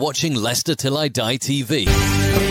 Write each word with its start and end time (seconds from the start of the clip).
Watching 0.00 0.34
Leicester 0.34 0.74
Till 0.74 0.96
I 0.96 1.08
Die 1.08 1.36
TV. 1.36 2.49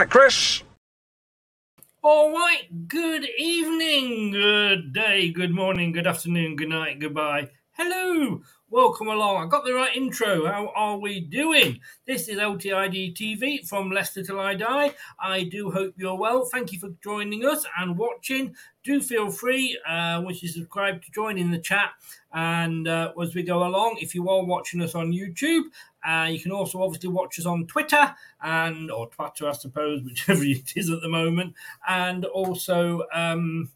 Right, 0.00 0.08
Chris. 0.08 0.62
All 2.02 2.32
right. 2.32 2.88
Good 2.88 3.28
evening, 3.36 4.30
good 4.30 4.94
day, 4.94 5.30
good 5.30 5.50
morning, 5.50 5.92
good 5.92 6.06
afternoon, 6.06 6.56
good 6.56 6.70
night, 6.70 7.00
goodbye. 7.00 7.50
Hello. 7.72 8.40
Welcome 8.70 9.08
along. 9.08 9.42
I 9.44 9.48
got 9.48 9.64
the 9.64 9.74
right 9.74 9.94
intro. 9.94 10.46
How 10.46 10.72
are 10.76 10.96
we 10.96 11.20
doing? 11.20 11.80
This 12.06 12.28
is 12.28 12.38
LTID 12.38 13.14
TV 13.14 13.68
from 13.68 13.90
Leicester 13.90 14.22
Till 14.22 14.38
I 14.38 14.54
Die. 14.54 14.94
I 15.18 15.42
do 15.44 15.70
hope 15.70 15.92
you're 15.96 16.14
well. 16.14 16.46
Thank 16.46 16.72
you 16.72 16.78
for 16.78 16.90
joining 17.02 17.44
us 17.44 17.66
and 17.78 17.98
watching. 17.98 18.54
Do 18.84 19.02
feel 19.02 19.30
free, 19.30 19.76
uh, 19.86 20.22
once 20.24 20.42
you 20.42 20.48
subscribe, 20.48 21.02
to 21.02 21.10
join 21.10 21.36
in 21.36 21.50
the 21.50 21.58
chat. 21.58 21.90
And 22.32 22.86
uh, 22.86 23.12
as 23.20 23.34
we 23.34 23.42
go 23.42 23.66
along, 23.66 23.98
if 24.00 24.14
you 24.14 24.28
are 24.30 24.44
watching 24.44 24.80
us 24.80 24.94
on 24.94 25.12
YouTube, 25.12 25.64
uh, 26.06 26.28
you 26.30 26.40
can 26.40 26.52
also 26.52 26.82
obviously 26.82 27.08
watch 27.08 27.38
us 27.38 27.46
on 27.46 27.66
Twitter 27.66 28.14
and 28.42 28.90
or 28.90 29.08
Twitter, 29.08 29.48
I 29.48 29.52
suppose, 29.52 30.02
whichever 30.04 30.44
it 30.44 30.72
is 30.76 30.90
at 30.90 31.00
the 31.00 31.08
moment, 31.08 31.54
and 31.88 32.24
also 32.24 33.02
um, 33.12 33.70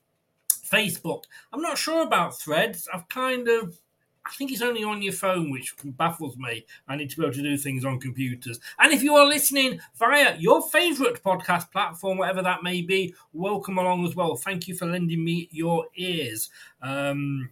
Facebook. 0.49 1.25
I'm 1.53 1.63
not 1.63 1.79
sure 1.79 2.03
about 2.03 2.39
Threads. 2.39 2.89
I've 2.93 3.09
kind 3.09 3.49
of 3.49 3.79
I 4.27 4.31
think 4.31 4.53
it's 4.53 4.63
only 4.63 4.83
on 4.83 5.03
your 5.03 5.13
phone, 5.13 5.51
which 5.51 5.75
baffles 5.85 6.37
me. 6.39 6.65
I 6.89 6.97
need 6.97 7.11
to 7.11 7.17
be 7.17 7.25
able 7.25 7.35
to 7.35 7.43
do 7.43 7.59
things 7.59 7.85
on 7.85 8.01
computers. 8.01 8.59
And 8.79 8.93
if 8.93 9.03
you 9.03 9.15
are 9.17 9.27
listening 9.27 9.81
via 9.97 10.37
your 10.39 10.63
favourite 10.63 11.23
podcast 11.23 11.71
platform, 11.71 12.17
whatever 12.17 12.41
that 12.43 12.63
may 12.63 12.81
be, 12.81 13.15
welcome 13.35 13.77
along 13.77 14.07
as 14.07 14.17
well. 14.17 14.35
Thank 14.37 14.67
you 14.67 14.75
for 14.75 14.87
lending 14.87 15.23
me 15.23 15.49
your 15.53 15.87
ears. 15.97 16.49
Um, 16.81 17.51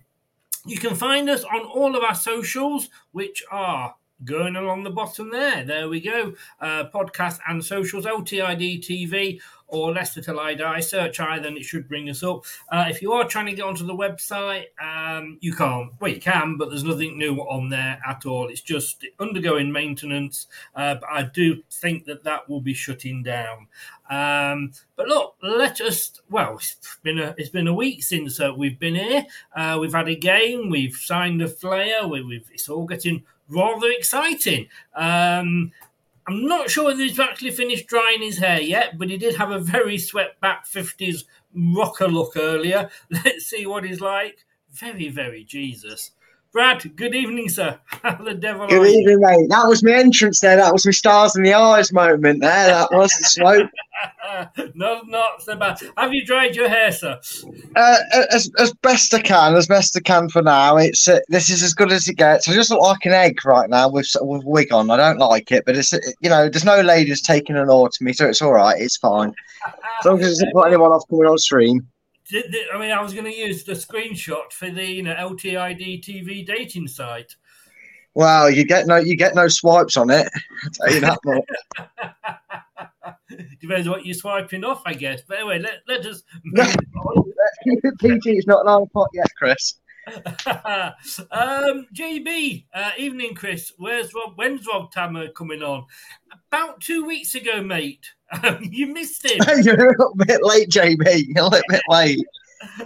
you 0.65 0.78
can 0.78 0.94
find 0.94 1.28
us 1.28 1.44
on 1.44 1.61
all 1.66 1.94
of 1.94 2.05
our 2.05 2.15
socials, 2.15 2.88
which 3.11 3.43
are 3.50 3.94
going 4.25 4.56
along 4.56 4.84
the 4.84 4.91
bottom 4.91 5.31
there. 5.31 5.65
There 5.65 5.88
we 5.88 6.00
go. 6.00 6.34
Uh, 6.60 6.84
podcast 6.93 7.38
and 7.49 7.65
socials, 7.65 8.05
LTID 8.05 8.81
TV 8.81 9.41
or 9.72 9.93
Leicester 9.93 10.21
Till 10.21 10.38
I 10.38 10.55
Die. 10.55 10.81
Search 10.81 11.19
either 11.19 11.49
and 11.49 11.56
it 11.56 11.65
should 11.65 11.88
bring 11.88 12.09
us 12.10 12.22
up. 12.22 12.44
Uh, 12.71 12.84
if 12.88 13.03
you 13.03 13.12
are 13.12 13.27
trying 13.27 13.47
to 13.47 13.55
get 13.55 13.65
onto 13.65 13.87
the 13.87 13.94
website, 13.94 14.66
um, 14.81 15.38
you 15.41 15.55
can't. 15.55 15.93
Well, 15.99 16.12
you 16.12 16.21
can, 16.21 16.59
but 16.59 16.69
there's 16.69 16.85
nothing 16.85 17.19
new 17.19 17.37
on 17.38 17.70
there 17.70 17.99
at 18.06 18.26
all. 18.26 18.49
It's 18.49 18.61
just 18.61 19.05
undergoing 19.19 19.73
maintenance. 19.73 20.46
Uh, 20.76 20.96
but 20.96 21.08
I 21.11 21.23
do 21.23 21.62
think 21.70 22.05
that 22.05 22.23
that 22.25 22.49
will 22.49 22.61
be 22.61 22.75
shutting 22.75 23.23
down. 23.23 23.67
Um, 24.11 24.73
but 24.94 25.08
look, 25.08 25.37
let 25.43 25.81
us. 25.81 26.20
Well, 26.29 26.56
it's 26.56 26.99
been 27.02 27.19
a 27.19 27.35
it's 27.38 27.49
been 27.49 27.67
a 27.67 27.75
week 27.75 28.02
since 28.02 28.38
uh, 28.41 28.52
we've 28.55 28.79
been 28.79 28.94
here. 28.94 29.25
Uh, 29.56 29.79
we've 29.81 29.94
had 29.94 30.08
a 30.08 30.14
game. 30.14 30.69
We've 30.69 30.94
signed 30.94 31.41
a 31.41 31.49
player. 31.49 32.06
We, 32.06 32.23
we've 32.23 32.49
it's 32.52 32.69
all 32.69 32.87
getting 32.87 33.25
rather 33.49 33.89
exciting. 33.91 34.69
Um, 34.94 35.73
I'm 36.29 36.47
not 36.47 36.71
sure 36.71 36.85
whether 36.85 37.03
he's 37.03 37.19
actually 37.19 37.50
finished 37.50 37.89
drying 37.89 38.23
his 38.23 38.39
hair 38.39 38.61
yet, 38.61 38.99
but 38.99 39.11
he 39.11 39.19
did 39.19 39.37
have 39.37 39.50
a 39.50 39.59
very 39.59 39.99
swept 39.99 40.41
back 40.41 40.67
50s 40.67 41.25
rocker 41.55 42.09
look 42.09 42.37
earlier. 42.37 42.91
Let's 43.11 43.47
see 43.47 43.67
what 43.67 43.85
he's 43.85 44.00
like. 44.00 44.44
Very, 44.71 45.09
very 45.09 45.44
Jesus. 45.44 46.12
Brad, 46.52 46.94
good 46.96 47.14
evening, 47.14 47.49
sir. 47.49 47.78
How 47.87 48.16
the 48.16 48.34
devil 48.34 48.66
Good 48.66 48.82
are 48.82 48.87
you? 48.87 48.99
evening, 49.00 49.20
mate. 49.20 49.49
That 49.49 49.66
was 49.66 49.82
my 49.82 49.93
entrance 49.93 50.40
there. 50.40 50.56
That 50.56 50.70
was 50.70 50.84
my 50.84 50.93
stars 50.93 51.34
in 51.34 51.44
the 51.44 51.54
eyes 51.54 51.94
moment 51.94 52.43
there. 52.43 52.66
That 52.66 52.93
was 52.93 53.10
the 53.12 53.25
smoke. 53.25 53.70
no, 54.75 55.00
not 55.06 55.40
so 55.40 55.56
bad. 55.56 55.81
Have 55.96 56.12
you 56.12 56.26
dried 56.26 56.54
your 56.54 56.69
hair, 56.69 56.93
sir? 56.93 57.19
Uh, 57.75 57.96
as, 58.31 58.50
as 58.58 58.75
best 58.82 59.14
I 59.14 59.20
can, 59.22 59.54
as 59.54 59.66
best 59.66 59.96
I 59.96 60.00
can 60.00 60.28
for 60.28 60.43
now. 60.43 60.76
It's 60.76 61.08
uh, 61.08 61.20
this 61.28 61.49
is 61.49 61.62
as 61.62 61.72
good 61.72 61.90
as 61.90 62.06
it 62.06 62.19
gets. 62.19 62.46
I 62.46 62.52
just 62.52 62.69
look 62.69 62.82
like 62.82 63.06
an 63.06 63.12
egg 63.12 63.43
right 63.46 63.70
now 63.70 63.88
with 63.88 64.14
with 64.20 64.44
wig 64.44 64.75
on. 64.75 64.90
I 64.90 64.98
don't 64.98 65.19
like 65.19 65.50
it, 65.52 65.64
but 65.64 65.75
it's 65.75 65.94
uh, 65.94 65.98
you 66.20 66.28
know 66.28 66.50
there's 66.50 66.66
no 66.66 66.82
ladies 66.82 67.22
taking 67.22 67.56
an 67.56 67.70
oar 67.70 67.88
to 67.88 68.05
me, 68.05 68.12
so 68.12 68.28
it's 68.28 68.43
all 68.43 68.52
right. 68.52 68.78
It's 68.78 68.98
fine 68.98 69.34
as 69.66 70.05
long 70.05 70.20
as 70.20 70.26
it 70.26 70.31
doesn't 70.31 70.52
put 70.52 70.66
anyone 70.66 70.93
off 70.93 71.08
coming 71.08 71.26
on 71.26 71.38
stream. 71.38 71.88
I 72.34 72.79
mean, 72.79 72.90
I 72.90 73.02
was 73.02 73.12
going 73.12 73.25
to 73.25 73.34
use 73.34 73.64
the 73.64 73.73
screenshot 73.73 74.52
for 74.52 74.70
the 74.70 74.84
you 74.84 75.02
know, 75.02 75.14
LTID 75.14 76.02
TV 76.02 76.46
dating 76.46 76.88
site. 76.88 77.34
Well, 78.14 78.50
you 78.50 78.64
get 78.64 78.87
no 78.87 78.96
you 78.96 79.17
get 79.17 79.34
no 79.34 79.49
swipes 79.49 79.96
on 79.96 80.11
it. 80.11 80.29
I'll 80.64 80.70
tell 80.70 80.94
you 80.94 81.00
that 81.00 81.19
much. 81.25 81.44
Depends 83.61 83.88
what 83.88 84.05
you're 84.05 84.14
swiping 84.14 84.64
off, 84.64 84.82
I 84.84 84.93
guess. 84.93 85.23
But 85.26 85.38
anyway, 85.38 85.58
let, 85.61 85.82
let 85.88 86.05
us 86.05 86.23
PG's 88.02 88.46
not 88.46 88.67
an 88.67 88.81
the 88.81 88.87
pot 88.93 89.08
yet, 89.14 89.29
Chris. 89.37 89.75
um, 91.31 91.87
JB, 91.94 92.67
uh, 92.75 92.90
evening, 92.99 93.34
Chris. 93.34 93.73
Where's 93.79 94.12
Rob? 94.12 94.32
When's 94.37 94.67
Rob 94.67 94.90
Tanner 94.90 95.29
coming 95.29 95.62
on? 95.62 95.87
About 96.50 96.81
two 96.81 97.05
weeks 97.05 97.34
ago, 97.34 97.62
mate. 97.62 98.05
Um, 98.43 98.58
you 98.70 98.87
missed 98.88 99.25
him. 99.25 99.40
You're 99.62 99.88
a 99.88 99.90
little 99.90 100.14
bit 100.17 100.43
late, 100.43 100.69
JB. 100.69 101.26
You're 101.29 101.44
a 101.44 101.49
little 101.49 101.62
bit 101.69 101.82
late. 101.88 102.26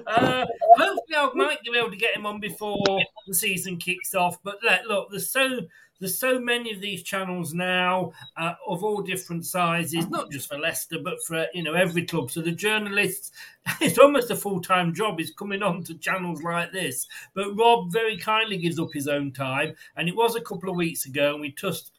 Uh, 0.07 0.47
hopefully, 0.77 1.17
I 1.17 1.31
might 1.35 1.63
be 1.63 1.77
able 1.77 1.91
to 1.91 1.97
get 1.97 2.17
him 2.17 2.25
on 2.25 2.41
before 2.41 2.83
the 3.27 3.35
season 3.35 3.77
kicks 3.77 4.15
off. 4.15 4.43
But 4.43 4.59
let, 4.65 4.87
look, 4.87 5.11
there's 5.11 5.31
so 5.31 5.61
there's 5.99 6.19
so 6.19 6.39
many 6.39 6.73
of 6.73 6.81
these 6.81 7.03
channels 7.03 7.55
now 7.55 8.13
uh, 8.37 8.55
of 8.67 8.85
all 8.85 9.01
different 9.01 9.47
sizes, 9.47 10.09
not 10.09 10.31
just 10.31 10.49
for 10.49 10.59
Leicester, 10.59 10.99
but 11.03 11.23
for 11.27 11.47
you 11.55 11.63
know 11.63 11.75
every 11.75 12.05
club. 12.05 12.31
So 12.31 12.41
the 12.43 12.53
journalists, 12.53 13.33
it's 13.81 13.99
almost 13.99 14.31
a 14.31 14.37
full 14.37 14.61
time 14.61 14.95
job, 14.95 15.21
is 15.21 15.33
coming 15.33 15.63
on 15.63 15.85
to 15.85 15.95
channels 15.95 16.43
like 16.43 16.73
this. 16.73 17.07
But 17.35 17.57
Rob 17.57 17.93
very 17.93 18.19
kindly 18.19 18.59
gives 18.59 18.79
up 18.79 18.93
his 18.93 19.09
own 19.09 19.33
time, 19.33 19.75
and 19.97 20.09
it 20.09 20.17
was 20.17 20.37
a 20.37 20.41
couple 20.41 20.71
of 20.71 20.77
weeks 20.77 21.07
ago, 21.07 21.33
and 21.33 21.41
we 21.41 21.53
just. 21.53 21.93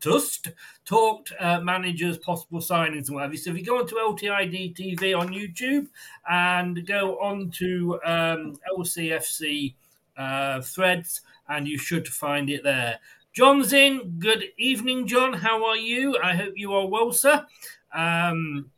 Tussed, 0.00 0.48
talked 0.84 1.32
uh, 1.38 1.60
managers, 1.60 2.18
possible 2.18 2.60
signings, 2.60 3.08
and 3.08 3.16
whatever. 3.16 3.36
So 3.36 3.50
if 3.50 3.58
you 3.58 3.64
go 3.64 3.78
onto 3.78 3.96
LTID 3.96 4.76
TV 4.76 5.18
on 5.18 5.28
YouTube 5.28 5.88
and 6.28 6.86
go 6.86 7.18
on 7.18 7.50
to 7.52 8.00
um, 8.04 8.58
LCFC 8.78 9.74
uh, 10.16 10.60
threads, 10.62 11.22
and 11.48 11.66
you 11.66 11.78
should 11.78 12.08
find 12.08 12.48
it 12.50 12.62
there. 12.62 12.98
John's 13.32 13.72
in. 13.72 14.16
Good 14.18 14.44
evening, 14.58 15.06
John. 15.06 15.32
How 15.32 15.64
are 15.64 15.76
you? 15.76 16.18
I 16.22 16.34
hope 16.34 16.54
you 16.56 16.74
are 16.74 16.86
well, 16.86 17.12
sir. 17.12 17.46
Um, 17.94 18.70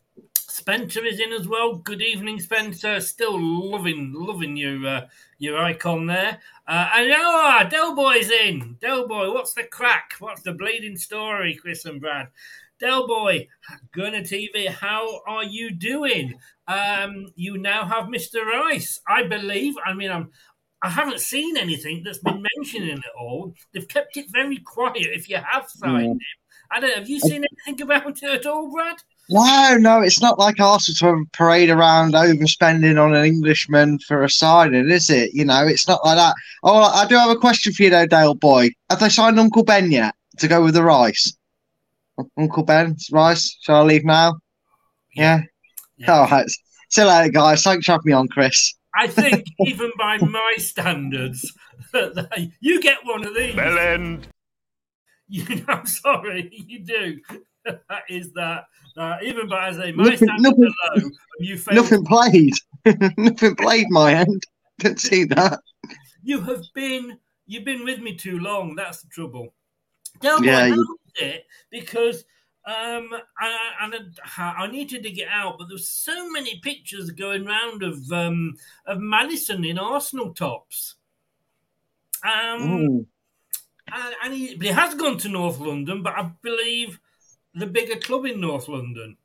Spencer 0.54 1.04
is 1.04 1.18
in 1.18 1.32
as 1.32 1.48
well. 1.48 1.74
Good 1.74 2.00
evening, 2.00 2.38
Spencer. 2.38 3.00
Still 3.00 3.36
loving, 3.40 4.12
loving 4.14 4.56
your 4.56 4.86
uh, 4.86 5.06
your 5.36 5.58
icon 5.58 6.06
there. 6.06 6.38
Uh, 6.68 6.90
and 6.94 7.12
oh, 7.12 7.62
Del 7.68 7.96
Boy's 7.96 8.30
in. 8.30 8.76
Del 8.80 9.08
Boy, 9.08 9.32
what's 9.32 9.52
the 9.52 9.64
crack? 9.64 10.12
What's 10.20 10.42
the 10.42 10.52
bleeding 10.52 10.96
story, 10.96 11.58
Chris 11.60 11.86
and 11.86 12.00
Brad? 12.00 12.28
Del 12.78 13.08
Boy, 13.08 13.48
Gunner 13.90 14.20
TV, 14.20 14.68
how 14.68 15.22
are 15.26 15.42
you 15.42 15.72
doing? 15.72 16.34
Um, 16.68 17.32
you 17.34 17.58
now 17.58 17.84
have 17.84 18.04
Mr. 18.04 18.44
Rice, 18.44 19.00
I 19.08 19.24
believe. 19.24 19.74
I 19.84 19.92
mean, 19.92 20.12
I'm. 20.12 20.30
I 20.82 20.90
haven't 20.90 21.20
seen 21.20 21.56
anything 21.56 22.02
that's 22.04 22.18
been 22.18 22.44
mentioning 22.56 22.98
it 22.98 23.04
all. 23.18 23.54
They've 23.72 23.88
kept 23.88 24.16
it 24.16 24.26
very 24.30 24.58
quiet. 24.58 24.98
If 24.98 25.28
you 25.28 25.38
have 25.38 25.68
signed 25.68 26.12
him, 26.12 26.18
I 26.70 26.78
don't. 26.78 26.94
Have 26.94 27.08
you 27.08 27.18
seen 27.18 27.44
anything 27.66 27.82
about 27.82 28.22
it 28.22 28.22
at 28.22 28.46
all, 28.46 28.70
Brad? 28.70 28.98
No, 29.30 29.76
no, 29.78 30.00
it's 30.00 30.20
not 30.20 30.38
like 30.38 30.60
Arsenal 30.60 31.16
to 31.16 31.30
parade 31.32 31.70
around 31.70 32.12
overspending 32.12 33.02
on 33.02 33.14
an 33.14 33.24
Englishman 33.24 33.98
for 34.00 34.22
a 34.22 34.28
signing, 34.28 34.90
is 34.90 35.08
it? 35.08 35.32
You 35.32 35.46
know, 35.46 35.66
it's 35.66 35.88
not 35.88 36.04
like 36.04 36.16
that. 36.16 36.34
Oh, 36.62 36.82
I 36.82 37.06
do 37.06 37.14
have 37.14 37.30
a 37.30 37.36
question 37.36 37.72
for 37.72 37.84
you, 37.84 37.90
though, 37.90 38.06
Dale 38.06 38.34
boy. 38.34 38.70
Have 38.90 39.00
they 39.00 39.08
signed 39.08 39.40
Uncle 39.40 39.64
Ben 39.64 39.90
yet 39.90 40.14
to 40.38 40.48
go 40.48 40.62
with 40.62 40.74
the 40.74 40.82
rice? 40.82 41.34
Uncle 42.38 42.64
Ben, 42.64 42.96
rice. 43.10 43.56
Shall 43.62 43.76
I 43.76 43.82
leave 43.82 44.04
now? 44.04 44.34
Yeah. 45.14 45.42
All 46.06 46.26
right. 46.28 46.48
See 46.90 47.00
you 47.00 47.08
later, 47.08 47.30
guys. 47.30 47.62
Thanks 47.62 47.86
for 47.86 47.92
having 47.92 48.06
me 48.06 48.12
on, 48.12 48.28
Chris. 48.28 48.74
I 48.94 49.06
think 49.06 49.46
even 49.60 49.90
by 49.98 50.18
my 50.18 50.54
standards, 50.58 51.50
you 52.60 52.80
get 52.80 52.98
one 53.04 53.26
of 53.26 53.34
these. 53.34 53.54
Bell 53.54 53.78
end. 53.78 54.28
You 55.26 55.42
know, 55.56 55.64
I'm 55.68 55.86
sorry, 55.86 56.50
you 56.52 56.84
do. 56.84 57.18
That 57.64 58.02
is 58.08 58.32
that. 58.32 58.66
Uh, 58.96 59.16
even 59.22 59.48
by 59.48 59.68
as 59.68 59.76
say, 59.76 59.92
my 59.92 60.10
Nothing- 60.10 60.28
nothing- 60.38 60.72
You. 61.40 61.58
Nothing 61.72 62.04
played. 62.04 62.52
Nothing 63.16 63.56
played 63.56 63.86
my 63.90 64.14
end. 64.14 64.42
Didn't 64.78 65.00
see 65.00 65.24
that. 65.24 65.60
You 66.22 66.40
have 66.40 66.62
been. 66.74 67.18
You've 67.46 67.64
been 67.64 67.84
with 67.84 68.00
me 68.00 68.14
too 68.16 68.38
long. 68.38 68.74
That's 68.74 69.02
the 69.02 69.08
trouble. 69.08 69.52
Delboy 70.20 70.44
Yeah, 70.46 70.66
you- 70.66 70.98
it 71.16 71.46
because 71.70 72.24
um, 72.66 73.10
I, 73.38 73.92
I, 74.38 74.66
needed 74.70 75.02
to 75.02 75.10
get 75.10 75.28
out, 75.28 75.58
but 75.58 75.68
there's 75.68 75.88
so 75.88 76.30
many 76.30 76.60
pictures 76.60 77.10
going 77.10 77.44
round 77.44 77.82
of 77.82 78.10
um, 78.10 78.54
of 78.86 78.98
Maddison 79.00 79.64
in 79.64 79.78
Arsenal 79.78 80.32
tops. 80.32 80.94
Um, 82.24 83.06
and, 83.92 84.14
and 84.24 84.34
he, 84.34 84.54
but 84.54 84.66
he 84.66 84.72
has 84.72 84.94
gone 84.94 85.18
to 85.18 85.28
North 85.28 85.60
London, 85.60 86.02
but 86.02 86.14
I 86.14 86.30
believe 86.42 86.98
the 87.54 87.66
bigger 87.66 87.96
club 87.96 88.24
in 88.26 88.40
North 88.40 88.68
London. 88.68 89.16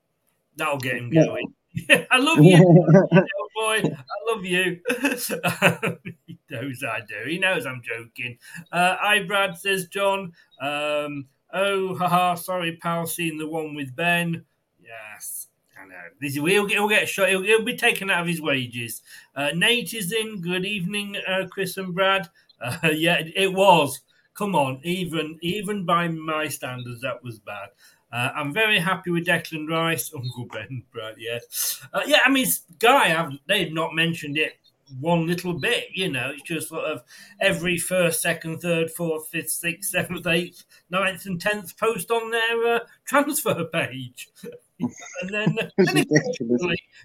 That'll 0.55 0.77
get 0.77 0.97
him 0.97 1.09
Yeah. 1.13 1.25
going. 1.25 1.53
I 2.11 2.17
love 2.17 2.39
you, 2.43 2.57
little 2.57 3.07
boy. 3.55 3.81
I 3.83 4.33
love 4.33 4.43
you. 4.43 4.79
he 6.25 6.39
knows 6.49 6.83
I 6.83 7.01
do. 7.01 7.27
He 7.29 7.37
knows 7.37 7.65
I'm 7.65 7.81
joking. 7.83 8.37
Uh, 8.71 8.97
I 9.01 9.23
Brad 9.23 9.57
says 9.57 9.87
John. 9.87 10.33
Um, 10.59 11.27
oh, 11.53 11.95
haha. 11.95 12.35
Sorry, 12.35 12.75
pal. 12.77 13.05
Seen 13.05 13.37
the 13.37 13.47
one 13.47 13.75
with 13.75 13.95
Ben. 13.95 14.43
Yes. 14.81 15.47
I 15.79 15.85
know. 15.87 15.95
This, 16.19 16.33
he'll, 16.33 16.65
get, 16.65 16.77
he'll 16.77 16.89
get 16.89 17.07
shot. 17.07 17.29
He'll, 17.29 17.43
he'll 17.43 17.63
be 17.63 17.77
taken 17.77 18.09
out 18.09 18.21
of 18.21 18.27
his 18.27 18.41
wages. 18.41 19.01
Uh, 19.35 19.51
Nate 19.55 19.93
is 19.93 20.11
in. 20.11 20.41
Good 20.41 20.65
evening, 20.65 21.17
uh, 21.27 21.45
Chris 21.49 21.77
and 21.77 21.93
Brad. 21.93 22.27
Uh, 22.59 22.89
yeah, 22.91 23.19
it, 23.19 23.31
it 23.35 23.53
was. 23.53 24.01
Come 24.33 24.55
on, 24.55 24.79
even 24.83 25.37
even 25.41 25.85
by 25.85 26.07
my 26.07 26.47
standards, 26.47 27.01
that 27.01 27.21
was 27.23 27.39
bad. 27.39 27.69
Uh, 28.11 28.29
I'm 28.35 28.53
very 28.53 28.79
happy 28.79 29.11
with 29.11 29.25
Declan 29.25 29.69
Rice, 29.69 30.11
Uncle 30.15 30.45
Ben, 30.45 30.83
Brad. 30.91 31.15
Yes, 31.17 31.85
uh, 31.93 32.01
yeah. 32.05 32.19
I 32.25 32.29
mean, 32.29 32.47
Guy, 32.79 33.19
I've, 33.19 33.33
they've 33.47 33.73
not 33.73 33.93
mentioned 33.93 34.37
it 34.37 34.53
one 34.99 35.27
little 35.27 35.53
bit. 35.53 35.85
You 35.93 36.11
know, 36.11 36.31
it's 36.31 36.43
just 36.43 36.69
sort 36.69 36.85
of 36.85 37.03
every 37.39 37.77
first, 37.77 38.21
second, 38.21 38.59
third, 38.59 38.91
fourth, 38.91 39.27
fifth, 39.27 39.51
sixth, 39.51 39.91
seventh, 39.91 40.25
eighth, 40.27 40.63
ninth, 40.89 41.25
and 41.25 41.39
tenth 41.39 41.77
post 41.77 42.11
on 42.11 42.31
their 42.31 42.75
uh, 42.75 42.79
transfer 43.05 43.65
page. 43.65 44.29
and 44.79 45.29
then, 45.29 45.57
then 45.77 46.05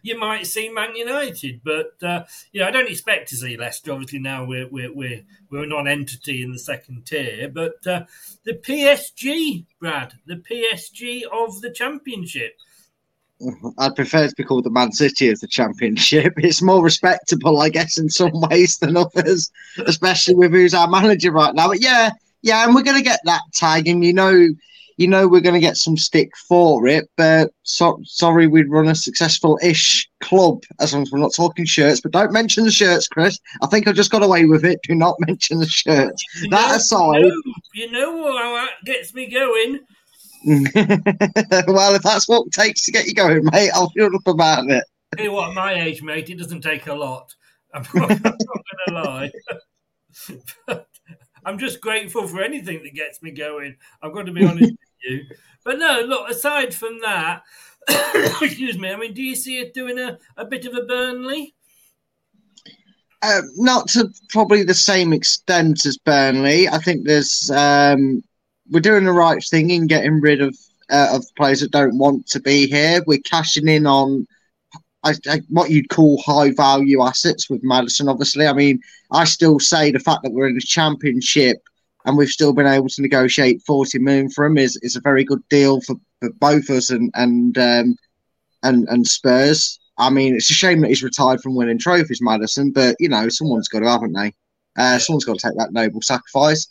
you 0.02 0.18
might 0.18 0.46
see 0.46 0.68
Man 0.68 0.94
United, 0.94 1.60
but 1.64 2.02
uh, 2.02 2.24
you 2.52 2.60
know 2.60 2.68
I 2.68 2.70
don't 2.70 2.90
expect 2.90 3.28
to 3.30 3.36
see 3.36 3.56
Leicester. 3.56 3.92
Obviously, 3.92 4.18
now 4.18 4.44
we're 4.44 4.68
we're 4.68 4.92
we're, 4.92 5.22
we're 5.50 5.64
a 5.64 5.66
non-entity 5.66 6.42
in 6.42 6.52
the 6.52 6.58
second 6.58 7.06
tier, 7.06 7.48
but 7.48 7.86
uh, 7.86 8.04
the 8.44 8.54
PSG, 8.54 9.64
Brad, 9.80 10.14
the 10.26 10.36
PSG 10.36 11.22
of 11.32 11.60
the 11.60 11.70
Championship. 11.70 12.56
I'd 13.78 13.96
prefer 13.96 14.28
to 14.28 14.34
be 14.36 14.44
called 14.44 14.64
the 14.64 14.70
Man 14.70 14.92
City 14.92 15.28
of 15.28 15.40
the 15.40 15.48
Championship. 15.48 16.34
It's 16.38 16.62
more 16.62 16.82
respectable, 16.82 17.60
I 17.60 17.68
guess, 17.68 17.98
in 17.98 18.08
some 18.08 18.30
ways 18.32 18.78
than 18.78 18.96
others, 18.96 19.50
especially 19.86 20.36
with 20.36 20.52
who's 20.52 20.72
our 20.72 20.88
manager 20.88 21.32
right 21.32 21.54
now. 21.54 21.68
But 21.68 21.82
yeah, 21.82 22.10
yeah, 22.42 22.64
and 22.64 22.74
we're 22.74 22.82
going 22.82 22.96
to 22.96 23.02
get 23.02 23.20
that 23.24 23.42
tag, 23.52 23.88
and 23.88 24.04
you 24.04 24.12
know, 24.12 24.48
you 24.96 25.08
know, 25.08 25.26
we're 25.26 25.40
going 25.40 25.54
to 25.54 25.60
get 25.60 25.76
some 25.76 25.96
stick 25.96 26.30
for 26.48 26.86
it. 26.86 27.08
But 27.16 27.50
so, 27.62 28.00
sorry, 28.04 28.46
we'd 28.46 28.70
run 28.70 28.88
a 28.88 28.94
successful-ish 28.94 30.08
club 30.20 30.62
as 30.80 30.92
long 30.92 31.02
as 31.02 31.12
we're 31.12 31.18
not 31.18 31.34
talking 31.34 31.64
shirts. 31.64 32.00
But 32.00 32.12
don't 32.12 32.32
mention 32.32 32.64
the 32.64 32.70
shirts, 32.70 33.08
Chris. 33.08 33.38
I 33.62 33.66
think 33.66 33.88
I 33.88 33.92
just 33.92 34.10
got 34.10 34.22
away 34.22 34.44
with 34.44 34.64
it. 34.64 34.80
Do 34.82 34.94
not 34.94 35.16
mention 35.20 35.58
the 35.58 35.66
shirts. 35.66 36.22
You 36.40 36.50
that 36.50 36.68
know, 36.68 36.76
aside. 36.76 37.24
you 37.74 37.90
know, 37.90 38.16
you 38.16 38.22
know 38.24 38.36
how 38.36 38.54
that 38.54 38.72
gets 38.84 39.14
me 39.14 39.26
going. 39.26 39.80
well, 41.66 41.94
if 41.94 42.02
that's 42.02 42.28
what 42.28 42.46
it 42.46 42.52
takes 42.52 42.84
to 42.84 42.92
get 42.92 43.06
you 43.06 43.14
going, 43.14 43.44
mate, 43.52 43.70
I'll 43.74 43.90
feel 43.90 44.14
up 44.14 44.26
about 44.26 44.68
it. 44.70 44.84
Tell 45.16 45.24
you 45.24 45.32
what, 45.32 45.50
at 45.50 45.54
my 45.54 45.74
age, 45.74 46.02
mate, 46.02 46.28
it 46.28 46.38
doesn't 46.38 46.60
take 46.60 46.86
a 46.86 46.94
lot. 46.94 47.34
I'm 47.72 47.82
not, 47.94 48.10
I'm 48.10 48.22
not 48.22 48.38
going 48.38 48.88
to 48.88 48.92
lie. 48.94 49.30
I'm 51.44 51.58
just 51.58 51.80
grateful 51.80 52.26
for 52.26 52.42
anything 52.42 52.82
that 52.82 52.94
gets 52.94 53.22
me 53.22 53.30
going. 53.30 53.76
I've 54.02 54.12
got 54.12 54.26
to 54.26 54.32
be 54.32 54.44
honest 54.44 54.72
with 54.72 54.78
you. 55.02 55.26
But 55.64 55.78
no, 55.78 56.00
look, 56.00 56.30
aside 56.30 56.74
from 56.74 57.00
that, 57.00 57.42
excuse 58.42 58.78
me, 58.78 58.90
I 58.90 58.96
mean, 58.96 59.14
do 59.14 59.22
you 59.22 59.36
see 59.36 59.58
it 59.58 59.74
doing 59.74 59.98
a, 59.98 60.18
a 60.36 60.44
bit 60.44 60.66
of 60.66 60.74
a 60.74 60.82
Burnley? 60.82 61.54
Uh, 63.22 63.42
not 63.56 63.88
to 63.88 64.10
probably 64.28 64.62
the 64.62 64.74
same 64.74 65.12
extent 65.12 65.86
as 65.86 65.96
Burnley. 65.96 66.68
I 66.68 66.78
think 66.78 67.06
there's 67.06 67.50
um, 67.50 68.22
we're 68.70 68.80
doing 68.80 69.04
the 69.04 69.12
right 69.12 69.42
thing 69.42 69.70
in 69.70 69.86
getting 69.86 70.20
rid 70.20 70.42
of 70.42 70.54
uh, 70.90 71.08
of 71.12 71.24
players 71.36 71.60
that 71.60 71.70
don't 71.70 71.96
want 71.96 72.26
to 72.28 72.40
be 72.40 72.66
here. 72.66 73.02
We're 73.06 73.20
cashing 73.20 73.68
in 73.68 73.86
on 73.86 74.26
I, 75.04 75.14
I, 75.28 75.40
what 75.48 75.70
you'd 75.70 75.90
call 75.90 76.20
high 76.22 76.50
value 76.50 77.02
assets 77.02 77.48
with 77.50 77.62
Maddison. 77.62 78.08
Obviously, 78.08 78.46
I 78.46 78.52
mean, 78.52 78.80
I 79.12 79.24
still 79.24 79.60
say 79.60 79.90
the 79.90 79.98
fact 79.98 80.22
that 80.22 80.32
we're 80.32 80.48
in 80.48 80.54
the 80.54 80.60
championship 80.60 81.58
and 82.04 82.16
we've 82.16 82.28
still 82.28 82.52
been 82.52 82.66
able 82.66 82.88
to 82.88 83.02
negotiate 83.02 83.62
40 83.62 83.98
million 83.98 84.30
for 84.30 84.44
him 84.44 84.58
is, 84.58 84.76
is 84.82 84.96
a 84.96 85.00
very 85.00 85.24
good 85.24 85.46
deal 85.48 85.80
for, 85.82 85.96
for 86.20 86.30
both 86.32 86.70
us 86.70 86.90
and 86.90 87.10
and 87.14 87.56
um, 87.58 87.96
and 88.62 88.88
and 88.88 89.06
Spurs. 89.06 89.78
I 89.96 90.10
mean, 90.10 90.34
it's 90.34 90.50
a 90.50 90.54
shame 90.54 90.80
that 90.80 90.88
he's 90.88 91.04
retired 91.04 91.40
from 91.40 91.54
winning 91.54 91.78
trophies, 91.78 92.20
Maddison, 92.20 92.72
but 92.72 92.96
you 92.98 93.08
know, 93.08 93.28
someone's 93.28 93.68
got 93.68 93.80
to, 93.80 93.88
haven't 93.88 94.12
they? 94.12 94.32
Uh, 94.76 94.98
someone's 94.98 95.24
got 95.24 95.38
to 95.38 95.48
take 95.48 95.58
that 95.58 95.72
noble 95.72 96.02
sacrifice. 96.02 96.66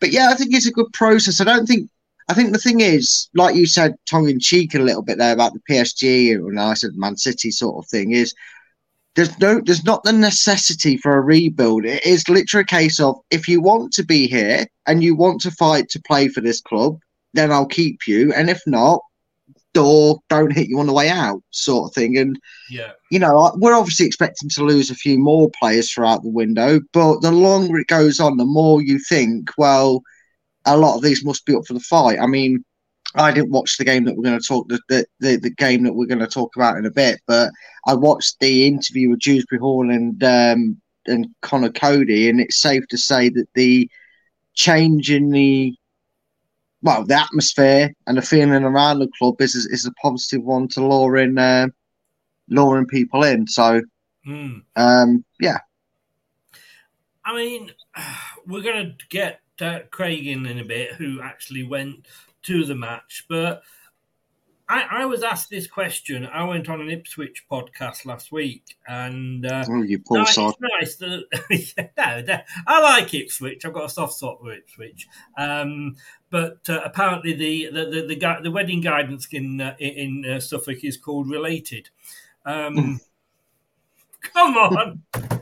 But 0.00 0.12
yeah, 0.12 0.28
I 0.30 0.34
think 0.34 0.54
it's 0.54 0.66
a 0.66 0.72
good 0.72 0.92
process. 0.92 1.40
I 1.40 1.44
don't 1.44 1.66
think. 1.66 1.90
I 2.28 2.34
think 2.34 2.52
the 2.52 2.58
thing 2.58 2.80
is, 2.80 3.28
like 3.34 3.54
you 3.56 3.66
said, 3.66 3.94
tongue 4.08 4.28
in 4.28 4.38
cheek 4.38 4.74
a 4.74 4.78
little 4.80 5.02
bit 5.02 5.18
there 5.18 5.32
about 5.32 5.54
the 5.54 5.60
PSG, 5.68 6.32
and 6.34 6.60
I 6.60 6.74
said 6.74 6.90
Man 6.94 7.16
City 7.16 7.50
sort 7.50 7.82
of 7.82 7.88
thing 7.90 8.12
is. 8.12 8.34
There's 9.16 9.36
no, 9.40 9.60
there's 9.60 9.84
not 9.84 10.04
the 10.04 10.12
necessity 10.12 10.96
for 10.96 11.16
a 11.16 11.20
rebuild. 11.20 11.84
It 11.84 12.06
is 12.06 12.28
literally 12.28 12.62
a 12.62 12.66
case 12.66 13.00
of 13.00 13.18
if 13.30 13.48
you 13.48 13.60
want 13.60 13.92
to 13.94 14.04
be 14.04 14.28
here 14.28 14.64
and 14.86 15.02
you 15.02 15.16
want 15.16 15.40
to 15.40 15.50
fight 15.50 15.88
to 15.88 16.02
play 16.02 16.28
for 16.28 16.40
this 16.40 16.60
club, 16.60 17.00
then 17.34 17.50
I'll 17.50 17.66
keep 17.66 18.06
you, 18.06 18.32
and 18.32 18.48
if 18.48 18.60
not, 18.64 19.00
door 19.74 20.20
don't 20.28 20.52
hit 20.52 20.68
you 20.68 20.78
on 20.78 20.86
the 20.86 20.92
way 20.92 21.08
out, 21.08 21.42
sort 21.50 21.90
of 21.90 21.94
thing. 21.94 22.16
And 22.16 22.38
Yeah. 22.70 22.92
you 23.10 23.18
know, 23.18 23.52
we're 23.56 23.74
obviously 23.74 24.06
expecting 24.06 24.48
to 24.50 24.64
lose 24.64 24.90
a 24.90 24.94
few 24.94 25.18
more 25.18 25.50
players 25.58 25.90
throughout 25.90 26.22
the 26.22 26.30
window, 26.30 26.80
but 26.92 27.20
the 27.20 27.32
longer 27.32 27.78
it 27.78 27.88
goes 27.88 28.20
on, 28.20 28.36
the 28.36 28.44
more 28.44 28.82
you 28.82 28.98
think, 28.98 29.50
well, 29.58 30.02
a 30.74 30.76
lot 30.76 30.96
of 30.96 31.02
these 31.02 31.24
must 31.24 31.44
be 31.46 31.54
up 31.54 31.66
for 31.66 31.74
the 31.74 31.80
fight. 31.80 32.18
I 32.20 32.26
mean, 32.26 32.64
I 33.14 33.32
didn't 33.32 33.50
watch 33.50 33.78
the 33.78 33.84
game 33.84 34.04
that 34.04 34.16
we're 34.16 34.24
going 34.24 34.38
to 34.38 34.46
talk 34.46 34.68
the, 34.68 34.80
the, 34.88 35.06
the, 35.20 35.36
the 35.36 35.50
game 35.50 35.82
that 35.84 35.94
we're 35.94 36.06
going 36.06 36.18
to 36.18 36.26
talk 36.26 36.54
about 36.56 36.76
in 36.76 36.84
a 36.86 36.90
bit, 36.90 37.20
but 37.26 37.50
I 37.86 37.94
watched 37.94 38.38
the 38.40 38.66
interview 38.66 39.10
with 39.10 39.20
Dewsbury 39.20 39.58
Hall 39.60 39.90
and 39.90 40.22
um, 40.22 40.80
and 41.06 41.26
Conor 41.40 41.70
Coady, 41.70 42.28
and 42.28 42.38
it's 42.38 42.56
safe 42.56 42.86
to 42.88 42.98
say 42.98 43.30
that 43.30 43.46
the 43.54 43.90
change 44.54 45.10
in 45.10 45.30
the 45.30 45.74
well, 46.82 47.04
the 47.04 47.18
atmosphere 47.20 47.92
and 48.06 48.18
the 48.18 48.22
feeling 48.22 48.62
around 48.62 48.98
the 48.98 49.08
club 49.18 49.40
is 49.40 49.54
is 49.54 49.86
a 49.86 49.92
positive 49.92 50.42
one 50.44 50.68
to 50.68 50.86
luring 50.86 51.38
uh, 51.38 51.68
luring 52.48 52.86
people 52.86 53.24
in. 53.24 53.46
So, 53.46 53.82
Mm. 54.26 54.62
um, 54.76 55.24
yeah, 55.40 55.58
I 57.24 57.34
mean, 57.34 57.70
we're 58.46 58.62
going 58.62 58.96
to 58.98 59.06
get 59.08 59.40
uh, 59.62 59.80
Craig 59.90 60.26
in 60.26 60.46
in 60.46 60.58
a 60.58 60.64
bit, 60.64 60.92
who 60.92 61.20
actually 61.22 61.64
went 61.64 62.06
to 62.42 62.64
the 62.64 62.74
match. 62.74 63.24
But 63.28 63.62
I, 64.68 64.82
I 64.90 65.04
was 65.06 65.22
asked 65.22 65.48
this 65.48 65.66
question. 65.66 66.26
I 66.26 66.44
went 66.44 66.68
on 66.68 66.80
an 66.80 66.90
Ipswich 66.90 67.46
podcast 67.50 68.04
last 68.04 68.30
week, 68.30 68.76
and 68.86 69.46
uh, 69.46 69.64
oh, 69.68 69.82
you 69.82 69.98
poor 69.98 70.18
no, 70.18 70.24
sod. 70.24 70.54
nice 70.60 70.96
that 70.96 71.92
no, 72.26 72.38
I 72.66 72.80
like 72.82 73.14
Ipswich. 73.14 73.64
I've 73.64 73.72
got 73.72 73.86
a 73.86 73.88
soft 73.88 74.14
spot 74.14 74.38
for 74.40 74.52
Ipswich. 74.52 75.08
Um, 75.38 75.96
but 76.28 76.68
uh, 76.68 76.82
apparently, 76.84 77.32
the 77.32 77.70
the 77.70 77.84
the, 77.86 78.06
the, 78.08 78.16
gui- 78.16 78.42
the 78.42 78.50
wedding 78.50 78.82
guidance 78.82 79.26
in 79.32 79.60
uh, 79.60 79.74
in 79.78 80.24
uh, 80.28 80.38
Suffolk 80.38 80.84
is 80.84 80.98
called 80.98 81.30
related. 81.30 81.88
Um, 82.44 83.00
come 84.34 84.54
on. 84.56 85.37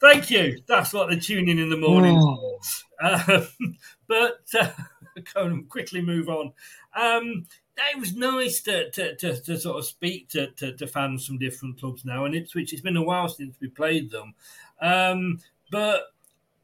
Thank 0.00 0.30
you. 0.30 0.62
That's 0.66 0.92
what 0.92 1.10
they're 1.10 1.20
tuning 1.20 1.58
in 1.58 1.70
the 1.70 1.76
morning 1.76 2.16
Oh. 2.18 2.58
Um, 3.02 3.46
but 4.08 4.40
uh, 4.58 4.70
and 5.36 5.68
quickly 5.68 6.00
move 6.00 6.28
on. 6.28 6.52
Um, 6.94 7.46
it 7.92 7.98
was 7.98 8.14
nice 8.14 8.60
to, 8.62 8.90
to, 8.90 9.16
to, 9.16 9.40
to 9.40 9.58
sort 9.58 9.78
of 9.78 9.86
speak 9.86 10.28
to, 10.30 10.48
to, 10.52 10.76
to 10.76 10.86
fans 10.86 11.26
from 11.26 11.38
different 11.38 11.80
clubs 11.80 12.04
now. 12.04 12.24
And 12.24 12.34
Ipswich, 12.34 12.72
it's 12.72 12.82
been 12.82 12.96
a 12.96 13.02
while 13.02 13.28
since 13.28 13.56
we 13.60 13.68
played 13.68 14.10
them. 14.10 14.34
Um, 14.82 15.38
but 15.70 16.12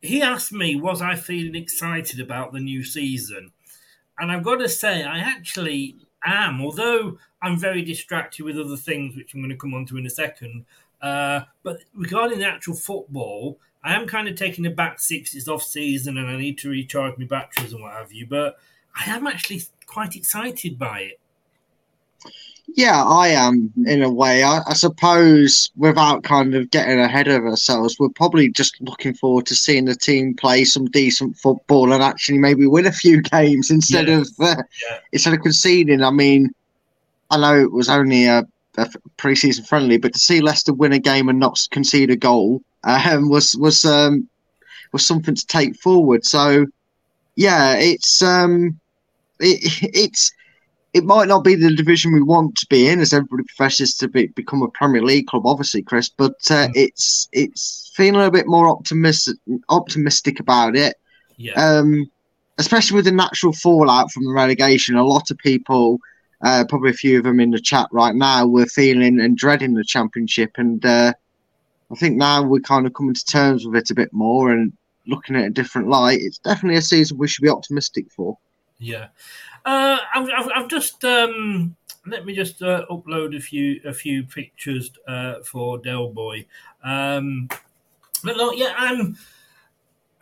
he 0.03 0.21
asked 0.21 0.53
me, 0.53 0.77
was 0.77 1.01
I 1.01 1.15
feeling 1.15 1.55
excited 1.55 2.21
about 2.21 2.53
the 2.53 2.61
new 2.61 2.85
season? 2.85 3.53
And 4.19 4.31
I've 4.31 4.43
got 4.43 4.57
to 4.57 4.69
say, 4.69 5.05
I 5.05 5.19
actually 5.19 5.97
am, 6.25 6.61
although 6.61 7.19
I'm 7.41 7.59
very 7.59 7.83
distracted 7.83 8.45
with 8.45 8.59
other 8.59 8.77
things, 8.77 9.17
which 9.17 9.33
I'm 9.33 9.41
going 9.41 9.51
to 9.51 9.57
come 9.57 9.75
on 9.75 9.87
to 9.87 9.97
in 9.97 10.07
a 10.07 10.11
second. 10.11 10.67
Uh, 11.03 11.41
but 11.63 11.81
regarding 11.95 12.39
the 12.39 12.47
actual 12.47 12.75
football, 12.75 13.59
I 13.85 13.95
am 13.95 14.07
kind 14.07 14.27
of 14.29 14.35
taking 14.35 14.65
the 14.65 14.71
back 14.71 14.99
six. 14.99 15.35
It's 15.35 15.49
off 15.49 15.63
season 15.63 16.19
and 16.19 16.29
I 16.29 16.37
need 16.37 16.59
to 16.59 16.69
recharge 16.69 17.19
my 17.19 17.27
batteries 17.27 17.73
and 17.73 17.83
what 17.83 17.93
have 17.93 18.13
you. 18.13 18.27
But 18.27 18.59
I 18.99 19.11
am 19.11 19.27
actually 19.27 19.63
quite 19.87 20.17
excited 20.17 20.79
by 20.79 21.01
it. 21.03 21.21
Yeah, 22.75 23.05
I 23.05 23.29
am 23.29 23.73
in 23.87 24.03
a 24.03 24.11
way. 24.11 24.43
I, 24.43 24.61
I 24.67 24.75
suppose 24.75 25.71
without 25.77 26.25
kind 26.25 26.55
of 26.55 26.71
getting 26.71 26.99
ahead 26.99 27.29
of 27.29 27.45
ourselves, 27.45 27.97
we're 27.99 28.09
probably 28.09 28.51
just 28.51 28.81
looking 28.81 29.15
forward 29.15 29.47
to 29.47 29.55
seeing 29.55 29.85
the 29.85 29.95
team 29.95 30.35
play 30.35 30.65
some 30.65 30.87
decent 30.87 31.37
football 31.37 31.93
and 31.93 32.03
actually 32.03 32.39
maybe 32.39 32.67
win 32.67 32.87
a 32.87 32.93
few 32.93 33.23
games 33.31 33.71
instead 33.71 34.09
of 34.09 34.29
uh, 34.41 34.57
Yeah. 34.89 34.99
instead 35.13 35.35
of 35.35 35.41
conceding. 35.43 36.03
I 36.03 36.11
mean, 36.11 36.51
I 37.31 37.39
know 37.39 37.59
it 37.61 37.73
was 37.73 37.89
only 37.89 38.27
a, 38.27 38.45
a 38.77 38.89
pre-season 39.17 39.65
friendly, 39.65 39.99
but 39.99 40.13
to 40.13 40.19
see 40.19 40.41
Leicester 40.41 40.73
win 40.73 40.93
a 40.93 40.99
game 40.99 41.29
and 41.29 41.39
not 41.39 41.59
concede 41.71 42.11
a 42.11 42.17
goal 42.17 42.63
um, 42.85 43.29
was 43.29 43.57
was 43.57 43.85
um, 43.85 44.29
was 44.93 45.05
something 45.07 45.35
to 45.35 45.47
take 45.47 45.77
forward. 45.77 46.25
So, 46.25 46.67
yeah, 47.37 47.75
it's 47.77 48.23
um, 48.23 48.79
it, 49.41 49.61
it's 49.95 50.33
it 50.93 51.05
might 51.05 51.29
not 51.29 51.45
be 51.45 51.55
the 51.55 51.75
division 51.75 52.13
we 52.13 52.23
want 52.23 52.57
to 52.57 52.67
be 52.71 52.89
in, 52.89 53.01
as 53.01 53.13
everybody 53.13 53.43
professes 53.45 53.95
to 53.99 54.09
be, 54.09 54.29
become 54.29 54.63
a 54.63 54.69
Premier 54.69 55.03
League 55.03 55.27
club, 55.27 55.47
obviously, 55.47 55.83
Chris. 55.83 56.09
But 56.09 56.37
uh, 56.51 56.69
it's 56.75 57.29
it's 57.33 57.93
feeling 57.95 58.27
a 58.27 58.31
bit 58.31 58.47
more 58.47 58.69
optimistic 58.69 59.37
optimistic 59.69 60.41
about 60.41 60.77
it 60.77 60.95
Yeah. 61.37 61.55
um, 61.55 62.11
especially 62.59 62.97
with 62.97 63.05
the 63.05 63.13
natural 63.13 63.53
fallout 63.53 64.11
from 64.13 64.25
the 64.25 64.33
relegation. 64.33 64.97
A 64.97 65.05
lot 65.05 65.31
of 65.31 65.39
people, 65.39 65.99
uh, 66.43 66.65
probably 66.69 66.91
a 66.91 66.95
few 66.95 67.19
of 67.19 67.25
them 67.25 67.41
in 67.41 67.51
the 67.51 67.61
chat 67.61 67.89
right 67.93 68.15
now, 68.15 68.47
were 68.47 68.67
feeling 68.67 69.21
and 69.21 69.37
dreading 69.37 69.75
the 69.75 69.85
championship, 69.85 70.53
and 70.57 70.85
uh, 70.85 71.13
I 71.91 71.95
think 71.95 72.17
now 72.17 72.43
we're 72.43 72.61
kind 72.61 72.87
of 72.87 72.95
coming 72.95 73.15
to 73.15 73.25
terms 73.25 73.67
with 73.67 73.77
it 73.77 73.91
a 73.91 73.95
bit 73.95 74.13
more 74.13 74.51
and 74.51 74.73
looking 75.07 75.37
at 75.37 75.45
a 75.45 75.51
different 75.51 75.89
light. 75.89 76.21
It's 76.21 76.39
definitely 76.39 76.79
a 76.79 76.83
season 76.83 77.19
we 77.19 77.29
should 77.29 77.43
be 77.43 77.49
optimistic 77.49 78.11
for. 78.11 78.37
Yeah, 78.79 79.09
uh, 79.65 79.99
I've, 80.15 80.29
I've, 80.37 80.51
I've 80.55 80.69
just 80.69 81.05
um, 81.05 81.77
let 82.07 82.27
me 82.27 82.35
just 82.35 82.63
uh, 82.63 82.85
upload 82.91 83.37
a 83.37 83.41
few 83.41 83.81
a 83.85 83.93
few 83.93 84.25
pictures 84.25 84.91
uh, 85.09 85.37
for 85.43 85.79
Del 85.79 86.09
Boy. 86.11 86.47
Um, 86.85 87.49
but 88.23 88.37
look, 88.37 88.57
yeah, 88.57 88.75
I'm. 88.77 89.17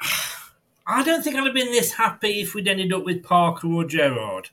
I 0.87 1.02
don't 1.02 1.23
think 1.23 1.35
I'd 1.37 1.47
have 1.47 1.54
been 1.54 1.73
this 1.73 1.94
happy 1.94 2.42
if 2.42 2.54
we'd 2.54 2.68
ended 2.68 2.92
up 2.92 3.04
with 3.04 3.23
Parker 3.23 3.68
or 3.68 3.85
Gerrard. 3.85 4.50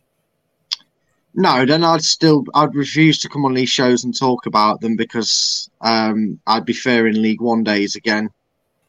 No, 1.33 1.65
then 1.65 1.83
I'd 1.83 2.03
still 2.03 2.43
I'd 2.53 2.75
refuse 2.75 3.19
to 3.19 3.29
come 3.29 3.45
on 3.45 3.53
these 3.53 3.69
shows 3.69 4.03
and 4.03 4.17
talk 4.17 4.45
about 4.45 4.81
them 4.81 4.95
because 4.95 5.69
um, 5.79 6.39
I'd 6.45 6.65
be 6.65 6.73
fair 6.73 7.07
in 7.07 7.21
League 7.21 7.41
One 7.41 7.63
days 7.63 7.95
again, 7.95 8.29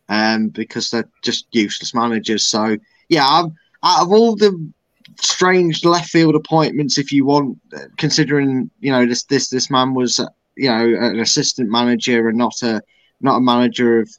um, 0.08 0.48
because 0.48 0.90
they're 0.90 1.08
just 1.22 1.46
useless 1.52 1.94
managers. 1.94 2.46
So 2.46 2.76
yeah, 3.08 3.26
I'm, 3.26 3.54
out 3.84 4.02
of 4.02 4.12
all 4.12 4.34
the 4.34 4.72
strange 5.20 5.84
left 5.84 6.10
field 6.10 6.34
appointments, 6.34 6.98
if 6.98 7.12
you 7.12 7.24
want, 7.24 7.58
considering 7.96 8.70
you 8.80 8.90
know 8.90 9.06
this 9.06 9.22
this 9.24 9.48
this 9.48 9.70
man 9.70 9.94
was 9.94 10.18
you 10.56 10.68
know 10.68 10.84
an 11.00 11.20
assistant 11.20 11.70
manager 11.70 12.28
and 12.28 12.38
not 12.38 12.60
a 12.62 12.82
not 13.20 13.36
a 13.36 13.40
manager 13.40 14.00
of 14.00 14.10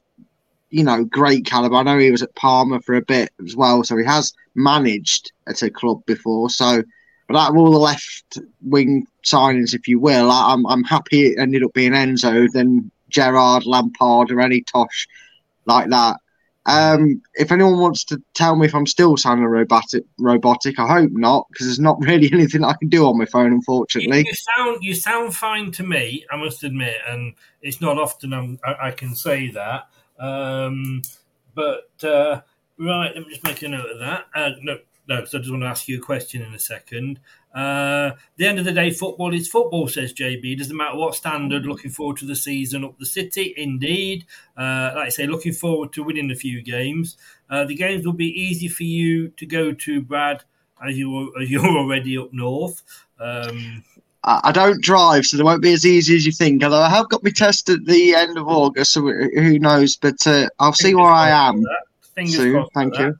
you 0.69 0.85
know 0.85 1.03
great 1.03 1.45
caliber. 1.45 1.75
I 1.75 1.83
know 1.83 1.97
he 1.97 2.11
was 2.11 2.23
at 2.23 2.35
Parma 2.35 2.79
for 2.79 2.95
a 2.95 3.01
bit 3.01 3.31
as 3.45 3.53
well, 3.53 3.83
so 3.83 3.97
he 3.97 4.05
has 4.05 4.33
managed 4.55 5.33
at 5.45 5.61
a 5.61 5.69
club 5.69 6.05
before. 6.05 6.49
So. 6.49 6.83
But 7.27 7.37
out 7.37 7.51
of 7.51 7.57
all 7.57 7.71
the 7.71 7.77
left 7.77 8.39
wing 8.61 9.07
signings, 9.23 9.73
if 9.73 9.87
you 9.87 9.99
will, 9.99 10.29
I, 10.29 10.53
I'm 10.53 10.65
I'm 10.67 10.83
happy 10.83 11.27
it 11.27 11.39
ended 11.39 11.63
up 11.63 11.73
being 11.73 11.93
Enzo 11.93 12.47
than 12.51 12.91
Gerrard, 13.09 13.65
Lampard, 13.65 14.31
or 14.31 14.41
any 14.41 14.61
tosh 14.61 15.07
like 15.65 15.89
that. 15.89 16.17
Um, 16.65 17.21
if 17.35 17.51
anyone 17.51 17.77
wants 17.77 18.05
to 18.05 18.21
tell 18.33 18.55
me 18.55 18.65
if 18.65 18.73
I'm 18.73 18.87
still 18.87 19.17
sounding 19.17 19.45
robotic, 19.45 20.05
robotic, 20.17 20.79
I 20.79 20.87
hope 20.87 21.11
not, 21.11 21.45
because 21.49 21.67
there's 21.67 21.79
not 21.79 21.97
really 22.01 22.29
anything 22.31 22.63
I 22.63 22.73
can 22.73 22.89
do 22.89 23.05
on 23.05 23.17
my 23.17 23.25
phone, 23.25 23.51
You, 23.51 23.57
unfortunately. 23.57 24.25
you 24.25 24.33
sound 24.33 24.77
you 24.83 24.95
sound 24.95 25.35
fine 25.35 25.71
to 25.73 25.83
me, 25.83 26.25
I 26.31 26.37
must 26.37 26.63
admit, 26.63 26.97
and 27.07 27.33
it's 27.61 27.81
not 27.81 27.97
often 27.97 28.59
I, 28.65 28.87
I 28.87 28.91
can 28.91 29.15
say 29.15 29.49
that. 29.51 29.87
Um, 30.19 31.01
but 31.53 31.91
uh, 32.03 32.41
right, 32.77 33.11
let 33.13 33.23
me 33.23 33.29
just 33.29 33.43
make 33.43 33.61
a 33.61 33.67
note 33.67 33.89
of 33.91 33.99
that. 33.99 34.25
Uh, 34.33 34.51
no, 34.61 34.77
No, 35.07 35.17
because 35.17 35.35
I 35.35 35.37
just 35.39 35.51
want 35.51 35.63
to 35.63 35.67
ask 35.67 35.87
you 35.87 35.97
a 35.97 36.01
question 36.01 36.41
in 36.41 36.53
a 36.53 36.59
second. 36.59 37.19
Uh, 37.53 38.11
the 38.37 38.47
end 38.47 38.57
of 38.57 38.65
the 38.65 38.71
day, 38.71 38.89
football 38.89 39.33
is 39.33 39.49
football, 39.49 39.87
says 39.87 40.13
JB. 40.13 40.57
Doesn't 40.57 40.75
matter 40.75 40.97
what 40.97 41.13
standard. 41.13 41.65
Looking 41.65 41.91
forward 41.91 42.17
to 42.17 42.25
the 42.25 42.35
season 42.35 42.85
up 42.85 42.97
the 42.97 43.05
city, 43.05 43.53
indeed. 43.57 44.25
Uh, 44.57 44.93
like 44.95 45.07
I 45.07 45.09
say, 45.09 45.27
looking 45.27 45.53
forward 45.53 45.91
to 45.93 46.03
winning 46.03 46.31
a 46.31 46.35
few 46.35 46.61
games. 46.61 47.17
Uh, 47.49 47.65
the 47.65 47.75
games 47.75 48.05
will 48.05 48.13
be 48.13 48.27
easy 48.41 48.67
for 48.67 48.83
you 48.83 49.27
to 49.29 49.45
go 49.45 49.73
to, 49.73 50.01
Brad, 50.01 50.43
as 50.85 50.97
you 50.97 51.33
as 51.39 51.51
you're 51.51 51.65
already 51.77 52.17
up 52.17 52.31
north. 52.31 52.81
Um, 53.19 53.83
I 54.25 54.53
don't 54.53 54.81
drive, 54.81 55.25
so 55.25 55.35
they 55.35 55.43
won't 55.43 55.61
be 55.61 55.73
as 55.73 55.85
easy 55.85 56.15
as 56.15 56.25
you 56.25 56.31
think. 56.31 56.63
Although 56.63 56.81
I 56.81 56.89
have 56.89 57.09
got 57.09 57.25
my 57.25 57.29
test 57.29 57.69
at 57.69 57.83
the 57.83 58.15
end 58.15 58.37
of 58.37 58.47
August, 58.47 58.93
so 58.93 59.01
who 59.01 59.59
knows? 59.59 59.97
But 59.97 60.25
uh, 60.25 60.47
I'll 60.59 60.71
see 60.71 60.95
where 60.95 61.11
I 61.11 61.29
am. 61.29 61.61
Fingers 62.15 62.35
soon. 62.35 62.53
crossed 62.53 62.73
Thank 62.73 62.97
you. 62.99 63.17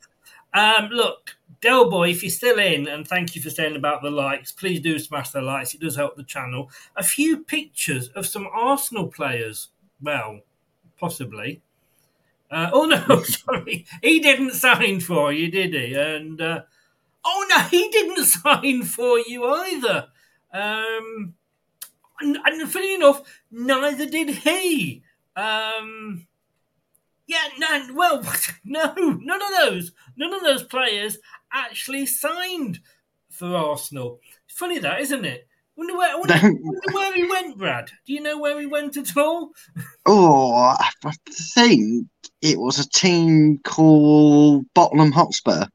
Um, 0.54 0.90
look, 0.92 1.36
Del 1.63 1.89
Boy, 1.89 2.10
if 2.10 2.22
you're 2.22 2.29
still 2.29 2.60
in, 2.60 2.89
and 2.89 3.08
thank 3.08 3.38
you 3.38 3.41
for 3.41 3.50
saying 3.50 3.77
about 3.77 4.01
the 4.01 4.12
likes, 4.12 4.51
please 4.51 4.82
do 4.82 5.00
smash 5.00 5.29
the 5.29 5.41
likes. 5.41 5.74
It 5.74 5.79
does 5.79 5.96
help 5.96 6.17
the 6.17 6.24
channel. 6.25 6.70
A 6.98 7.03
few 7.03 7.38
pictures 7.38 8.10
of 8.10 8.27
some 8.27 8.50
Arsenal 8.53 9.08
players. 9.08 9.70
Well, 10.01 10.41
possibly. 11.00 11.62
Uh, 12.51 12.70
oh 12.74 12.84
no, 12.84 13.24
sorry, 13.24 13.86
he 14.01 14.20
didn't 14.20 14.51
sign 14.51 15.00
for 15.00 15.32
you, 15.32 15.50
did 15.50 15.74
he? 15.74 15.93
And 15.93 16.41
uh, 16.41 16.63
oh 17.24 17.48
no, 17.50 17.62
he 17.70 17.89
didn't 17.91 18.25
sign 18.43 18.84
for 18.84 19.20
you 19.20 19.46
either. 19.46 20.08
Um, 20.51 21.34
and, 22.20 22.38
and 22.46 22.70
funny 22.70 22.96
enough, 22.96 23.22
neither 23.50 24.05
did 24.05 24.29
he. 24.32 25.01
Um, 25.38 26.27
yeah, 27.25 27.48
no, 27.58 27.88
well, 27.93 28.22
no, 28.65 28.93
none 28.96 29.41
of 29.41 29.50
those, 29.62 29.93
none 30.17 30.34
of 30.34 30.41
those 30.41 30.63
players 30.63 31.17
actually 31.53 32.05
signed 32.05 32.79
for 33.29 33.55
Arsenal. 33.55 34.19
Funny 34.48 34.79
that, 34.79 35.01
isn't 35.01 35.25
it? 35.25 35.48
Wonder 35.75 35.98
where, 35.98 36.17
wonder, 36.17 36.33
wonder 36.43 36.93
where 36.93 37.13
he 37.15 37.27
went, 37.27 37.57
Brad. 37.57 37.89
Do 38.05 38.13
you 38.13 38.22
know 38.22 38.38
where 38.38 38.60
he 38.60 38.65
went 38.65 38.98
at 38.98 39.15
all? 39.17 39.51
Oh, 40.05 40.53
I 40.53 41.12
think 41.55 42.07
it 42.41 42.60
was 42.60 42.77
a 42.77 42.89
team 42.89 43.60
called 43.63 44.65
Tottenham 44.75 45.13
Hotspur. 45.13 45.65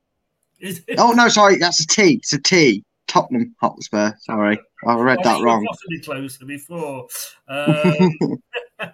Is 0.61 0.83
it? 0.87 0.99
Oh 0.99 1.13
no, 1.13 1.29
sorry, 1.29 1.57
that's 1.57 1.81
a 1.81 1.87
T. 1.87 2.17
It's 2.17 2.35
a 2.35 2.39
T. 2.39 2.85
Tottenham 3.07 3.55
Hotspur. 3.61 4.13
Sorry, 4.21 4.61
I 4.87 4.95
read 4.97 5.21
I 5.21 5.23
that 5.23 5.43
wrong. 5.43 5.65
Possibly 5.67 6.01
closer 6.01 6.45
before. 6.45 7.09
Um, 7.49 8.93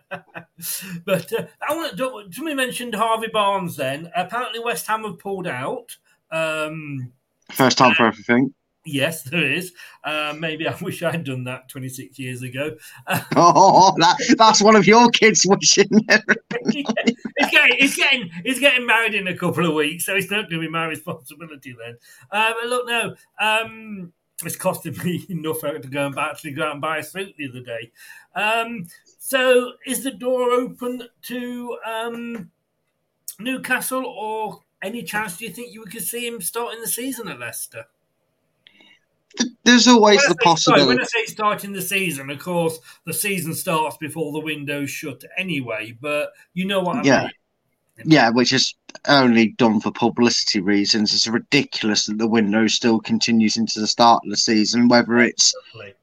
but 1.04 1.30
uh, 1.32 1.46
I 1.68 1.74
want 1.74 1.96
to. 1.96 2.24
Somebody 2.30 2.54
mentioned 2.54 2.94
Harvey 2.94 3.26
Barnes. 3.32 3.76
Then 3.76 4.10
apparently 4.14 4.60
West 4.60 4.86
Ham 4.86 5.02
have 5.02 5.18
pulled 5.18 5.48
out. 5.48 5.96
Um, 6.30 7.12
First 7.50 7.78
time 7.78 7.94
for 7.94 8.06
everything. 8.06 8.54
yes, 8.86 9.22
there 9.22 9.50
is. 9.50 9.72
Uh, 10.02 10.34
maybe 10.38 10.66
I 10.66 10.76
wish 10.82 11.02
I'd 11.02 11.24
done 11.24 11.44
that 11.44 11.68
26 11.68 12.18
years 12.18 12.42
ago. 12.42 12.76
Oh, 13.36 13.94
that, 13.98 14.34
that's 14.38 14.62
one 14.62 14.76
of 14.76 14.86
your 14.86 15.08
kids 15.10 15.46
wishing. 15.46 15.88
he's 16.70 16.84
getting, 17.50 17.76
he's 17.78 17.96
getting, 17.96 18.30
he's 18.44 18.60
getting 18.60 18.86
married 18.86 19.14
in 19.14 19.28
a 19.28 19.36
couple 19.36 19.66
of 19.66 19.74
weeks, 19.74 20.06
so 20.06 20.14
it's 20.14 20.30
not 20.30 20.48
going 20.50 20.60
to 20.62 20.66
be 20.66 20.68
my 20.68 20.86
responsibility 20.86 21.74
then. 21.78 21.96
Um, 22.30 22.54
but 22.60 22.68
look, 22.68 22.86
no, 22.88 23.14
um, 23.38 24.12
it's 24.44 24.56
costing 24.56 24.96
me 25.04 25.24
enough 25.28 25.60
to 25.60 25.78
go 25.88 26.06
and 26.06 26.18
actually 26.18 26.52
go 26.52 26.64
out 26.64 26.72
and 26.72 26.80
buy 26.80 26.98
a 26.98 27.02
suit 27.02 27.34
the 27.36 27.48
other 27.48 27.60
day. 27.60 27.92
Um, 28.34 28.86
so, 29.18 29.72
is 29.86 30.02
the 30.02 30.10
door 30.10 30.50
open 30.50 31.02
to 31.22 31.78
um, 31.86 32.50
Newcastle, 33.38 34.04
or 34.04 34.60
any 34.84 35.02
chance 35.02 35.36
do 35.36 35.44
you 35.44 35.50
think 35.50 35.72
you 35.74 35.82
could 35.84 36.02
see 36.04 36.26
him 36.26 36.40
starting 36.40 36.80
the 36.80 36.86
season 36.88 37.28
at 37.28 37.38
Leicester? 37.40 37.84
There's 39.64 39.88
always 39.88 40.18
the 40.18 40.28
say- 40.28 40.28
sorry, 40.28 40.44
possibility. 40.44 40.86
when 40.86 41.00
I 41.00 41.04
say 41.04 41.24
starting 41.26 41.72
the 41.72 41.82
season, 41.82 42.30
of 42.30 42.38
course, 42.38 42.78
the 43.04 43.14
season 43.14 43.54
starts 43.54 43.96
before 43.96 44.32
the 44.32 44.38
window's 44.40 44.90
shut 44.90 45.24
anyway. 45.36 45.96
But 46.00 46.32
you 46.52 46.66
know 46.66 46.80
what 46.80 46.96
I 46.98 47.02
Yeah. 47.02 47.22
mean. 47.22 47.30
Yeah, 48.06 48.30
which 48.30 48.52
is 48.52 48.74
only 49.06 49.48
done 49.52 49.80
for 49.80 49.90
publicity 49.92 50.60
reasons. 50.60 51.14
It's 51.14 51.26
ridiculous 51.28 52.06
that 52.06 52.18
the 52.18 52.26
window 52.28 52.66
still 52.66 52.98
continues 53.00 53.56
into 53.56 53.78
the 53.80 53.86
start 53.86 54.22
of 54.24 54.30
the 54.30 54.36
season, 54.36 54.88
whether 54.88 55.18
it's 55.18 55.54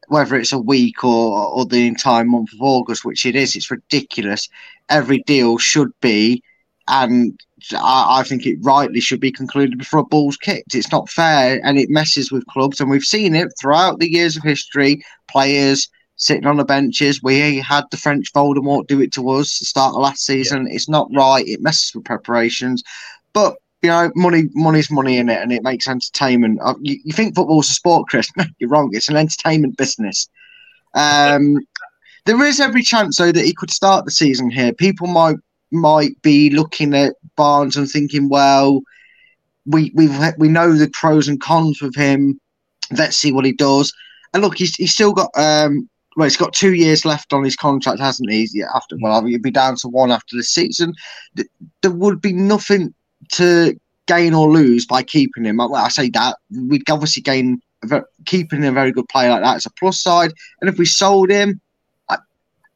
whether 0.07 0.35
it's 0.37 0.51
a 0.53 0.59
week 0.59 1.03
or 1.03 1.45
or 1.53 1.65
the 1.65 1.87
entire 1.87 2.23
month 2.25 2.53
of 2.53 2.61
August, 2.61 3.05
which 3.05 3.25
it 3.25 3.35
is. 3.35 3.55
It's 3.55 3.71
ridiculous. 3.71 4.49
Every 4.89 5.19
deal 5.23 5.57
should 5.57 5.91
be, 6.01 6.43
and 6.91 7.39
I, 7.73 8.19
I 8.19 8.23
think 8.23 8.45
it 8.45 8.59
rightly 8.61 8.99
should 8.99 9.21
be 9.21 9.31
concluded 9.31 9.79
before 9.79 10.01
a 10.01 10.05
ball's 10.05 10.37
kicked. 10.37 10.75
It's 10.75 10.91
not 10.91 11.09
fair, 11.09 11.59
and 11.63 11.79
it 11.79 11.89
messes 11.89 12.31
with 12.31 12.45
clubs, 12.47 12.79
and 12.79 12.89
we've 12.89 13.03
seen 13.03 13.33
it 13.33 13.47
throughout 13.59 13.99
the 13.99 14.11
years 14.11 14.37
of 14.37 14.43
history. 14.43 15.01
Players 15.29 15.87
sitting 16.17 16.45
on 16.45 16.57
the 16.57 16.65
benches. 16.65 17.23
We 17.23 17.57
had 17.59 17.85
the 17.89 17.97
French 17.97 18.31
Voldemort 18.33 18.87
do 18.87 19.01
it 19.01 19.13
to 19.13 19.29
us 19.29 19.57
the 19.57 19.65
start 19.65 19.95
of 19.95 20.01
last 20.01 20.25
season. 20.25 20.67
It's 20.69 20.89
not 20.89 21.09
right. 21.15 21.47
It 21.47 21.61
messes 21.61 21.95
with 21.95 22.05
preparations, 22.05 22.83
but. 23.33 23.55
You 23.83 23.89
know, 23.89 24.11
money, 24.15 24.43
money's 24.53 24.91
money 24.91 25.17
in 25.17 25.27
it, 25.27 25.41
and 25.41 25.51
it 25.51 25.63
makes 25.63 25.87
entertainment. 25.87 26.59
Uh, 26.61 26.75
You, 26.83 26.99
you 27.03 27.13
think 27.13 27.33
football's 27.33 27.67
a 27.67 27.73
sport, 27.73 28.07
Chris? 28.09 28.29
You're 28.59 28.69
wrong. 28.69 28.91
It's 28.93 29.09
an 29.09 29.15
entertainment 29.15 29.75
business. 29.75 30.29
Um, 30.93 31.57
there 32.27 32.45
is 32.45 32.59
every 32.59 32.83
chance 32.83 33.17
though 33.17 33.31
that 33.31 33.43
he 33.43 33.55
could 33.55 33.71
start 33.71 34.05
the 34.05 34.11
season 34.11 34.51
here. 34.51 34.71
People 34.71 35.07
might 35.07 35.37
might 35.71 36.21
be 36.21 36.49
looking 36.49 36.93
at 36.93 37.15
Barnes 37.35 37.77
and 37.77 37.89
thinking, 37.89 38.29
well, 38.29 38.81
we 39.65 39.91
we 39.95 40.09
we 40.37 40.47
know 40.47 40.73
the 40.73 40.89
pros 40.93 41.27
and 41.27 41.39
cons 41.39 41.81
with 41.81 41.95
him. 41.95 42.39
Let's 42.91 43.17
see 43.17 43.31
what 43.31 43.45
he 43.45 43.53
does. 43.53 43.93
And 44.33 44.43
look, 44.43 44.57
he's 44.57 44.75
he's 44.75 44.93
still 44.93 45.13
got 45.13 45.29
um 45.35 45.89
well, 46.17 46.25
he's 46.25 46.37
got 46.37 46.53
two 46.53 46.73
years 46.73 47.05
left 47.05 47.31
on 47.31 47.43
his 47.43 47.55
contract, 47.55 47.99
hasn't 47.99 48.29
he? 48.29 48.47
After 48.75 48.97
well, 49.01 49.23
he'll 49.25 49.39
be 49.39 49.51
down 49.51 49.75
to 49.77 49.87
one 49.87 50.11
after 50.11 50.35
the 50.35 50.43
season. 50.43 50.93
There 51.81 51.91
would 51.91 52.21
be 52.21 52.33
nothing 52.33 52.93
to 53.33 53.79
gain 54.07 54.33
or 54.33 54.51
lose 54.51 54.85
by 54.85 55.03
keeping 55.03 55.45
him. 55.45 55.57
Well, 55.57 55.75
I 55.75 55.87
say 55.87 56.09
that 56.09 56.37
we'd 56.49 56.89
obviously 56.89 57.21
gain 57.21 57.61
keeping 58.25 58.65
a 58.65 58.71
very 58.71 58.91
good 58.91 59.07
player 59.09 59.29
like 59.29 59.41
that 59.41 59.57
is 59.57 59.65
a 59.65 59.71
plus 59.79 60.01
side. 60.01 60.33
And 60.59 60.69
if 60.69 60.77
we 60.77 60.85
sold 60.85 61.29
him, 61.29 61.61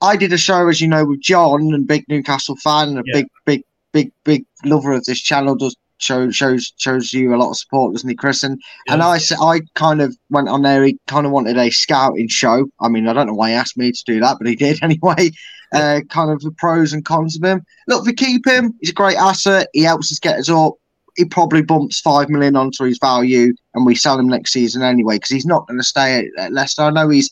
I, 0.06 0.16
did 0.16 0.34
a 0.34 0.38
show, 0.38 0.68
as 0.68 0.82
you 0.82 0.88
know, 0.88 1.06
with 1.06 1.22
John 1.22 1.74
and 1.74 1.88
big 1.88 2.06
Newcastle 2.08 2.56
fan 2.58 2.90
and 2.90 3.00
a 3.00 3.04
Yeah. 3.06 3.22
big, 3.22 3.28
big, 3.46 3.62
big, 3.94 4.12
big 4.24 4.46
lover 4.64 4.94
of 4.94 5.04
this 5.06 5.20
channel. 5.20 5.56
Does 5.56 5.76
show 5.98 6.30
shows 6.30 6.74
shows 6.78 7.14
you 7.14 7.34
a 7.34 7.38
lot 7.38 7.52
of 7.52 7.58
support, 7.58 7.94
doesn't 7.94 8.10
he, 8.10 8.16
Chris? 8.16 8.44
And 8.44 8.62
and 8.90 9.02
I 9.02 9.18
said 9.18 9.38
I 9.42 9.62
kind 9.76 10.02
of 10.02 10.16
went 10.30 10.50
on 10.50 10.62
there. 10.62 10.84
He 10.84 10.98
kind 11.08 11.26
of 11.26 11.32
wanted 11.32 11.58
a 11.58 11.70
scouting 11.70 12.28
show. 12.28 12.66
I 12.80 12.90
mean, 12.90 13.08
I 13.08 13.14
don't 13.14 13.28
know 13.28 13.34
why 13.34 13.50
he 13.50 13.56
asked 13.56 13.78
me 13.78 13.92
to 13.92 14.04
do 14.06 14.20
that, 14.20 14.38
but 14.38 14.48
he 14.48 14.56
did 14.56 14.80
anyway. 14.84 15.32
Uh, 15.74 16.02
kind 16.10 16.30
of 16.32 16.40
the 16.42 16.52
pros 16.52 16.94
and 16.94 17.04
cons 17.04 17.36
of 17.36 17.44
him. 17.44 17.62
Look, 17.88 18.06
we 18.06 18.14
keep 18.14 18.46
him, 18.48 18.74
he's 18.80 18.92
a 18.92 18.94
great 18.94 19.18
asset. 19.18 19.68
He 19.74 19.82
helps 19.82 20.12
us 20.12 20.20
get 20.20 20.38
us 20.40 20.50
up. 20.50 20.76
He 21.18 21.26
probably 21.26 21.64
bumps 21.64 22.00
five 22.00 22.30
million 22.30 22.56
onto 22.56 22.84
his 22.84 22.98
value, 23.00 23.54
and 23.74 23.86
we 23.86 23.96
sell 23.96 24.18
him 24.20 24.28
next 24.28 24.54
season 24.54 24.84
anyway 24.84 25.16
because 25.16 25.32
he's 25.32 25.46
not 25.46 25.68
going 25.68 25.80
to 25.80 25.84
stay 25.84 26.20
at, 26.20 26.26
at 26.46 26.54
Leicester. 26.54 26.84
I 26.84 26.92
know 26.92 27.10
he's 27.10 27.30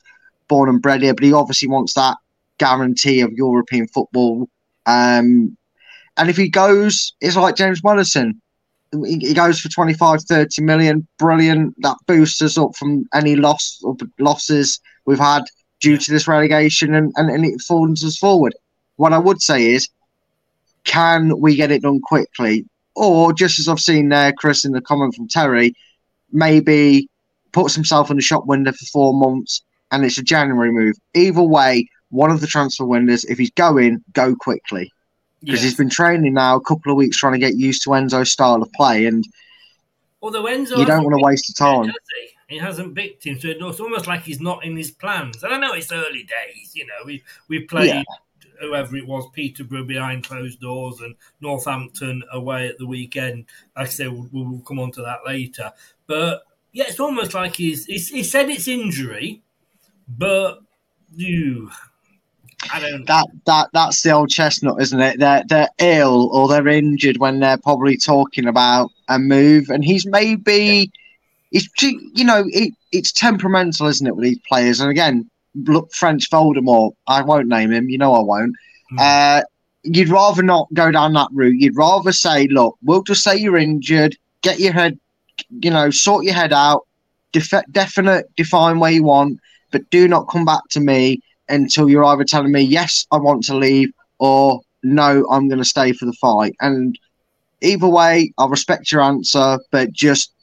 born 0.47 0.67
and 0.67 0.81
bred 0.81 1.01
here, 1.03 1.13
but 1.13 1.23
he 1.23 1.31
obviously 1.31 1.67
wants 1.69 1.93
that 1.93 2.17
guarantee 2.57 3.21
of 3.21 3.31
European 3.33 3.87
football. 3.87 4.49
Um, 4.85 5.57
and 6.17 6.29
if 6.29 6.37
he 6.37 6.49
goes, 6.49 7.13
it's 7.21 7.35
like 7.35 7.55
James 7.55 7.83
Maddison. 7.83 8.39
He 9.05 9.33
goes 9.33 9.59
for 9.59 9.69
25 9.69 10.21
30 10.21 10.61
million. 10.61 11.07
Brilliant. 11.17 11.73
That 11.81 11.97
boosts 12.05 12.41
us 12.41 12.57
up 12.57 12.75
from 12.75 13.05
any 13.13 13.35
loss 13.35 13.79
or 13.83 13.95
losses 14.19 14.79
we've 15.05 15.17
had 15.19 15.43
due 15.83 15.97
to 15.97 16.11
this 16.11 16.27
relegation 16.27 16.93
and, 16.93 17.11
and, 17.15 17.29
and 17.29 17.45
it 17.45 17.61
falls 17.61 18.03
us 18.03 18.17
forward. 18.17 18.55
What 18.95 19.13
i 19.13 19.17
would 19.17 19.41
say 19.41 19.71
is 19.71 19.89
can 20.85 21.39
we 21.39 21.55
get 21.55 21.71
it 21.71 21.81
done 21.81 22.01
quickly? 22.01 22.65
Or 22.95 23.33
just 23.33 23.59
as 23.59 23.67
i've 23.67 23.79
seen 23.79 24.09
there 24.09 24.31
chris 24.33 24.65
in 24.65 24.71
the 24.71 24.81
comment 24.81 25.15
from 25.15 25.27
terry 25.27 25.73
maybe 26.31 27.09
puts 27.51 27.73
himself 27.75 28.11
in 28.11 28.17
the 28.17 28.21
shop 28.21 28.45
window 28.45 28.71
for 28.71 28.85
four 28.85 29.13
months 29.13 29.61
and 29.91 30.05
it's 30.05 30.17
a 30.19 30.23
january 30.23 30.71
move. 30.71 30.95
Either 31.15 31.41
way 31.41 31.87
one 32.13 32.29
of 32.31 32.41
the 32.41 32.47
transfer 32.47 32.85
windows 32.85 33.23
if 33.25 33.37
he's 33.39 33.51
going 33.51 34.03
go 34.13 34.35
quickly 34.35 34.91
because 35.41 35.59
Yeah. 35.61 35.65
he's 35.65 35.75
been 35.77 35.89
training 35.89 36.33
now 36.35 36.55
a 36.55 36.61
couple 36.61 36.91
of 36.91 36.97
weeks 36.97 37.17
trying 37.17 37.33
to 37.33 37.39
get 37.39 37.55
used 37.55 37.81
to 37.83 37.89
Enzo's 37.89 38.31
style 38.31 38.61
of 38.61 38.71
play, 38.73 39.05
and 39.07 39.27
Although 40.21 40.43
Enzo 40.43 40.77
you 40.77 40.85
don't 40.85 41.03
want 41.03 41.17
to 41.19 41.23
waste 41.25 41.47
the 41.47 41.53
time. 41.53 41.85
he? 41.87 42.55
He 42.55 42.57
hasn't 42.59 42.93
picked 42.95 43.23
him, 43.25 43.39
so 43.39 43.47
it's 43.49 43.79
almost 43.79 44.05
like 44.07 44.21
he's 44.21 44.39
not 44.39 44.63
in 44.63 44.77
his 44.77 44.91
plans. 44.91 45.43
And 45.43 45.53
I 45.53 45.57
know 45.57 45.73
it's 45.73 45.91
early 45.91 46.23
days, 46.23 46.75
you 46.75 46.85
know. 46.85 46.93
We 47.05 47.23
we 47.49 47.59
played 47.61 47.87
Yeah. 47.87 48.03
whoever 48.61 48.95
it 48.95 49.07
was, 49.07 49.25
Peterborough 49.33 49.83
behind 49.83 50.23
closed 50.23 50.59
doors, 50.61 51.01
and 51.01 51.15
Northampton 51.41 52.23
away 52.31 52.67
at 52.69 52.77
the 52.77 52.85
weekend. 52.85 53.45
Like 53.75 53.87
I 53.87 53.89
say, 53.89 54.07
we'll, 54.07 54.29
we'll 54.31 54.59
come 54.61 54.79
on 54.79 54.91
to 54.93 55.01
that 55.01 55.25
later. 55.25 55.71
But 56.07 56.43
yeah, 56.71 56.85
it's 56.87 56.99
almost 56.99 57.33
like 57.33 57.55
he's, 57.55 57.85
he's 57.85 58.07
he 58.07 58.23
said 58.23 58.49
it's 58.49 58.67
injury, 58.67 59.41
but 60.07 60.61
you, 61.15 61.69
I 62.71 62.79
don't. 62.79 63.05
That 63.07 63.27
that 63.45 63.69
that's 63.73 64.01
the 64.01 64.11
old 64.11 64.29
chestnut, 64.29 64.81
isn't 64.81 64.99
it? 64.99 65.19
They're 65.19 65.43
they're 65.47 65.69
ill 65.79 66.29
or 66.33 66.47
they're 66.47 66.67
injured 66.67 67.17
when 67.17 67.39
they're 67.39 67.57
probably 67.57 67.97
talking 67.97 68.47
about 68.47 68.91
a 69.09 69.19
move, 69.19 69.69
and 69.69 69.83
he's 69.83 70.05
maybe 70.05 70.91
it's 71.51 71.67
you 71.81 72.23
know 72.23 72.45
it, 72.47 72.73
it's 72.91 73.11
temperamental, 73.11 73.87
isn't 73.87 74.05
it, 74.05 74.15
with 74.15 74.23
these 74.23 74.39
players? 74.47 74.79
And 74.79 74.89
again, 74.89 75.29
look, 75.55 75.91
French 75.93 76.29
Voldemort. 76.29 76.93
I 77.07 77.21
won't 77.21 77.47
name 77.47 77.71
him. 77.71 77.89
You 77.89 77.97
know 77.97 78.13
I 78.13 78.21
won't. 78.21 78.55
Uh, 78.97 79.41
you'd 79.83 80.09
rather 80.09 80.43
not 80.43 80.67
go 80.73 80.91
down 80.91 81.13
that 81.13 81.29
route. 81.31 81.59
You'd 81.59 81.75
rather 81.75 82.11
say, 82.11 82.47
look, 82.47 82.77
we'll 82.83 83.03
just 83.03 83.23
say 83.23 83.35
you're 83.35 83.57
injured. 83.57 84.15
Get 84.41 84.59
your 84.59 84.73
head, 84.73 84.99
you 85.61 85.71
know, 85.71 85.89
sort 85.89 86.25
your 86.25 86.33
head 86.33 86.53
out. 86.53 86.85
Def- 87.31 87.65
definite, 87.71 88.33
define 88.35 88.79
where 88.79 88.91
you 88.91 89.03
want, 89.03 89.39
but 89.71 89.89
do 89.89 90.07
not 90.07 90.29
come 90.29 90.45
back 90.45 90.61
to 90.69 90.79
me 90.79 91.21
until 91.49 91.89
you're 91.89 92.05
either 92.05 92.23
telling 92.23 92.51
me 92.51 92.61
yes, 92.61 93.05
I 93.11 93.17
want 93.17 93.43
to 93.45 93.55
leave, 93.55 93.91
or 94.19 94.61
no, 94.83 95.25
I'm 95.29 95.47
going 95.47 95.59
to 95.59 95.65
stay 95.65 95.93
for 95.93 96.05
the 96.05 96.13
fight. 96.13 96.55
And 96.59 96.97
either 97.61 97.87
way, 97.87 98.33
I 98.37 98.47
respect 98.47 98.91
your 98.91 99.01
answer, 99.01 99.59
but 99.71 99.91
just 99.91 100.33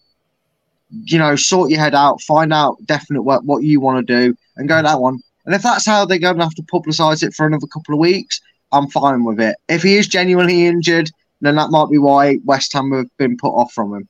you 1.05 1.19
know, 1.19 1.37
sort 1.37 1.71
your 1.71 1.81
head 1.81 1.95
out, 1.95 2.21
find 2.23 2.53
out 2.53 2.77
definite 2.85 3.23
what, 3.23 3.45
what 3.45 3.63
you 3.63 3.81
want 3.81 4.07
to 4.07 4.21
do, 4.29 4.37
and 4.57 4.69
go 4.69 4.83
that 4.83 5.01
one. 5.01 5.19
And 5.47 5.55
if 5.55 5.63
that's 5.63 5.87
how 5.87 6.05
they're 6.05 6.19
going 6.19 6.37
to 6.37 6.45
have 6.45 6.55
to 6.55 6.63
publicise 6.63 7.23
it 7.23 7.35
for 7.35 7.47
another 7.47 7.67
couple 7.67 7.95
of 7.95 8.01
weeks, 8.01 8.41
I'm 8.73 8.89
fine 8.89 9.25
with 9.25 9.41
it. 9.41 9.57
If 9.69 9.83
he 9.83 9.97
is 9.97 10.07
genuinely 10.07 10.67
injured, 10.67 11.11
then 11.41 11.57
that 11.57 11.71
might 11.71 11.91
be 11.91 11.99
why 11.99 12.39
West 12.45 12.73
Ham 12.73 12.93
have 12.93 13.07
been 13.17 13.37
put 13.37 13.51
off 13.51 13.73
from 13.73 13.95
him. 13.95 14.09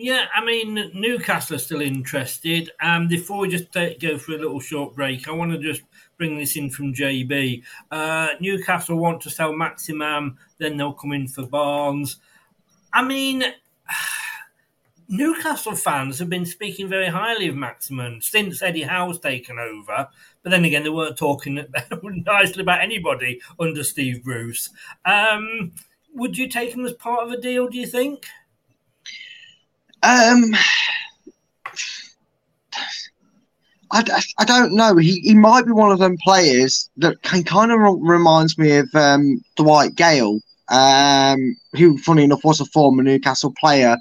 Yeah, 0.00 0.26
I 0.32 0.44
mean, 0.44 0.92
Newcastle 0.94 1.56
are 1.56 1.58
still 1.58 1.80
interested. 1.80 2.70
Um, 2.80 3.08
before 3.08 3.38
we 3.38 3.48
just 3.48 3.72
take, 3.72 3.98
go 3.98 4.16
for 4.16 4.30
a 4.30 4.38
little 4.38 4.60
short 4.60 4.94
break, 4.94 5.26
I 5.26 5.32
want 5.32 5.50
to 5.50 5.58
just 5.58 5.82
bring 6.16 6.38
this 6.38 6.54
in 6.54 6.70
from 6.70 6.94
JB. 6.94 7.64
Uh, 7.90 8.28
Newcastle 8.38 8.96
want 8.96 9.20
to 9.22 9.30
sell 9.30 9.52
Maximin, 9.52 10.38
then 10.58 10.76
they'll 10.76 10.92
come 10.92 11.10
in 11.10 11.26
for 11.26 11.44
Barnes. 11.46 12.18
I 12.92 13.02
mean, 13.02 13.42
Newcastle 15.08 15.74
fans 15.74 16.20
have 16.20 16.30
been 16.30 16.46
speaking 16.46 16.88
very 16.88 17.08
highly 17.08 17.48
of 17.48 17.56
Maximin 17.56 18.20
since 18.22 18.62
Eddie 18.62 18.82
Howe's 18.82 19.18
taken 19.18 19.58
over. 19.58 20.06
But 20.44 20.50
then 20.50 20.64
again, 20.64 20.84
they 20.84 20.90
weren't 20.90 21.18
talking 21.18 21.66
nicely 22.02 22.62
about 22.62 22.82
anybody 22.82 23.40
under 23.58 23.82
Steve 23.82 24.22
Bruce. 24.22 24.70
Um, 25.04 25.72
would 26.14 26.38
you 26.38 26.48
take 26.48 26.72
him 26.72 26.86
as 26.86 26.92
part 26.92 27.26
of 27.26 27.32
a 27.32 27.40
deal, 27.40 27.66
do 27.66 27.78
you 27.78 27.86
think? 27.86 28.28
Um, 30.08 30.54
I, 33.90 34.22
I 34.38 34.44
don't 34.46 34.74
know. 34.74 34.96
He, 34.96 35.20
he 35.20 35.34
might 35.34 35.66
be 35.66 35.72
one 35.72 35.90
of 35.90 35.98
them 35.98 36.16
players 36.24 36.88
that 36.96 37.20
can 37.22 37.44
kind 37.44 37.70
of 37.70 37.78
reminds 38.00 38.56
me 38.56 38.78
of 38.78 38.88
um, 38.94 39.42
Dwight 39.56 39.94
Gayle, 39.96 40.40
um, 40.70 41.56
who, 41.76 41.98
funny 41.98 42.24
enough, 42.24 42.42
was 42.42 42.60
a 42.60 42.64
former 42.66 43.02
Newcastle 43.02 43.52
player. 43.60 43.96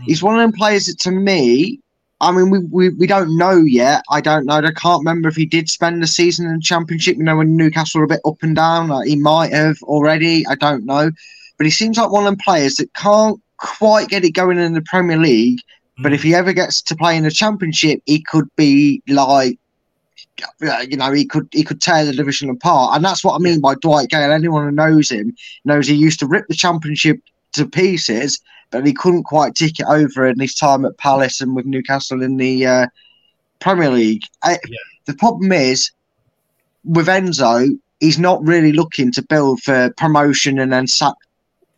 Mm. 0.00 0.04
He's 0.06 0.22
one 0.22 0.34
of 0.34 0.40
them 0.40 0.58
players 0.58 0.86
that, 0.86 0.98
to 1.00 1.12
me, 1.12 1.78
I 2.20 2.32
mean, 2.32 2.50
we, 2.50 2.58
we, 2.58 2.88
we 2.90 3.06
don't 3.06 3.36
know 3.36 3.58
yet. 3.58 4.02
I 4.10 4.20
don't 4.20 4.46
know. 4.46 4.54
I 4.54 4.72
can't 4.72 5.00
remember 5.00 5.28
if 5.28 5.36
he 5.36 5.46
did 5.46 5.68
spend 5.68 6.02
the 6.02 6.08
season 6.08 6.46
in 6.46 6.54
the 6.54 6.60
Championship. 6.60 7.18
You 7.18 7.24
know, 7.24 7.36
when 7.36 7.56
Newcastle 7.56 8.00
were 8.00 8.06
a 8.06 8.08
bit 8.08 8.20
up 8.24 8.42
and 8.42 8.56
down, 8.56 8.88
like 8.88 9.06
he 9.06 9.16
might 9.16 9.52
have 9.52 9.80
already. 9.84 10.44
I 10.46 10.56
don't 10.56 10.86
know. 10.86 11.10
But 11.62 11.66
he 11.66 11.70
seems 11.70 11.96
like 11.96 12.10
one 12.10 12.24
of 12.24 12.26
them 12.26 12.40
players 12.44 12.74
that 12.74 12.92
can't 12.94 13.40
quite 13.56 14.08
get 14.08 14.24
it 14.24 14.32
going 14.32 14.58
in 14.58 14.72
the 14.72 14.82
Premier 14.82 15.16
League. 15.16 15.60
But 16.02 16.12
if 16.12 16.20
he 16.20 16.34
ever 16.34 16.52
gets 16.52 16.82
to 16.82 16.96
play 16.96 17.16
in 17.16 17.22
the 17.22 17.30
Championship, 17.30 18.02
he 18.04 18.20
could 18.20 18.48
be 18.56 19.00
like, 19.06 19.60
you 20.60 20.96
know, 20.96 21.12
he 21.12 21.24
could 21.24 21.46
he 21.52 21.62
could 21.62 21.80
tear 21.80 22.04
the 22.04 22.14
division 22.14 22.50
apart, 22.50 22.96
and 22.96 23.04
that's 23.04 23.22
what 23.22 23.36
I 23.36 23.38
mean 23.38 23.60
by 23.60 23.76
Dwight 23.76 24.08
Gayle. 24.08 24.32
Anyone 24.32 24.64
who 24.64 24.72
knows 24.72 25.08
him 25.08 25.36
knows 25.64 25.86
he 25.86 25.94
used 25.94 26.18
to 26.18 26.26
rip 26.26 26.48
the 26.48 26.56
Championship 26.56 27.20
to 27.52 27.64
pieces, 27.64 28.40
but 28.72 28.84
he 28.84 28.92
couldn't 28.92 29.22
quite 29.22 29.54
tick 29.54 29.78
it 29.78 29.86
over 29.86 30.26
in 30.26 30.40
his 30.40 30.56
time 30.56 30.84
at 30.84 30.98
Palace 30.98 31.40
and 31.40 31.54
with 31.54 31.64
Newcastle 31.64 32.24
in 32.24 32.38
the 32.38 32.66
uh, 32.66 32.86
Premier 33.60 33.90
League. 33.90 34.22
I, 34.42 34.58
Yeah. 34.68 34.78
The 35.04 35.14
problem 35.14 35.52
is 35.52 35.92
with 36.82 37.06
Enzo, 37.06 37.78
he's 38.00 38.18
not 38.18 38.44
really 38.44 38.72
looking 38.72 39.12
to 39.12 39.22
build 39.22 39.62
for 39.62 39.94
promotion 39.96 40.58
and 40.58 40.72
then 40.72 40.88
sack 40.88 41.14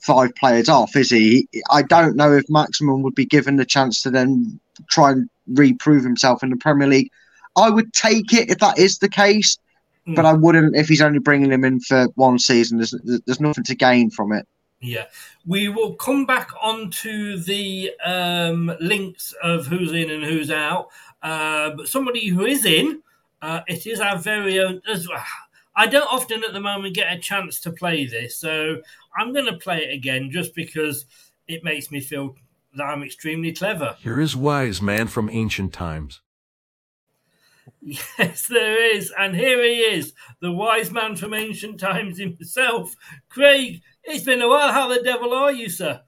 five 0.04 0.34
players 0.36 0.68
off, 0.68 0.94
is 0.96 1.10
he? 1.10 1.48
I 1.70 1.82
don't 1.82 2.16
know 2.16 2.32
if 2.32 2.44
Maximin 2.48 3.02
would 3.02 3.14
be 3.14 3.24
given 3.26 3.56
the 3.56 3.64
chance 3.64 4.02
to 4.02 4.10
then 4.10 4.58
try 4.90 5.12
and 5.12 5.28
reprove 5.48 6.04
himself 6.04 6.42
in 6.42 6.50
the 6.50 6.56
Premier 6.56 6.86
League. 6.88 7.10
I 7.56 7.70
would 7.70 7.92
take 7.92 8.32
it 8.32 8.50
if 8.50 8.58
that 8.58 8.78
is 8.78 8.98
the 8.98 9.08
case, 9.08 9.56
Hmm. 10.06 10.14
but 10.14 10.26
I 10.26 10.34
wouldn't 10.34 10.76
if 10.76 10.88
he's 10.88 11.00
only 11.00 11.18
bringing 11.18 11.50
him 11.52 11.64
in 11.64 11.80
for 11.80 12.08
one 12.16 12.38
season. 12.38 12.78
There's 12.78 12.94
there's 13.26 13.40
nothing 13.40 13.64
to 13.64 13.74
gain 13.74 14.10
from 14.10 14.32
it. 14.32 14.46
Yeah, 14.80 15.06
we 15.46 15.68
will 15.70 15.94
come 15.94 16.26
back 16.26 16.50
onto 16.60 17.38
the 17.38 17.90
um, 18.04 18.70
links 18.80 19.32
of 19.42 19.66
who's 19.66 19.92
in 19.92 20.10
and 20.10 20.22
who's 20.22 20.50
out. 20.50 20.88
Uh, 21.22 21.70
but 21.70 21.88
somebody 21.88 22.26
who 22.26 22.44
is 22.44 22.66
in, 22.66 23.00
uh, 23.40 23.60
it 23.66 23.86
is 23.86 23.98
our 24.00 24.18
very 24.18 24.60
own. 24.60 24.82
as- 24.86 25.08
I 25.76 25.86
don't 25.86 26.06
often 26.12 26.44
at 26.46 26.52
the 26.52 26.60
moment 26.60 26.94
get 26.94 27.12
a 27.12 27.18
chance 27.18 27.58
to 27.60 27.70
play 27.72 28.04
this, 28.06 28.36
so 28.36 28.82
I'm 29.16 29.32
going 29.32 29.46
to 29.46 29.56
play 29.56 29.78
it 29.84 29.92
again 29.94 30.30
just 30.30 30.54
because 30.54 31.06
it 31.48 31.62
makes 31.64 31.90
me 31.90 32.00
feel 32.00 32.36
that 32.76 32.84
I'm 32.84 33.02
extremely 33.02 33.52
clever. 33.52 33.96
Here 34.00 34.20
is 34.20 34.34
wise 34.34 34.82
man 34.82 35.06
from 35.06 35.30
ancient 35.30 35.72
times. 35.72 36.20
Yes, 37.80 38.46
there 38.48 38.94
is. 38.96 39.12
And 39.18 39.34
here 39.34 39.62
he 39.62 39.78
is, 39.80 40.12
the 40.40 40.52
wise 40.52 40.90
man 40.90 41.16
from 41.16 41.34
ancient 41.34 41.78
times 41.80 42.18
himself. 42.18 42.94
Craig, 43.28 43.82
it's 44.02 44.24
been 44.24 44.42
a 44.42 44.48
while. 44.48 44.72
How 44.72 44.88
the 44.88 45.02
devil 45.02 45.32
are 45.34 45.52
you, 45.52 45.68
sir? 45.68 46.00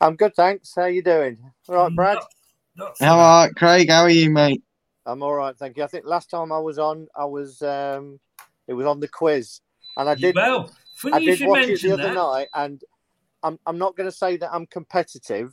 I'm 0.00 0.16
good, 0.16 0.34
thanks. 0.34 0.72
How 0.74 0.86
you 0.86 1.02
doing? 1.02 1.38
All 1.68 1.76
right, 1.76 1.94
Brad. 1.94 2.14
Not- 2.16 2.26
not 2.74 2.96
so 2.96 3.04
How 3.04 3.16
bad. 3.16 3.22
are 3.50 3.54
Craig? 3.54 3.90
How 3.90 4.00
are 4.02 4.10
you, 4.10 4.30
mate? 4.30 4.62
I'm 5.04 5.22
all 5.22 5.34
right, 5.34 5.54
thank 5.56 5.76
you. 5.76 5.82
I 5.82 5.86
think 5.88 6.06
last 6.06 6.30
time 6.30 6.50
I 6.52 6.58
was 6.58 6.78
on, 6.78 7.06
I 7.14 7.24
was 7.26 7.60
um, 7.60 8.18
it 8.66 8.72
was 8.72 8.86
on 8.86 8.98
the 8.98 9.08
quiz, 9.08 9.60
and 9.96 10.08
I 10.08 10.14
did 10.14 10.34
Well, 10.34 10.70
funny 11.02 11.14
I 11.14 11.18
you 11.18 11.30
did 11.30 11.38
should 11.38 11.48
watch 11.48 11.60
it 11.60 11.68
mention 11.68 11.90
the 11.90 11.96
other 11.96 12.14
night, 12.14 12.48
and 12.54 12.82
I'm 13.42 13.58
I'm 13.66 13.78
not 13.78 13.96
going 13.96 14.08
to 14.08 14.16
say 14.16 14.36
that 14.36 14.52
I'm 14.52 14.66
competitive, 14.66 15.52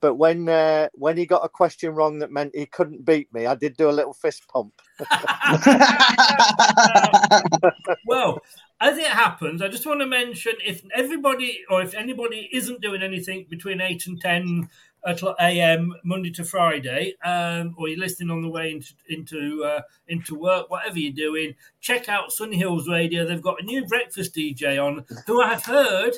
but 0.00 0.16
when 0.16 0.48
uh, 0.48 0.88
when 0.94 1.16
he 1.16 1.26
got 1.26 1.44
a 1.44 1.48
question 1.48 1.94
wrong 1.94 2.18
that 2.18 2.30
meant 2.30 2.54
he 2.54 2.66
couldn't 2.66 3.04
beat 3.04 3.32
me, 3.32 3.46
I 3.46 3.54
did 3.54 3.76
do 3.76 3.88
a 3.88 3.92
little 3.92 4.12
fist 4.12 4.42
pump. 4.48 4.74
well, 8.06 8.40
as 8.80 8.98
it 8.98 9.06
happens, 9.06 9.62
I 9.62 9.68
just 9.68 9.86
want 9.86 10.00
to 10.00 10.06
mention 10.06 10.54
if 10.64 10.82
everybody 10.94 11.60
or 11.70 11.82
if 11.82 11.94
anybody 11.94 12.48
isn't 12.52 12.80
doing 12.80 13.02
anything 13.02 13.46
between 13.48 13.80
8 13.80 14.06
and 14.08 14.20
10 14.20 14.68
o'clock 15.04 15.36
a.m. 15.40 15.92
Monday 16.04 16.30
to 16.30 16.44
Friday, 16.44 17.14
um, 17.24 17.74
or 17.76 17.88
you're 17.88 17.98
listening 17.98 18.30
on 18.30 18.42
the 18.42 18.48
way 18.48 18.70
into 18.70 18.94
into, 19.08 19.64
uh, 19.64 19.82
into 20.08 20.34
work, 20.34 20.70
whatever 20.70 20.98
you're 20.98 21.12
doing, 21.12 21.54
check 21.80 22.08
out 22.08 22.32
Surrey 22.32 22.56
Hills 22.56 22.88
Radio. 22.88 23.26
They've 23.26 23.42
got 23.42 23.60
a 23.60 23.64
new 23.64 23.84
breakfast 23.86 24.34
DJ 24.34 24.78
on 24.84 25.04
who 25.26 25.42
I've 25.42 25.64
heard 25.64 26.14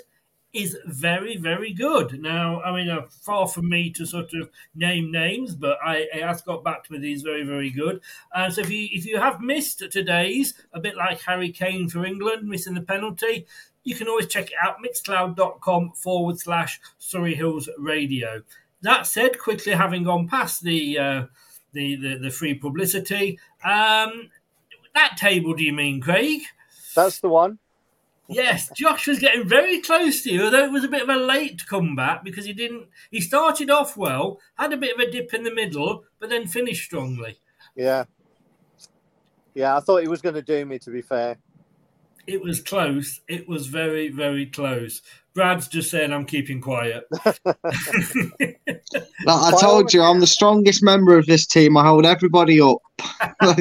is 0.55 0.79
very, 0.87 1.37
very 1.37 1.73
good. 1.73 2.21
Now, 2.21 2.63
I 2.63 2.75
mean, 2.75 2.89
uh, 2.89 3.03
far 3.23 3.49
from 3.49 3.69
me 3.69 3.91
to 3.91 4.07
sort 4.07 4.33
of 4.35 4.49
name 4.75 5.11
names, 5.11 5.55
but 5.55 5.79
I, 5.85 6.07
I 6.15 6.19
has 6.19 6.43
got 6.43 6.63
back 6.63 6.85
to 6.85 6.93
me. 6.93 7.01
He's 7.01 7.23
very, 7.23 7.43
very 7.43 7.71
good. 7.71 8.01
Uh, 8.33 8.49
so 8.49 8.61
if 8.61 8.71
you 8.71 8.89
if 8.93 9.05
you 9.05 9.19
have 9.19 9.41
missed 9.41 9.83
today's, 9.91 10.55
a 10.73 10.81
bit 10.81 10.97
like 10.97 11.21
Harry 11.23 11.51
Kane 11.51 11.89
for 11.89 12.07
England 12.07 12.49
missing 12.49 12.75
the 12.75 12.83
penalty, 12.83 13.47
you 13.83 13.97
can 13.97 14.09
always 14.09 14.29
check 14.29 14.47
it 14.47 14.57
out 14.63 14.77
mixcloud.com 14.83 15.93
forward 15.97 16.39
slash 16.39 16.81
Surrey 16.99 17.35
Hills 17.35 17.69
Radio. 17.77 18.43
That 18.85 19.07
said, 19.07 19.39
quickly 19.39 19.73
having 19.73 20.05
gone 20.05 20.29
past 20.29 20.63
the 20.63 20.99
uh, 20.99 21.25
the, 21.73 21.97
the 21.97 22.19
the 22.19 22.31
free 22.31 22.53
publicity, 22.53 23.39
um, 23.65 24.29
that 24.95 25.17
table, 25.17 25.55
do 25.55 25.65
you 25.65 25.73
mean, 25.73 26.03
Craig? 26.03 26.43
That's 26.95 27.19
the 27.19 27.31
one. 27.31 27.59
Yes, 28.29 28.71
Josh 28.77 29.07
was 29.07 29.19
getting 29.19 29.49
very 29.49 29.81
close 29.81 30.23
to 30.23 30.31
you, 30.31 30.45
although 30.45 30.65
it 30.65 30.71
was 30.71 30.85
a 30.85 30.89
bit 30.89 31.03
of 31.03 31.09
a 31.09 31.17
late 31.17 31.67
comeback 31.67 32.25
because 32.25 32.45
he 32.45 32.53
didn't. 32.53 32.87
He 33.11 33.23
started 33.23 33.71
off 33.71 33.97
well, 33.97 34.39
had 34.57 34.75
a 34.75 34.77
bit 34.77 34.95
of 34.95 35.01
a 35.01 35.11
dip 35.11 35.33
in 35.33 35.45
the 35.45 35.55
middle, 35.55 36.05
but 36.21 36.29
then 36.29 36.47
finished 36.47 36.85
strongly. 36.85 37.39
Yeah, 37.75 38.05
yeah. 39.55 39.79
I 39.79 39.81
thought 39.81 40.03
he 40.03 40.09
was 40.09 40.21
going 40.21 40.35
to 40.35 40.43
do 40.43 40.67
me. 40.67 40.79
To 40.81 40.91
be 40.91 41.01
fair, 41.01 41.39
It 42.27 42.43
was 42.43 42.61
close. 42.61 43.21
It 43.29 43.49
was 43.49 43.67
very, 43.67 44.09
very 44.09 44.47
close. 44.47 45.03
Brad's 45.35 45.69
just 45.69 45.91
saying 45.91 46.13
I'm 46.13 46.27
keeping 46.27 46.61
quiet. 46.61 47.05
Like 49.25 49.55
I 49.55 49.61
told 49.61 49.93
you, 49.93 50.03
I'm 50.03 50.21
the 50.21 50.27
strongest 50.27 50.83
member 50.83 51.19
of 51.19 51.27
this 51.27 51.47
team. 51.47 51.77
I 51.77 51.87
hold 51.87 52.07
everybody 52.07 52.61
up. 52.61 52.79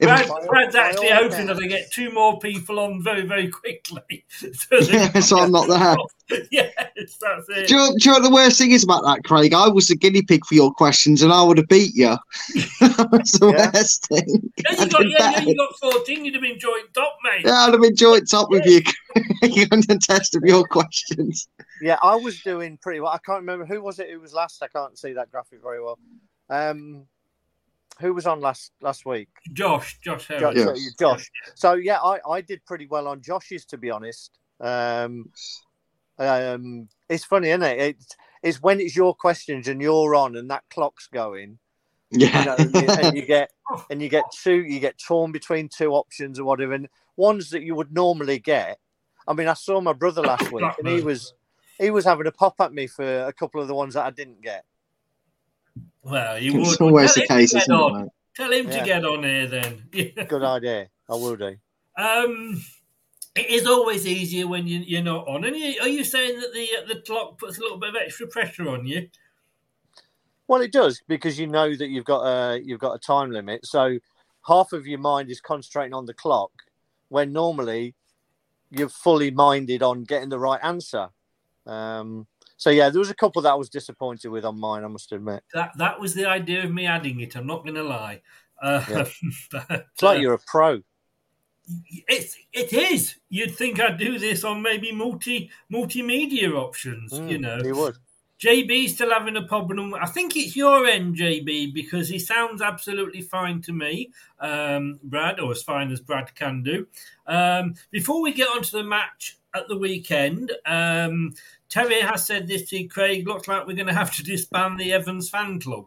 If- 0.00 0.28
Brad, 0.28 0.46
Brad's 0.48 0.74
actually 0.74 1.10
all 1.10 1.24
hoping 1.24 1.46
that 1.46 1.56
accounts. 1.56 1.62
I 1.64 1.66
get 1.68 1.92
two 1.92 2.10
more 2.10 2.38
people 2.38 2.78
on 2.80 3.02
very, 3.02 3.22
very 3.22 3.48
quickly. 3.48 4.24
so, 4.30 4.46
that- 4.80 5.22
so 5.22 5.38
I'm 5.38 5.52
not 5.52 5.68
there. 5.68 5.96
yes, 6.50 6.72
that's 7.20 7.48
it. 7.48 7.68
Do 7.68 7.74
you, 7.74 7.80
know, 7.80 7.88
do 7.98 8.04
you 8.04 8.10
know 8.12 8.12
what 8.20 8.22
the 8.22 8.34
worst 8.34 8.56
thing 8.58 8.70
is 8.70 8.84
about 8.84 9.02
that, 9.04 9.24
Craig? 9.24 9.52
I 9.52 9.68
was 9.68 9.88
the 9.88 9.96
guinea 9.96 10.22
pig 10.22 10.44
for 10.46 10.54
your 10.54 10.72
questions, 10.72 11.22
and 11.22 11.32
I 11.32 11.42
would 11.42 11.58
have 11.58 11.68
beat 11.68 11.92
you. 11.94 12.16
That's 12.80 13.38
the 13.38 13.52
Yeah. 13.56 13.70
worst 13.74 14.06
thing. 14.06 14.52
Yeah, 14.58 14.76
I 14.78 14.84
you 14.84 14.90
got, 14.90 14.98
did 15.02 15.10
yeah, 15.10 15.30
yeah, 15.32 15.40
you 15.40 15.56
got 15.56 15.92
14. 15.92 16.24
You'd 16.24 16.34
have 16.36 16.44
enjoyed 16.44 16.82
top, 16.94 17.16
mate. 17.24 17.42
Yeah, 17.44 17.52
I'd 17.66 17.72
have 17.72 17.82
enjoyed 17.82 18.28
top 18.28 18.48
with 18.48 18.64
you. 18.64 18.80
you 19.42 19.66
on 19.72 19.80
the 19.80 19.98
test 20.00 20.36
of 20.36 20.42
your 20.44 20.64
questions. 20.64 21.48
yeah, 21.82 21.98
I 22.02 22.14
was 22.16 22.40
doing 22.42 22.78
pretty 22.80 23.00
well. 23.00 23.10
I 23.12 23.18
can't 23.26 23.40
remember 23.40 23.66
who 23.66 23.82
was 23.82 23.98
it 23.98 24.08
who 24.10 24.20
was 24.20 24.32
last. 24.32 24.62
I 24.62 24.68
can't 24.68 24.96
see 24.98 25.12
that 25.14 25.30
graphic 25.32 25.60
very 25.62 25.82
well. 25.82 25.98
Um, 26.48 27.06
who 28.00 28.14
was 28.14 28.26
on 28.26 28.40
last 28.40 28.72
last 28.80 29.06
week? 29.06 29.28
Josh, 29.52 29.98
Josh, 30.00 30.28
Josh. 30.28 30.54
Yes. 30.56 30.94
Josh. 30.98 31.30
So 31.54 31.74
yeah, 31.74 31.98
I, 31.98 32.18
I 32.28 32.40
did 32.40 32.64
pretty 32.64 32.86
well 32.86 33.06
on 33.08 33.22
Josh's 33.22 33.64
to 33.66 33.78
be 33.78 33.90
honest. 33.90 34.38
Um, 34.60 35.30
um, 36.18 36.88
it's 37.08 37.24
funny, 37.24 37.48
isn't 37.48 37.62
it? 37.62 37.78
It's, 37.78 38.16
it's 38.42 38.62
when 38.62 38.80
it's 38.80 38.96
your 38.96 39.14
questions 39.14 39.68
and 39.68 39.80
you're 39.80 40.14
on 40.14 40.36
and 40.36 40.50
that 40.50 40.64
clock's 40.70 41.06
going. 41.06 41.58
You 42.10 42.26
Yeah. 42.26 42.44
know, 42.44 42.56
and, 42.56 42.74
you, 42.74 42.88
and 42.90 43.16
you 43.16 43.22
get 43.22 43.52
and 43.90 44.02
you 44.02 44.08
get 44.08 44.24
two, 44.32 44.64
you 44.64 44.80
get 44.80 44.98
torn 44.98 45.32
between 45.32 45.68
two 45.68 45.92
options 45.92 46.38
or 46.38 46.44
whatever, 46.44 46.72
and 46.74 46.88
ones 47.16 47.50
that 47.50 47.62
you 47.62 47.74
would 47.74 47.92
normally 47.92 48.38
get. 48.38 48.78
I 49.28 49.32
mean, 49.32 49.48
I 49.48 49.54
saw 49.54 49.80
my 49.80 49.92
brother 49.92 50.22
last 50.22 50.50
week, 50.50 50.64
and 50.78 50.88
he 50.88 51.02
was 51.02 51.34
he 51.78 51.90
was 51.90 52.04
having 52.04 52.26
a 52.26 52.32
pop 52.32 52.60
at 52.60 52.72
me 52.72 52.86
for 52.86 53.24
a 53.26 53.32
couple 53.32 53.60
of 53.62 53.68
the 53.68 53.74
ones 53.74 53.94
that 53.94 54.04
I 54.04 54.10
didn't 54.10 54.42
get. 54.42 54.64
Well, 56.02 56.38
you 56.38 56.54
would. 56.54 56.66
It's 56.68 56.80
always 56.80 57.14
Tell 57.14 57.14
the 57.14 57.20
him 57.22 57.26
to 57.28 57.34
case, 57.34 57.52
get 57.52 57.62
isn't 57.62 57.74
it, 57.74 57.76
on. 57.76 58.02
mate? 58.02 58.10
Tell 58.36 58.52
him 58.52 58.68
Yeah. 58.68 58.78
to 58.78 58.84
get 58.84 59.04
on 59.04 59.22
here 59.22 59.46
then. 59.46 59.88
Good 60.28 60.42
idea. 60.42 60.88
I 61.08 61.12
will 61.14 61.36
do. 61.36 61.56
Um, 61.98 62.62
it 63.36 63.50
is 63.50 63.66
always 63.66 64.06
easier 64.06 64.46
when 64.46 64.66
you, 64.66 64.78
you're 64.80 65.02
not 65.02 65.26
on. 65.28 65.44
And 65.44 65.56
you, 65.56 65.80
are 65.80 65.88
you 65.88 66.04
saying 66.04 66.40
that 66.40 66.52
the 66.52 66.68
uh, 66.78 66.94
the 66.94 67.00
clock 67.02 67.38
puts 67.38 67.58
a 67.58 67.60
little 67.60 67.78
bit 67.78 67.90
of 67.90 67.96
extra 67.96 68.26
pressure 68.26 68.68
on 68.68 68.86
you? 68.86 69.08
Well, 70.48 70.62
it 70.62 70.72
does 70.72 71.02
because 71.06 71.38
you 71.38 71.46
know 71.46 71.74
that 71.76 71.88
you've 71.88 72.04
got 72.04 72.22
a 72.24 72.60
you've 72.62 72.80
got 72.80 72.94
a 72.94 72.98
time 72.98 73.30
limit. 73.30 73.66
So 73.66 73.98
half 74.46 74.72
of 74.72 74.86
your 74.86 74.98
mind 74.98 75.30
is 75.30 75.40
concentrating 75.40 75.94
on 75.94 76.06
the 76.06 76.14
clock, 76.14 76.50
when 77.08 77.32
normally 77.32 77.94
you're 78.70 78.88
fully 78.88 79.30
minded 79.30 79.82
on 79.82 80.04
getting 80.04 80.28
the 80.28 80.38
right 80.38 80.60
answer. 80.62 81.08
Um, 81.66 82.26
so 82.60 82.68
yeah, 82.68 82.90
there 82.90 82.98
was 82.98 83.08
a 83.08 83.14
couple 83.14 83.40
that 83.40 83.52
I 83.52 83.54
was 83.54 83.70
disappointed 83.70 84.28
with 84.28 84.44
on 84.44 84.60
mine. 84.60 84.84
I 84.84 84.88
must 84.88 85.12
admit. 85.12 85.42
That 85.54 85.72
that 85.78 85.98
was 85.98 86.12
the 86.12 86.26
idea 86.26 86.62
of 86.62 86.70
me 86.70 86.84
adding 86.84 87.18
it. 87.20 87.34
I'm 87.34 87.46
not 87.46 87.62
going 87.62 87.76
to 87.76 87.82
lie. 87.82 88.20
Uh, 88.60 88.84
Yeah. 88.86 89.04
but, 89.50 89.86
It's 89.94 90.02
like 90.02 90.18
uh, 90.18 90.20
you're 90.20 90.34
a 90.34 90.38
pro. 90.46 90.82
It's 92.06 92.36
it 92.52 92.74
is. 92.74 93.14
You'd 93.30 93.56
think 93.56 93.80
I'd 93.80 93.96
do 93.96 94.18
this 94.18 94.44
on 94.44 94.60
maybe 94.60 94.92
multi 94.92 95.50
multimedia 95.72 96.52
options. 96.52 97.12
you 97.14 97.38
Mm, 97.38 97.40
know, 97.40 97.62
you 97.64 97.74
would. 97.74 97.96
JB's 98.38 98.92
still 98.92 99.10
having 99.10 99.38
a 99.38 99.42
problem. 99.46 99.94
I 99.94 100.06
think 100.06 100.36
it's 100.36 100.54
your 100.54 100.86
end, 100.86 101.16
JB, 101.16 101.72
because 101.72 102.10
he 102.10 102.18
sounds 102.18 102.60
absolutely 102.60 103.22
fine 103.22 103.62
to 103.62 103.72
me, 103.72 104.12
um, 104.38 104.98
Brad, 105.02 105.40
or 105.40 105.50
as 105.52 105.62
fine 105.62 105.90
as 105.92 106.00
Brad 106.00 106.34
can 106.34 106.62
do. 106.62 106.86
Um, 107.26 107.74
before 107.90 108.20
we 108.20 108.34
get 108.34 108.48
on 108.48 108.62
to 108.62 108.72
the 108.72 108.82
match 108.82 109.38
at 109.54 109.68
the 109.68 109.76
weekend, 109.76 110.52
um, 110.64 111.34
Terry 111.70 112.00
has 112.00 112.26
said 112.26 112.46
this 112.46 112.68
to 112.70 112.84
Craig. 112.84 113.26
Looks 113.26 113.48
like 113.48 113.66
we're 113.66 113.76
going 113.76 113.86
to 113.86 113.94
have 113.94 114.14
to 114.16 114.22
disband 114.22 114.78
the 114.78 114.92
Evans 114.92 115.30
fan 115.30 115.60
club. 115.60 115.86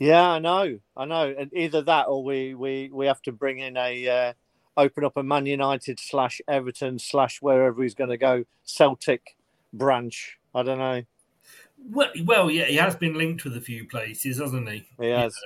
Yeah, 0.00 0.28
I 0.30 0.38
know, 0.40 0.80
I 0.96 1.04
know. 1.04 1.34
And 1.38 1.52
either 1.54 1.82
that, 1.82 2.08
or 2.08 2.24
we 2.24 2.54
we 2.54 2.90
we 2.92 3.06
have 3.06 3.22
to 3.22 3.32
bring 3.32 3.58
in 3.58 3.76
a 3.76 4.08
uh, 4.08 4.32
open 4.76 5.04
up 5.04 5.16
a 5.16 5.22
Man 5.22 5.46
United 5.46 6.00
slash 6.00 6.40
Everton 6.48 6.98
slash 6.98 7.40
wherever 7.40 7.82
he's 7.82 7.94
going 7.94 8.10
to 8.10 8.16
go 8.16 8.44
Celtic 8.64 9.36
branch. 9.72 10.38
I 10.54 10.62
don't 10.62 10.78
know. 10.78 11.02
Well, 11.90 12.10
well, 12.24 12.50
yeah, 12.50 12.64
he 12.64 12.76
has 12.76 12.96
been 12.96 13.14
linked 13.14 13.44
with 13.44 13.56
a 13.56 13.60
few 13.60 13.86
places, 13.86 14.38
hasn't 14.38 14.68
he? 14.68 14.88
He 14.98 15.10
has. 15.10 15.36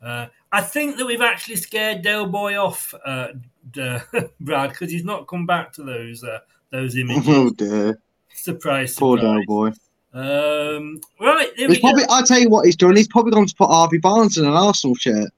Uh, 0.00 0.26
I 0.50 0.60
think 0.60 0.96
that 0.96 1.06
we've 1.06 1.20
actually 1.20 1.56
scared 1.56 2.02
Del 2.02 2.26
Boy 2.26 2.56
off, 2.56 2.94
uh, 3.04 3.28
d- 3.70 3.98
Brad, 4.40 4.70
because 4.70 4.90
he's 4.90 5.04
not 5.04 5.26
come 5.28 5.46
back 5.46 5.72
to 5.74 5.82
those 5.82 6.22
uh, 6.24 6.40
those 6.70 6.96
images. 6.98 7.28
Oh 7.28 7.50
dear, 7.50 8.00
surprise, 8.34 8.94
poor 8.94 9.18
surprise. 9.18 9.34
Del 9.34 9.46
boy. 9.46 9.72
Um, 10.14 11.00
right, 11.18 11.50
there 11.56 11.68
we 11.68 11.74
He's 11.74 11.80
probably. 11.80 12.04
go. 12.04 12.12
I 12.12 12.22
tell 12.22 12.38
you 12.38 12.50
what 12.50 12.66
he's 12.66 12.76
done. 12.76 12.96
He's 12.96 13.08
probably 13.08 13.32
gone 13.32 13.46
to 13.46 13.54
put 13.54 13.68
Harvey 13.70 13.98
Barnes 13.98 14.36
in 14.36 14.44
an 14.44 14.52
Arsenal 14.52 14.94
shirt. 14.94 15.30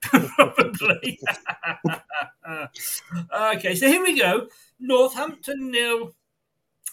Probably. 0.00 1.20
okay, 3.54 3.74
so 3.74 3.86
here 3.86 4.02
we 4.02 4.18
go. 4.18 4.48
Northampton 4.80 5.70
nil, 5.70 6.14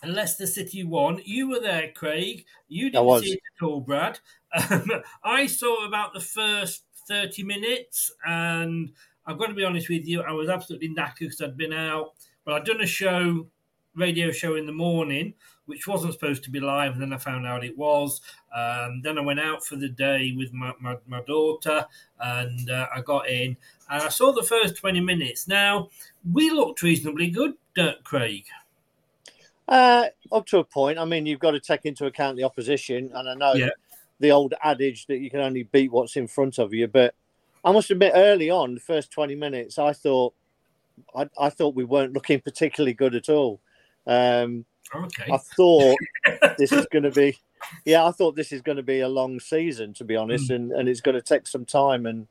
Leicester 0.06 0.48
City 0.48 0.84
one. 0.84 1.22
You 1.24 1.50
were 1.50 1.60
there, 1.60 1.92
Craig. 1.96 2.46
You 2.68 2.90
didn't 2.90 3.06
was. 3.06 3.24
see 3.24 3.32
it 3.32 3.42
at 3.60 3.66
all, 3.66 3.82
Brad. 3.82 4.20
Um, 4.70 4.92
I 5.24 5.48
saw 5.48 5.86
about 5.88 6.14
the 6.14 6.20
first 6.20 6.84
thirty 7.08 7.44
minutes, 7.44 8.12
and 8.26 8.92
I've 9.26 9.38
got 9.38 9.48
to 9.48 9.54
be 9.54 9.64
honest 9.64 9.90
with 9.90 10.06
you, 10.06 10.22
I 10.22 10.32
was 10.32 10.50
absolutely 10.50 10.90
knackered 10.90 11.20
because 11.20 11.42
I'd 11.42 11.58
been 11.58 11.74
out. 11.74 12.14
But 12.46 12.56
I'd 12.56 12.66
done 12.66 12.82
a 12.82 12.88
show, 12.88 13.48
radio 13.96 14.32
show 14.32 14.56
in 14.56 14.66
the 14.66 14.72
morning, 14.72 15.34
which 15.66 15.88
wasn't 15.88 16.14
supposed 16.14 16.44
to 16.44 16.50
be 16.50 16.60
live, 16.60 16.94
and 16.94 17.02
then 17.02 17.14
I 17.14 17.18
found 17.18 17.46
out 17.46 17.64
it 17.64 17.78
was. 17.78 18.22
Um, 18.56 19.02
then 19.04 19.18
I 19.18 19.22
went 19.22 19.40
out 19.40 19.64
for 19.66 19.76
the 19.76 19.90
day 19.90 20.34
with 20.36 20.54
my, 20.54 20.74
my, 20.80 20.98
my 21.08 21.22
daughter, 21.22 21.86
and 22.20 22.70
uh, 22.70 22.88
I 22.96 23.02
got 23.02 23.30
in, 23.30 23.56
and 23.90 24.04
I 24.04 24.10
saw 24.10 24.32
the 24.32 24.44
first 24.44 24.78
20 24.78 25.00
minutes. 25.02 25.48
Now, 25.48 25.90
we 26.32 26.50
looked 26.50 26.82
reasonably 26.82 27.30
good, 27.30 27.54
uh, 27.78 27.94
Craig. 28.04 28.46
Uh, 29.68 30.08
up 30.32 30.48
to 30.48 30.58
a 30.58 30.64
point. 30.64 30.98
I 30.98 31.06
mean, 31.06 31.28
you've 31.28 31.40
got 31.40 31.52
to 31.52 31.60
take 31.60 31.86
into 31.86 32.08
account 32.08 32.38
the 32.38 32.44
opposition, 32.44 33.12
and 33.14 33.30
I 33.30 33.36
know 33.36 33.54
Yeah. 33.54 33.70
the 34.20 34.32
old 34.32 34.56
adage 34.64 35.06
that 35.08 35.20
you 35.20 35.30
can 35.30 35.42
only 35.42 35.64
beat 35.64 35.92
what's 35.92 36.16
in 36.16 36.28
front 36.28 36.58
of 36.58 36.74
you. 36.74 36.88
But 36.88 37.14
I 37.64 37.72
must 37.72 37.92
admit, 37.92 38.14
early 38.16 38.50
on, 38.50 38.74
the 38.74 38.80
first 38.80 39.12
twenty 39.12 39.36
minutes, 39.36 39.78
I 39.78 39.94
thought, 39.94 40.34
I, 41.16 41.30
I 41.40 41.50
thought 41.52 41.76
we 41.76 41.84
weren't 41.84 42.14
looking 42.14 42.42
particularly 42.42 42.94
good 42.94 43.14
at 43.14 43.30
all. 43.30 43.60
Um, 44.10 44.66
Okay. 44.96 45.32
I 45.32 45.38
thought 45.38 45.98
this 46.58 46.72
is 46.72 46.88
going 46.92 47.04
to 47.04 47.12
be, 47.12 47.38
yeah, 47.86 48.04
I 48.06 48.12
thought 48.12 48.36
this 48.36 48.52
is 48.52 48.64
going 48.64 48.78
to 48.78 48.84
be 48.84 49.02
a 49.02 49.08
long 49.08 49.40
season, 49.40 49.94
to 49.96 50.04
be 50.04 50.16
honest, 50.16 50.50
and, 50.50 50.72
and 50.72 50.90
it's 50.90 51.02
going 51.02 51.14
to 51.14 51.22
take 51.22 51.46
some 51.46 51.64
time. 51.64 52.08
And 52.08 52.28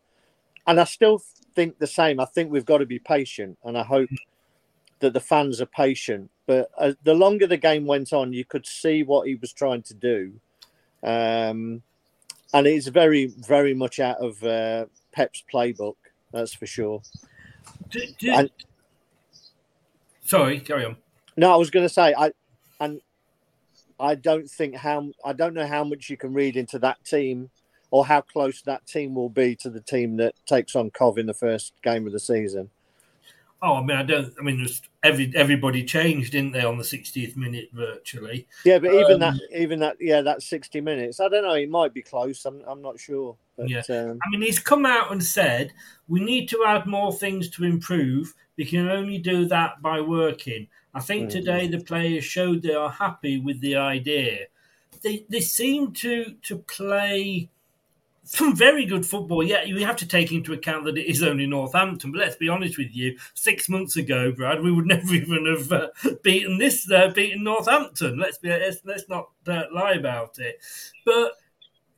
and 0.67 0.81
I 0.81 0.85
still 0.85 1.23
think 1.55 1.79
the 1.79 1.87
same. 1.87 2.19
I 2.19 2.25
think 2.25 2.51
we've 2.51 2.67
got 2.67 2.79
to 2.79 2.87
be 2.87 2.99
patient, 2.99 3.59
and 3.62 3.79
I 3.79 3.85
hope 3.85 4.11
that 4.99 5.12
the 5.12 5.21
fans 5.21 5.61
are 5.61 5.67
patient. 5.67 6.31
But 6.47 6.69
uh, 6.77 6.95
the 7.05 7.14
longer 7.14 7.47
the 7.47 7.57
game 7.57 7.87
went 7.87 8.12
on, 8.12 8.33
you 8.33 8.45
could 8.45 8.67
see 8.67 9.05
what 9.05 9.29
he 9.29 9.37
was 9.37 9.53
trying 9.53 9.83
to 9.83 9.95
do, 9.95 10.33
um, 11.05 11.83
and 12.53 12.67
it's 12.67 12.88
very, 12.88 13.27
very 13.27 13.73
much 13.75 14.01
out 14.01 14.17
of 14.19 14.43
uh, 14.43 14.87
Pep's 15.12 15.45
playbook. 15.53 15.95
That's 16.33 16.55
for 16.55 16.67
sure. 16.67 17.03
Do- 17.91 18.01
do- 18.19 18.33
And- 18.33 18.51
sorry, 20.25 20.59
carry 20.59 20.85
on. 20.85 20.97
No, 21.38 21.53
I 21.53 21.57
was 21.57 21.70
going 21.70 21.85
to 21.85 21.88
say 21.88 22.12
I, 22.18 22.33
and 22.81 23.01
I 24.01 24.16
don't 24.16 24.51
think 24.51 24.74
how 24.74 25.11
I 25.24 25.33
don't 25.33 25.55
know 25.55 25.66
how 25.66 25.85
much 25.85 26.11
you 26.11 26.16
can 26.16 26.35
read 26.35 26.57
into 26.57 26.81
that 26.81 27.05
team, 27.05 27.51
or 27.92 28.05
how 28.05 28.20
close 28.22 28.61
that 28.62 28.87
team 28.87 29.14
will 29.14 29.29
be 29.29 29.55
to 29.57 29.70
the 29.70 29.81
team 29.81 30.16
that 30.16 30.35
takes 30.46 30.74
on 30.74 30.90
Cov 30.90 31.16
in 31.16 31.27
the 31.27 31.35
first 31.35 31.74
game 31.83 32.07
of 32.07 32.12
the 32.12 32.18
season. 32.18 32.70
Oh, 33.62 33.74
I 33.74 33.83
mean, 33.83 33.96
I 33.96 34.03
don't. 34.03 34.33
I 34.38 34.42
mean, 34.42 34.59
there's 34.59 34.83
every 35.05 35.33
everybody 35.35 35.85
changed, 35.85 36.33
didn't 36.33 36.53
they, 36.53 36.64
on 36.64 36.77
the 36.77 36.85
60th 36.85 37.37
minute 37.37 37.68
virtually? 37.72 38.46
Yeah, 38.64 38.81
but 38.81 38.92
even 38.92 39.14
Um, 39.14 39.20
that, 39.20 39.35
even 39.57 39.79
that, 39.81 39.96
yeah, 40.01 40.20
that 40.22 40.42
sixty 40.42 40.81
minutes. 40.81 41.20
I 41.20 41.29
don't 41.29 41.44
know. 41.44 41.55
It 41.55 41.70
might 41.70 41.94
be 41.94 42.03
close. 42.03 42.44
I'm, 42.44 42.62
I'm 42.66 42.83
not 42.83 42.98
sure. 42.98 43.37
But, 43.57 43.68
Yeah. 43.68 43.83
um, 43.90 44.18
I 44.24 44.31
mean, 44.31 44.42
he's 44.42 44.59
come 44.61 44.87
out 44.87 45.11
and 45.12 45.22
said 45.22 45.72
we 46.09 46.20
need 46.20 46.48
to 46.51 46.64
add 46.66 46.87
more 46.87 47.12
things 47.12 47.48
to 47.51 47.64
improve. 47.64 48.35
We 48.57 48.64
can 48.64 48.88
only 48.88 49.18
do 49.18 49.46
that 49.46 49.81
by 49.83 50.01
working. 50.01 50.68
I 50.98 51.00
think 51.00 51.28
Mhm. 51.28 51.32
today 51.32 51.68
the 51.68 51.80
players 51.80 52.24
showed 52.24 52.62
they 52.62 52.74
are 52.74 52.90
happy 52.90 53.38
with 53.38 53.61
the 53.61 53.76
idea. 53.76 54.46
They 55.02 55.24
they 55.28 55.40
seem 55.40 55.92
to 55.94 56.34
to 56.42 56.58
play 56.58 57.48
some 58.24 58.54
very 58.54 58.84
good 58.84 59.06
football. 59.06 59.42
Yeah, 59.42 59.62
you 59.62 59.78
have 59.87 59.96
to 59.96 60.06
take 60.06 60.32
into 60.32 60.52
account 60.52 60.84
that 60.84 60.98
it 60.98 61.06
is 61.06 61.22
only 61.22 61.46
Northampton. 61.46 62.12
But 62.12 62.18
let's 62.18 62.37
be 62.37 62.48
honest 62.48 62.76
with 62.76 62.94
you: 62.94 63.16
six 63.34 63.68
months 63.68 63.96
ago, 63.96 64.32
Brad, 64.32 64.61
we 64.61 64.72
would 64.72 64.87
never 64.94 65.14
even 65.14 65.46
have 65.46 65.72
uh, 65.72 65.88
beaten 66.22 66.58
this, 66.58 66.90
uh, 66.90 67.08
beaten 67.14 67.44
Northampton. 67.44 68.18
Let's 68.18 68.38
be 68.38 68.48
let's, 68.50 68.80
let's 68.84 69.08
not 69.08 69.30
uh, 69.46 69.64
lie 69.72 69.92
about 69.92 70.38
it. 70.38 70.61
But 71.06 71.32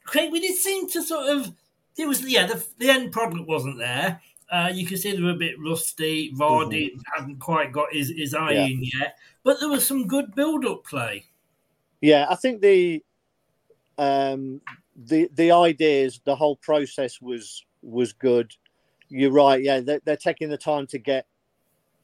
Craig, 0.04 0.30
we 0.30 0.40
did 0.40 0.56
seem 0.56 0.88
to 0.90 1.02
sort 1.02 1.28
of. 1.28 1.52
It 1.96 2.06
was 2.06 2.22
yeah, 2.22 2.46
the, 2.46 2.64
the 2.78 2.90
end 2.90 3.12
product 3.12 3.48
wasn't 3.48 3.78
there. 3.78 4.20
Uh, 4.50 4.70
you 4.74 4.84
can 4.86 4.96
see 4.96 5.12
they 5.12 5.22
were 5.22 5.30
a 5.30 5.34
bit 5.34 5.54
rusty. 5.60 6.32
Vardy 6.34 6.90
hadn't 7.14 7.38
quite 7.38 7.70
got 7.72 7.92
his, 7.92 8.10
his 8.16 8.34
eye 8.34 8.52
Yeah. 8.52 8.66
in 8.66 8.82
yet, 8.82 9.16
but 9.44 9.60
there 9.60 9.68
was 9.68 9.86
some 9.86 10.06
good 10.08 10.34
build-up 10.34 10.84
play. 10.84 11.24
yeah, 12.00 12.26
I 12.28 12.34
think 12.34 12.60
the, 12.60 13.02
um, 13.98 14.60
the 14.96 15.28
the 15.34 15.52
ideas, 15.52 16.20
the 16.24 16.34
whole 16.34 16.56
process 16.56 17.20
was 17.20 17.64
was 17.82 18.12
good. 18.12 18.52
You're 19.08 19.30
right. 19.32 19.62
Yeah, 19.62 19.80
they're, 19.80 20.00
they're 20.04 20.16
taking 20.16 20.48
the 20.48 20.56
time 20.58 20.86
to 20.88 20.98
get 20.98 21.26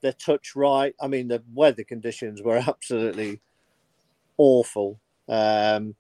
their 0.02 0.12
touch 0.12 0.54
right. 0.54 0.94
I 1.00 1.06
mean, 1.08 1.28
the 1.28 1.42
weather 1.54 1.84
conditions 1.84 2.42
were 2.42 2.56
absolutely 2.68 3.40
awful. 4.36 5.00
Um, 5.28 5.94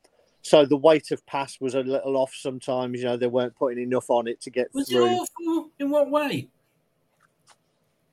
so 0.46 0.64
the 0.64 0.76
weight 0.76 1.10
of 1.10 1.26
pass 1.26 1.60
was 1.60 1.74
a 1.74 1.80
little 1.80 2.16
off 2.16 2.32
sometimes. 2.32 3.00
You 3.00 3.06
know, 3.06 3.16
they 3.16 3.26
weren't 3.26 3.56
putting 3.56 3.82
enough 3.82 4.08
on 4.10 4.28
it 4.28 4.40
to 4.42 4.50
get 4.50 4.68
through. 4.72 5.16
Was 5.16 5.28
it 5.28 5.42
awful? 5.44 5.70
In 5.80 5.90
what 5.90 6.08
way? 6.08 6.48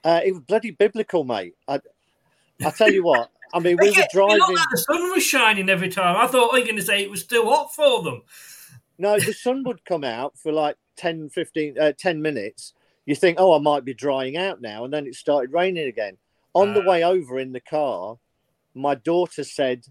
Uh, 0.04 0.20
it 0.26 0.32
was 0.32 0.42
bloody 0.42 0.72
biblical, 0.72 1.24
mate. 1.24 1.54
I, 1.68 1.80
I 2.66 2.72
tell 2.72 2.92
you 2.92 3.04
what, 3.04 3.30
I 3.54 3.60
mean, 3.60 3.78
we 3.80 3.88
were 3.92 4.08
driving. 4.12 4.40
like 4.40 4.68
the 4.72 4.78
sun 4.78 5.12
was 5.12 5.24
shining 5.24 5.70
every 5.70 5.90
time. 5.90 6.18
I 6.18 6.26
thought, 6.26 6.50
oh, 6.52 6.56
you're 6.58 6.66
going 6.66 6.76
to 6.78 6.82
say 6.82 7.04
it 7.04 7.10
was 7.12 7.22
still 7.22 7.48
hot 7.48 7.74
for 7.74 8.02
them. 8.02 8.24
No, 8.98 9.20
the 9.20 9.34
sun 9.34 9.64
would 9.66 9.86
come 9.86 10.04
out 10.04 10.36
for 10.36 10.52
like 10.52 10.76
10, 10.98 11.30
15, 11.30 11.80
uh, 11.80 11.94
10 11.98 12.20
minutes. 12.20 12.74
You 13.06 13.14
think, 13.14 13.38
oh, 13.40 13.54
I 13.56 13.60
might 13.60 13.86
be 13.86 13.94
drying 13.94 14.38
out 14.38 14.60
now. 14.60 14.86
And 14.86 14.94
then 14.94 15.06
it 15.06 15.14
started 15.14 15.54
raining 15.54 15.88
again. 15.88 16.18
On 16.56 16.74
the 16.74 16.82
Ah. 16.82 16.90
way 16.90 17.04
over 17.04 17.40
in 17.40 17.52
the 17.52 17.60
car, 17.60 18.18
my 18.74 18.96
daughter 18.96 19.44
said, 19.44 19.86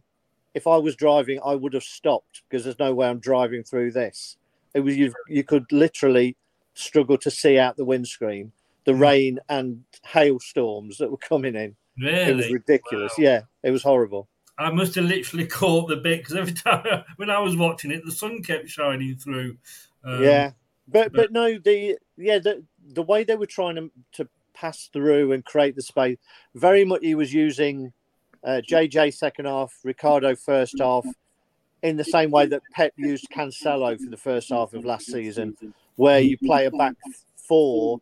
if 0.54 0.66
I 0.66 0.76
was 0.76 0.96
driving, 0.96 1.40
I 1.44 1.54
would 1.54 1.72
have 1.74 1.82
stopped 1.82 2.42
because 2.48 2.64
there's 2.64 2.78
no 2.78 2.94
way 2.94 3.08
I'm 3.08 3.18
driving 3.18 3.62
through 3.62 3.92
this. 3.92 4.36
It 4.74 4.80
was 4.80 4.96
you, 4.96 5.12
you 5.28 5.44
could 5.44 5.70
literally 5.72 6.36
struggle 6.74 7.18
to 7.18 7.30
see 7.30 7.58
out 7.58 7.76
the 7.76 7.84
windscreen, 7.84 8.52
the 8.84 8.92
Hmm. 8.94 9.02
rain 9.02 9.38
and 9.48 9.84
hailstorms 10.04 10.98
that 10.98 11.10
were 11.10 11.16
coming 11.18 11.54
in. 11.54 11.76
Really? 12.00 12.30
It 12.30 12.36
was 12.36 12.50
ridiculous. 12.50 13.12
Wow. 13.18 13.24
Yeah, 13.24 13.40
it 13.62 13.70
was 13.70 13.82
horrible. 13.82 14.28
I 14.58 14.70
must 14.70 14.94
have 14.94 15.04
literally 15.04 15.46
caught 15.60 15.88
the 15.88 15.96
bit 15.96 16.20
because 16.20 16.36
every 16.36 16.52
time 16.54 17.04
when 17.16 17.30
I 17.30 17.38
was 17.40 17.56
watching 17.56 17.90
it, 17.90 18.04
the 18.04 18.12
sun 18.12 18.42
kept 18.42 18.68
shining 18.68 19.16
through. 19.16 19.56
Um, 20.04 20.22
yeah, 20.22 20.52
but 20.88 21.12
but- 21.12 21.14
but 21.14 21.32
no, 21.32 21.58
the 21.58 21.98
yeah 22.16 22.38
the 22.38 22.64
the 22.94 23.02
way 23.02 23.24
they 23.24 23.36
were 23.36 23.46
trying 23.46 23.76
to 23.76 23.90
to 24.12 24.28
pass 24.54 24.88
through 24.92 25.32
and 25.32 25.44
create 25.44 25.76
the 25.76 25.82
space, 25.82 26.18
very 26.54 26.84
much 26.84 27.00
he 27.02 27.14
was 27.14 27.32
using 27.32 27.92
uh, 28.44 28.60
JJ 28.66 29.14
second 29.14 29.44
half, 29.46 29.72
Ricardo 29.84 30.34
first 30.34 30.78
half, 30.78 31.06
in 31.82 31.96
the 31.96 32.04
same 32.04 32.30
way 32.30 32.46
that 32.46 32.62
Pep 32.72 32.92
used 32.96 33.28
Cancelo 33.30 33.98
for 34.02 34.10
the 34.10 34.16
first 34.16 34.50
half 34.50 34.72
of 34.74 34.84
last 34.84 35.06
season, 35.06 35.56
where 35.96 36.20
you 36.20 36.38
play 36.38 36.66
a 36.66 36.70
back 36.70 36.94
four, 37.36 38.00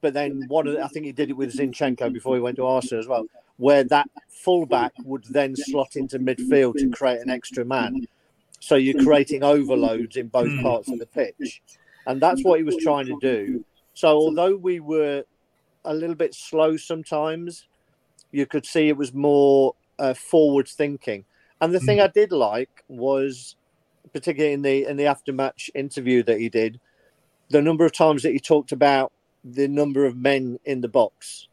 but 0.00 0.14
then 0.14 0.44
one 0.48 0.66
of 0.66 0.74
the, 0.74 0.82
I 0.82 0.88
think 0.88 1.06
he 1.06 1.12
did 1.12 1.30
it 1.30 1.36
with 1.36 1.54
Zinchenko 1.56 2.12
before 2.12 2.34
he 2.36 2.40
went 2.40 2.56
to 2.56 2.66
Arsenal 2.66 3.00
as 3.00 3.08
well, 3.08 3.26
where 3.56 3.84
that 3.84 4.08
fullback 4.28 4.92
would 5.04 5.24
then 5.24 5.56
slot 5.56 5.96
into 5.96 6.18
midfield 6.18 6.76
to 6.78 6.88
create 6.90 7.20
an 7.20 7.30
extra 7.30 7.64
man. 7.64 8.06
So 8.60 8.76
you're 8.76 9.02
creating 9.02 9.42
overloads 9.42 10.16
in 10.16 10.28
both 10.28 10.50
Hmm. 10.50 10.62
parts 10.62 10.90
of 10.90 10.98
the 10.98 11.06
pitch. 11.06 11.62
And 12.06 12.20
that's 12.20 12.44
what 12.44 12.58
he 12.58 12.64
was 12.64 12.76
trying 12.76 13.06
to 13.06 13.16
do. 13.20 13.64
So 13.94 14.08
although 14.08 14.56
we 14.56 14.78
were 14.80 15.24
a 15.84 15.94
little 15.94 16.14
bit 16.14 16.34
slow 16.34 16.76
sometimes, 16.76 17.66
you 18.30 18.46
could 18.46 18.66
see 18.66 18.88
it 18.88 18.96
was 18.96 19.12
more 19.14 19.74
uh, 19.98 20.14
forward 20.14 20.68
thinking. 20.68 21.24
And 21.60 21.74
the 21.74 21.80
thing 21.80 22.00
I 22.00 22.08
did 22.08 22.32
like 22.32 22.84
was, 22.88 23.56
particularly 24.12 24.52
in 24.52 24.62
the 24.62 24.84
in 24.84 24.96
the 24.96 25.04
aftermatch 25.04 25.70
interview 25.74 26.22
that 26.24 26.38
he 26.38 26.48
did, 26.48 26.80
the 27.48 27.62
number 27.62 27.84
of 27.84 27.92
times 27.92 28.22
that 28.22 28.32
he 28.32 28.38
talked 28.38 28.72
about 28.72 29.12
the 29.44 29.68
number 29.68 30.04
of 30.04 30.16
men 30.16 30.58
in 30.64 30.80
the 30.80 30.88
box. 30.88 31.48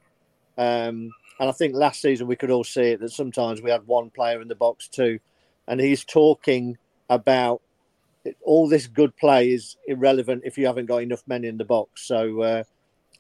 Um, 0.57 1.11
and 1.39 1.49
I 1.49 1.51
think 1.51 1.75
last 1.75 2.01
season 2.01 2.27
we 2.27 2.35
could 2.35 2.51
all 2.51 2.63
see 2.63 2.91
it 2.91 2.99
that 2.99 3.11
sometimes 3.11 3.61
we 3.61 3.71
had 3.71 3.87
one 3.87 4.09
player 4.09 4.41
in 4.41 4.47
the 4.47 4.55
box 4.55 4.87
too, 4.87 5.19
and 5.67 5.79
he's 5.79 6.03
talking 6.03 6.77
about 7.09 7.61
it- 8.25 8.37
all 8.43 8.67
this 8.67 8.87
good 8.87 9.15
play 9.17 9.51
is 9.51 9.77
irrelevant 9.87 10.43
if 10.45 10.57
you 10.57 10.65
haven't 10.65 10.85
got 10.85 11.03
enough 11.03 11.23
men 11.27 11.43
in 11.43 11.57
the 11.57 11.65
box. 11.65 12.05
So 12.07 12.41
uh, 12.41 12.63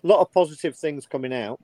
a 0.03 0.07
lot 0.07 0.21
of 0.21 0.31
positive 0.31 0.75
things 0.75 1.05
coming 1.05 1.33
out. 1.33 1.59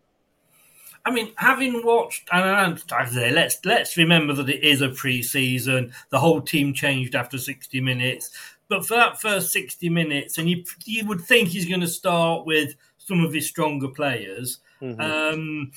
I 1.06 1.12
mean, 1.12 1.32
having 1.36 1.86
watched, 1.86 2.28
and 2.32 2.44
I 2.92 3.02
I 3.02 3.06
say, 3.06 3.32
let's 3.32 3.64
let's 3.66 3.98
remember 3.98 4.34
that 4.34 4.50
it 4.50 4.64
is 4.64 4.82
a 4.82 4.90
pre-season. 4.90 5.94
The 6.10 6.20
whole 6.20 6.42
team 6.42 6.74
changed 6.74 7.16
after 7.16 7.38
sixty 7.38 7.82
minutes, 7.82 8.32
but 8.68 8.86
for 8.86 8.96
that 8.96 9.20
first 9.22 9.52
sixty 9.52 9.90
minutes, 9.90 10.38
and 10.38 10.50
you 10.50 10.64
you 10.86 11.06
would 11.06 11.22
think 11.22 11.50
he's 11.50 11.68
going 11.68 11.82
to 11.82 11.88
start 11.88 12.46
with 12.46 12.76
some 12.98 13.24
of 13.24 13.34
his 13.34 13.48
stronger 13.48 13.88
players. 13.88 14.60
Mhm. 14.82 15.00
Um, 15.02 15.72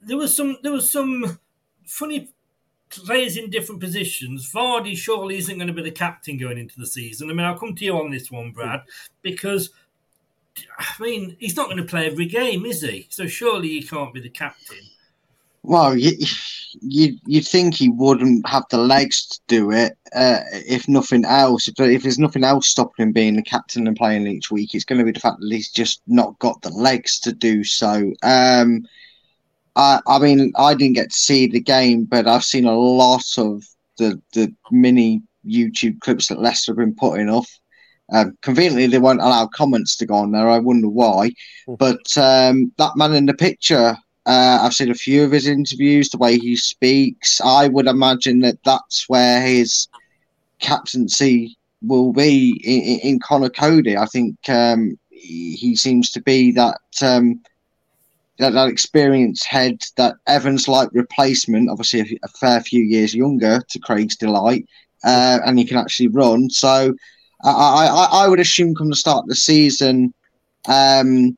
there 0.00 0.16
was 0.16 0.36
some 0.36 0.58
there 0.62 0.72
was 0.72 0.90
some 0.90 1.38
funny 1.84 2.30
players 2.90 3.36
in 3.36 3.50
different 3.50 3.80
positions. 3.80 4.50
Vardy 4.52 4.96
surely 4.96 5.38
isn't 5.38 5.56
going 5.56 5.68
to 5.68 5.72
be 5.72 5.82
the 5.82 5.90
captain 5.90 6.36
going 6.38 6.58
into 6.58 6.78
the 6.78 6.86
season. 6.86 7.30
I 7.30 7.32
mean, 7.32 7.46
I'll 7.46 7.58
come 7.58 7.74
to 7.74 7.84
you 7.84 7.98
on 7.98 8.10
this 8.10 8.30
one, 8.30 8.52
Brad, 8.52 8.82
because 9.22 9.70
I 10.78 11.02
mean 11.02 11.36
he's 11.38 11.56
not 11.56 11.66
going 11.66 11.78
to 11.78 11.84
play 11.84 12.06
every 12.06 12.26
game, 12.26 12.64
is 12.64 12.82
he? 12.82 13.06
So 13.10 13.26
surely 13.26 13.68
he 13.68 13.82
can't 13.82 14.14
be 14.14 14.20
the 14.20 14.28
captain. 14.28 14.78
Well, 15.64 15.96
you 15.96 16.12
you 16.82 17.16
you 17.24 17.40
think 17.40 17.74
he 17.74 17.88
wouldn't 17.88 18.46
have 18.46 18.64
the 18.70 18.78
legs 18.78 19.26
to 19.26 19.40
do 19.46 19.70
it, 19.70 19.96
uh, 20.14 20.40
if 20.52 20.86
nothing 20.88 21.24
else. 21.24 21.70
But 21.70 21.90
if 21.90 22.02
there's 22.02 22.18
nothing 22.18 22.44
else 22.44 22.68
stopping 22.68 23.06
him 23.06 23.12
being 23.12 23.36
the 23.36 23.42
captain 23.42 23.86
and 23.86 23.96
playing 23.96 24.26
each 24.26 24.50
week, 24.50 24.74
it's 24.74 24.84
going 24.84 24.98
to 24.98 25.04
be 25.04 25.12
the 25.12 25.20
fact 25.20 25.40
that 25.40 25.50
he's 25.50 25.70
just 25.70 26.02
not 26.06 26.38
got 26.38 26.60
the 26.60 26.68
legs 26.70 27.18
to 27.20 27.32
do 27.32 27.64
so. 27.64 28.12
Um, 28.22 28.86
I 29.74 30.00
I 30.06 30.18
mean, 30.18 30.52
I 30.56 30.74
didn't 30.74 30.96
get 30.96 31.10
to 31.10 31.16
see 31.16 31.46
the 31.46 31.60
game, 31.60 32.04
but 32.04 32.28
I've 32.28 32.44
seen 32.44 32.66
a 32.66 32.78
lot 32.78 33.24
of 33.38 33.64
the 33.96 34.20
the 34.34 34.52
mini 34.70 35.22
YouTube 35.46 36.00
clips 36.00 36.28
that 36.28 36.40
Leicester 36.40 36.72
have 36.72 36.76
been 36.76 36.94
putting 36.94 37.30
off. 37.30 37.48
Um, 38.12 38.36
conveniently, 38.42 38.86
they 38.86 38.98
won't 38.98 39.20
allow 39.20 39.46
comments 39.46 39.96
to 39.96 40.06
go 40.06 40.14
on 40.14 40.32
there. 40.32 40.48
I 40.48 40.58
wonder 40.58 40.88
why. 40.88 41.32
But 41.66 42.16
um, 42.18 42.72
that 42.76 42.96
man 42.96 43.14
in 43.14 43.26
the 43.26 43.34
picture, 43.34 43.96
uh, 44.26 44.58
I've 44.62 44.74
seen 44.74 44.90
a 44.90 44.94
few 44.94 45.24
of 45.24 45.32
his 45.32 45.46
interviews, 45.46 46.10
the 46.10 46.18
way 46.18 46.38
he 46.38 46.56
speaks. 46.56 47.40
I 47.40 47.68
would 47.68 47.86
imagine 47.86 48.40
that 48.40 48.58
that's 48.64 49.08
where 49.08 49.40
his 49.40 49.88
captaincy 50.60 51.56
will 51.82 52.12
be 52.12 52.60
in, 52.64 52.80
in, 52.80 53.00
in 53.00 53.20
Conor 53.20 53.50
Coady. 53.50 53.96
I 53.96 54.06
think 54.06 54.36
um, 54.48 54.98
he, 55.10 55.54
he 55.54 55.76
seems 55.76 56.10
to 56.12 56.22
be 56.22 56.52
that. 56.52 56.80
Um, 57.02 57.40
that, 58.38 58.50
that 58.50 58.68
experienced 58.68 59.44
head, 59.46 59.80
that 59.96 60.16
Evans 60.26 60.66
like 60.66 60.88
replacement, 60.92 61.70
obviously 61.70 62.00
a, 62.00 62.06
a 62.24 62.28
fair 62.28 62.60
few 62.60 62.82
years 62.82 63.14
younger 63.14 63.60
to 63.68 63.78
Craig's 63.78 64.16
delight, 64.16 64.66
uh, 65.04 65.38
and 65.44 65.56
he 65.56 65.64
can 65.64 65.76
actually 65.76 66.08
run. 66.08 66.50
So 66.50 66.94
I, 67.44 67.86
I, 67.86 68.24
I 68.24 68.28
would 68.28 68.40
assume 68.40 68.74
come 68.74 68.90
the 68.90 68.96
start 68.96 69.24
of 69.24 69.28
the 69.28 69.36
season 69.36 70.12
um, 70.66 71.36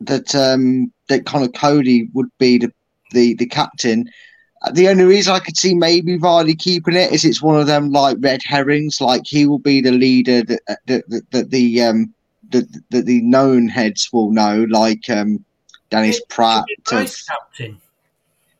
that 0.00 0.34
um, 0.34 0.92
that 1.08 1.26
Conor 1.26 1.48
Coady 1.48 2.08
would 2.12 2.30
be 2.38 2.58
the, 2.58 2.72
the, 3.12 3.34
the 3.34 3.46
captain. 3.46 4.10
Uh, 4.62 4.72
The 4.72 4.88
only 4.88 5.04
reason 5.04 5.34
I 5.34 5.38
could 5.38 5.56
see 5.56 5.74
maybe 5.74 6.18
Vardy 6.18 6.58
keeping 6.58 6.96
it 6.96 7.12
is 7.12 7.24
it's 7.24 7.42
one 7.42 7.60
of 7.60 7.66
them 7.66 7.90
like 7.90 8.16
red 8.20 8.42
herrings, 8.42 9.00
like 9.00 9.22
he 9.26 9.46
will 9.46 9.58
be 9.60 9.80
the 9.80 9.92
leader 9.92 10.42
that 10.42 10.60
that, 10.86 11.08
that, 11.08 11.30
that 11.30 11.50
the 11.50 11.82
um 11.82 12.12
that, 12.50 12.66
that 12.90 13.06
the 13.06 13.20
known 13.22 13.68
heads 13.68 14.08
will 14.12 14.30
know, 14.30 14.66
like 14.68 15.08
um 15.08 15.44
Dennis 15.90 16.20
Praet. 16.28 16.64
Vice 16.90 17.22
captain. 17.24 17.80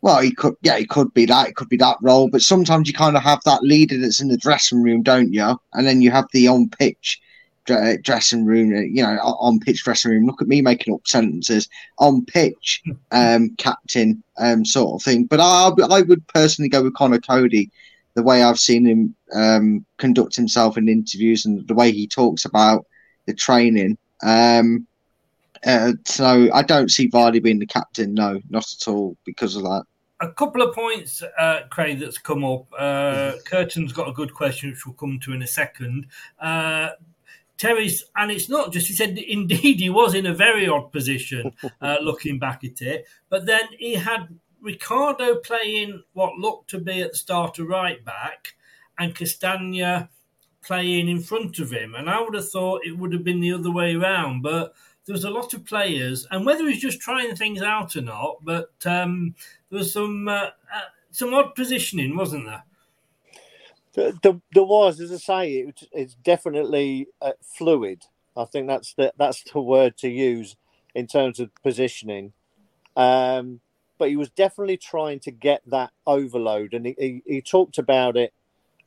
Well, 0.05 0.21
he 0.21 0.33
could, 0.33 0.55
yeah, 0.61 0.77
he 0.77 0.85
could 0.85 1.15
be 1.15 1.25
that. 1.25 1.49
It 1.49 1.57
could 1.57 1.71
be 1.71 1.79
that 1.79 1.97
role. 2.03 2.29
But 2.29 2.43
sometimes 2.43 2.87
you 2.87 2.93
kind 2.93 3.17
of 3.17 3.23
have 3.23 3.41
that 3.47 3.63
leader 3.63 3.97
that's 3.99 4.21
in 4.21 4.29
the 4.29 4.37
dressing 4.37 4.83
room, 4.83 5.03
don't 5.03 5.33
you? 5.33 5.59
And 5.73 5.87
then 5.87 6.03
you 6.03 6.11
have 6.11 6.27
the 6.35 6.47
on 6.47 6.69
pitch 6.69 7.23
dressing 7.65 8.45
room, 8.45 8.75
uh, 8.77 8.81
you 8.81 9.03
know, 9.03 9.17
on 9.23 9.61
pitch 9.61 9.83
dressing 9.83 10.11
room. 10.11 10.27
Look 10.27 10.43
at 10.43 10.47
me 10.47 10.61
making 10.61 10.93
up 10.93 11.09
sentences. 11.09 11.71
On 12.01 12.23
pitch, 12.23 12.83
um, 13.13 13.55
captain, 13.57 14.23
um, 14.37 14.67
sort 14.67 15.01
of 15.01 15.03
thing. 15.03 15.25
But 15.25 15.41
I, 15.41 15.71
I 15.91 16.03
would 16.03 16.29
personally 16.29 16.69
go 16.69 16.83
with 16.83 16.93
Conor 16.93 17.21
Coady. 17.21 17.71
The 18.13 18.23
way 18.23 18.43
I've 18.43 18.61
seen 18.61 18.85
him 18.85 19.17
um, 19.35 19.87
conduct 19.97 20.37
himself 20.37 20.77
in 20.77 20.87
interviews 20.87 21.47
and 21.47 21.67
the 21.67 21.75
way 21.75 21.93
he 21.93 22.07
talks 22.07 22.45
about 22.45 22.85
the 23.25 23.33
training. 23.33 23.97
Um, 24.23 24.87
uh, 25.65 25.93
so 26.05 26.51
I 26.53 26.61
don't 26.61 26.91
see 26.91 27.09
Vardy 27.09 27.43
being 27.43 27.59
the 27.59 27.67
captain. 27.67 28.13
No, 28.13 28.39
not 28.51 28.67
at 28.71 28.87
all 28.87 29.17
because 29.25 29.57
of 29.57 29.63
that. 29.63 29.85
A 30.21 30.31
couple 30.33 30.63
of 30.63 30.75
points, 30.75 31.23
uh, 31.39 31.63
Craig, 31.71 31.99
that's 31.99 32.19
come 32.19 32.45
up. 32.45 32.67
Uh, 32.79 33.33
Curtin's 33.45 33.93
got 33.93 34.09
a 34.09 34.13
good 34.13 34.33
question, 34.33 34.71
which 34.71 34.87
we'll 34.87 34.95
come 34.95 35.19
to 35.21 35.33
in 35.33 35.43
a 35.43 35.47
second. 35.47 36.07
Uh, 36.41 36.91
Terry's, 37.57 38.05
and 38.17 38.31
it's 38.31 38.49
not 38.49 38.73
just, 38.73 38.89
he 38.89 38.95
said, 38.95 39.17
Ndidi, 39.17 39.77
he 39.77 39.91
was 39.91 40.15
in 40.15 40.27
a 40.27 40.35
very 40.35 40.69
odd 40.69 40.93
position 40.93 41.53
uh, 41.81 41.97
looking 42.03 42.39
back 42.39 42.65
at 42.65 42.81
it. 42.81 43.07
But 43.29 43.47
then 43.47 43.63
he 43.79 43.95
had 43.95 44.29
Ricardo 44.61 45.37
playing 45.37 46.03
what 46.15 46.39
looked 46.39 46.71
to 46.71 46.79
be 46.79 47.03
at 47.03 47.13
the 47.13 47.19
start 47.19 47.59
of 47.59 47.69
right 47.69 48.05
back 48.05 48.55
and 48.99 49.15
Castagne 49.15 50.09
playing 50.65 51.09
in 51.09 51.21
front 51.21 51.59
of 51.59 51.71
him. 51.71 51.95
And 51.95 52.09
I 52.09 52.21
would 52.21 52.35
have 52.35 52.49
thought 52.49 52.87
it 52.87 52.97
would 52.99 53.13
have 53.13 53.25
been 53.25 53.41
the 53.41 53.53
other 53.53 53.71
way 53.71 53.95
around. 53.95 54.43
But 54.43 54.75
there 55.07 55.13
was 55.13 55.25
a 55.25 55.31
lot 55.31 55.53
of 55.55 55.65
players, 55.65 56.27
and 56.31 56.47
whether 56.47 56.67
he's 56.67 56.81
just 56.81 57.01
trying 57.01 57.37
things 57.37 57.63
out 57.63 57.97
or 57.97 58.01
not, 58.01 58.39
but 58.43 58.73
um, 58.87 59.35
there 59.71 59.79
was 59.79 59.93
some 59.93 60.29
uh, 60.29 60.47
uh, 60.75 60.89
some 61.11 61.35
odd 61.35 61.55
positioning, 61.55 62.17
wasn't 62.17 62.47
there? 62.47 62.65
There, 63.95 64.13
there, 64.23 64.41
there 64.53 64.65
was, 64.65 65.01
as 65.01 65.13
I 65.13 65.17
say, 65.17 65.53
it, 65.53 65.83
it's 65.93 66.15
definitely 66.15 67.09
uh, 67.23 67.33
fluid. 67.43 68.05
I 68.37 68.45
think 68.47 68.67
that's 68.67 68.95
the 68.95 69.13
that's 69.19 69.43
the 69.53 69.61
word 69.61 69.97
to 69.99 70.09
use 70.09 70.57
in 70.95 71.07
terms 71.07 71.39
of 71.39 71.51
positioning. 71.63 72.33
Um, 72.97 73.61
but 73.99 74.09
he 74.09 74.17
was 74.17 74.31
definitely 74.31 74.77
trying 74.77 75.21
to 75.21 75.31
get 75.31 75.63
that 75.67 75.91
overload, 76.07 76.75
and 76.75 76.87
he, 76.87 76.95
he, 76.99 77.23
he 77.27 77.43
talked 77.43 77.79
about 77.79 78.17
it 78.17 78.33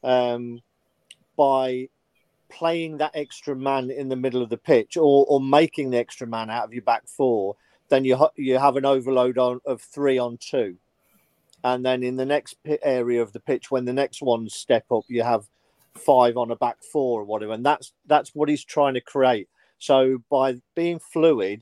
um, 0.04 0.62
by 1.38 1.90
playing 2.50 2.98
that 2.98 3.12
extra 3.14 3.56
man 3.56 3.90
in 3.92 4.10
the 4.10 4.16
middle 4.16 4.42
of 4.42 4.50
the 4.50 4.58
pitch, 4.58 4.98
or 4.98 5.26
or 5.28 5.40
making 5.42 5.92
the 5.92 5.98
extra 5.98 6.28
man 6.28 6.50
out 6.50 6.66
of 6.66 6.74
your 6.74 6.84
back 6.84 7.08
four. 7.08 7.56
Then 7.90 8.06
you 8.06 8.18
you 8.36 8.58
have 8.60 8.76
an 8.78 8.86
overload 8.86 9.38
on 9.38 9.62
of 9.66 9.82
three 9.82 10.18
on 10.18 10.38
two. 10.38 10.78
and 11.64 11.86
then 11.86 12.04
in 12.04 12.16
the 12.16 12.26
next 12.26 12.56
area 12.84 13.22
of 13.22 13.34
the 13.34 13.40
pitch, 13.40 13.72
when 13.72 13.86
the 13.86 13.94
next 13.94 14.22
ones 14.22 14.54
step 14.54 14.86
up, 14.92 15.04
you 15.08 15.24
have 15.24 15.48
five 15.96 16.38
on 16.38 16.52
a 16.52 16.56
back 16.56 16.78
four 16.84 17.22
or 17.22 17.26
whatever, 17.26 17.54
and 17.54 17.66
that's 17.66 17.94
that's 18.06 18.36
what 18.36 18.50
he's 18.50 18.64
trying 18.64 18.94
to 18.94 19.02
create. 19.02 19.48
So 19.80 20.20
by 20.30 20.62
being 20.76 21.00
fluid 21.00 21.62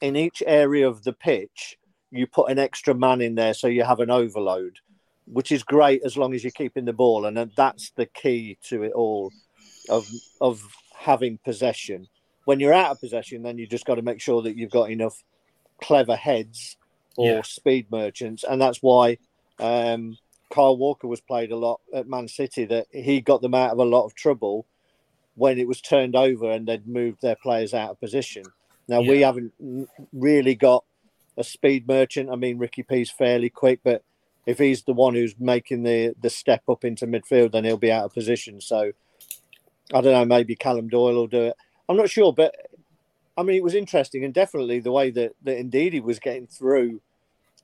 in 0.00 0.16
each 0.16 0.42
area 0.46 0.88
of 0.88 1.04
the 1.04 1.12
pitch, 1.12 1.78
you 2.10 2.26
put 2.26 2.50
an 2.50 2.58
extra 2.58 2.94
man 2.94 3.20
in 3.20 3.34
there, 3.34 3.54
so 3.54 3.66
you 3.66 3.84
have 3.84 4.00
an 4.00 4.10
overload, 4.10 4.78
which 5.26 5.52
is 5.52 5.62
great 5.62 6.02
as 6.04 6.16
long 6.16 6.34
as 6.34 6.44
you're 6.44 6.50
keeping 6.50 6.84
the 6.84 6.92
ball, 6.92 7.26
and 7.26 7.38
uh, 7.38 7.46
that's 7.56 7.90
the 7.90 8.06
key 8.06 8.58
to 8.64 8.82
it 8.82 8.92
all, 8.92 9.32
of 9.88 10.08
of 10.40 10.62
having 10.94 11.38
possession. 11.44 12.08
When 12.44 12.60
you're 12.60 12.72
out 12.72 12.92
of 12.92 13.00
possession, 13.00 13.42
then 13.42 13.58
you 13.58 13.66
just 13.66 13.86
got 13.86 13.96
to 13.96 14.02
make 14.02 14.20
sure 14.20 14.42
that 14.42 14.56
you've 14.56 14.70
got 14.70 14.90
enough 14.90 15.22
clever 15.82 16.16
heads 16.16 16.76
or 17.16 17.26
Yeah. 17.26 17.42
speed 17.42 17.90
merchants, 17.90 18.44
and 18.44 18.60
that's 18.60 18.82
why 18.82 19.18
um, 19.58 20.16
Kyle 20.50 20.76
Walker 20.76 21.08
was 21.08 21.20
played 21.20 21.50
a 21.50 21.56
lot 21.56 21.80
at 21.92 22.06
Man 22.08 22.28
City. 22.28 22.64
That 22.66 22.86
he 22.92 23.20
got 23.20 23.42
them 23.42 23.54
out 23.54 23.72
of 23.72 23.78
a 23.78 23.84
lot 23.84 24.04
of 24.04 24.14
trouble 24.14 24.66
when 25.34 25.58
it 25.58 25.68
was 25.68 25.80
turned 25.80 26.16
over 26.16 26.50
and 26.50 26.66
they'd 26.66 26.86
moved 26.86 27.20
their 27.20 27.36
players 27.36 27.74
out 27.74 27.90
of 27.90 28.00
position. 28.00 28.44
Now 28.88 29.00
we 29.00 29.20
haven't 29.20 29.52
really 30.12 30.54
got 30.54 30.84
a 31.36 31.44
speed 31.44 31.86
merchant. 31.88 32.30
I 32.30 32.36
mean, 32.36 32.56
Ricky 32.58 32.82
P's 32.82 33.10
fairly 33.10 33.50
quick, 33.50 33.80
but 33.84 34.02
if 34.46 34.58
he's 34.58 34.84
the 34.84 34.92
one 34.94 35.14
who's 35.14 35.34
making 35.38 35.82
the 35.82 36.14
the 36.20 36.30
step 36.30 36.62
up 36.68 36.84
into 36.84 37.06
midfield, 37.06 37.52
then 37.52 37.64
he'll 37.64 37.76
be 37.76 37.92
out 37.92 38.04
of 38.04 38.14
position. 38.14 38.60
So 38.60 38.92
I 39.92 40.00
don't 40.00 40.12
know. 40.12 40.24
Maybe 40.24 40.56
Callum 40.56 40.88
Doyle 40.88 41.14
will 41.14 41.26
do 41.26 41.42
it. 41.42 41.56
I'm 41.88 41.96
not 41.96 42.10
sure, 42.10 42.32
but 42.32 42.54
I 43.36 43.42
mean, 43.42 43.56
it 43.56 43.62
was 43.62 43.74
interesting 43.74 44.24
and 44.24 44.34
definitely 44.34 44.80
the 44.80 44.92
way 44.92 45.10
that 45.10 45.32
that 45.44 45.58
Ndidi 45.58 45.92
he 45.94 46.00
was 46.00 46.18
getting 46.18 46.46
through 46.46 47.00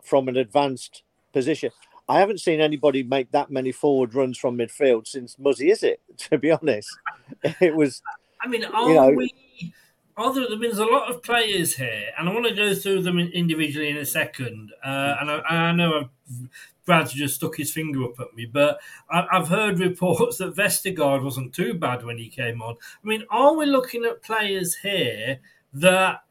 from 0.03 0.29
an 0.29 0.37
advanced 0.37 1.03
position. 1.33 1.71
I 2.09 2.19
haven't 2.19 2.41
seen 2.41 2.61
anybody 2.61 3.03
make 3.03 3.31
that 3.31 3.51
many 3.51 3.73
forward 3.73 4.15
runs 4.15 4.37
from 4.37 4.59
midfield 4.59 5.07
since 5.07 5.39
Muzzy, 5.39 5.71
is 5.71 5.83
it? 5.83 6.01
To 6.31 6.39
be 6.39 6.51
honest, 6.51 6.89
it 7.61 7.75
was. 7.75 8.03
I 8.41 8.49
mean, 8.49 8.65
are 8.65 8.89
know- 8.95 9.11
we? 9.11 9.33
Are 10.15 10.33
there, 10.35 10.45
there's 10.61 10.79
a 10.79 10.85
lot 10.85 11.11
of 11.11 11.23
players 11.23 11.75
here, 11.75 12.11
and 12.19 12.29
I 12.29 12.35
want 12.35 12.47
to 12.47 12.55
go 12.55 12.75
through 12.75 13.01
them 13.03 13.19
individually 13.19 13.89
in 13.89 13.97
a 13.97 14.05
second. 14.05 14.71
Uh, 14.85 15.17
and 15.21 15.31
I, 15.31 15.39
I 15.49 15.73
know 15.73 16.01
I've, 16.01 16.09
Brad's 16.85 17.13
just 17.13 17.37
stuck 17.37 17.57
his 17.57 17.73
finger 17.73 18.05
up 18.05 18.19
at 18.21 18.35
me, 18.35 18.45
but 18.47 18.81
I, 19.11 19.27
I've 19.31 19.49
heard 19.49 19.79
reports 19.79 20.37
that 20.39 20.57
Vestergaard 20.57 21.23
wasn't 21.23 21.55
too 21.55 21.75
bad 21.75 22.05
when 22.05 22.19
he 22.19 22.29
came 22.29 22.61
on. 22.63 22.77
I 23.03 23.07
mean, 23.07 23.25
are 23.31 23.57
we 23.57 23.67
looking 23.67 24.05
at 24.05 24.23
players 24.23 24.77
here 24.77 25.41
that 25.75 26.23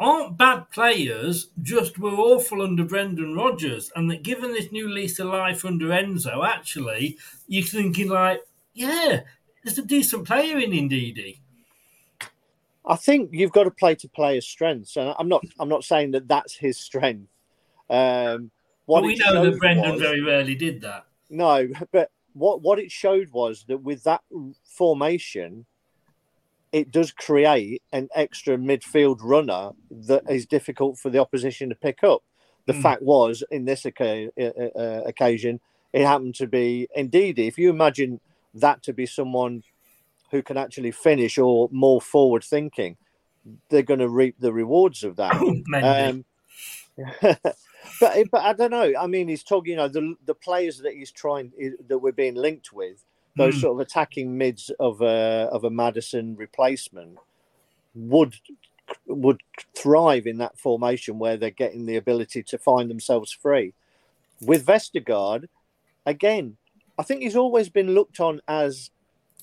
aren't 0.00 0.38
bad 0.38 0.70
players, 0.70 1.50
just 1.62 1.98
were 1.98 2.12
awful 2.12 2.62
under 2.62 2.84
Brendan 2.84 3.34
Rodgers, 3.34 3.92
and 3.94 4.10
that 4.10 4.22
given 4.22 4.52
this 4.52 4.72
new 4.72 4.88
lease 4.88 5.18
of 5.18 5.28
life 5.28 5.64
under 5.64 5.88
Enzo, 5.88 6.46
actually, 6.46 7.18
you're 7.46 7.66
thinking 7.66 8.08
like, 8.08 8.40
yeah, 8.72 9.20
there's 9.62 9.78
a 9.78 9.82
decent 9.82 10.26
player 10.26 10.58
in 10.58 10.70
Ndidi. 10.70 11.40
I 12.86 12.96
think 12.96 13.30
you've 13.32 13.52
got 13.52 13.64
to 13.64 13.70
play 13.70 13.94
to 13.96 14.08
players' 14.08 14.46
strengths, 14.46 14.96
and 14.96 15.14
I'm 15.18 15.28
not. 15.28 15.44
I'm 15.58 15.68
not 15.68 15.84
saying 15.84 16.12
that 16.12 16.26
that's 16.26 16.56
his 16.56 16.78
strength. 16.78 17.28
Um, 17.90 18.50
what 18.90 19.02
But 19.02 19.06
we 19.06 19.14
know 19.16 19.44
that 19.44 19.58
Brendan 19.58 19.92
was- 19.92 20.00
very 20.00 20.20
rarely 20.20 20.56
did 20.56 20.80
that. 20.80 21.06
No, 21.28 21.68
but 21.92 22.10
what 22.32 22.60
what 22.60 22.78
it 22.80 22.90
showed 22.90 23.30
was 23.30 23.64
that 23.68 23.78
with 23.78 24.02
that 24.02 24.22
formation, 24.64 25.66
it 26.72 26.90
does 26.90 27.12
create 27.12 27.82
an 27.92 28.08
extra 28.14 28.56
midfield 28.56 29.18
runner 29.22 29.70
that 29.90 30.24
is 30.28 30.44
difficult 30.46 30.98
for 30.98 31.08
the 31.10 31.18
opposition 31.20 31.68
to 31.68 31.74
pick 31.76 32.02
up. 32.02 32.22
The 32.66 32.72
Mm. 32.72 32.82
fact 32.82 33.02
was, 33.02 33.44
in 33.50 33.64
this 33.64 33.86
oca- 33.86 34.30
uh, 34.38 34.78
uh, 34.78 35.02
occasion, 35.06 35.60
it 35.92 36.04
happened 36.04 36.34
to 36.36 36.46
be 36.48 36.88
Ndidi. 36.96 37.46
If 37.46 37.58
you 37.58 37.70
imagine 37.70 38.20
that 38.54 38.82
to 38.84 38.92
be 38.92 39.06
someone 39.06 39.62
who 40.32 40.42
can 40.42 40.56
actually 40.56 40.90
finish 40.92 41.38
or 41.38 41.68
more 41.72 42.00
forward 42.00 42.42
thinking, 42.44 42.96
they're 43.68 43.82
going 43.82 44.00
to 44.00 44.08
reap 44.08 44.36
the 44.38 44.52
rewards 44.52 45.04
of 45.04 45.14
that. 45.16 45.34
Um, 45.90 46.24
but 48.00 48.30
but 48.30 48.42
I 48.42 48.52
don't 48.52 48.70
know. 48.70 48.92
I 48.98 49.06
mean, 49.06 49.28
he's 49.28 49.42
talking. 49.42 49.72
You 49.72 49.76
know, 49.76 49.88
the 49.88 50.14
the 50.24 50.34
players 50.34 50.78
that 50.78 50.94
he's 50.94 51.10
trying 51.10 51.52
that 51.88 51.98
we're 51.98 52.12
being 52.12 52.34
linked 52.34 52.72
with, 52.72 53.04
those 53.36 53.56
Mm. 53.56 53.60
sort 53.60 53.74
of 53.74 53.80
attacking 53.86 54.36
mids 54.36 54.70
of 54.78 55.00
a 55.00 55.48
of 55.52 55.64
a 55.64 55.70
Maddison 55.70 56.36
replacement, 56.36 57.18
would 57.94 58.36
would 59.06 59.40
thrive 59.74 60.26
in 60.26 60.38
that 60.38 60.58
formation 60.58 61.18
where 61.18 61.36
they're 61.36 61.50
getting 61.50 61.86
the 61.86 61.96
ability 61.96 62.42
to 62.42 62.58
find 62.58 62.90
themselves 62.90 63.32
free. 63.32 63.72
With 64.40 64.66
Vestergaard, 64.66 65.48
again, 66.06 66.56
I 66.98 67.02
think 67.02 67.22
he's 67.22 67.36
always 67.36 67.68
been 67.68 67.94
looked 67.94 68.20
on 68.20 68.40
as 68.48 68.90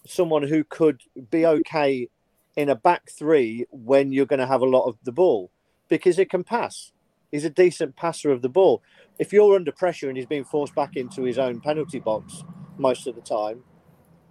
someone 0.06 0.43
who 0.43 0.64
could 0.64 1.02
be 1.32 1.45
okay 1.45 2.10
in 2.56 2.70
a 2.70 2.76
back 2.76 3.10
three 3.12 3.66
when 3.72 4.12
you're 4.12 4.26
going 4.26 4.39
to 4.39 4.48
have 4.48 4.62
a 4.62 4.66
lot 4.66 4.86
of 4.86 4.98
the 5.04 5.12
ball 5.12 5.52
because 5.89 6.18
it 6.20 6.30
can 6.30 6.43
pass. 6.43 6.91
He's 7.38 7.45
a 7.45 7.51
decent 7.51 7.95
passer 7.95 8.31
of 8.31 8.41
the 8.41 8.49
ball. 8.49 8.81
If 9.19 9.31
you're 9.31 9.55
under 9.55 9.71
pressure 9.71 10.07
and 10.09 10.17
he's 10.17 10.25
being 10.25 10.43
forced 10.43 10.73
back 10.73 10.95
into 10.95 11.21
his 11.21 11.38
own 11.38 11.61
penalty 11.61 11.99
box 11.99 12.43
most 12.79 13.05
of 13.05 13.13
the 13.13 13.21
time, 13.21 13.63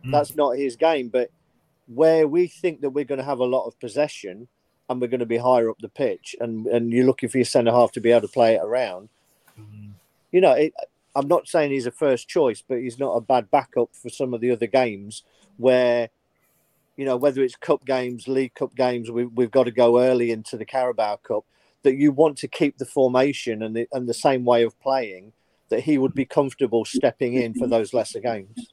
Mm. 0.04 0.10
that's 0.10 0.34
not 0.34 0.56
his 0.58 0.74
game. 0.74 1.08
But 1.08 1.30
where 1.86 2.26
we 2.26 2.48
think 2.48 2.80
that 2.80 2.90
we're 2.90 3.04
going 3.04 3.20
to 3.20 3.24
have 3.24 3.38
a 3.38 3.44
lot 3.44 3.64
of 3.68 3.78
possession 3.78 4.48
and 4.88 5.00
we're 5.00 5.06
going 5.06 5.20
to 5.20 5.26
be 5.26 5.36
higher 5.36 5.70
up 5.70 5.78
the 5.78 5.88
pitch, 5.88 6.34
and, 6.40 6.66
and 6.66 6.92
you're 6.92 7.06
looking 7.06 7.28
for 7.28 7.38
your 7.38 7.44
centre 7.44 7.70
half 7.70 7.92
to 7.92 8.00
be 8.00 8.10
able 8.10 8.26
to 8.26 8.32
play 8.32 8.54
it 8.56 8.62
around, 8.64 9.08
Mm. 9.56 9.92
you 10.32 10.40
know, 10.40 10.52
it, 10.52 10.74
I'm 11.14 11.28
not 11.28 11.46
saying 11.46 11.70
he's 11.70 11.86
a 11.86 11.92
first 11.92 12.26
choice, 12.26 12.60
but 12.60 12.78
he's 12.78 12.98
not 12.98 13.12
a 13.14 13.20
bad 13.20 13.52
backup 13.52 13.94
for 13.94 14.08
some 14.08 14.34
of 14.34 14.40
the 14.40 14.50
other 14.50 14.66
games 14.66 15.22
where, 15.58 16.10
you 16.96 17.04
know, 17.04 17.16
whether 17.16 17.40
it's 17.44 17.54
cup 17.54 17.86
games, 17.86 18.26
League 18.26 18.54
Cup 18.54 18.74
games, 18.74 19.12
we, 19.12 19.26
we've 19.26 19.52
got 19.52 19.64
to 19.64 19.70
go 19.70 20.00
early 20.00 20.32
into 20.32 20.56
the 20.56 20.64
Carabao 20.64 21.16
Cup. 21.22 21.44
That 21.82 21.96
you 21.96 22.10
want 22.10 22.38
to 22.38 22.48
keep 22.48 22.78
the 22.78 22.86
formation 22.86 23.62
and 23.62 23.76
the 23.76 23.88
and 23.92 24.08
the 24.08 24.14
same 24.14 24.44
way 24.44 24.64
of 24.64 24.78
playing. 24.80 25.32
That 25.68 25.80
he 25.80 25.98
would 25.98 26.14
be 26.14 26.24
comfortable 26.24 26.84
stepping 26.84 27.34
in 27.34 27.54
for 27.54 27.66
those 27.66 27.92
lesser 27.92 28.20
games. 28.20 28.72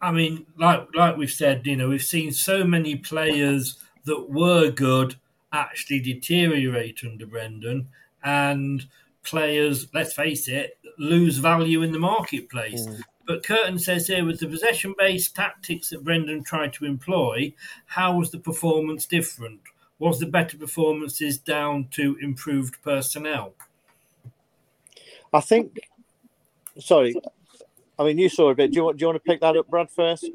I 0.00 0.12
mean, 0.12 0.46
like 0.58 0.88
like 0.94 1.16
we've 1.16 1.30
said, 1.30 1.66
you 1.66 1.76
know, 1.76 1.88
we've 1.88 2.02
seen 2.02 2.32
so 2.32 2.64
many 2.64 2.96
players 2.96 3.78
that 4.04 4.30
were 4.30 4.70
good 4.70 5.16
actually 5.52 6.00
deteriorate 6.00 7.00
under 7.04 7.26
Brendan, 7.26 7.88
and 8.24 8.86
players, 9.22 9.86
let's 9.94 10.12
face 10.12 10.48
it, 10.48 10.78
lose 10.98 11.38
value 11.38 11.82
in 11.82 11.92
the 11.92 11.98
marketplace. 11.98 12.86
Mm. 12.86 13.00
But 13.26 13.44
Curtin 13.44 13.78
says 13.78 14.08
here, 14.08 14.24
with 14.24 14.40
the 14.40 14.48
possession-based 14.48 15.36
tactics 15.36 15.90
that 15.90 16.02
Brendan 16.02 16.42
tried 16.42 16.72
to 16.74 16.84
employ, 16.84 17.54
how 17.86 18.18
was 18.18 18.30
the 18.30 18.38
performance 18.38 19.06
different? 19.06 19.60
Was 20.02 20.18
the 20.18 20.26
better 20.26 20.58
performances 20.58 21.38
down 21.38 21.86
to 21.92 22.18
improved 22.20 22.82
personnel? 22.82 23.54
I 25.32 25.40
think. 25.40 25.78
Sorry, 26.80 27.14
I 27.96 28.02
mean 28.02 28.18
you 28.18 28.28
saw 28.28 28.50
a 28.50 28.54
bit. 28.56 28.72
Do 28.72 28.78
you 28.78 28.84
want 28.84 28.96
do 28.96 29.04
you 29.04 29.06
want 29.06 29.22
to 29.22 29.30
pick 29.30 29.40
that 29.42 29.56
up, 29.56 29.68
Brad? 29.68 29.88
First. 29.92 30.28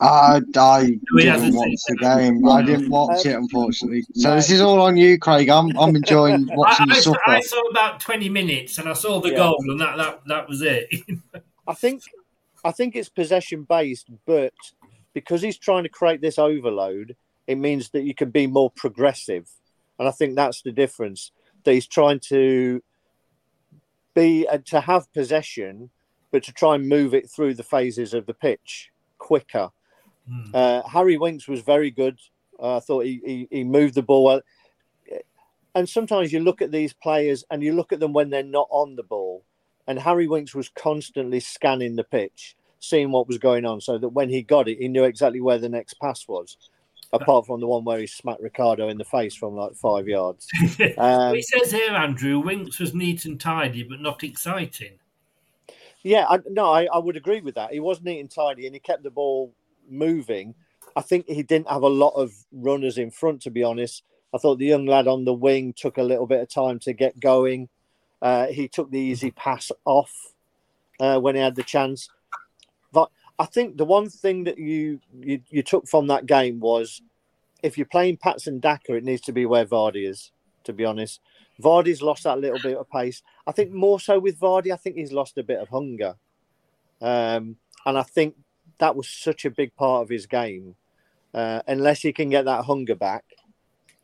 Uh, 0.00 0.40
I, 0.56 0.58
I 0.58 0.84
He 0.84 0.98
didn't 1.16 1.54
watch 1.54 1.68
seen 1.68 1.76
the 1.90 1.96
game. 2.00 2.48
I 2.48 2.62
didn't 2.62 2.90
watch 2.90 3.24
it, 3.24 3.36
unfortunately. 3.36 4.04
So 4.14 4.34
this 4.34 4.50
is 4.50 4.60
all 4.60 4.80
on 4.80 4.96
you, 4.96 5.16
Craig. 5.16 5.48
I'm 5.48 5.78
I'm 5.78 5.94
enjoying 5.94 6.48
I, 6.50 6.56
watching 6.56 6.88
you 6.88 6.94
I, 6.94 7.00
saw, 7.00 7.12
suffer. 7.12 7.30
I 7.30 7.40
saw 7.42 7.60
about 7.70 8.00
twenty 8.00 8.28
minutes, 8.28 8.78
and 8.78 8.88
I 8.88 8.94
saw 8.94 9.20
the 9.20 9.30
Yeah. 9.30 9.36
goal, 9.36 9.58
and 9.60 9.80
that, 9.80 9.96
that 9.96 10.22
that 10.26 10.48
was 10.48 10.60
it. 10.62 10.88
I 11.68 11.74
think 11.74 12.02
I 12.64 12.72
think 12.72 12.96
it's 12.96 13.08
possession 13.08 13.62
based, 13.62 14.10
but 14.26 14.54
because 15.14 15.40
he's 15.40 15.56
trying 15.56 15.84
to 15.84 15.88
create 15.88 16.20
this 16.20 16.36
overload, 16.36 17.14
it 17.50 17.56
means 17.56 17.90
that 17.90 18.02
you 18.02 18.14
can 18.14 18.30
be 18.30 18.46
more 18.46 18.70
progressive, 18.70 19.48
and 19.98 20.08
I 20.08 20.12
think 20.12 20.34
that's 20.34 20.62
the 20.62 20.72
difference. 20.72 21.32
That 21.64 21.74
he's 21.74 21.86
trying 21.86 22.20
to 22.28 22.82
be 24.14 24.46
uh, 24.46 24.58
to 24.66 24.80
have 24.80 25.12
possession, 25.12 25.90
but 26.30 26.42
to 26.44 26.52
try 26.52 26.74
and 26.76 26.88
move 26.88 27.12
it 27.14 27.30
through 27.30 27.54
the 27.54 27.62
phases 27.62 28.14
of 28.14 28.26
the 28.26 28.34
pitch 28.34 28.90
quicker. 29.18 29.70
Hmm. 30.28 30.50
Uh, 30.54 30.82
Harry 30.88 31.16
Winks 31.18 31.48
was 31.48 31.60
very 31.60 31.90
good. 31.90 32.18
Uh, 32.58 32.76
I 32.76 32.80
thought 32.80 33.04
he, 33.04 33.20
he 33.24 33.48
he 33.50 33.64
moved 33.64 33.94
the 33.94 34.02
ball 34.02 34.24
well. 34.24 34.40
And 35.74 35.88
sometimes 35.88 36.32
you 36.32 36.40
look 36.40 36.62
at 36.62 36.72
these 36.72 36.92
players 36.92 37.44
and 37.50 37.62
you 37.62 37.72
look 37.74 37.92
at 37.92 38.00
them 38.00 38.12
when 38.12 38.30
they're 38.30 38.42
not 38.42 38.66
on 38.70 38.96
the 38.96 39.04
ball. 39.04 39.44
And 39.86 39.98
Harry 39.98 40.26
Winks 40.26 40.54
was 40.54 40.68
constantly 40.68 41.40
scanning 41.40 41.96
the 41.96 42.04
pitch, 42.04 42.56
seeing 42.80 43.12
what 43.12 43.28
was 43.28 43.38
going 43.38 43.64
on, 43.64 43.80
so 43.80 43.98
that 43.98 44.08
when 44.08 44.28
he 44.28 44.42
got 44.42 44.68
it, 44.68 44.78
he 44.78 44.88
knew 44.88 45.04
exactly 45.04 45.40
where 45.40 45.58
the 45.58 45.68
next 45.68 45.94
pass 45.94 46.26
was. 46.26 46.56
Apart 47.12 47.46
from 47.46 47.60
the 47.60 47.66
one 47.66 47.84
where 47.84 47.98
he 47.98 48.06
smacked 48.06 48.40
Ricardo 48.40 48.88
in 48.88 48.96
the 48.96 49.04
face 49.04 49.34
from 49.34 49.56
like 49.56 49.74
five 49.74 50.06
yards. 50.06 50.46
Um, 50.96 51.34
he 51.34 51.42
says 51.42 51.72
here, 51.72 51.92
Andrew, 51.92 52.38
Winks 52.38 52.78
was 52.78 52.94
neat 52.94 53.24
and 53.24 53.40
tidy, 53.40 53.82
but 53.82 54.00
not 54.00 54.22
exciting. 54.22 54.98
Yeah, 56.02 56.26
I, 56.28 56.38
no, 56.48 56.70
I, 56.70 56.84
I 56.84 56.98
would 56.98 57.16
agree 57.16 57.40
with 57.40 57.56
that. 57.56 57.72
He 57.72 57.80
was 57.80 58.00
neat 58.00 58.20
and 58.20 58.30
tidy, 58.30 58.66
and 58.66 58.74
he 58.74 58.80
kept 58.80 59.02
the 59.02 59.10
ball 59.10 59.52
moving. 59.88 60.54
I 60.96 61.02
think 61.02 61.26
he 61.26 61.42
didn't 61.42 61.68
have 61.68 61.82
a 61.82 61.88
lot 61.88 62.14
of 62.14 62.32
runners 62.52 62.98
in 62.98 63.10
front, 63.10 63.42
to 63.42 63.50
be 63.50 63.62
honest. 63.62 64.02
I 64.32 64.38
thought 64.38 64.58
the 64.58 64.66
young 64.66 64.86
lad 64.86 65.08
on 65.08 65.24
the 65.24 65.34
wing 65.34 65.74
took 65.76 65.98
a 65.98 66.02
little 66.02 66.26
bit 66.26 66.40
of 66.40 66.48
time 66.48 66.78
to 66.80 66.92
get 66.92 67.18
going. 67.20 67.68
Uh, 68.22 68.46
he 68.46 68.68
took 68.68 68.90
the 68.90 68.98
easy 68.98 69.30
pass 69.30 69.72
off 69.84 70.12
uh, 71.00 71.18
when 71.18 71.34
he 71.34 71.40
had 71.40 71.56
the 71.56 71.62
chance. 71.62 72.08
But 72.92 73.10
I 73.40 73.46
think 73.46 73.78
the 73.78 73.86
one 73.86 74.10
thing 74.10 74.44
that 74.44 74.58
you, 74.58 75.00
you 75.18 75.40
you 75.48 75.62
took 75.62 75.88
from 75.88 76.08
that 76.08 76.26
game 76.26 76.60
was 76.60 77.00
if 77.62 77.78
you're 77.78 77.86
playing 77.86 78.18
Patson 78.18 78.60
Daka, 78.60 78.94
it 78.94 79.04
needs 79.04 79.22
to 79.22 79.32
be 79.32 79.46
where 79.46 79.64
Vardy 79.64 80.06
is. 80.06 80.30
To 80.64 80.74
be 80.74 80.84
honest, 80.84 81.20
Vardy's 81.58 82.02
lost 82.02 82.24
that 82.24 82.38
little 82.38 82.58
bit 82.62 82.76
of 82.76 82.88
pace. 82.90 83.22
I 83.46 83.52
think 83.52 83.72
more 83.72 83.98
so 83.98 84.18
with 84.18 84.38
Vardy. 84.38 84.72
I 84.72 84.76
think 84.76 84.96
he's 84.96 85.10
lost 85.10 85.38
a 85.38 85.42
bit 85.42 85.58
of 85.58 85.70
hunger, 85.70 86.16
um, 87.00 87.56
and 87.86 87.96
I 87.96 88.02
think 88.02 88.36
that 88.76 88.94
was 88.94 89.08
such 89.08 89.46
a 89.46 89.50
big 89.50 89.74
part 89.74 90.02
of 90.02 90.10
his 90.10 90.26
game. 90.26 90.76
Uh, 91.32 91.62
unless 91.66 92.02
he 92.02 92.12
can 92.12 92.28
get 92.28 92.44
that 92.44 92.66
hunger 92.66 92.94
back, 92.94 93.24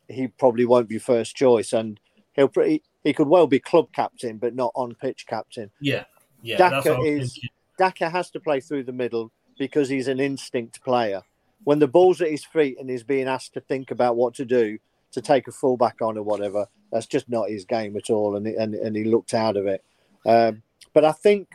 he 0.08 0.28
probably 0.28 0.64
won't 0.64 0.88
be 0.88 0.98
first 0.98 1.36
choice, 1.36 1.74
and 1.74 2.00
he'll 2.32 2.48
pretty, 2.48 2.82
he 3.04 3.12
could 3.12 3.28
well 3.28 3.46
be 3.46 3.60
club 3.60 3.88
captain, 3.92 4.38
but 4.38 4.54
not 4.54 4.72
on 4.74 4.94
pitch 4.94 5.26
captain. 5.26 5.70
Yeah, 5.78 6.04
yeah. 6.40 6.56
that's 6.56 6.84
Daka 6.86 6.96
what 6.96 7.06
I 7.06 7.10
was 7.12 7.22
is 7.22 7.32
thinking. 7.34 7.50
Daka 7.76 8.10
has 8.10 8.30
to 8.30 8.40
play 8.40 8.60
through 8.60 8.84
the 8.84 8.92
middle 8.92 9.32
because 9.58 9.88
he's 9.88 10.08
an 10.08 10.20
instinct 10.20 10.82
player. 10.82 11.22
When 11.64 11.78
the 11.78 11.88
ball's 11.88 12.20
at 12.20 12.30
his 12.30 12.44
feet 12.44 12.78
and 12.78 12.88
he's 12.88 13.02
being 13.02 13.28
asked 13.28 13.54
to 13.54 13.60
think 13.60 13.90
about 13.90 14.16
what 14.16 14.34
to 14.34 14.44
do, 14.44 14.78
to 15.12 15.20
take 15.20 15.48
a 15.48 15.52
fullback 15.52 16.02
on 16.02 16.18
or 16.18 16.22
whatever, 16.22 16.66
that's 16.92 17.06
just 17.06 17.28
not 17.28 17.48
his 17.48 17.64
game 17.64 17.96
at 17.96 18.10
all, 18.10 18.36
and 18.36 18.46
and, 18.46 18.74
and 18.74 18.96
he 18.96 19.04
looked 19.04 19.34
out 19.34 19.56
of 19.56 19.66
it. 19.66 19.82
Um, 20.24 20.62
but 20.92 21.04
I 21.04 21.12
think 21.12 21.54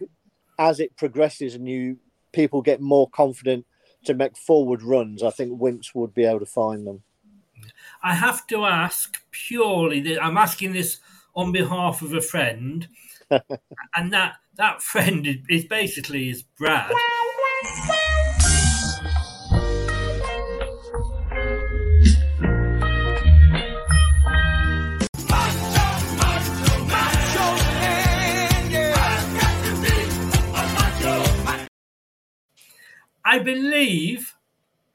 as 0.57 0.79
it 0.79 0.95
progresses 0.97 1.55
and 1.55 1.67
you 1.67 1.97
people 2.31 2.61
get 2.61 2.81
more 2.81 3.09
confident 3.09 3.65
to 4.05 4.13
make 4.13 4.37
forward 4.37 4.81
runs, 4.81 5.21
I 5.23 5.29
think 5.29 5.59
Winks 5.59 5.93
would 5.93 6.13
be 6.13 6.25
able 6.25 6.39
to 6.39 6.45
find 6.45 6.87
them. 6.87 7.03
I 8.01 8.15
have 8.15 8.47
to 8.47 8.65
ask 8.65 9.17
purely 9.31 10.19
I'm 10.19 10.37
asking 10.37 10.73
this 10.73 10.99
on 11.35 11.51
behalf 11.51 12.01
of 12.01 12.13
a 12.13 12.21
friend, 12.21 12.87
and 13.95 14.13
that 14.13 14.35
that 14.55 14.81
friend 14.81 15.25
is, 15.25 15.37
is 15.49 15.65
basically 15.65 16.29
is 16.29 16.43
Brad. 16.43 16.91
I 33.23 33.39
believe 33.39 34.35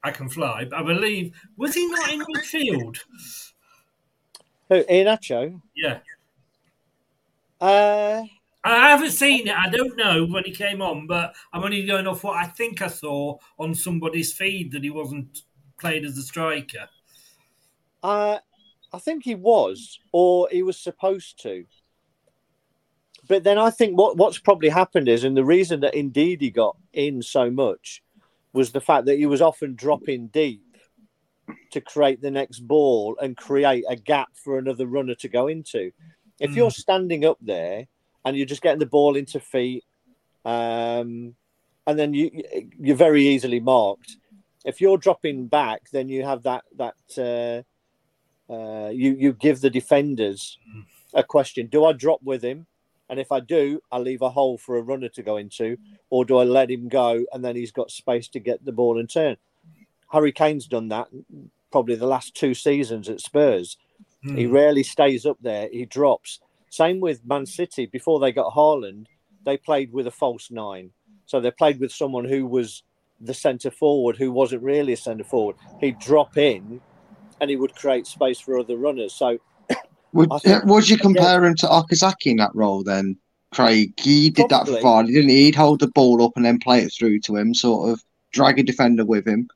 I 0.03 0.11
can 0.11 0.29
fly, 0.29 0.65
but 0.65 0.79
I 0.79 0.83
believe 0.83 1.33
was 1.57 1.73
he 1.73 1.87
not 1.87 2.11
in 2.11 2.19
midfield? 2.19 2.99
Who, 4.69 4.83
Iheanacho? 4.83 5.59
Yeah. 5.75 5.99
Uh, 7.59 8.23
I 8.63 8.89
haven't 8.89 9.11
seen 9.11 9.47
it. 9.47 9.55
I 9.55 9.69
don't 9.69 9.95
know 9.97 10.25
when 10.25 10.43
he 10.43 10.51
came 10.51 10.81
on, 10.81 11.07
but 11.07 11.35
I'm 11.53 11.63
only 11.63 11.85
going 11.85 12.07
off 12.07 12.23
what 12.23 12.37
I 12.37 12.45
think 12.45 12.81
I 12.81 12.87
saw 12.87 13.37
on 13.57 13.73
somebody's 13.73 14.33
feed 14.33 14.71
that 14.71 14.83
he 14.83 14.89
wasn't 14.89 15.43
played 15.79 16.05
as 16.05 16.17
a 16.17 16.23
striker. 16.23 16.89
Uh, 18.03 18.39
I 18.93 18.99
think 18.99 19.23
he 19.23 19.35
was, 19.35 19.99
or 20.11 20.47
he 20.51 20.63
was 20.63 20.77
supposed 20.77 21.41
to. 21.43 21.65
But 23.27 23.43
then 23.43 23.57
I 23.57 23.69
think 23.69 23.97
what, 23.97 24.17
what's 24.17 24.39
probably 24.39 24.69
happened 24.69 25.09
is, 25.09 25.23
and 25.23 25.35
the 25.35 25.43
reason 25.43 25.81
that 25.81 25.93
Ndidi 25.93 26.41
he 26.41 26.49
got 26.49 26.77
in 26.93 27.21
so 27.21 27.51
much 27.51 28.01
was 28.53 28.71
the 28.71 28.81
fact 28.81 29.05
that 29.05 29.17
he 29.17 29.25
was 29.25 29.41
often 29.41 29.75
dropping 29.75 30.27
deep 30.27 30.63
to 31.71 31.81
create 31.81 32.21
the 32.21 32.31
next 32.31 32.59
ball 32.59 33.17
and 33.21 33.35
create 33.35 33.83
a 33.89 33.95
gap 33.95 34.29
for 34.33 34.57
another 34.57 34.87
runner 34.87 35.15
to 35.15 35.27
go 35.27 35.47
into. 35.47 35.91
If 36.39 36.55
you're 36.55 36.71
standing 36.71 37.25
up 37.25 37.37
there 37.41 37.87
and 38.23 38.37
you're 38.37 38.45
just 38.45 38.61
getting 38.61 38.79
the 38.79 38.85
ball 38.85 39.15
into 39.15 39.39
feet, 39.39 39.83
um, 40.45 41.35
and 41.85 41.97
then 41.97 42.13
you 42.13 42.43
you're 42.79 42.95
very 42.95 43.27
easily 43.27 43.59
marked. 43.59 44.17
If 44.65 44.81
you're 44.81 44.97
dropping 44.97 45.47
back, 45.47 45.89
then 45.91 46.09
you 46.09 46.23
have 46.23 46.43
that 46.43 46.63
that 46.77 47.65
uh, 48.49 48.53
uh, 48.53 48.89
you 48.89 49.13
you 49.13 49.33
give 49.33 49.61
the 49.61 49.69
defenders 49.69 50.57
a 51.13 51.23
question: 51.23 51.67
Do 51.67 51.85
I 51.85 51.93
drop 51.93 52.21
with 52.23 52.43
him? 52.43 52.67
And 53.09 53.21
if 53.21 53.31
I 53.31 53.39
do, 53.39 53.81
I 53.89 53.99
leave 53.99 54.21
a 54.21 54.29
hole 54.29 54.57
for 54.57 54.75
a 54.75 54.81
runner 54.81 55.07
to 55.09 55.23
go 55.23 55.37
into, 55.37 55.77
or 56.09 56.25
do 56.25 56.37
I 56.37 56.43
let 56.43 56.69
him 56.69 56.89
go 56.89 57.23
and 57.31 57.43
then 57.43 57.55
he's 57.55 57.71
got 57.71 57.89
space 57.89 58.27
to 58.29 58.39
get 58.39 58.65
the 58.65 58.73
ball 58.73 58.99
and 58.99 59.09
turn? 59.09 59.37
Harry 60.11 60.33
Kane's 60.33 60.67
done 60.67 60.89
that 60.89 61.07
probably 61.71 61.95
the 61.95 62.07
last 62.07 62.35
two 62.35 62.53
seasons 62.53 63.09
at 63.09 63.21
Spurs. 63.21 63.77
He 64.21 64.45
hmm. 64.45 64.51
rarely 64.51 64.83
stays 64.83 65.25
up 65.25 65.37
there, 65.41 65.69
he 65.71 65.85
drops. 65.85 66.39
Same 66.69 66.99
with 66.99 67.25
Man 67.25 67.45
City. 67.45 67.85
Before 67.85 68.19
they 68.19 68.31
got 68.31 68.53
Haaland, 68.53 69.05
they 69.45 69.57
played 69.57 69.93
with 69.93 70.07
a 70.07 70.11
false 70.11 70.51
nine. 70.51 70.91
So 71.25 71.39
they 71.39 71.51
played 71.51 71.79
with 71.79 71.91
someone 71.91 72.25
who 72.25 72.45
was 72.45 72.83
the 73.19 73.33
centre 73.33 73.71
forward 73.71 74.17
who 74.17 74.31
wasn't 74.31 74.63
really 74.63 74.93
a 74.93 74.97
centre 74.97 75.23
forward. 75.23 75.55
He'd 75.79 75.99
drop 75.99 76.37
in 76.37 76.81
and 77.39 77.49
he 77.49 77.55
would 77.55 77.75
create 77.75 78.07
space 78.07 78.39
for 78.39 78.57
other 78.57 78.77
runners. 78.77 79.13
So 79.13 79.39
Would, 80.13 80.29
think- 80.41 80.63
uh, 80.63 80.65
would 80.65 80.89
you 80.89 80.97
compare 80.97 81.43
him 81.43 81.55
to 81.55 81.67
Okazaki 81.67 82.27
in 82.27 82.37
that 82.37 82.55
role 82.55 82.83
then, 82.83 83.17
Craig? 83.53 83.93
He 83.99 84.29
did 84.29 84.49
that 84.49 84.65
for 84.65 84.79
Probably. 84.79 85.11
Vardy, 85.11 85.13
didn't 85.13 85.29
he? 85.29 85.45
He'd 85.45 85.55
hold 85.55 85.79
the 85.79 85.87
ball 85.87 86.23
up 86.23 86.31
and 86.35 86.45
then 86.45 86.59
play 86.59 86.79
it 86.81 86.93
through 86.97 87.19
to 87.21 87.35
him, 87.35 87.53
sort 87.53 87.89
of 87.89 88.03
drag 88.31 88.59
a 88.59 88.63
defender 88.63 89.05
with 89.05 89.27
him. 89.27 89.49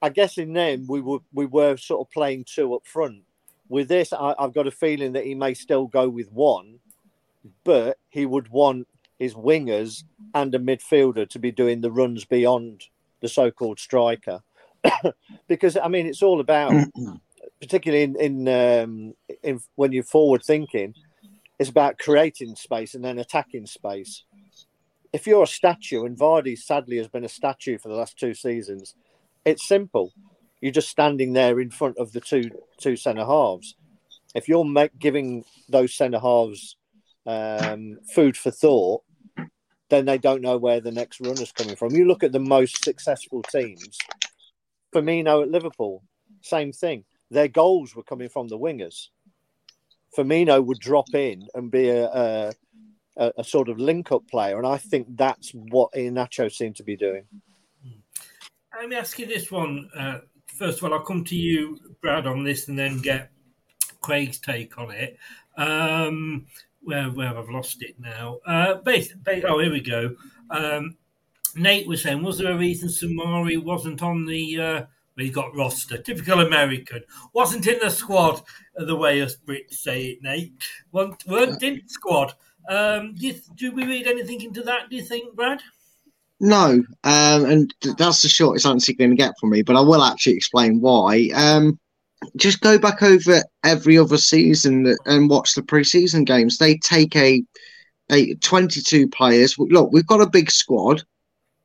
I 0.00 0.10
guess 0.10 0.38
in 0.38 0.52
them 0.52 0.86
we 0.88 1.00
were 1.00 1.18
we 1.32 1.46
were 1.46 1.76
sort 1.76 2.06
of 2.06 2.10
playing 2.12 2.44
two 2.44 2.74
up 2.74 2.86
front. 2.86 3.22
With 3.68 3.88
this, 3.88 4.12
I, 4.12 4.34
I've 4.38 4.54
got 4.54 4.66
a 4.66 4.72
feeling 4.72 5.12
that 5.12 5.24
he 5.24 5.34
may 5.34 5.54
still 5.54 5.86
go 5.86 6.08
with 6.08 6.32
one, 6.32 6.80
but 7.64 7.98
he 8.08 8.26
would 8.26 8.48
want 8.48 8.88
his 9.18 9.34
wingers 9.34 10.04
and 10.34 10.54
a 10.54 10.58
midfielder 10.58 11.28
to 11.28 11.38
be 11.38 11.50
doing 11.50 11.80
the 11.80 11.90
runs 11.90 12.24
beyond 12.24 12.84
the 13.20 13.28
so-called 13.28 13.78
striker, 13.78 14.40
because 15.48 15.76
I 15.76 15.88
mean 15.88 16.06
it's 16.06 16.22
all 16.22 16.40
about, 16.40 16.72
particularly 17.60 18.04
in 18.04 18.16
in, 18.16 18.48
um, 18.48 19.14
in 19.42 19.60
when 19.74 19.92
you're 19.92 20.04
forward 20.04 20.42
thinking, 20.44 20.94
it's 21.58 21.70
about 21.70 21.98
creating 21.98 22.54
space 22.54 22.94
and 22.94 23.04
then 23.04 23.18
attacking 23.18 23.66
space. 23.66 24.24
If 25.12 25.26
you're 25.26 25.44
a 25.44 25.46
statue, 25.46 26.04
and 26.04 26.16
Vardy 26.16 26.56
sadly 26.56 26.98
has 26.98 27.08
been 27.08 27.24
a 27.24 27.28
statue 27.28 27.78
for 27.78 27.88
the 27.88 27.94
last 27.94 28.18
two 28.18 28.34
seasons, 28.34 28.94
it's 29.44 29.66
simple. 29.66 30.12
You're 30.60 30.72
just 30.72 30.88
standing 30.88 31.32
there 31.32 31.60
in 31.60 31.70
front 31.70 31.98
of 31.98 32.12
the 32.12 32.20
two 32.20 32.50
two 32.78 32.96
centre 32.96 33.24
halves. 33.24 33.74
If 34.34 34.48
you're 34.48 34.64
make, 34.64 34.98
giving 34.98 35.44
those 35.68 35.94
centre 35.94 36.18
halves 36.18 36.76
um, 37.26 37.98
food 38.14 38.36
for 38.36 38.50
thought, 38.50 39.02
then 39.88 40.04
they 40.04 40.18
don't 40.18 40.42
know 40.42 40.58
where 40.58 40.80
the 40.80 40.90
next 40.90 41.20
runner's 41.20 41.52
coming 41.52 41.76
from. 41.76 41.94
You 41.94 42.06
look 42.06 42.22
at 42.22 42.32
the 42.32 42.40
most 42.40 42.84
successful 42.84 43.42
teams. 43.42 43.98
Firmino 44.94 45.42
at 45.42 45.50
Liverpool, 45.50 46.02
same 46.40 46.72
thing. 46.72 47.04
Their 47.30 47.48
goals 47.48 47.94
were 47.94 48.02
coming 48.02 48.28
from 48.28 48.48
the 48.48 48.58
wingers. 48.58 49.08
Firmino 50.16 50.64
would 50.64 50.78
drop 50.78 51.14
in 51.14 51.46
and 51.54 51.70
be 51.70 51.88
a, 51.90 52.08
a, 53.16 53.32
a, 53.36 53.44
sort 53.44 53.68
of 53.68 53.78
link-up 53.78 54.26
player, 54.28 54.56
and 54.56 54.66
I 54.66 54.78
think 54.78 55.06
that's 55.10 55.50
what 55.52 55.92
Iheanacho 55.92 56.50
seemed 56.50 56.76
to 56.76 56.82
be 56.82 56.96
doing. 56.96 57.24
Let 58.78 58.88
me 58.88 58.96
ask 58.96 59.18
you 59.18 59.26
this 59.26 59.50
one. 59.50 59.90
Uh, 59.94 60.20
first 60.58 60.78
of 60.78 60.84
all, 60.84 60.94
I'll 60.94 61.04
come 61.04 61.24
to 61.24 61.36
you, 61.36 61.78
Brad, 62.00 62.26
on 62.26 62.42
this 62.44 62.68
and 62.68 62.78
then 62.78 62.98
get 62.98 63.30
Craig's 64.00 64.38
take 64.38 64.76
on 64.76 64.90
it. 64.90 65.16
Um, 65.56 66.46
where, 66.82 67.10
where 67.10 67.36
I've 67.36 67.50
lost 67.50 67.82
it 67.82 67.98
now. 67.98 68.38
Uh, 68.46 68.74
base, 68.74 69.12
base, 69.12 69.44
oh, 69.46 69.58
here 69.58 69.72
we 69.72 69.80
go. 69.80 70.14
Um, 70.50 70.96
Nate 71.54 71.88
was 71.88 72.02
saying, 72.02 72.22
was 72.22 72.38
there 72.38 72.52
a 72.52 72.58
reason 72.58 72.88
Soumaré 72.88 73.62
wasn't 73.62 74.02
on 74.02 74.24
the. 74.26 74.60
Uh, 74.60 74.84
well, 75.16 75.26
he 75.26 75.30
got 75.30 75.56
roster. 75.56 75.98
Typical 75.98 76.40
American. 76.40 77.02
Wasn't 77.32 77.66
in 77.66 77.80
the 77.80 77.90
squad, 77.90 78.40
uh, 78.78 78.84
the 78.84 78.94
way 78.94 79.20
us 79.20 79.36
Brits 79.36 79.74
say 79.74 80.06
it, 80.06 80.22
Nate. 80.22 80.52
Weren't, 80.92 81.26
weren't 81.26 81.62
in 81.62 81.74
the 81.74 81.88
squad. 81.88 82.34
Um, 82.68 83.14
do, 83.14 83.28
you, 83.28 83.34
do 83.56 83.72
we 83.72 83.84
read 83.84 84.06
anything 84.06 84.42
into 84.42 84.62
that, 84.62 84.90
do 84.90 84.96
you 84.96 85.02
think, 85.02 85.34
Brad? 85.34 85.60
No, 86.40 86.82
um, 87.04 87.44
and 87.44 87.74
th- 87.80 87.96
that's 87.96 88.22
the 88.22 88.28
shortest 88.28 88.66
answer 88.66 88.92
you're 88.92 88.98
going 88.98 89.10
to 89.10 89.16
get 89.16 89.34
from 89.40 89.50
me, 89.50 89.62
but 89.62 89.76
I 89.76 89.80
will 89.80 90.02
actually 90.02 90.36
explain 90.36 90.80
why. 90.80 91.30
Um, 91.34 91.78
just 92.36 92.60
go 92.60 92.78
back 92.78 93.02
over 93.02 93.42
every 93.64 93.98
other 93.98 94.18
season 94.18 94.96
and 95.06 95.30
watch 95.30 95.54
the 95.54 95.62
preseason 95.62 96.24
games. 96.24 96.58
They 96.58 96.76
take 96.78 97.16
a, 97.16 97.42
a 98.10 98.34
22 98.36 99.08
players. 99.08 99.56
Look, 99.58 99.90
we've 99.92 100.06
got 100.06 100.20
a 100.20 100.28
big 100.28 100.50
squad. 100.50 101.02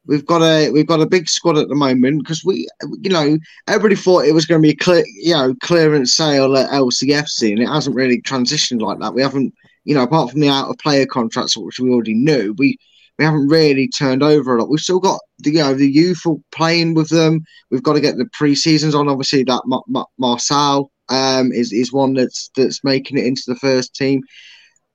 We've 0.06 0.26
got 0.26 0.42
a 0.42 0.70
we've 0.70 0.88
got 0.88 1.02
a 1.02 1.06
big 1.06 1.30
squad 1.30 1.58
at 1.58 1.70
the 1.70 1.76
moment 1.76 2.24
because 2.24 2.44
we, 2.44 2.68
you 3.02 3.10
know, 3.10 3.38
everybody 3.68 3.96
thought 3.96 4.26
it 4.26 4.34
was 4.34 4.46
going 4.46 4.62
to 4.62 4.66
be 4.66 4.74
a 4.74 4.76
clear, 4.76 5.06
you 5.16 5.34
know, 5.34 5.56
clearance 5.62 6.14
sale 6.14 6.58
at 6.58 6.72
LCFC, 6.72 7.52
and 7.52 7.62
it 7.62 7.70
hasn't 7.70 7.96
really 7.96 8.22
transitioned 8.22 8.82
like 8.82 9.00
that. 9.00 9.14
We 9.14 9.22
haven't, 9.22 9.54
you 9.86 9.96
know, 9.96 10.04
apart 10.04 10.32
from 10.32 10.42
the 10.42 10.50
out 10.50 10.70
of 10.70 10.78
player 10.80 11.06
contracts, 11.06 11.56
which 11.56 11.80
we 11.80 11.90
already 11.90 12.16
knew, 12.16 12.54
we 12.58 12.78
we 13.18 13.26
haven't 13.26 13.48
really 13.48 13.88
turned 13.88 14.24
over 14.24 14.56
a 14.56 14.60
lot. 14.60 14.70
We've 14.70 14.80
still 14.80 15.00
got 15.00 15.20
the 15.40 15.52
you 15.52 15.60
know 15.60 15.74
the 15.74 15.90
youthful 15.90 16.42
playing 16.52 16.94
with 16.96 17.10
them. 17.10 17.44
We've 17.70 17.84
got 17.84 17.94
to 17.94 18.02
get 18.02 18.18
the 18.18 18.28
pre 18.34 18.56
seasons 18.56 18.96
on. 18.96 19.08
Obviously, 19.08 19.44
that 19.44 19.64
Ma- 19.66 19.82
Ma- 19.88 20.06
Marçal 20.20 20.88
um, 21.10 21.52
is 21.52 21.72
is 21.72 21.94
one 21.94 22.14
that's 22.14 22.50
that's 22.56 22.84
making 22.84 23.18
it 23.18 23.26
into 23.26 23.44
the 23.48 23.56
first 23.56 23.96
team. 23.96 24.22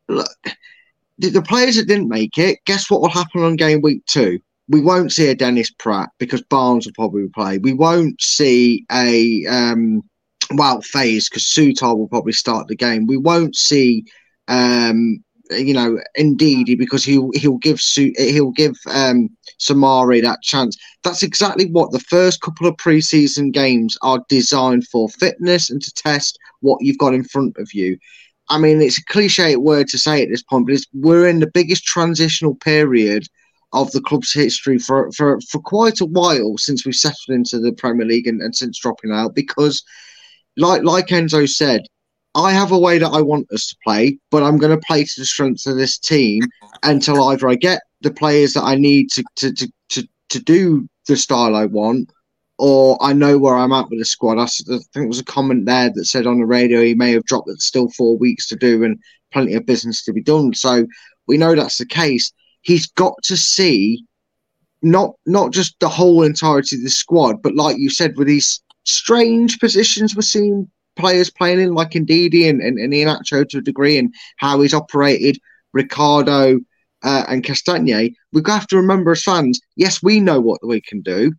Look, 0.08 0.30
the, 1.18 1.30
the 1.30 1.42
players 1.42 1.76
that 1.76 1.86
didn't 1.86 2.08
make 2.08 2.38
it, 2.38 2.58
guess 2.66 2.90
what 2.90 3.00
will 3.00 3.10
happen 3.10 3.42
on 3.42 3.56
game 3.56 3.80
week 3.82 4.04
two? 4.06 4.40
We 4.68 4.80
won't 4.80 5.12
see 5.12 5.28
a 5.28 5.34
Dennis 5.34 5.70
Praet 5.70 6.08
because 6.18 6.42
Barnes 6.42 6.86
will 6.86 6.92
probably 6.94 7.28
play. 7.28 7.58
We 7.58 7.72
won't 7.72 8.20
see 8.20 8.84
a 8.92 9.46
um, 9.46 10.02
Wout 10.52 10.84
Faes 10.84 11.28
because 11.28 11.44
Souttar 11.44 11.96
will 11.96 12.08
probably 12.08 12.32
start 12.32 12.68
the 12.68 12.76
game. 12.76 13.06
We 13.06 13.16
won't 13.16 13.56
see 13.56 14.04
um, 14.46 15.22
you 15.50 15.74
know, 15.74 15.98
Ndidi, 16.18 16.76
because 16.76 17.04
he'll 17.04 17.30
he'll 17.34 17.58
give 17.58 17.80
Su- 17.80 18.14
he'll 18.16 18.52
give 18.52 18.76
um, 18.88 19.28
Soumaré 19.58 20.22
that 20.22 20.42
chance. 20.42 20.76
That's 21.02 21.22
exactly 21.22 21.66
what 21.70 21.92
the 21.92 22.00
first 22.00 22.40
couple 22.40 22.66
of 22.66 22.76
preseason 22.76 23.52
games 23.52 23.96
are 24.02 24.24
designed 24.28 24.86
for: 24.88 25.08
fitness 25.08 25.70
and 25.70 25.82
to 25.82 25.92
test 25.94 26.38
what 26.60 26.78
you've 26.82 26.98
got 26.98 27.14
in 27.14 27.24
front 27.24 27.56
of 27.58 27.72
you. 27.72 27.98
I 28.50 28.58
mean, 28.58 28.80
it's 28.80 28.98
a 28.98 29.04
cliche 29.04 29.56
word 29.56 29.88
to 29.88 29.98
say 29.98 30.22
at 30.22 30.30
this 30.30 30.42
point, 30.42 30.66
but 30.66 30.80
we're 30.94 31.28
in 31.28 31.40
the 31.40 31.50
biggest 31.52 31.84
transitional 31.84 32.54
period 32.54 33.26
of 33.72 33.90
the 33.92 34.00
club's 34.00 34.32
history 34.32 34.78
for, 34.78 35.12
for, 35.12 35.38
for 35.50 35.60
quite 35.60 36.00
a 36.00 36.06
while 36.06 36.56
since 36.56 36.86
we 36.86 36.92
settled 36.92 37.28
into 37.28 37.58
the 37.58 37.72
Premier 37.72 38.06
League 38.06 38.26
and, 38.26 38.40
and 38.40 38.56
since 38.56 38.78
dropping 38.80 39.12
out. 39.12 39.34
Because, 39.34 39.82
like 40.56 40.82
like 40.82 41.08
Enzo 41.08 41.48
said, 41.48 41.82
I 42.34 42.52
have 42.52 42.72
a 42.72 42.78
way 42.78 42.98
that 42.98 43.08
I 43.08 43.20
want 43.20 43.50
us 43.52 43.68
to 43.68 43.76
play, 43.82 44.18
but 44.30 44.42
I'm 44.42 44.58
going 44.58 44.78
to 44.78 44.86
play 44.86 45.04
to 45.04 45.20
the 45.20 45.24
strengths 45.24 45.66
of 45.66 45.76
this 45.76 45.98
team 45.98 46.42
until 46.82 47.22
either 47.28 47.48
I 47.48 47.54
get 47.54 47.82
the 48.00 48.12
players 48.12 48.52
that 48.52 48.64
I 48.64 48.76
need 48.76 49.10
to 49.10 49.24
to 49.36 49.52
to 49.52 49.72
to, 49.90 50.08
to 50.30 50.38
do 50.40 50.88
the 51.06 51.16
style 51.16 51.56
I 51.56 51.64
want, 51.64 52.10
or 52.58 52.98
I 53.00 53.12
know 53.12 53.38
where 53.38 53.56
I'm 53.56 53.72
at 53.72 53.88
with 53.88 53.98
the 53.98 54.04
squad. 54.04 54.38
I, 54.38 54.46
think 54.46 54.82
there 54.92 55.06
was 55.06 55.18
a 55.18 55.24
comment 55.24 55.66
there 55.66 55.90
that 55.90 56.04
said 56.04 56.26
on 56.26 56.38
the 56.38 56.46
radio 56.46 56.82
he 56.82 56.94
may 56.94 57.12
have 57.12 57.24
dropped 57.24 57.48
it 57.48 57.60
still 57.60 57.88
four 57.90 58.16
weeks 58.16 58.46
to 58.48 58.56
do 58.56 58.84
and 58.84 58.98
plenty 59.32 59.54
of 59.54 59.66
business 59.66 60.04
to 60.04 60.12
be 60.12 60.22
done. 60.22 60.54
So 60.54 60.86
we 61.26 61.38
know 61.38 61.54
that's 61.54 61.78
the 61.78 61.86
case. 61.86 62.32
He's 62.62 62.86
got 62.86 63.14
to 63.24 63.36
see 63.36 64.04
not 64.82 65.14
not 65.26 65.52
just 65.52 65.78
the 65.80 65.88
whole 65.88 66.22
entirety 66.22 66.76
of 66.76 66.82
the 66.82 66.90
squad, 66.90 67.42
but 67.42 67.54
like 67.54 67.78
you 67.78 67.90
said, 67.90 68.16
with 68.16 68.28
these 68.28 68.60
strange 68.84 69.58
positions 69.58 70.16
we're 70.16 70.22
seeing 70.22 70.70
players 70.98 71.30
playing 71.30 71.60
in, 71.60 71.74
like 71.74 71.90
Ndidi 71.90 72.48
and, 72.48 72.60
and, 72.60 72.78
and 72.78 72.92
Iheanacho 72.92 73.48
to 73.48 73.58
a 73.58 73.62
degree, 73.62 73.96
and 73.98 74.12
how 74.36 74.60
he's 74.60 74.74
operated 74.74 75.38
Ricardo 75.72 76.60
uh, 77.02 77.24
and 77.28 77.44
Castagne, 77.44 78.14
we 78.32 78.42
have 78.46 78.66
to 78.66 78.76
remember 78.76 79.12
as 79.12 79.22
fans, 79.22 79.60
yes, 79.76 80.02
we 80.02 80.20
know 80.20 80.40
what 80.40 80.66
we 80.66 80.80
can 80.80 81.00
do. 81.00 81.32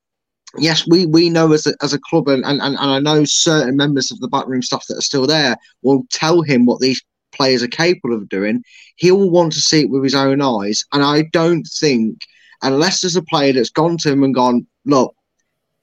Yes, 0.57 0.87
we, 0.87 1.05
we 1.05 1.29
know 1.29 1.51
as 1.53 1.67
a, 1.67 1.75
as 1.83 1.93
a 1.93 1.99
club, 1.99 2.27
and, 2.27 2.43
and, 2.43 2.61
and 2.61 2.77
I 2.77 2.99
know 2.99 3.23
certain 3.25 3.75
members 3.75 4.11
of 4.11 4.19
the 4.19 4.27
backroom 4.27 4.63
staff 4.63 4.85
that 4.87 4.97
are 4.97 5.01
still 5.01 5.27
there 5.27 5.55
will 5.83 6.03
tell 6.09 6.41
him 6.41 6.65
what 6.65 6.79
these 6.79 7.03
players 7.31 7.61
are 7.61 7.67
capable 7.67 8.15
of 8.15 8.29
doing. 8.29 8.63
He 8.95 9.11
will 9.11 9.29
want 9.29 9.53
to 9.53 9.61
see 9.61 9.81
it 9.81 9.89
with 9.89 10.03
his 10.03 10.15
own 10.15 10.41
eyes. 10.41 10.83
And 10.91 11.03
I 11.03 11.23
don't 11.31 11.67
think, 11.79 12.17
unless 12.63 13.01
there's 13.01 13.15
a 13.15 13.21
player 13.21 13.53
that's 13.53 13.69
gone 13.69 13.97
to 13.99 14.11
him 14.11 14.23
and 14.23 14.33
gone, 14.33 14.65
look, 14.85 15.13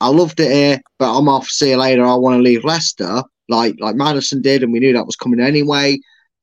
I 0.01 0.09
loved 0.09 0.41
it 0.41 0.51
here, 0.51 0.81
but 0.99 1.16
I'm 1.16 1.29
off. 1.29 1.47
See 1.47 1.70
you 1.70 1.77
later. 1.77 2.05
I 2.05 2.16
want 2.16 2.37
to 2.37 2.43
leave 2.43 2.64
Leicester 2.64 3.22
like 3.49 3.76
like 3.78 3.97
Maddison 3.97 4.42
did, 4.42 4.62
and 4.62 4.72
we 4.72 4.80
knew 4.80 4.92
that 4.92 5.07
was 5.07 5.16
coming 5.16 5.40
anyway. 5.40 5.99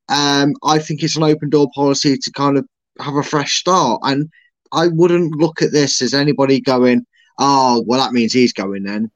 Um, 0.10 0.54
I 0.64 0.80
think 0.80 1.04
it's 1.04 1.16
an 1.16 1.24
open 1.24 1.50
door 1.50 1.70
policy 1.74 2.18
to 2.18 2.32
kind 2.32 2.58
of 2.58 2.68
have 3.00 3.16
a 3.16 3.24
fresh 3.24 3.60
start, 3.60 4.02
and 4.04 4.30
I 4.72 4.88
wouldn't 4.88 5.36
look 5.36 5.62
at 5.62 5.72
this 5.72 6.02
as 6.02 6.14
anybody 6.14 6.60
going, 6.60 7.06
"Oh, 7.40 7.84
well, 7.88 8.00
that 8.00 8.14
means 8.14 8.34
he's 8.34 8.54
going." 8.54 8.84
Then, 8.84 9.12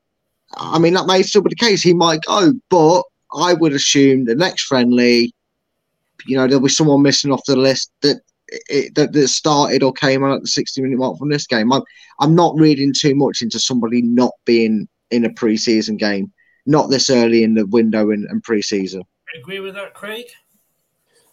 I 0.56 0.80
mean, 0.80 0.94
that 0.94 1.08
may 1.08 1.24
still 1.24 1.42
be 1.42 1.50
the 1.50 1.56
case. 1.56 1.82
He 1.82 1.94
might 1.94 2.22
go, 2.24 2.54
but 2.70 3.04
I 3.36 3.54
would 3.54 3.74
assume 3.74 4.26
the 4.26 4.36
next 4.36 4.64
friendly, 4.64 5.34
you 6.26 6.38
know, 6.38 6.48
there'll 6.48 6.64
be 6.64 6.70
someone 6.70 7.02
missing 7.02 7.32
off 7.32 7.46
the 7.46 7.56
list 7.56 7.92
that 8.02 8.22
it, 8.48 8.96
that, 8.96 9.12
that 9.14 9.28
started 9.28 9.84
or 9.84 9.92
came 9.92 10.24
on 10.24 10.32
at 10.32 10.42
the 10.42 10.48
60 10.48 10.82
minute 10.82 10.98
mark 10.98 11.18
from 11.18 11.30
this 11.30 11.48
game. 11.48 11.72
I'm, 11.74 11.82
I'm 12.20 12.36
not 12.36 12.56
reading 12.58 12.94
too 12.94 13.16
much 13.16 13.42
into 13.42 13.60
somebody 13.60 14.02
not 14.02 14.32
being 14.46 14.88
in 15.12 15.26
a 15.26 15.30
preseason 15.30 15.98
game 15.98 16.32
not 16.68 16.90
this 16.90 17.10
early 17.10 17.44
in 17.44 17.56
the 17.56 17.66
window 17.66 18.12
and, 18.12 18.26
and 18.26 18.44
pre-season. 18.44 19.04
Agree 19.36 19.60
with 19.60 19.74
that, 19.76 19.94
Craig? 19.94 20.26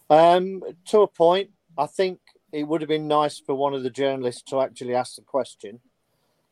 Um, 0.09 0.63
to 0.87 1.01
a 1.01 1.09
point, 1.09 1.51
I 1.77 1.87
think 1.87 2.21
it 2.53 2.65
would 2.65 2.81
have 2.81 2.89
been 2.89 3.09
nice 3.09 3.41
for 3.41 3.55
one 3.55 3.75
of 3.75 3.83
the 3.83 3.91
journalists 3.91 4.43
to 4.43 4.61
actually 4.61 4.95
ask 4.95 5.17
the 5.17 5.23
question, 5.23 5.81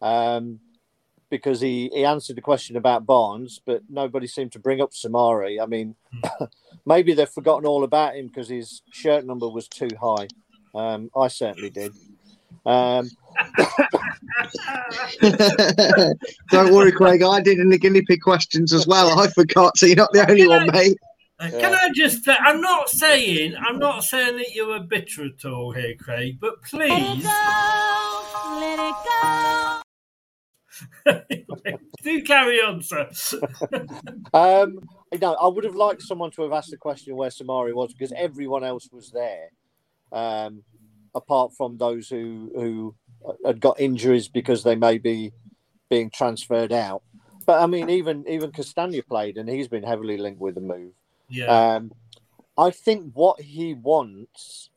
um, 0.00 0.58
because 1.30 1.60
he, 1.60 1.90
he 1.94 2.04
answered 2.04 2.36
the 2.36 2.42
question 2.42 2.76
about 2.76 3.06
Barnes, 3.06 3.60
but 3.64 3.82
nobody 3.88 4.26
seemed 4.26 4.52
to 4.52 4.58
bring 4.58 4.80
up 4.80 4.90
Soumaré. 4.90 5.62
I 5.62 5.66
mean, 5.66 5.94
maybe 6.86 7.14
they've 7.14 7.28
forgotten 7.28 7.66
all 7.66 7.84
about 7.84 8.16
him 8.16 8.26
because 8.26 8.48
his 8.48 8.82
shirt 8.90 9.24
number 9.24 9.48
was 9.48 9.68
too 9.68 9.88
high. 10.00 10.26
Um, 10.74 11.10
I 11.16 11.28
certainly 11.28 11.70
did. 11.70 11.92
Um, 12.64 13.10
Don't 16.50 16.72
worry, 16.72 16.92
Craig. 16.92 17.22
I 17.22 17.40
did 17.40 17.58
in 17.58 17.70
the 17.70 17.78
guinea 17.78 18.02
pig 18.02 18.20
questions 18.20 18.72
as 18.72 18.86
well. 18.86 19.18
I 19.18 19.28
forgot, 19.28 19.76
so 19.76 19.86
you're 19.86 19.96
not 19.96 20.12
the 20.12 20.28
only 20.28 20.46
one, 20.46 20.68
mate. 20.72 20.98
Uh, 21.40 21.50
can 21.50 21.74
I 21.74 21.90
just? 21.94 22.28
Uh, 22.28 22.36
I'm 22.40 22.60
not 22.60 22.88
saying. 22.88 23.56
I'm 23.56 23.78
not 23.78 24.04
saying 24.04 24.36
that 24.36 24.54
you 24.54 24.70
are 24.70 24.80
bitter 24.80 25.24
at 25.26 25.44
all 25.44 25.72
here, 25.72 25.94
Craig. 25.98 26.38
But 26.40 26.62
please. 26.62 27.24
Let 28.54 28.78
it 28.78 28.94
go. 29.04 29.82
Do 32.02 32.22
carry 32.22 32.58
on, 32.58 32.82
sir. 32.82 33.08
um, 34.34 34.80
no, 35.20 35.34
I 35.34 35.46
would 35.48 35.64
have 35.64 35.74
liked 35.74 36.02
someone 36.02 36.30
to 36.32 36.42
have 36.42 36.52
asked 36.52 36.70
the 36.70 36.76
question 36.76 37.16
where 37.16 37.30
Soumaré 37.30 37.74
was 37.74 37.92
because 37.92 38.12
everyone 38.16 38.64
else 38.64 38.88
was 38.92 39.10
there, 39.10 39.50
um, 40.12 40.62
apart 41.14 41.52
from 41.54 41.78
those 41.78 42.08
who 42.08 42.50
who 42.54 42.94
had 43.44 43.60
got 43.60 43.80
injuries 43.80 44.28
because 44.28 44.62
they 44.62 44.76
may 44.76 44.98
be 44.98 45.32
being 45.88 46.10
transferred 46.10 46.72
out. 46.72 47.02
But 47.46 47.60
I 47.60 47.66
mean, 47.66 47.90
even 47.90 48.24
even 48.28 48.52
Castagne 48.52 49.06
played, 49.06 49.36
and 49.36 49.48
he's 49.48 49.68
been 49.68 49.82
heavily 49.82 50.16
linked 50.16 50.40
with 50.40 50.54
the 50.54 50.60
move. 50.60 50.92
Yeah. 51.28 51.46
Um, 51.46 51.92
I 52.56 52.70
think 52.70 53.12
what 53.14 53.40
he 53.40 53.74
wants, 53.74 54.70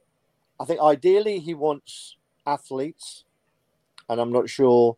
I 0.59 0.65
think 0.65 0.79
ideally 0.79 1.39
he 1.39 1.53
wants 1.53 2.15
athletes, 2.45 3.25
and 4.09 4.19
I'm 4.19 4.31
not 4.31 4.49
sure 4.49 4.97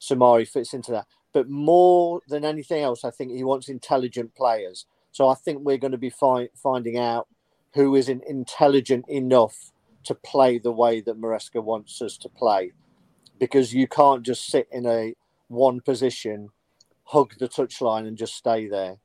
Soumaré 0.00 0.48
fits 0.48 0.72
into 0.72 0.92
that. 0.92 1.06
But 1.32 1.48
more 1.48 2.22
than 2.28 2.44
anything 2.44 2.82
else, 2.82 3.04
I 3.04 3.10
think 3.10 3.32
he 3.32 3.44
wants 3.44 3.68
intelligent 3.68 4.34
players. 4.34 4.86
So 5.12 5.28
I 5.28 5.34
think 5.34 5.60
we're 5.60 5.78
going 5.78 5.92
to 5.92 5.98
be 5.98 6.10
fi- 6.10 6.48
finding 6.54 6.98
out 6.98 7.28
who 7.74 7.94
is 7.94 8.08
intelligent 8.08 9.04
enough 9.08 9.70
to 10.04 10.14
play 10.14 10.58
the 10.58 10.72
way 10.72 11.00
that 11.00 11.20
Maresca 11.20 11.62
wants 11.62 12.00
us 12.02 12.16
to 12.18 12.28
play, 12.28 12.72
because 13.38 13.74
you 13.74 13.86
can't 13.86 14.22
just 14.22 14.46
sit 14.46 14.68
in 14.70 14.86
a 14.86 15.14
one 15.48 15.80
position, 15.80 16.50
hug 17.04 17.34
the 17.38 17.48
touchline, 17.48 18.06
and 18.06 18.16
just 18.16 18.34
stay 18.34 18.68
there. 18.68 18.96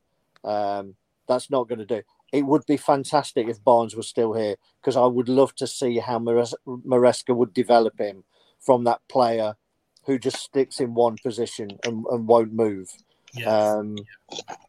Um, 0.44 0.94
that's 1.26 1.50
not 1.50 1.68
going 1.68 1.80
to 1.80 1.86
do. 1.86 2.02
It 2.32 2.42
would 2.42 2.66
be 2.66 2.76
fantastic 2.76 3.48
if 3.48 3.62
Barnes 3.62 3.96
was 3.96 4.08
still 4.08 4.32
here 4.32 4.56
because 4.80 4.96
I 4.96 5.06
would 5.06 5.28
love 5.28 5.54
to 5.56 5.66
see 5.66 5.98
how 5.98 6.18
Maresca 6.18 7.34
would 7.34 7.54
develop 7.54 7.98
him 7.98 8.24
from 8.60 8.84
that 8.84 9.00
player 9.08 9.56
who 10.04 10.18
just 10.18 10.38
sticks 10.38 10.80
in 10.80 10.94
one 10.94 11.16
position 11.22 11.70
and, 11.84 12.04
and 12.10 12.26
won't 12.26 12.52
move. 12.52 12.90
Yes. 13.34 13.46
Um, 13.48 13.96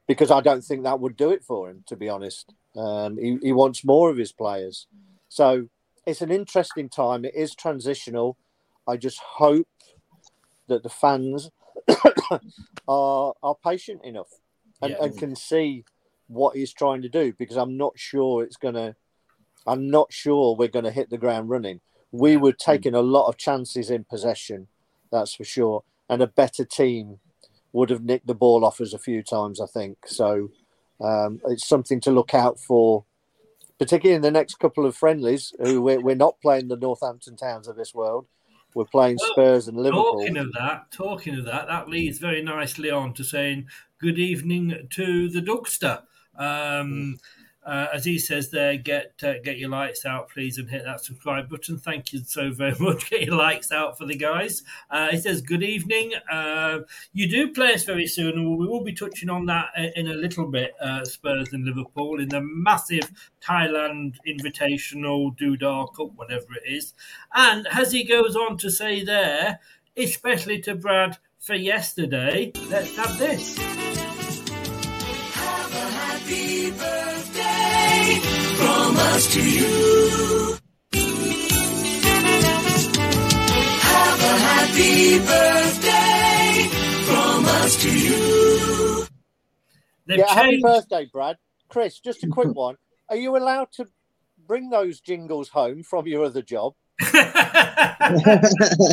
because 0.08 0.32
I 0.32 0.42
don't 0.42 0.64
think 0.64 0.84
that 0.84 1.00
would 1.00 1.16
do 1.16 1.32
it 1.32 1.44
for 1.44 1.70
him, 1.70 1.84
to 1.88 1.96
be 1.96 2.10
honest. 2.10 2.54
Um, 2.76 3.18
he, 3.18 3.38
he 3.42 3.54
wants 3.54 3.84
more 3.84 4.10
of 4.10 4.18
his 4.18 4.32
players. 4.32 4.88
So 5.30 5.68
it's 6.08 6.22
an 6.22 6.32
interesting 6.32 6.88
time. 6.88 7.26
It 7.26 7.36
is 7.36 7.54
transitional. 7.54 8.38
I 8.88 8.96
just 8.96 9.20
hope 9.20 9.68
that 10.68 10.82
the 10.82 10.90
fans 10.90 11.52
are 12.88 13.34
are 13.44 13.56
patient 13.64 14.04
enough 14.06 14.30
and, 14.82 14.92
yeah. 14.92 15.04
and 15.04 15.18
can 15.18 15.36
see 15.36 15.84
what 16.28 16.56
he's 16.56 16.74
trying 16.74 17.02
to 17.02 17.10
do 17.10 17.34
because 17.38 17.58
I'm 17.58 17.78
not 17.78 18.00
sure 18.00 18.42
it's 18.42 18.56
gonna. 18.56 18.96
I'm 19.68 19.90
not 19.90 20.14
sure 20.14 20.56
we're 20.56 20.70
going 20.70 20.86
to 20.86 20.92
hit 20.92 21.10
the 21.10 21.18
ground 21.18 21.50
running. 21.50 21.82
We 22.14 22.38
were 22.38 22.54
taking 22.54 22.94
a 22.94 23.02
lot 23.02 23.28
of 23.28 23.36
chances 23.36 23.90
in 23.90 24.06
possession, 24.06 24.68
that's 25.12 25.36
for 25.36 25.44
sure, 25.44 25.84
and 26.10 26.22
a 26.22 26.28
better 26.28 26.64
team 26.64 27.20
would 27.74 27.90
have 27.90 28.06
nicked 28.06 28.28
the 28.28 28.34
ball 28.34 28.64
off 28.64 28.80
us 28.80 28.94
a 28.94 28.98
few 28.98 29.22
times. 29.24 29.60
I 29.60 29.66
think 29.66 29.98
so. 30.06 30.52
Um, 31.02 31.42
it's 31.48 31.68
something 31.68 32.00
to 32.02 32.12
look 32.12 32.34
out 32.34 32.62
for 32.62 33.04
particularly 33.80 34.16
in 34.16 34.22
the 34.22 34.32
next 34.32 34.56
couple 34.56 34.86
of 34.86 34.96
friendlies, 34.96 35.54
who 35.60 35.82
we're, 35.82 36.00
we're 36.00 36.16
not 36.16 36.40
playing 36.42 36.68
the 36.68 36.78
Northampton 36.78 37.36
Towns 37.36 37.68
of 37.68 37.76
this 37.76 37.94
world. 37.94 38.26
We're 38.74 38.86
playing 38.86 39.18
Spurs 39.18 39.68
and 39.68 39.78
Liverpool. 39.78 40.20
Talking 40.20 40.38
of 40.38 40.52
that, 40.54 40.92
talking 40.92 41.36
of 41.36 41.46
that, 41.46 41.68
that 41.68 41.90
leads 41.90 42.20
very 42.20 42.44
nicely 42.44 42.92
on 42.92 43.14
to 43.16 43.24
saying 43.24 43.68
good 44.00 44.20
evening 44.20 44.88
to 44.92 45.30
the 45.30 45.42
Dugster. 45.42 46.04
Um, 46.38 47.18
Uh, 47.68 47.88
as 47.94 48.06
he 48.06 48.18
says 48.18 48.50
there, 48.50 48.78
get 48.78 49.14
uh, 49.22 49.34
get 49.44 49.58
your 49.58 49.70
lights 49.70 50.06
out, 50.06 50.30
please, 50.30 50.58
and 50.58 50.70
hit 50.70 50.86
that 50.86 51.04
subscribe 51.04 51.50
button. 51.50 51.78
Thank 51.78 52.14
you 52.14 52.22
so 52.26 52.50
very 52.50 52.74
much. 52.80 53.10
Get 53.10 53.24
your 53.24 53.36
lights 53.36 53.74
out 53.74 53.98
for 53.98 54.06
the 54.06 54.16
guys. 54.16 54.64
Uh, 54.90 55.10
he 55.10 55.18
says, 55.18 55.42
"Good 55.42 55.64
evening. 55.64 56.14
Uh, 56.32 56.80
you 57.12 57.30
do 57.30 57.52
play 57.52 57.74
us 57.74 57.84
very 57.84 58.08
soon, 58.08 58.38
and 58.38 58.58
we 58.58 58.66
will 58.66 58.86
be 58.86 58.94
touching 58.94 59.30
on 59.30 59.48
that 59.48 59.68
in 59.98 60.08
a 60.08 60.14
little 60.14 60.50
bit. 60.50 60.76
Uh, 60.80 61.04
Spurs 61.04 61.52
and 61.52 61.66
Liverpool 61.66 62.22
in 62.22 62.30
the 62.30 62.40
massive 62.42 63.12
Thailand 63.42 64.16
Invitational 64.26 65.38
Dudar 65.38 65.94
Cup, 65.94 66.12
whatever 66.16 66.48
it 66.54 66.72
is." 66.72 66.94
And 67.34 67.68
as 67.68 67.92
he 67.92 68.06
goes 68.06 68.38
on 68.38 68.58
to 68.60 68.72
say 68.72 69.04
there, 69.04 69.60
especially 69.98 70.62
to 70.62 70.76
Brad 70.76 71.18
for 71.38 71.56
yesterday, 71.56 72.54
let's 72.70 72.96
have 72.96 73.20
this. 73.20 73.97
From 78.98 79.06
us 79.14 79.34
to 79.34 79.48
you. 79.48 80.58
Have 83.82 84.22
a 84.22 84.38
happy 84.40 85.20
birthday 85.20 86.70
from 87.06 87.46
us 87.46 87.76
to 87.84 88.00
you. 88.00 89.06
They've 90.08 90.18
yeah, 90.18 90.34
happy 90.34 90.62
birthday, 90.62 91.06
Brad. 91.12 91.38
Chris, 91.70 92.00
just 92.00 92.24
a 92.24 92.28
quick 92.28 92.48
one. 92.56 92.78
Are 93.10 93.16
you 93.16 93.38
allowed 93.38 93.72
to 93.74 93.86
bring 94.48 94.72
those 94.72 95.00
jingles 95.00 95.50
home 95.50 95.84
from 95.84 96.08
your 96.08 96.26
other 96.26 96.42
job? 96.42 96.74
I 97.00 98.88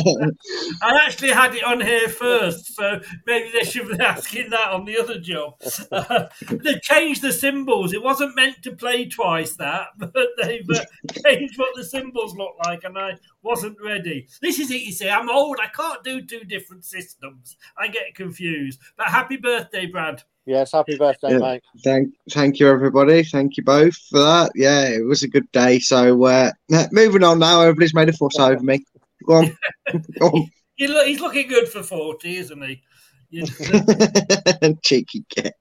actually 1.05 1.31
had 1.31 1.55
it 1.55 1.63
on 1.63 1.81
here 1.81 2.07
first, 2.07 2.75
so 2.75 2.99
maybe 3.25 3.51
they 3.51 3.63
should 3.63 3.87
be 3.87 3.99
asking 3.99 4.49
that 4.51 4.71
on 4.71 4.85
the 4.85 4.99
other 4.99 5.19
job. 5.19 5.55
Uh, 5.91 6.27
they 6.51 6.75
changed 6.75 7.21
the 7.21 7.33
symbols. 7.33 7.93
It 7.93 8.03
wasn't 8.03 8.35
meant 8.35 8.61
to 8.63 8.75
play 8.75 9.05
twice, 9.05 9.55
that, 9.57 9.87
but 9.97 10.13
they've 10.41 10.67
uh, 10.69 10.85
changed 11.25 11.57
what 11.57 11.75
the 11.75 11.83
symbols 11.83 12.35
look 12.35 12.55
like, 12.65 12.83
and 12.83 12.97
I 12.97 13.17
wasn't 13.41 13.77
ready. 13.83 14.27
This 14.41 14.59
is 14.59 14.71
it, 14.71 14.81
you 14.81 14.91
see. 14.91 15.09
I'm 15.09 15.29
old. 15.29 15.57
I 15.61 15.67
can't 15.67 16.03
do 16.03 16.21
two 16.21 16.41
different 16.41 16.85
systems. 16.85 17.57
I 17.77 17.87
get 17.87 18.15
confused. 18.15 18.79
But 18.97 19.07
happy 19.07 19.37
birthday, 19.37 19.87
Brad. 19.87 20.23
Yes, 20.45 20.71
happy 20.71 20.97
birthday, 20.97 21.31
Yeah. 21.31 21.37
mate. 21.39 21.63
Thank, 21.83 22.09
thank 22.29 22.59
you, 22.59 22.69
everybody. 22.69 23.23
Thank 23.23 23.57
you 23.57 23.63
both 23.63 23.95
for 24.09 24.19
that. 24.19 24.51
Yeah, 24.53 24.89
it 24.89 25.03
was 25.05 25.23
a 25.23 25.27
good 25.27 25.51
day. 25.51 25.79
So, 25.79 26.23
uh, 26.23 26.51
moving 26.91 27.23
on 27.23 27.39
now. 27.39 27.61
Everybody's 27.61 27.95
made 27.95 28.09
a 28.09 28.13
fuss 28.13 28.37
over 28.37 28.61
me. 28.61 28.85
Go 29.25 29.33
on. 29.33 29.57
Go 30.19 30.45
He 30.75 30.87
look, 30.87 31.07
he's 31.07 31.19
looking 31.19 31.47
good 31.47 31.67
for 31.67 31.81
40, 31.81 32.37
isn't 32.37 32.61
he? 32.61 32.81
Cheeky 34.83 35.25
git. 35.29 35.55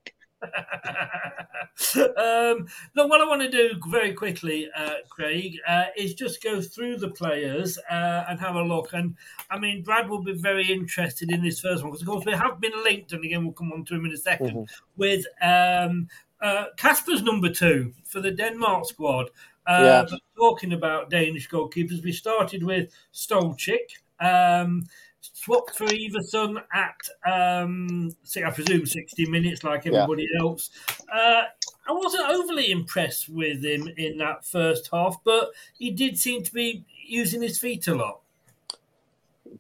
Um, 2.17 2.67
look, 2.95 3.11
what 3.11 3.21
I 3.21 3.27
want 3.27 3.43
to 3.43 3.51
do 3.51 3.75
very 3.89 4.13
quickly, 4.13 4.69
uh, 4.77 4.95
Craig, 5.09 5.59
uh, 5.69 5.87
is 5.97 6.15
just 6.15 6.43
go 6.43 6.61
through 6.61 6.99
the 6.99 7.11
players 7.11 7.79
uh, 7.91 8.25
and 8.29 8.39
have 8.41 8.55
a 8.55 8.63
look. 8.63 8.93
And 8.93 9.17
I 9.51 9.59
mean, 9.59 9.83
Brad 9.83 10.09
will 10.09 10.23
be 10.23 10.33
very 10.35 10.71
interested 10.71 11.31
in 11.31 11.43
this 11.43 11.61
first 11.61 11.83
one 11.83 11.91
because, 11.91 12.03
of 12.03 12.09
course, 12.09 12.25
we 12.25 12.33
have 12.33 12.61
been 12.61 12.73
linked, 12.85 13.13
and 13.13 13.25
again, 13.25 13.45
we'll 13.45 13.53
come 13.55 13.73
on 13.73 13.85
to 13.87 13.95
him 13.95 14.05
in 14.07 14.13
a 14.13 14.17
2nd 14.17 14.69
with 14.97 15.27
um, 15.43 16.09
uh, 16.41 16.67
Kasper's 16.77 17.23
number 17.23 17.51
two 17.51 17.93
for 18.05 18.21
the 18.21 18.31
Denmark 18.31 18.87
squad. 18.87 19.31
Uh, 19.67 20.07
Yeah. 20.11 20.19
talking 20.37 20.73
about 20.75 21.11
Danish 21.11 21.49
goalkeepers, 21.49 22.05
we 22.05 22.13
started 22.13 22.63
with 22.63 22.93
Stolarczyk. 23.13 23.99
Um, 24.21 24.85
swapped 25.33 25.77
for 25.77 25.87
Iversen 25.87 26.63
at, 26.73 26.97
um, 27.31 28.15
say, 28.23 28.45
I 28.45 28.51
presume, 28.51 28.87
60 28.87 29.27
minutes, 29.27 29.65
like 29.65 29.85
Yeah. 29.85 30.03
everybody 30.03 30.29
else. 30.39 30.71
Uh, 31.13 31.45
I 31.87 31.93
wasn't 31.93 32.29
overly 32.29 32.71
impressed 32.71 33.29
with 33.29 33.65
him 33.65 33.89
in 33.97 34.19
that 34.19 34.45
first 34.45 34.89
half, 34.93 35.17
but 35.25 35.51
he 35.79 35.91
did 35.91 36.19
seem 36.19 36.43
to 36.43 36.53
be 36.53 36.85
using 37.07 37.43
his 37.43 37.59
feet 37.59 37.87
a 37.89 37.95
lot. 37.95 38.21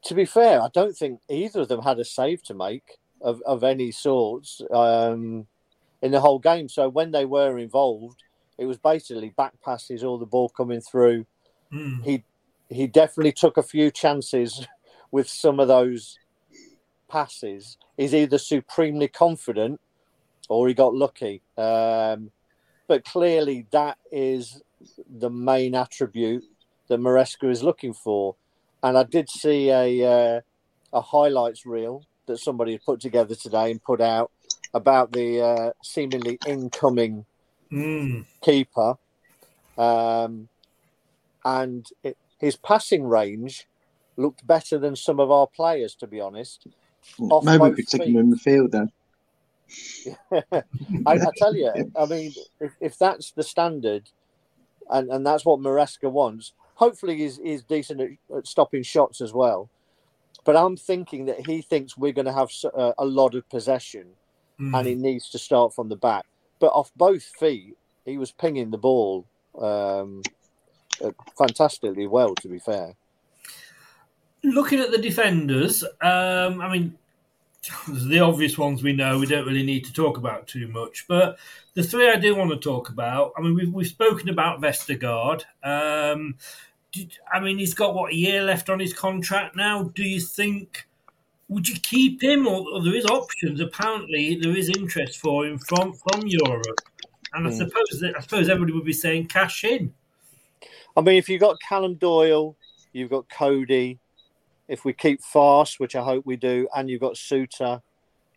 To 0.02 0.14
be 0.14 0.24
fair, 0.24 0.60
I 0.60 0.68
don't 0.72 0.96
think 0.96 1.20
either 1.28 1.60
of 1.60 1.68
them 1.68 1.82
had 1.82 1.98
a 1.98 2.04
save 2.04 2.42
to 2.44 2.54
make 2.54 2.98
of, 3.20 3.42
of 3.46 3.64
any 3.64 3.90
sorts 3.90 4.60
um, 4.70 5.46
in 6.02 6.10
the 6.10 6.20
whole 6.20 6.38
game. 6.38 6.68
So 6.68 6.88
when 6.88 7.10
they 7.10 7.24
were 7.24 7.58
involved, 7.58 8.22
it 8.58 8.66
was 8.66 8.78
basically 8.78 9.30
back 9.30 9.52
passes, 9.62 10.04
all 10.04 10.18
the 10.18 10.26
ball 10.26 10.48
coming 10.48 10.80
through. 10.80 11.26
Mm. 11.72 12.04
He 12.04 12.24
he 12.70 12.86
definitely 12.86 13.32
took 13.32 13.56
a 13.56 13.62
few 13.62 13.90
chances 13.90 14.66
with 15.14 15.28
some 15.28 15.60
of 15.60 15.68
those 15.68 16.18
passes. 17.08 17.78
He's 17.96 18.12
either 18.12 18.36
supremely 18.36 19.06
confident 19.06 19.80
or 20.48 20.66
he 20.66 20.74
got 20.74 20.92
lucky. 20.92 21.40
Um, 21.56 22.32
but 22.88 23.04
clearly, 23.04 23.68
that 23.70 23.96
is 24.10 24.60
the 25.08 25.30
main 25.30 25.76
attribute 25.76 26.42
that 26.88 26.98
Maresca 26.98 27.48
is 27.48 27.62
looking 27.62 27.94
for. 27.94 28.34
And 28.82 28.98
I 28.98 29.04
did 29.04 29.30
see 29.30 29.70
a 29.70 29.86
uh, 30.04 30.40
a 30.92 31.00
highlights 31.00 31.64
reel 31.64 32.02
that 32.26 32.38
somebody 32.38 32.72
had 32.72 32.84
put 32.84 32.98
together 32.98 33.36
today 33.36 33.70
and 33.70 33.80
put 33.80 34.00
out 34.00 34.32
about 34.74 35.12
the 35.12 35.40
uh, 35.40 35.70
seemingly 35.84 36.40
incoming 36.44 37.24
Mm. 37.72 38.24
keeper, 38.42 38.94
um, 39.78 40.48
and 41.44 41.86
it, 42.02 42.16
his 42.38 42.56
passing 42.56 43.04
range 43.04 43.66
looked 44.16 44.46
better 44.46 44.78
than 44.78 44.96
some 44.96 45.20
of 45.20 45.30
our 45.30 45.46
players, 45.46 45.94
to 45.96 46.06
be 46.06 46.20
honest. 46.20 46.66
Off 47.30 47.44
Maybe 47.44 47.58
we 47.62 47.68
both 47.68 47.76
could 47.76 47.88
stick 47.88 48.02
feet. 48.02 48.08
him 48.10 48.16
in 48.18 48.30
the 48.30 48.36
field 48.36 48.72
then. 48.72 48.90
I, 51.06 51.12
I 51.12 51.30
tell 51.36 51.54
you, 51.54 51.70
I 51.96 52.06
mean, 52.06 52.32
if, 52.60 52.72
if 52.80 52.98
that's 52.98 53.32
the 53.32 53.42
standard, 53.42 54.10
and, 54.90 55.10
and 55.10 55.26
that's 55.26 55.44
what 55.44 55.60
Maresca 55.60 56.10
wants, 56.10 56.52
hopefully 56.74 57.16
he's, 57.18 57.38
he's 57.38 57.62
decent 57.62 58.00
at, 58.00 58.10
at 58.36 58.46
stopping 58.46 58.82
shots 58.82 59.20
as 59.20 59.32
well. 59.32 59.70
But 60.44 60.56
I'm 60.56 60.76
thinking 60.76 61.24
that 61.26 61.46
he 61.46 61.62
thinks 61.62 61.96
we're 61.96 62.12
going 62.12 62.26
to 62.26 62.32
have 62.32 62.48
s- 62.48 62.64
uh, 62.66 62.92
a 62.98 63.04
lot 63.04 63.34
of 63.34 63.48
possession, 63.48 64.06
Mm. 64.60 64.78
and 64.78 64.86
he 64.86 64.94
needs 64.94 65.30
to 65.30 65.38
start 65.38 65.74
from 65.74 65.88
the 65.88 65.96
back. 65.96 66.26
But 66.60 66.68
off 66.68 66.92
both 66.94 67.24
feet, 67.24 67.76
he 68.04 68.18
was 68.18 68.30
pinging 68.30 68.70
the 68.70 68.78
ball 68.78 69.26
um, 69.60 70.22
uh, 71.02 71.10
fantastically 71.36 72.06
well. 72.06 72.36
To 72.36 72.46
be 72.46 72.60
fair, 72.60 72.94
Looking 74.44 74.80
at 74.80 74.90
the 74.90 74.98
defenders, 74.98 75.82
um, 76.02 76.60
I 76.60 76.70
mean, 76.70 76.98
the 77.88 78.20
obvious 78.20 78.58
ones 78.58 78.82
we 78.82 78.92
know 78.92 79.18
we 79.18 79.26
don't 79.26 79.46
really 79.46 79.62
need 79.62 79.84
to 79.86 79.92
talk 79.92 80.18
about 80.18 80.46
too 80.46 80.68
much. 80.68 81.06
But 81.08 81.38
the 81.74 81.82
three 81.82 82.10
I 82.10 82.16
do 82.16 82.36
want 82.36 82.50
to 82.50 82.56
talk 82.58 82.90
about, 82.90 83.32
I 83.36 83.40
mean, 83.40 83.54
we've, 83.54 83.72
we've 83.72 83.86
spoken 83.86 84.28
about 84.28 84.60
Vestergaard. 84.60 85.44
Um, 85.62 86.36
did, 86.92 87.16
I 87.32 87.40
mean, 87.40 87.58
he's 87.58 87.74
got 87.74 87.94
what 87.94 88.12
a 88.12 88.16
year 88.16 88.42
left 88.42 88.68
on 88.68 88.78
his 88.78 88.92
contract 88.92 89.56
now. 89.56 89.84
Do 89.94 90.04
you 90.04 90.20
think? 90.20 90.86
Would 91.48 91.68
you 91.68 91.76
keep 91.82 92.22
him, 92.22 92.46
or, 92.46 92.64
or 92.72 92.82
there 92.82 92.94
is 92.94 93.04
options? 93.04 93.60
Apparently, 93.60 94.36
there 94.36 94.56
is 94.56 94.70
interest 94.70 95.18
for 95.18 95.46
him 95.46 95.58
from 95.58 95.92
from 95.92 96.22
Europe, 96.26 96.80
and 97.34 97.46
I 97.46 97.50
Hmm. 97.50 97.56
suppose 97.56 98.00
that, 98.00 98.14
I 98.16 98.20
suppose 98.20 98.48
everybody 98.48 98.72
would 98.72 98.86
be 98.86 98.94
saying 98.94 99.26
cash 99.26 99.64
in. 99.64 99.92
I 100.96 101.00
mean, 101.00 101.16
if 101.16 101.28
you've 101.28 101.40
got 101.40 101.60
Callum 101.60 101.96
Doyle, 101.96 102.56
you've 102.92 103.10
got 103.10 103.28
Coady. 103.28 103.98
If 104.68 104.84
we 104.84 104.92
keep 104.92 105.20
Faes, 105.22 105.78
which 105.78 105.94
I 105.94 106.02
hope 106.02 106.24
we 106.24 106.36
do, 106.36 106.68
and 106.74 106.88
you've 106.88 107.00
got 107.00 107.14
Souttar, 107.14 107.82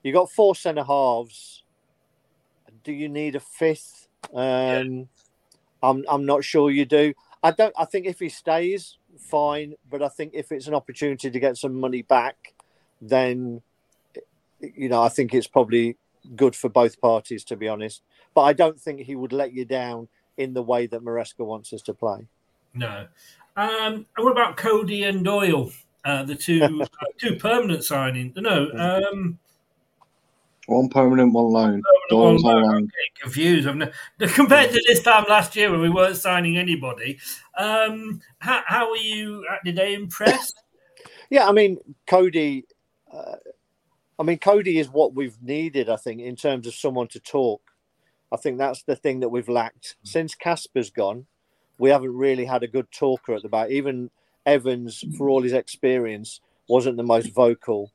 you've 0.03 0.15
got 0.15 0.31
four 0.31 0.55
centre 0.55 0.83
halves. 0.83 1.63
Do 2.83 2.91
you 2.91 3.09
need 3.09 3.35
a 3.35 3.39
fifth? 3.39 4.07
Um, 4.33 5.07
I'm 5.81 6.03
I'm 6.09 6.25
not 6.25 6.43
sure 6.43 6.69
you 6.69 6.85
do. 6.85 7.13
I 7.43 7.51
don't. 7.51 7.73
I 7.77 7.85
think 7.85 8.05
if 8.05 8.19
he 8.19 8.29
stays, 8.29 8.97
fine. 9.17 9.75
But 9.89 10.01
I 10.01 10.09
think 10.09 10.31
if 10.33 10.51
it's 10.51 10.67
an 10.67 10.73
opportunity 10.73 11.29
to 11.29 11.39
get 11.39 11.57
some 11.57 11.75
money 11.75 12.01
back, 12.01 12.53
then 13.01 13.61
you 14.59 14.89
know 14.89 15.01
I 15.01 15.09
think 15.09 15.33
it's 15.33 15.47
probably 15.47 15.97
good 16.35 16.55
for 16.55 16.69
both 16.69 16.99
parties, 16.99 17.43
to 17.45 17.55
be 17.55 17.67
honest. 17.67 18.01
But 18.33 18.41
I 18.41 18.53
don't 18.53 18.79
think 18.79 19.01
he 19.01 19.15
would 19.15 19.33
let 19.33 19.53
you 19.53 19.65
down 19.65 20.09
in 20.37 20.53
the 20.53 20.61
way 20.61 20.87
that 20.87 21.03
Maresca 21.03 21.45
wants 21.45 21.73
us 21.73 21.81
to 21.83 21.93
play. 21.93 22.27
No. 22.73 23.07
Um, 23.55 24.05
and 24.15 24.25
what 24.25 24.31
about 24.31 24.55
Coady 24.55 25.03
and 25.03 25.23
Doyle? 25.23 25.71
Uh, 26.07 26.23
the 26.23 26.35
two 26.35 26.63
uh, 26.63 26.85
two 27.19 27.35
permanent 27.35 27.81
signings. 27.81 28.33
No, 28.37 28.69
um, 29.11 29.37
One 30.67 30.87
permanent, 30.89 31.33
one 31.33 31.51
loan. 31.51 31.81
one 32.11 32.37
loan. 32.37 32.63
I'm 32.65 32.71
loan. 32.71 32.91
confused. 33.21 33.67
I'm 33.67 33.79
not, 33.79 33.91
compared 34.19 34.71
to 34.71 34.81
this 34.87 35.03
time 35.03 35.25
last 35.29 35.55
year 35.55 35.69
when 35.71 35.81
we 35.81 35.89
weren't 35.89 36.15
signing 36.15 36.57
anybody. 36.57 37.19
Um, 37.57 38.21
how, 38.39 38.61
how 38.65 38.89
were 38.89 38.97
you? 38.97 39.45
uh, 39.51 39.55
Did 39.65 39.75
they 39.75 39.93
impress? 39.93 40.53
Yeah, 41.29 41.49
I 41.49 41.51
mean 41.51 41.77
Coady. 42.09 42.63
Uh, 43.13 43.35
I 44.17 44.23
mean 44.23 44.37
Coady 44.39 44.79
is 44.79 44.87
what 44.89 45.13
we've 45.13 45.35
needed. 45.41 45.89
I 45.89 45.97
think 45.97 46.21
in 46.21 46.37
terms 46.37 46.67
of 46.67 46.73
someone 46.73 47.09
to 47.09 47.19
talk. 47.19 47.61
I 48.31 48.37
think 48.37 48.57
that's 48.57 48.83
the 48.83 48.95
thing 48.95 49.19
that 49.19 49.27
we've 49.29 49.49
lacked 49.49 49.97
since 50.03 50.35
Kasper's 50.35 50.89
gone. 50.89 51.25
We 51.79 51.89
haven't 51.89 52.15
really 52.15 52.45
had 52.45 52.63
a 52.63 52.67
good 52.67 52.89
talker 52.93 53.33
at 53.33 53.41
the 53.41 53.49
back. 53.49 53.69
Even 53.71 54.09
Evans, 54.47 55.03
for 55.17 55.29
all 55.29 55.43
his 55.43 55.53
experience, 55.53 56.41
wasn't 56.67 56.97
the 56.97 57.03
most 57.03 57.33
vocal. 57.35 57.91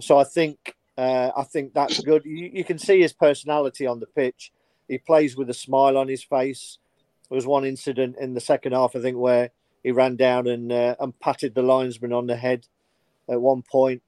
So 0.00 0.16
I 0.18 0.24
think 0.24 0.76
uh, 0.96 1.30
I 1.36 1.44
think 1.44 1.74
that's 1.74 2.00
good. 2.00 2.24
You, 2.24 2.50
you 2.52 2.64
can 2.64 2.78
see 2.78 3.00
his 3.00 3.12
personality 3.12 3.86
on 3.86 4.00
the 4.00 4.06
pitch. 4.06 4.52
he 4.88 4.98
plays 4.98 5.36
with 5.36 5.50
a 5.50 5.54
smile 5.54 5.96
on 5.96 6.08
his 6.08 6.22
face. 6.22 6.78
There 7.28 7.36
was 7.36 7.46
one 7.46 7.64
incident 7.64 8.16
in 8.20 8.34
the 8.34 8.40
second 8.40 8.72
half, 8.72 8.94
I 8.96 9.00
think, 9.00 9.16
where 9.16 9.50
he 9.82 9.92
ran 9.92 10.16
down 10.16 10.46
and 10.46 10.70
uh, 10.72 10.96
and 11.00 11.18
patted 11.18 11.54
the 11.54 11.62
linesman 11.62 12.12
on 12.12 12.26
the 12.26 12.36
head 12.36 12.66
at 13.28 13.40
one 13.40 13.62
point. 13.62 14.02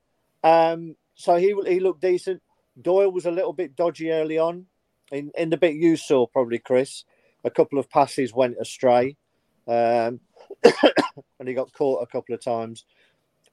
Um, 0.45 0.97
so 1.15 1.37
he 1.37 1.55
he 1.67 1.81
looked 1.81 2.03
decent. 2.03 2.43
Doyle 2.81 3.13
was 3.13 3.27
a 3.27 3.31
little 3.31 3.53
bit 3.53 3.77
dodgy 3.77 4.11
early 4.11 4.39
on. 4.39 4.67
In 5.11 5.31
in 5.37 5.51
the 5.51 5.57
bit 5.57 5.75
you 5.75 5.97
saw, 5.97 6.27
probably 6.27 6.59
Chris, 6.59 7.05
a 7.45 7.51
couple 7.51 7.79
of 7.79 7.91
passes 7.91 8.33
went 8.33 8.57
astray, 8.61 9.17
um, 9.67 10.21
and 11.39 11.49
he 11.49 11.55
got 11.55 11.73
caught 11.73 12.03
a 12.03 12.07
couple 12.07 12.35
of 12.35 12.43
times. 12.43 12.85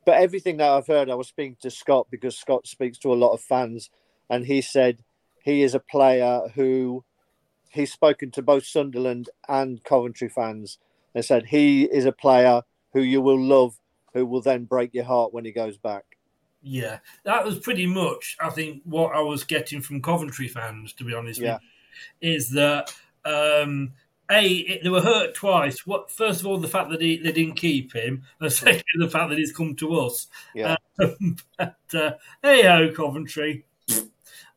But 0.05 0.21
everything 0.21 0.57
that 0.57 0.69
I've 0.69 0.87
heard, 0.87 1.09
I 1.09 1.15
was 1.15 1.27
speaking 1.27 1.57
to 1.61 1.69
Scott 1.69 2.07
because 2.09 2.37
Scott 2.37 2.67
speaks 2.67 2.97
to 2.99 3.13
a 3.13 3.15
lot 3.15 3.33
of 3.33 3.41
fans, 3.41 3.89
and 4.29 4.45
he 4.45 4.61
said 4.61 5.03
he 5.43 5.63
is 5.63 5.75
a 5.75 5.79
player 5.79 6.41
who 6.55 7.03
he's 7.69 7.91
spoken 7.91 8.31
to 8.31 8.41
both 8.41 8.65
Sunderland 8.65 9.29
and 9.47 9.83
Coventry 9.83 10.29
fans 10.29 10.79
and 11.13 11.23
said 11.23 11.45
he 11.45 11.83
is 11.83 12.05
a 12.05 12.11
player 12.11 12.63
who 12.93 13.01
you 13.01 13.21
will 13.21 13.39
love, 13.39 13.79
who 14.13 14.25
will 14.25 14.41
then 14.41 14.65
break 14.65 14.93
your 14.93 15.05
heart 15.05 15.33
when 15.33 15.45
he 15.45 15.51
goes 15.51 15.77
back. 15.77 16.03
Yeah, 16.61 16.99
that 17.23 17.45
was 17.45 17.59
pretty 17.59 17.85
much, 17.85 18.35
I 18.39 18.49
think, 18.49 18.81
what 18.83 19.15
I 19.15 19.21
was 19.21 19.43
getting 19.43 19.81
from 19.81 20.01
Coventry 20.01 20.47
fans, 20.47 20.93
to 20.93 21.03
be 21.03 21.13
honest 21.13 21.39
Yeah. 21.39 21.53
with 21.53 21.61
you, 22.21 22.35
is 22.37 22.49
that 22.51 22.93
um, 23.23 23.93
a 24.29 24.47
it, 24.47 24.83
they 24.83 24.89
were 24.89 25.01
hurt 25.01 25.33
twice. 25.33 25.85
What 25.85 26.11
first 26.11 26.41
of 26.41 26.47
all, 26.47 26.57
the 26.57 26.67
fact 26.67 26.89
that 26.91 27.01
he, 27.01 27.17
they 27.17 27.31
didn't 27.31 27.55
keep 27.55 27.93
him, 27.93 28.23
and 28.39 28.51
second, 28.53 28.83
the 28.99 29.09
fact 29.09 29.29
that 29.29 29.37
he's 29.37 29.51
come 29.51 29.75
to 29.75 29.99
us. 29.99 30.27
Yeah. 30.53 30.75
Um, 31.01 31.37
but 31.57 31.75
uh, 31.93 32.11
hey 32.41 32.63
ho, 32.63 32.91
Coventry. 32.93 33.65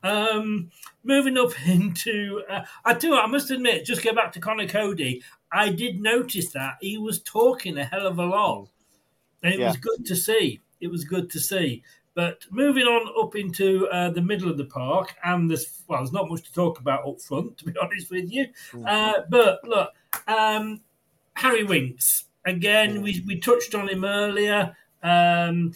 Um, 0.04 0.70
moving 1.04 1.38
up 1.38 1.52
into, 1.66 2.42
uh, 2.50 2.64
I 2.84 2.94
do. 2.94 3.14
I 3.14 3.26
must 3.26 3.50
admit, 3.50 3.84
just 3.84 4.02
go 4.02 4.12
back 4.12 4.32
to 4.32 4.40
Conor 4.40 4.66
Coady. 4.66 5.22
I 5.52 5.68
did 5.70 6.00
notice 6.00 6.50
that 6.52 6.74
he 6.80 6.98
was 6.98 7.22
talking 7.22 7.78
a 7.78 7.84
hell 7.84 8.06
of 8.06 8.18
a 8.18 8.24
lot, 8.24 8.68
and 9.42 9.54
it 9.54 9.60
was 9.60 9.76
good 9.76 10.06
to 10.06 10.16
see. 10.16 10.60
It 10.80 10.88
was 10.88 11.04
good 11.04 11.30
to 11.30 11.40
see. 11.40 11.82
But 12.14 12.44
moving 12.50 12.84
on 12.84 13.24
up 13.24 13.36
into 13.36 13.88
uh, 13.88 14.10
the 14.10 14.20
middle 14.20 14.50
of 14.50 14.58
the 14.58 14.66
park, 14.66 15.14
and 15.24 15.48
there's 15.48 15.82
well, 15.88 16.00
there's 16.00 16.12
not 16.12 16.28
much 16.28 16.42
to 16.42 16.52
talk 16.52 16.78
about 16.78 17.06
up 17.06 17.20
front, 17.20 17.58
to 17.58 17.64
be 17.64 17.72
honest 17.80 18.10
with 18.10 18.30
you. 18.30 18.46
Uh, 18.86 19.22
but 19.28 19.60
look, 19.64 19.90
um, 20.26 20.80
Harry 21.34 21.64
Winks 21.64 22.24
again. 22.44 23.02
We 23.02 23.22
we 23.26 23.38
touched 23.40 23.74
on 23.74 23.88
him 23.88 24.04
earlier. 24.04 24.76
Um, 25.02 25.72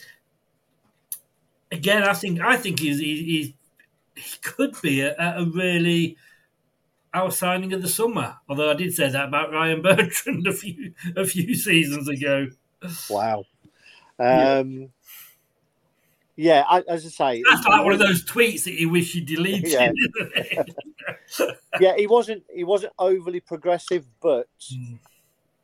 again, 1.72 2.02
I 2.02 2.12
think 2.12 2.40
I 2.40 2.56
think 2.56 2.80
he's 2.80 2.98
he, 2.98 3.24
he's 3.24 3.52
he 4.14 4.38
could 4.42 4.80
be 4.82 5.00
a, 5.00 5.14
a 5.18 5.44
really 5.44 6.16
our 7.14 7.30
signing 7.30 7.72
of 7.72 7.82
the 7.82 7.88
summer. 7.88 8.36
Although 8.48 8.70
I 8.70 8.74
did 8.74 8.94
say 8.94 9.08
that 9.08 9.28
about 9.28 9.52
Ryan 9.52 9.82
Bertrand 9.82 10.46
a 10.46 10.52
few 10.52 10.92
a 11.16 11.24
few 11.24 11.54
seasons 11.54 12.08
ago. 12.08 12.48
Wow. 13.08 13.44
Um, 14.18 14.72
yeah, 14.72 14.86
I, 16.68 16.82
as 16.86 17.06
I 17.06 17.08
say, 17.08 17.42
That's 17.48 17.66
like 17.66 17.84
one 17.84 17.94
of 17.94 17.98
those 17.98 18.24
tweets 18.24 18.64
that 18.64 18.74
you 18.74 18.90
wish 18.90 19.14
you 19.14 19.22
deleted. 19.22 19.72
Yeah. 19.72 20.62
yeah, 21.80 21.96
he 21.96 22.06
wasn't 22.06 22.44
he 22.52 22.62
wasn't 22.62 22.92
overly 22.98 23.40
progressive, 23.40 24.04
but 24.20 24.48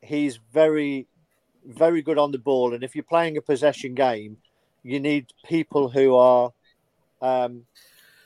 he's 0.01 0.39
very 0.51 1.07
very 1.65 2.01
good 2.01 2.17
on 2.17 2.31
the 2.31 2.39
ball. 2.39 2.73
And 2.73 2.83
if 2.83 2.95
you're 2.95 3.03
playing 3.03 3.37
a 3.37 3.41
possession 3.41 3.93
game, 3.93 4.37
you 4.81 4.99
need 4.99 5.27
people 5.45 5.89
who 5.89 6.15
are 6.15 6.51
um, 7.21 7.65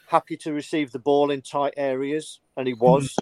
happy 0.08 0.38
to 0.38 0.54
receive 0.54 0.92
the 0.92 1.00
ball 1.00 1.32
in 1.32 1.42
tight 1.42 1.74
areas, 1.78 2.40
and 2.56 2.68
he 2.68 2.74
was. 2.74 3.16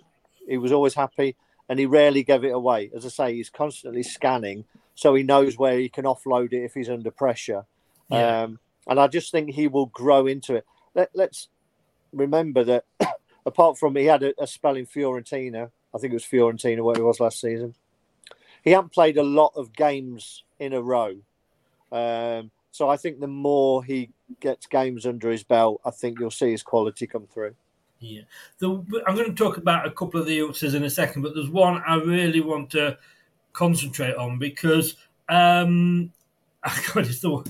He 0.47 0.57
was 0.57 0.71
always 0.71 0.93
happy, 0.93 1.35
and 1.67 1.79
he 1.79 1.87
rarely 1.87 2.23
gave 2.23 2.43
it 2.43 2.53
away. 2.53 2.91
As 2.95 3.05
I 3.05 3.09
say, 3.09 3.33
he's 3.33 3.49
constantly 3.49 4.03
scanning, 4.03 4.65
so 4.93 5.15
he 5.15 5.23
knows 5.23 5.57
where 5.57 5.79
he 5.79 5.89
can 5.89 6.05
offload 6.05 6.53
it 6.53 6.63
if 6.63 6.75
he's 6.75 6.89
under 6.89 7.09
pressure. 7.09 7.65
Yeah. 8.09 8.43
Um, 8.43 8.59
and 8.87 8.99
I 8.99 9.07
just 9.07 9.31
think 9.31 9.51
he 9.51 9.67
will 9.67 9.87
grow 9.87 10.27
into 10.27 10.55
it. 10.55 10.65
Let, 10.93 11.09
let's 11.13 11.49
remember 12.13 12.63
that 12.63 12.85
apart 13.45 13.77
from 13.77 13.95
he 13.95 14.05
had 14.05 14.23
a, 14.23 14.33
a 14.41 14.47
spell 14.47 14.75
in 14.75 14.85
Fiorentina, 14.85 15.71
I 15.93 15.97
think 15.97 16.11
it 16.11 16.15
was 16.15 16.25
Fiorentina 16.25 16.83
where 16.83 16.95
he 16.95 17.01
was 17.01 17.19
last 17.19 17.39
season. 17.39 17.75
He 18.63 18.71
hadn't 18.71 18.93
played 18.93 19.17
a 19.17 19.23
lot 19.23 19.53
of 19.55 19.73
games 19.73 20.43
in 20.59 20.73
a 20.73 20.81
row. 20.81 21.15
Um, 21.91 22.51
so 22.71 22.89
I 22.89 22.97
think 22.97 23.19
the 23.19 23.27
more 23.27 23.83
he 23.83 24.09
gets 24.39 24.65
games 24.65 25.05
under 25.05 25.29
his 25.29 25.43
belt, 25.43 25.81
I 25.85 25.91
think 25.91 26.19
you'll 26.19 26.31
see 26.31 26.51
his 26.51 26.63
quality 26.63 27.07
come 27.07 27.27
through. 27.27 27.55
Yeah, 27.99 28.23
the, 28.59 28.69
I'm 29.07 29.15
going 29.15 29.33
to 29.33 29.43
talk 29.43 29.57
about 29.57 29.87
a 29.87 29.91
couple 29.91 30.19
of 30.19 30.25
the 30.25 30.35
youngsters 30.35 30.73
in 30.73 30.83
a 30.83 30.89
second, 30.89 31.21
but 31.21 31.33
there's 31.33 31.49
one 31.49 31.81
I 31.87 31.95
really 31.95 32.41
want 32.41 32.71
to 32.71 32.97
concentrate 33.53 34.15
on 34.15 34.37
because 34.37 34.95
um, 35.29 36.11
God, 36.65 37.05
it's 37.05 37.19
the, 37.19 37.43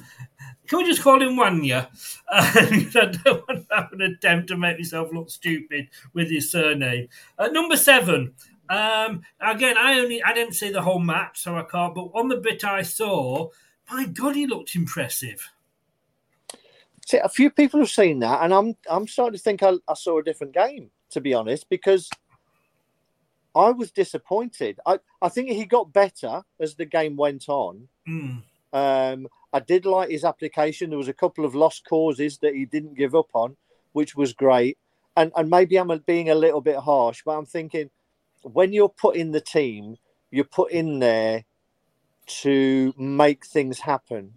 can 0.68 0.80
we 0.80 0.86
just 0.86 1.02
call 1.02 1.22
him 1.22 1.36
Wanya? 1.36 1.88
Uh, 2.28 2.52
I 2.56 3.12
don't 3.24 3.48
want 3.48 3.70
to 3.70 3.76
have 3.76 3.94
an 3.94 4.02
attempt 4.02 4.48
to 4.48 4.58
make 4.58 4.80
myself 4.80 5.14
look 5.14 5.30
stupid 5.30 5.90
with 6.14 6.32
his 6.32 6.52
surname. 6.52 7.08
Uh, 7.38 7.50
number 7.50 7.78
seven. 7.78 8.34
Um, 8.68 9.22
again, 9.40 9.78
I 9.78 10.00
only 10.00 10.24
I 10.24 10.34
didn't 10.34 10.56
see 10.56 10.72
the 10.72 10.82
whole 10.82 10.98
match, 10.98 11.44
so 11.44 11.56
I 11.56 11.62
can't. 11.62 11.94
But 11.94 12.10
on 12.16 12.30
the 12.30 12.38
bit 12.38 12.66
I 12.66 12.82
saw, 12.82 13.50
my 13.92 14.06
God, 14.06 14.36
he 14.36 14.48
looked 14.48 14.76
impressive. 14.76 15.48
See, 17.06 17.20
a 17.20 17.30
few 17.30 17.52
people 17.52 17.80
have 17.80 17.92
seen 17.92 18.20
that, 18.20 18.42
and 18.42 18.52
I'm 18.52 18.76
I'm 18.90 19.08
starting 19.08 19.38
to 19.38 19.44
think 19.44 19.62
I, 19.62 19.74
I 19.88 19.94
saw 19.94 20.18
a 20.18 20.24
different 20.24 20.56
game, 20.56 20.90
to 21.12 21.22
be 21.22 21.36
honest, 21.36 21.70
because 21.70 22.10
I 23.56 23.70
was 23.70 23.92
disappointed. 23.92 24.80
I, 24.88 25.00
I 25.22 25.30
think 25.30 25.50
he 25.50 25.66
got 25.66 25.94
better 25.94 26.42
as 26.60 26.74
the 26.74 26.86
game 26.86 27.16
went 27.16 27.48
on. 27.48 27.88
Mm. 28.08 28.42
Um, 28.76 29.28
I 29.54 29.62
did 29.62 29.86
like 29.86 30.10
his 30.10 30.26
application. 30.26 30.90
There 30.90 31.00
was 31.00 31.08
a 31.08 31.14
couple 31.14 31.46
of 31.46 31.56
lost 31.56 31.86
causes 31.88 32.40
that 32.40 32.54
he 32.54 32.66
didn't 32.66 32.98
give 32.98 33.16
up 33.16 33.30
on, 33.34 33.56
which 33.94 34.18
was 34.18 34.34
great. 34.34 34.78
And 35.16 35.32
and 35.38 35.50
maybe 35.50 35.78
I'm 35.78 35.98
being 36.06 36.30
a 36.30 36.36
little 36.36 36.60
bit 36.60 36.76
harsh, 36.76 37.22
but 37.26 37.38
I'm 37.38 37.46
thinking 37.46 37.90
when 38.42 38.74
you're 38.74 38.90
put 38.90 39.16
in 39.16 39.32
the 39.32 39.40
team, 39.40 39.96
you're 40.30 40.44
put 40.44 40.72
in 40.72 41.00
there 41.00 41.46
to 42.42 42.94
make 42.98 43.46
things 43.46 43.80
happen. 43.80 44.34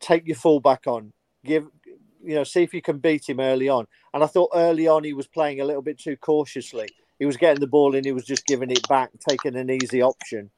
Take 0.00 0.26
your 0.26 0.36
fullback 0.36 0.86
on, 0.86 1.12
give 1.44 1.66
you 2.24 2.34
know, 2.34 2.44
see 2.44 2.62
if 2.62 2.72
you 2.72 2.80
can 2.80 2.98
beat 2.98 3.28
him 3.28 3.40
early 3.40 3.68
on. 3.68 3.86
And 4.14 4.24
I 4.24 4.26
thought 4.26 4.50
early 4.54 4.88
on 4.88 5.04
he 5.04 5.12
was 5.12 5.26
playing 5.26 5.60
a 5.60 5.64
little 5.66 5.82
bit 5.82 5.98
too 5.98 6.16
cautiously. 6.16 6.88
He 7.18 7.26
was 7.26 7.36
getting 7.36 7.60
the 7.60 7.66
ball 7.66 7.94
in, 7.94 8.04
he 8.04 8.12
was 8.12 8.24
just 8.24 8.46
giving 8.46 8.70
it 8.70 8.88
back, 8.88 9.10
taking 9.28 9.54
an 9.56 9.68
easy 9.68 10.00
option. 10.00 10.50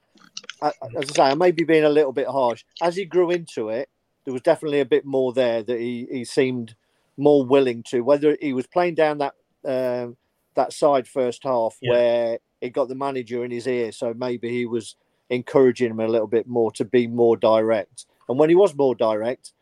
I, 0.61 0.72
as 0.97 1.11
I 1.11 1.12
say, 1.14 1.22
I 1.22 1.35
may 1.35 1.51
be 1.51 1.64
being 1.64 1.85
a 1.85 1.91
little 1.91 2.12
bit 2.12 2.26
harsh. 2.26 2.64
As 2.80 2.97
he 2.97 3.05
grew 3.05 3.30
into 3.30 3.68
it, 3.68 3.89
there 4.24 4.33
was 4.33 4.43
definitely 4.43 4.80
a 4.80 4.87
bit 4.87 5.05
more 5.05 5.33
there 5.33 5.62
that 5.62 5.80
he, 5.80 6.07
he 6.11 6.24
seemed 6.24 6.74
more 7.16 7.45
willing 7.45 7.83
to. 7.85 8.03
Whether 8.03 8.37
he 8.41 8.53
was 8.53 8.66
playing 8.66 8.95
down 8.95 9.18
that 9.18 9.35
um, 9.64 10.16
that 10.55 10.72
side 10.72 11.09
first 11.09 11.43
half 11.45 11.76
Yeah. 11.80 11.91
where 11.91 12.39
it 12.61 12.70
got 12.70 12.89
the 12.89 12.95
manager 12.95 13.45
in 13.45 13.51
his 13.51 13.66
ear, 13.66 13.93
so 13.93 14.14
maybe 14.14 14.49
he 14.51 14.66
was 14.66 14.97
encouraging 15.30 15.91
him 15.91 16.01
a 16.01 16.09
little 16.09 16.26
bit 16.26 16.47
more 16.47 16.70
to 16.72 16.85
be 16.85 17.07
more 17.07 17.37
direct. 17.37 18.07
And 18.28 18.39
when 18.39 18.49
he 18.49 18.55
was 18.55 18.74
more 18.74 18.95
direct, 18.95 19.53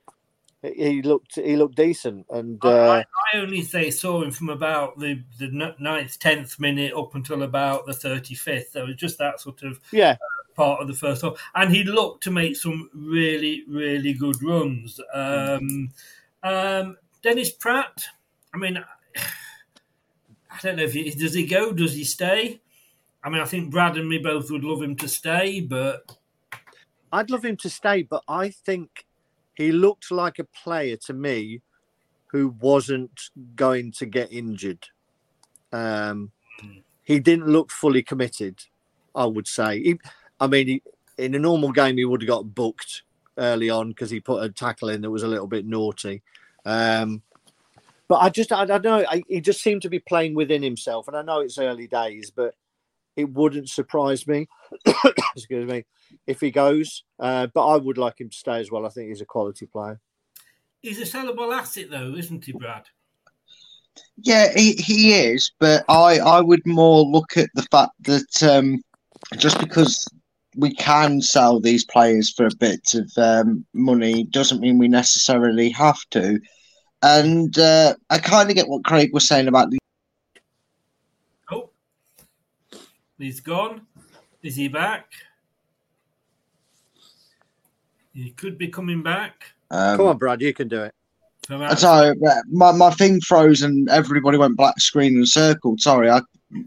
he 0.62 1.01
looked 1.01 1.37
he 1.37 1.57
looked 1.57 1.77
decent. 1.77 2.27
And 2.29 2.59
I, 2.62 2.68
uh, 2.68 2.73
I, 2.73 2.99
I 3.35 3.41
only 3.41 3.62
say 3.62 3.91
saw 3.91 4.23
him 4.23 4.31
from 4.31 4.51
about 4.51 4.99
the 4.99 5.23
the 5.39 5.75
ninth, 5.79 6.18
tenth 6.18 6.61
minute 6.61 6.93
up 6.95 7.14
until 7.14 7.43
about 7.43 7.87
the 7.87 7.95
thirty 7.95 8.35
fifth. 8.35 8.73
There 8.73 8.85
was 8.85 8.97
just 8.97 9.18
that 9.18 9.41
sort 9.41 9.62
of 9.62 9.81
yeah, 9.93 10.16
part 10.61 10.83
of 10.83 10.89
the 10.89 10.95
first 10.95 11.23
half, 11.23 11.41
and 11.55 11.75
he 11.75 11.85
looked 11.85 12.23
to 12.23 12.31
make 12.31 12.55
some 12.55 12.91
really, 12.93 13.65
really 13.67 14.13
good 14.13 14.37
runs. 14.43 15.01
Um, 15.15 15.91
um, 16.43 16.99
Dennis 17.23 17.51
Praet. 17.51 18.05
I 18.53 18.59
mean, 18.59 18.77
I 19.17 20.59
don't 20.63 20.77
know 20.77 20.83
if 20.83 20.93
he 20.93 21.11
does 21.13 21.33
he 21.33 21.47
go, 21.47 21.73
does 21.73 21.95
he 21.95 22.05
stay? 22.05 22.61
I 23.25 23.31
mean, 23.31 23.41
I 23.41 23.47
think 23.47 23.71
Brad 23.71 23.97
and 23.97 24.07
me 24.07 24.19
both 24.19 24.51
would 24.51 24.63
love 24.63 24.83
him 24.83 24.97
to 24.97 25.09
stay, 25.09 25.63
but 25.63 26.15
I'd 27.11 27.31
love 27.31 27.45
him 27.45 27.57
to 27.59 27.71
stay, 27.71 28.03
but 28.03 28.23
I 28.29 28.51
think 28.51 29.07
he 29.55 29.73
looked 29.73 30.11
like 30.11 30.39
a 30.39 30.45
player 30.45 30.97
to 31.07 31.15
me 31.15 31.63
who 32.27 32.55
wasn't 32.61 33.31
going 33.57 33.93
to 33.93 34.05
get 34.05 34.31
injured. 34.31 34.87
Um, 35.73 36.33
he 37.03 37.19
didn't 37.19 37.47
look 37.49 37.71
fully 37.71 38.03
committed. 38.03 38.61
I 39.15 39.27
would 39.27 39.47
say. 39.47 39.83
He, 39.83 40.01
I 40.41 40.47
mean, 40.47 40.66
he, 40.66 40.82
in 41.18 41.34
a 41.34 41.38
normal 41.38 41.70
game, 41.70 41.99
he 41.99 42.05
would 42.05 42.22
have 42.22 42.28
got 42.28 42.55
booked 42.55 43.03
early 43.36 43.70
on 43.70 43.91
because 43.91 44.11
he 44.11 44.20
put 44.20 44.43
a 44.43 44.49
tackle 44.49 44.88
in 44.88 45.03
that 45.03 45.11
was 45.11 45.22
a 45.22 45.28
little 45.28 45.47
bit 45.47 45.66
naughty. 45.66 46.22
Um, 46.64 47.22
but 48.09 48.16
I 48.16 48.30
just, 48.30 48.53
I, 48.53 48.62
I 48.62 48.66
don't 48.66 48.82
know. 48.82 49.05
I, 49.09 49.22
he 49.28 49.41
just 49.41 49.62
seemed 49.62 49.82
to 49.82 49.91
be 49.91 50.01
playing 50.01 50.34
within 50.34 50.62
himself, 50.62 51.09
and 51.09 51.16
I 51.16 51.22
know 51.22 51.41
it's 51.41 51.59
early 51.59 51.86
days, 51.86 52.30
but 52.34 52.55
it 53.16 53.32
wouldn't 53.32 53.68
surprise 53.68 54.26
me. 54.26 54.49
excuse 55.34 55.70
me, 55.70 55.84
if 56.26 56.41
he 56.41 56.51
goes. 56.51 57.05
Uh, 57.18 57.47
but 57.49 57.66
I 57.66 57.76
would 57.76 57.99
like 57.99 58.20
him 58.20 58.30
to 58.30 58.36
stay 58.36 58.59
as 58.61 58.70
well. 58.70 58.86
I 58.86 58.88
think 58.88 59.09
he's 59.09 59.20
a 59.20 59.26
quality 59.26 59.66
player. 59.66 60.01
he's 60.80 61.01
a 61.01 61.05
sellable 61.05 61.55
asset, 61.55 61.91
though, 61.91 62.14
isn't 62.14 62.45
he, 62.45 62.53
Brad? 62.53 62.86
Yeah, 64.16 64.53
he, 64.55 64.72
he 64.72 65.14
is, 65.14 65.53
but 65.59 65.84
I, 65.88 66.18
I 66.18 66.41
would 66.41 66.64
more 66.66 67.05
look 67.05 67.36
at 67.36 67.51
the 67.55 67.62
fact 67.62 67.93
that 68.03 68.43
um, 68.43 68.82
just 69.36 69.59
because 69.59 70.07
we 70.57 70.75
can 70.75 71.21
sell 71.21 71.61
these 71.61 71.85
players 71.85 72.31
for 72.31 72.47
a 72.47 72.55
bit 72.59 72.95
of 72.95 73.11
um, 73.17 73.65
money 73.73 74.25
doesn't 74.25 74.61
mean 74.61 74.79
we 74.79 74.89
necessarily 74.89 75.71
have 75.71 76.01
to. 76.11 76.41
And 77.03 77.57
uh, 77.59 77.95
I 78.11 78.19
kind 78.19 78.51
of 78.51 78.57
get 78.57 78.69
what 78.69 78.85
Craig 78.85 79.11
was 79.13 79.27
saying 79.27 79.49
about 79.49 79.71
the. 79.71 79.79
Oh, 81.51 81.71
he's 83.19 83.41
gone. 83.41 83.87
Is 84.43 84.57
he 84.57 84.69
back? 84.69 85.13
He 88.13 88.31
could 88.31 88.59
be 88.59 88.69
coming 88.69 89.03
back. 89.03 89.53
Um, 89.71 89.97
Come 89.97 90.07
on, 90.09 90.19
Brad, 90.19 90.43
you 90.43 90.53
can 90.53 90.69
do 90.69 90.83
it. 90.83 90.95
From 91.47 91.63
I'm 91.63 91.77
Sorry, 91.77 92.11
uh, 92.11 92.35
my, 92.51 92.73
my 92.73 92.91
thing 92.91 93.21
froze 93.21 93.63
and 93.63 93.89
everybody 93.89 94.37
went 94.37 94.57
black 94.57 94.79
screen 94.79 95.17
and 95.17 95.29
circled. 95.29 95.81
Sorry, 95.81 96.11
I 96.11 96.21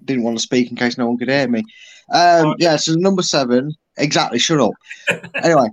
didn't 0.05 0.23
want 0.23 0.37
to 0.37 0.43
speak 0.43 0.69
in 0.69 0.77
case 0.77 0.97
no 0.97 1.07
one 1.07 1.17
could 1.17 1.29
hear 1.29 1.47
me. 1.47 1.63
Um, 2.11 2.55
yeah, 2.57 2.75
so 2.75 2.93
number 2.95 3.21
seven, 3.21 3.73
exactly. 3.97 4.39
Shut 4.39 4.59
up. 4.59 4.73
anyway, 5.35 5.69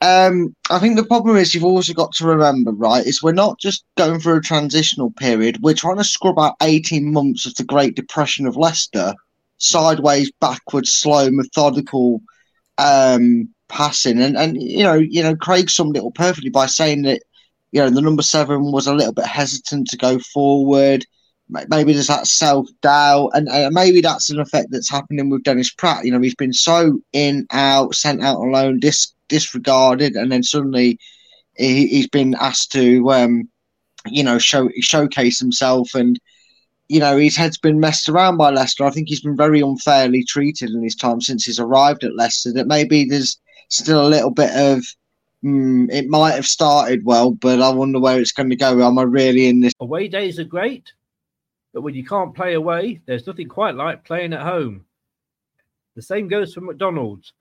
um, 0.00 0.54
I 0.70 0.78
think 0.78 0.96
the 0.96 1.04
problem 1.04 1.36
is 1.36 1.54
you've 1.54 1.64
also 1.64 1.92
got 1.92 2.12
to 2.14 2.26
remember, 2.26 2.72
right? 2.72 3.06
Is 3.06 3.22
we're 3.22 3.32
not 3.32 3.58
just 3.58 3.84
going 3.96 4.20
through 4.20 4.36
a 4.36 4.42
transitional 4.42 5.10
period. 5.12 5.62
We're 5.62 5.74
trying 5.74 5.96
to 5.96 6.04
scrub 6.04 6.38
out 6.38 6.56
eighteen 6.62 7.12
months 7.12 7.46
of 7.46 7.54
the 7.54 7.64
Great 7.64 7.96
Depression 7.96 8.46
of 8.46 8.56
Leicester, 8.56 9.14
sideways, 9.58 10.30
backwards, 10.40 10.90
slow, 10.90 11.30
methodical 11.30 12.20
um, 12.78 13.48
passing, 13.68 14.20
and 14.20 14.36
and 14.36 14.60
you 14.62 14.82
know, 14.82 14.94
you 14.94 15.22
know, 15.22 15.36
Craig 15.36 15.70
summed 15.70 15.96
it 15.96 16.04
up 16.04 16.14
perfectly 16.14 16.50
by 16.50 16.66
saying 16.66 17.02
that 17.02 17.22
you 17.72 17.80
know 17.80 17.90
the 17.90 18.02
number 18.02 18.22
seven 18.22 18.72
was 18.72 18.86
a 18.86 18.94
little 18.94 19.14
bit 19.14 19.26
hesitant 19.26 19.88
to 19.88 19.96
go 19.96 20.18
forward. 20.18 21.06
May- 21.54 21.66
Maybe 21.68 21.92
there's 21.92 22.08
that 22.08 22.26
self 22.26 22.68
doubt, 22.82 23.30
and 23.34 23.48
uh, 23.48 23.70
maybe 23.72 24.00
that's 24.00 24.28
an 24.30 24.40
effect 24.40 24.68
that's 24.70 24.90
happening 24.90 25.30
with 25.30 25.44
Dennis 25.44 25.72
Praet. 25.72 26.04
You 26.04 26.10
know, 26.10 26.20
he's 26.20 26.34
been 26.34 26.52
so 26.52 27.00
in, 27.12 27.46
out, 27.52 27.94
sent 27.94 28.22
out 28.22 28.38
alone, 28.38 28.80
dis- 28.80 29.14
disregarded, 29.28 30.16
and 30.16 30.30
then 30.32 30.42
suddenly 30.42 30.98
he, 31.56 31.86
he's 31.86 32.08
been 32.08 32.34
asked 32.40 32.72
to, 32.72 33.10
um, 33.12 33.48
you 34.06 34.24
know, 34.24 34.38
show 34.38 34.68
showcase 34.80 35.38
himself, 35.38 35.94
and 35.94 36.18
you 36.88 37.00
know 37.00 37.16
his 37.16 37.36
head's 37.36 37.58
been 37.58 37.80
messed 37.80 38.08
around 38.08 38.36
by 38.36 38.50
Leicester. 38.50 38.84
I 38.84 38.90
think 38.90 39.08
he's 39.08 39.22
been 39.22 39.36
very 39.36 39.60
unfairly 39.60 40.24
treated 40.24 40.70
in 40.70 40.82
his 40.82 40.96
time 40.96 41.20
since 41.20 41.44
he's 41.44 41.60
arrived 41.60 42.04
at 42.04 42.16
Leicester. 42.16 42.52
That 42.52 42.66
maybe 42.66 43.04
there's 43.04 43.38
still 43.68 44.06
a 44.06 44.08
little 44.08 44.30
bit 44.30 44.50
of. 44.54 44.84
Mm, 45.44 45.92
it 45.92 46.08
might 46.08 46.32
have 46.32 46.46
started 46.46 47.04
well, 47.04 47.32
but 47.32 47.60
I 47.60 47.70
wonder 47.70 48.00
where 48.00 48.18
it's 48.18 48.32
going 48.32 48.48
to 48.48 48.56
go. 48.56 48.82
Am 48.82 48.98
I 48.98 49.02
really 49.02 49.46
in 49.46 49.60
this? 49.60 49.74
Away 49.78 50.08
days 50.08 50.38
are 50.38 50.44
great, 50.44 50.90
but 51.74 51.82
when 51.82 51.94
you 51.94 52.04
can't 52.04 52.36
play 52.36 52.54
away, 52.54 53.00
there's 53.04 53.26
nothing 53.26 53.48
quite 53.48 53.74
like 53.74 54.04
playing 54.04 54.32
at 54.32 54.42
home. 54.42 54.84
The 55.96 56.02
same 56.02 56.28
goes 56.28 56.54
for 56.54 56.60
McDonald's. 56.60 57.32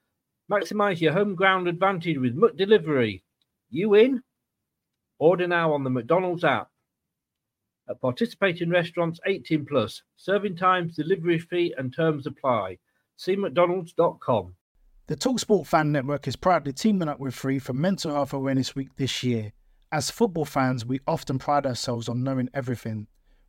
Maximize 0.51 0.99
your 0.99 1.13
home 1.13 1.35
ground 1.35 1.67
advantage 1.67 2.17
with 2.17 2.35
McDelivery. 2.35 3.21
You 3.69 3.93
in? 3.93 4.23
Order 5.19 5.47
now 5.47 5.71
on 5.71 5.83
the 5.83 5.91
McDonald's 5.91 6.43
app. 6.43 6.69
At 7.87 8.01
participating 8.01 8.69
restaurants 8.69 9.19
18 9.25 9.65
plus, 9.65 10.01
serving 10.17 10.57
times, 10.57 10.95
delivery 10.95 11.37
fee, 11.37 11.73
and 11.77 11.93
terms 11.95 12.25
apply. 12.25 12.79
See 13.17 13.35
McDonald's.com. 13.35 14.55
The 15.07 15.15
Talksport 15.15 15.67
Fan 15.67 15.91
Network 15.91 16.27
is 16.27 16.35
proudly 16.35 16.73
teaming 16.73 17.07
up 17.07 17.19
with 17.19 17.35
Free 17.35 17.59
for 17.59 17.73
Mental 17.73 18.11
Health 18.11 18.33
Awareness 18.33 18.75
Week 18.75 18.95
this 18.95 19.21
year. 19.21 19.51
As 19.91 20.09
football 20.09 20.45
fans, 20.45 20.85
we 20.85 21.01
often 21.05 21.37
pride 21.37 21.67
ourselves 21.67 22.09
on 22.09 22.23
knowing 22.23 22.49
everything, 22.53 23.07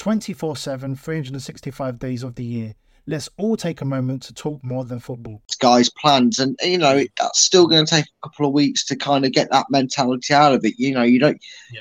24 0.00 0.56
7, 0.56 0.96
365 0.96 1.98
days 1.98 2.22
of 2.22 2.34
the 2.34 2.42
year. 2.42 2.74
Let's 3.06 3.28
all 3.36 3.54
take 3.54 3.82
a 3.82 3.84
moment 3.84 4.22
to 4.22 4.32
talk 4.32 4.64
more 4.64 4.86
than 4.86 4.98
football. 4.98 5.42
guys' 5.60 5.90
plans, 5.90 6.38
and 6.38 6.58
you 6.62 6.78
know 6.78 7.04
that's 7.18 7.42
still 7.42 7.66
going 7.66 7.84
to 7.84 7.96
take 7.96 8.06
a 8.06 8.28
couple 8.28 8.46
of 8.46 8.54
weeks 8.54 8.82
to 8.86 8.96
kind 8.96 9.26
of 9.26 9.32
get 9.32 9.50
that 9.50 9.66
mentality 9.68 10.32
out 10.32 10.54
of 10.54 10.64
it. 10.64 10.78
You 10.78 10.94
know, 10.94 11.02
you 11.02 11.18
don't. 11.18 11.38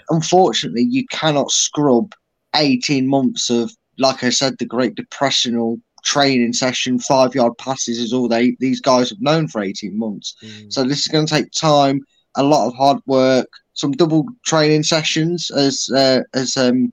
Unfortunately, 0.10 0.82
you 0.84 1.06
cannot 1.12 1.50
scrub 1.50 2.14
eighteen 2.58 3.08
months 3.08 3.50
of, 3.50 3.72
like 3.98 4.22
I 4.22 4.32
said, 4.32 4.58
the 4.58 4.66
Great 4.66 4.96
Depressional 4.96 5.80
training 6.04 6.52
session. 6.52 7.00
Five 7.00 7.36
yard 7.36 7.58
passes 7.58 8.00
is 8.00 8.12
all 8.12 8.28
they 8.28 8.58
these 8.60 8.82
guys 8.82 9.12
have 9.12 9.22
known 9.22 9.48
for 9.48 9.62
eighteen 9.62 9.98
months. 9.98 10.36
So 10.68 10.84
this 10.84 11.00
is 11.00 11.08
going 11.08 11.26
to 11.26 11.34
take 11.34 11.52
time, 11.52 12.02
a 12.36 12.44
lot 12.44 12.68
of 12.68 12.76
hard 12.76 12.98
work, 13.06 13.48
some 13.76 13.94
double 13.94 14.26
training 14.46 14.84
sessions, 14.84 15.50
as 15.52 15.90
uh, 15.96 16.24
as 16.34 16.58
um, 16.58 16.92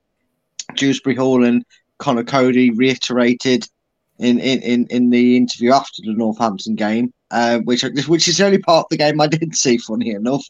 Dewsbury 0.74 1.16
Hall 1.16 1.44
and 1.44 1.64
Conor 1.98 2.24
Coady 2.24 2.70
reiterated 2.70 3.68
in, 4.18 4.38
in, 4.38 4.60
in, 4.60 4.86
in 4.86 5.10
the 5.10 5.36
interview 5.36 5.72
after 5.72 6.02
the 6.02 6.12
Northampton 6.12 6.74
game, 6.74 7.12
uh, 7.30 7.58
which 7.60 7.84
which 8.06 8.28
is 8.28 8.38
the 8.38 8.46
only 8.46 8.58
part 8.58 8.86
of 8.86 8.88
the 8.90 8.96
game 8.96 9.20
I 9.20 9.26
didn't 9.26 9.54
see, 9.54 9.78
funny 9.78 10.10
enough. 10.10 10.44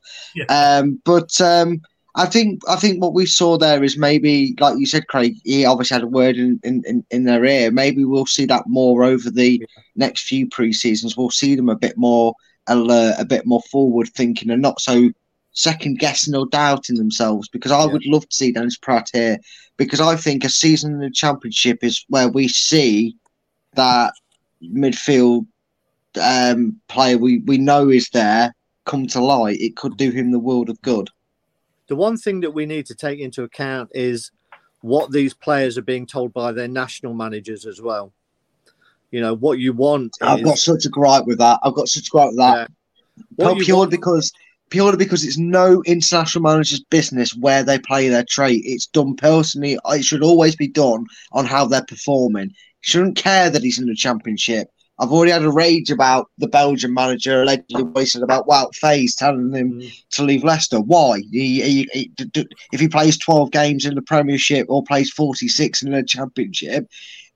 Um, 0.48 1.00
but 1.04 1.40
um, 1.40 1.80
I 2.16 2.24
think 2.24 2.62
I 2.68 2.76
think 2.76 3.02
what 3.02 3.12
we 3.12 3.26
saw 3.26 3.58
there 3.58 3.84
is 3.84 3.98
maybe, 3.98 4.54
like 4.58 4.78
you 4.78 4.86
said, 4.86 5.06
Craig, 5.06 5.36
he 5.44 5.66
obviously 5.66 5.96
had 5.96 6.02
a 6.02 6.08
word 6.08 6.36
in, 6.36 6.58
in, 6.64 7.04
in, 7.10 7.24
their 7.24 7.44
ear. 7.44 7.70
Maybe 7.70 8.04
we'll 8.04 8.26
see 8.26 8.46
that 8.46 8.64
more 8.66 9.04
over 9.04 9.30
the 9.30 9.62
next 9.96 10.26
few 10.26 10.48
pre 10.48 10.72
seasons. 10.72 11.16
We'll 11.16 11.30
see 11.30 11.54
them 11.54 11.68
a 11.68 11.76
bit 11.76 11.98
more 11.98 12.34
alert, 12.68 13.16
a 13.18 13.26
bit 13.26 13.44
more 13.44 13.60
forward 13.70 14.08
thinking, 14.14 14.50
and 14.50 14.62
not 14.62 14.80
so 14.80 15.10
second 15.52 15.98
guessing 15.98 16.34
or 16.34 16.46
doubting 16.46 16.96
themselves. 16.96 17.48
Because 17.50 17.70
I 17.70 17.84
would 17.84 18.06
love 18.06 18.26
to 18.26 18.36
see 18.36 18.50
Dennis 18.50 18.78
Praet 18.78 19.10
here, 19.12 19.38
because 19.76 20.00
I 20.00 20.16
think 20.16 20.44
a 20.44 20.48
season 20.48 20.94
in 20.94 21.00
the 21.00 21.10
Championship 21.10 21.82
is 21.82 22.04
where 22.08 22.28
we 22.28 22.48
see 22.48 23.16
that 23.74 24.12
midfield 24.62 25.46
um, 26.20 26.80
player 26.88 27.18
we, 27.18 27.38
we 27.40 27.58
know 27.58 27.90
is 27.90 28.08
there 28.10 28.54
come 28.84 29.06
to 29.08 29.20
light. 29.20 29.60
It 29.60 29.76
could 29.76 29.96
do 29.96 30.10
him 30.10 30.30
the 30.30 30.38
world 30.38 30.70
of 30.70 30.80
good. 30.82 31.10
The 31.88 31.96
one 31.96 32.16
thing 32.16 32.40
that 32.40 32.52
we 32.52 32.66
need 32.66 32.86
to 32.86 32.94
take 32.94 33.20
into 33.20 33.42
account 33.42 33.90
is 33.94 34.30
what 34.80 35.12
these 35.12 35.34
players 35.34 35.76
are 35.76 35.82
being 35.82 36.06
told 36.06 36.32
by 36.32 36.52
their 36.52 36.68
national 36.68 37.14
managers 37.14 37.66
as 37.66 37.80
well. 37.80 38.12
You 39.10 39.20
know, 39.20 39.34
what 39.34 39.58
you 39.58 39.72
want 39.72 40.16
I've 40.20 40.40
is 40.40 40.44
got 40.44 40.58
such 40.58 40.84
a 40.84 40.88
gripe 40.88 41.26
with 41.26 41.38
that. 41.38 41.60
I've 41.62 41.74
got 41.74 41.88
such 41.88 42.08
a 42.08 42.10
gripe 42.10 42.28
with 42.28 42.38
that. 42.38 42.70
What 43.36 43.58
Pure- 43.58 43.86
because 43.88 44.32
purely 44.70 44.96
because 44.96 45.24
it's 45.24 45.38
no 45.38 45.82
international 45.86 46.42
manager's 46.42 46.82
business 46.84 47.34
where 47.34 47.62
they 47.62 47.78
play 47.78 48.08
their 48.08 48.24
trade. 48.28 48.62
It's 48.64 48.86
done 48.86 49.16
personally. 49.16 49.78
It 49.86 50.04
should 50.04 50.22
always 50.22 50.56
be 50.56 50.68
done 50.68 51.06
on 51.32 51.46
how 51.46 51.66
they're 51.66 51.84
performing. 51.84 52.52
Shouldn't 52.80 53.16
care 53.16 53.50
that 53.50 53.62
he's 53.62 53.78
in 53.78 53.86
the 53.86 53.94
championship. 53.94 54.68
I've 54.98 55.12
already 55.12 55.32
had 55.32 55.42
a 55.42 55.50
rage 55.50 55.90
about 55.90 56.30
the 56.38 56.48
Belgian 56.48 56.94
manager 56.94 57.42
allegedly 57.42 57.82
wasted 57.82 58.22
about 58.22 58.46
Wout 58.46 58.72
Faes 58.74 59.14
telling 59.14 59.52
him 59.52 59.80
mm. 59.80 60.04
to 60.12 60.22
leave 60.22 60.42
Leicester. 60.42 60.80
Why? 60.80 61.20
He, 61.30 61.60
he, 61.60 61.88
he, 61.92 62.10
if 62.72 62.80
he 62.80 62.88
plays 62.88 63.18
12 63.18 63.50
games 63.50 63.84
in 63.84 63.94
the 63.94 64.02
Premiership 64.02 64.66
or 64.70 64.82
plays 64.82 65.10
46 65.10 65.82
in 65.82 65.92
the 65.92 66.02
Championship, 66.02 66.88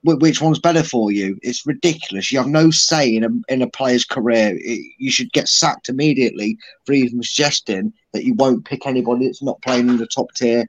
which 0.02 0.40
one's 0.40 0.58
better 0.58 0.82
for 0.82 1.12
you? 1.12 1.38
It's 1.42 1.66
ridiculous. 1.66 2.32
You 2.32 2.38
have 2.38 2.46
no 2.48 2.70
say 2.70 3.14
in 3.14 3.24
a, 3.24 3.28
in 3.52 3.62
a 3.62 3.68
player's 3.70 4.04
career. 4.04 4.56
It- 4.58 4.92
you 4.98 5.10
should 5.10 5.32
get 5.32 5.48
sacked 5.48 5.88
immediately 5.88 6.56
for 6.86 6.92
even 6.92 7.22
suggesting 7.22 7.92
that 8.12 8.24
you 8.24 8.34
won't 8.34 8.64
pick 8.64 8.86
anybody 8.86 9.26
that's 9.26 9.42
not 9.42 9.60
playing 9.62 9.88
in 9.88 9.98
the 9.98 10.06
top 10.06 10.32
tier 10.34 10.64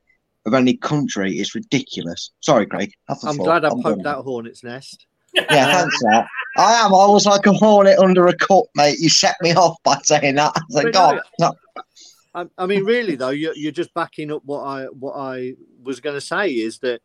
of 0.45 0.53
any 0.53 0.75
country. 0.75 1.37
It's 1.37 1.55
ridiculous. 1.55 2.31
Sorry, 2.41 2.65
Craig. 2.65 2.91
I'm 3.23 3.37
glad 3.37 3.63
I 3.65 3.69
I'm 3.69 3.81
poked 3.81 4.03
that 4.03 4.17
hornet's 4.17 4.63
nest. 4.63 5.05
Yeah, 5.33 5.71
thanks 5.71 5.97
that. 5.99 6.25
I 6.57 6.73
am. 6.85 6.93
I 6.93 7.05
was 7.07 7.25
like 7.25 7.45
a 7.45 7.53
hornet 7.53 7.99
under 7.99 8.27
a 8.27 8.35
cup, 8.35 8.65
mate. 8.75 8.99
You 8.99 9.07
set 9.09 9.35
me 9.41 9.53
off 9.53 9.77
by 9.83 9.97
saying 10.03 10.35
that. 10.35 10.51
I 10.55 10.61
was 10.67 10.83
like, 10.83 10.93
God, 10.93 11.21
no. 11.39 11.53
I, 12.33 12.45
I 12.57 12.65
mean, 12.65 12.83
really 12.85 13.15
though, 13.15 13.29
you're, 13.29 13.55
you're 13.55 13.71
just 13.71 13.93
backing 13.93 14.31
up 14.31 14.41
what 14.45 14.63
I 14.63 14.85
what 14.85 15.13
I 15.13 15.53
was 15.83 15.99
going 15.99 16.15
to 16.15 16.21
say 16.21 16.49
is 16.49 16.79
that 16.79 17.01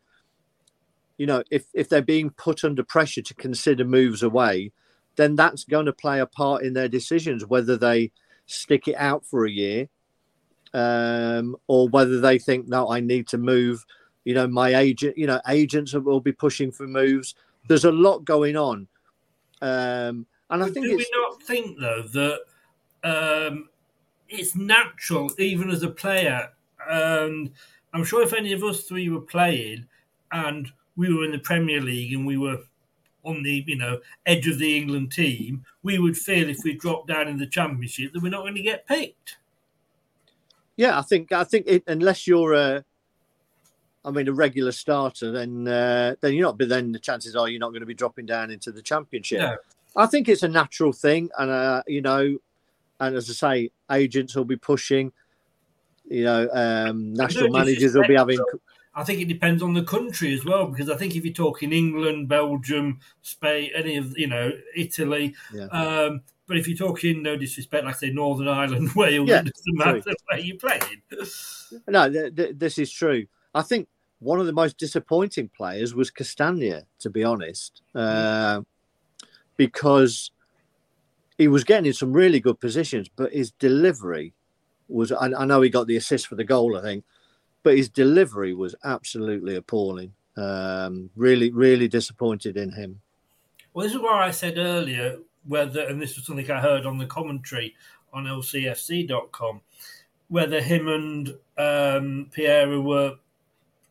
you 1.18 1.26
know 1.26 1.42
if 1.50 1.66
if 1.74 1.88
they're 1.88 2.02
being 2.02 2.30
put 2.30 2.64
under 2.64 2.82
pressure 2.82 3.22
to 3.22 3.34
consider 3.34 3.84
moves 3.84 4.22
away, 4.22 4.72
then 5.16 5.36
that's 5.36 5.64
going 5.64 5.86
to 5.86 5.92
play 5.92 6.20
a 6.20 6.26
part 6.26 6.62
in 6.62 6.72
their 6.72 6.88
decisions 6.88 7.46
whether 7.46 7.76
they 7.76 8.10
stick 8.46 8.86
it 8.86 8.94
out 8.96 9.24
for 9.26 9.44
a 9.44 9.50
year 9.50 9.88
um, 10.76 11.56
or 11.66 11.88
whether 11.88 12.20
they 12.20 12.38
think 12.38 12.68
no, 12.68 12.90
I 12.90 13.00
need 13.00 13.26
to 13.28 13.38
move. 13.38 13.84
You 14.24 14.34
know, 14.34 14.46
my 14.46 14.74
agent, 14.74 15.16
you 15.16 15.26
know, 15.26 15.40
agents 15.48 15.94
will 15.94 16.20
be 16.20 16.32
pushing 16.32 16.70
for 16.70 16.86
moves. 16.86 17.34
there's 17.68 17.84
a 17.84 17.92
lot 17.92 18.24
going 18.24 18.56
on, 18.56 18.86
um, 19.62 20.26
and 20.50 20.62
I 20.62 20.66
But 20.66 20.74
think 20.74 20.86
do 20.86 20.96
we 20.96 21.06
not 21.12 21.42
think 21.42 21.78
though 21.78 22.02
that 22.02 22.40
um, 23.04 23.68
it's 24.28 24.54
natural, 24.54 25.30
even 25.38 25.70
as 25.70 25.82
a 25.82 25.88
player? 25.88 26.50
And 26.88 27.50
I'm 27.94 28.04
sure 28.04 28.22
if 28.22 28.34
any 28.34 28.52
of 28.52 28.62
us 28.62 28.82
three 28.82 29.08
were 29.08 29.20
playing, 29.20 29.86
and 30.32 30.70
we 30.96 31.14
were 31.14 31.24
in 31.24 31.32
the 31.32 31.38
Premier 31.38 31.80
League, 31.80 32.12
and 32.12 32.26
we 32.26 32.36
were 32.36 32.58
on 33.26 33.42
the 33.42 33.64
you 33.66 33.76
know 33.76 34.00
edge 34.24 34.46
of 34.48 34.58
the 34.58 34.76
England 34.76 35.12
team, 35.12 35.64
we 35.82 35.98
would 35.98 36.16
feel 36.16 36.48
if 36.48 36.58
we 36.64 36.74
dropped 36.74 37.08
down 37.08 37.28
in 37.28 37.38
the 37.38 37.46
Championship 37.46 38.12
that 38.12 38.22
we're 38.22 38.30
not 38.30 38.42
going 38.42 38.54
to 38.54 38.62
get 38.62 38.86
picked. 38.86 39.36
yeah. 40.76 40.98
I 40.98 41.02
think 41.02 41.32
I 41.32 41.44
think 41.44 41.66
it, 41.66 41.84
unless 41.86 42.26
you're 42.26 42.54
a, 42.54 42.84
I 44.04 44.10
mean, 44.10 44.28
a 44.28 44.32
regular 44.32 44.72
starter, 44.72 45.32
then 45.32 45.66
uh, 45.68 46.14
then 46.20 46.34
you're 46.34 46.46
not. 46.46 46.58
But 46.58 46.68
then 46.68 46.92
the 46.92 46.98
chances 46.98 47.36
are 47.36 47.48
you're 47.48 47.60
not 47.60 47.70
going 47.70 47.80
to 47.80 47.86
be 47.86 47.94
dropping 47.94 48.26
down 48.26 48.50
into 48.50 48.72
the 48.72 48.82
Championship. 48.82 49.40
No. 49.40 49.56
I 49.96 50.06
think 50.06 50.28
it's 50.28 50.42
a 50.42 50.48
natural 50.48 50.92
thing, 50.92 51.30
and 51.38 51.50
uh, 51.50 51.82
you 51.86 52.02
know, 52.02 52.38
and 53.00 53.16
as 53.16 53.28
I 53.28 53.32
say, 53.32 53.70
agents 53.90 54.36
will 54.36 54.44
be 54.44 54.56
pushing. 54.56 55.12
You 56.08 56.24
know, 56.24 56.48
um, 56.52 57.14
national 57.14 57.50
managers 57.50 57.94
will 57.94 58.06
be 58.06 58.14
having. 58.14 58.38
I 58.96 59.04
think 59.04 59.20
it 59.20 59.28
depends 59.28 59.62
on 59.62 59.74
the 59.74 59.84
country 59.84 60.32
as 60.32 60.44
well, 60.44 60.66
because 60.66 60.88
I 60.88 60.96
think 60.96 61.14
if 61.14 61.24
you're 61.24 61.34
talking 61.34 61.70
England, 61.72 62.28
Belgium, 62.28 62.98
Spain, 63.22 63.70
any 63.74 63.96
of 63.98 64.16
you 64.16 64.26
know 64.26 64.50
Italy, 64.74 65.34
Yeah. 65.52 65.66
um, 65.66 66.22
but 66.46 66.56
if 66.56 66.66
you're 66.66 66.78
talking 66.78 67.22
no 67.22 67.36
disrespect, 67.36 67.84
like 67.84 67.96
say 67.96 68.10
Northern 68.10 68.48
Ireland, 68.48 68.90
Wales, 68.96 69.28
Yeah, 69.28 69.40
it 69.40 69.52
doesn't 69.54 69.76
matter 69.76 70.00
true. 70.00 70.14
where 70.30 70.40
you're 70.40 70.56
playing. 70.56 71.02
No, 71.88 72.08
th- 72.10 72.34
th- 72.36 72.54
this 72.56 72.78
is 72.78 72.90
true. 72.92 73.26
I 73.52 73.60
think 73.62 73.88
one 74.20 74.38
of 74.38 74.46
the 74.46 74.52
most 74.52 74.78
disappointing 74.78 75.50
players 75.54 75.94
was 75.96 76.12
Castagne, 76.12 76.84
to 77.00 77.10
be 77.10 77.24
honest, 77.24 77.82
uh, 77.92 78.60
because 79.56 80.30
he 81.38 81.48
was 81.48 81.64
getting 81.64 81.86
in 81.86 81.92
some 81.92 82.12
really 82.12 82.40
good 82.40 82.60
positions, 82.60 83.08
but 83.14 83.32
his 83.32 83.50
delivery 83.50 84.32
was. 84.88 85.10
I, 85.12 85.26
I 85.36 85.44
know 85.44 85.60
he 85.60 85.68
got 85.68 85.86
the 85.88 85.96
assist 85.96 86.28
for 86.28 86.36
the 86.36 86.44
goal, 86.44 86.78
I 86.78 86.82
think, 86.82 87.04
but 87.66 87.76
his 87.76 87.88
delivery 87.88 88.54
was 88.54 88.76
absolutely 88.84 89.56
appalling. 89.56 90.12
Um, 90.36 91.10
really, 91.16 91.50
really 91.50 91.88
disappointed 91.88 92.56
in 92.56 92.70
him. 92.70 93.00
Well, 93.74 93.82
this 93.82 93.92
is 93.92 94.00
why 94.00 94.24
I 94.24 94.30
said 94.30 94.56
earlier 94.56 95.18
whether, 95.48 95.80
and 95.80 96.00
this 96.00 96.14
was 96.14 96.26
something 96.26 96.48
I 96.48 96.60
heard 96.60 96.86
on 96.86 96.96
the 96.96 97.06
commentary 97.06 97.74
on 98.12 98.26
LCFC.com, 98.26 99.62
whether 100.28 100.60
him 100.60 100.86
and 100.86 101.34
um, 101.58 102.30
Pierre 102.30 102.80
were, 102.80 103.16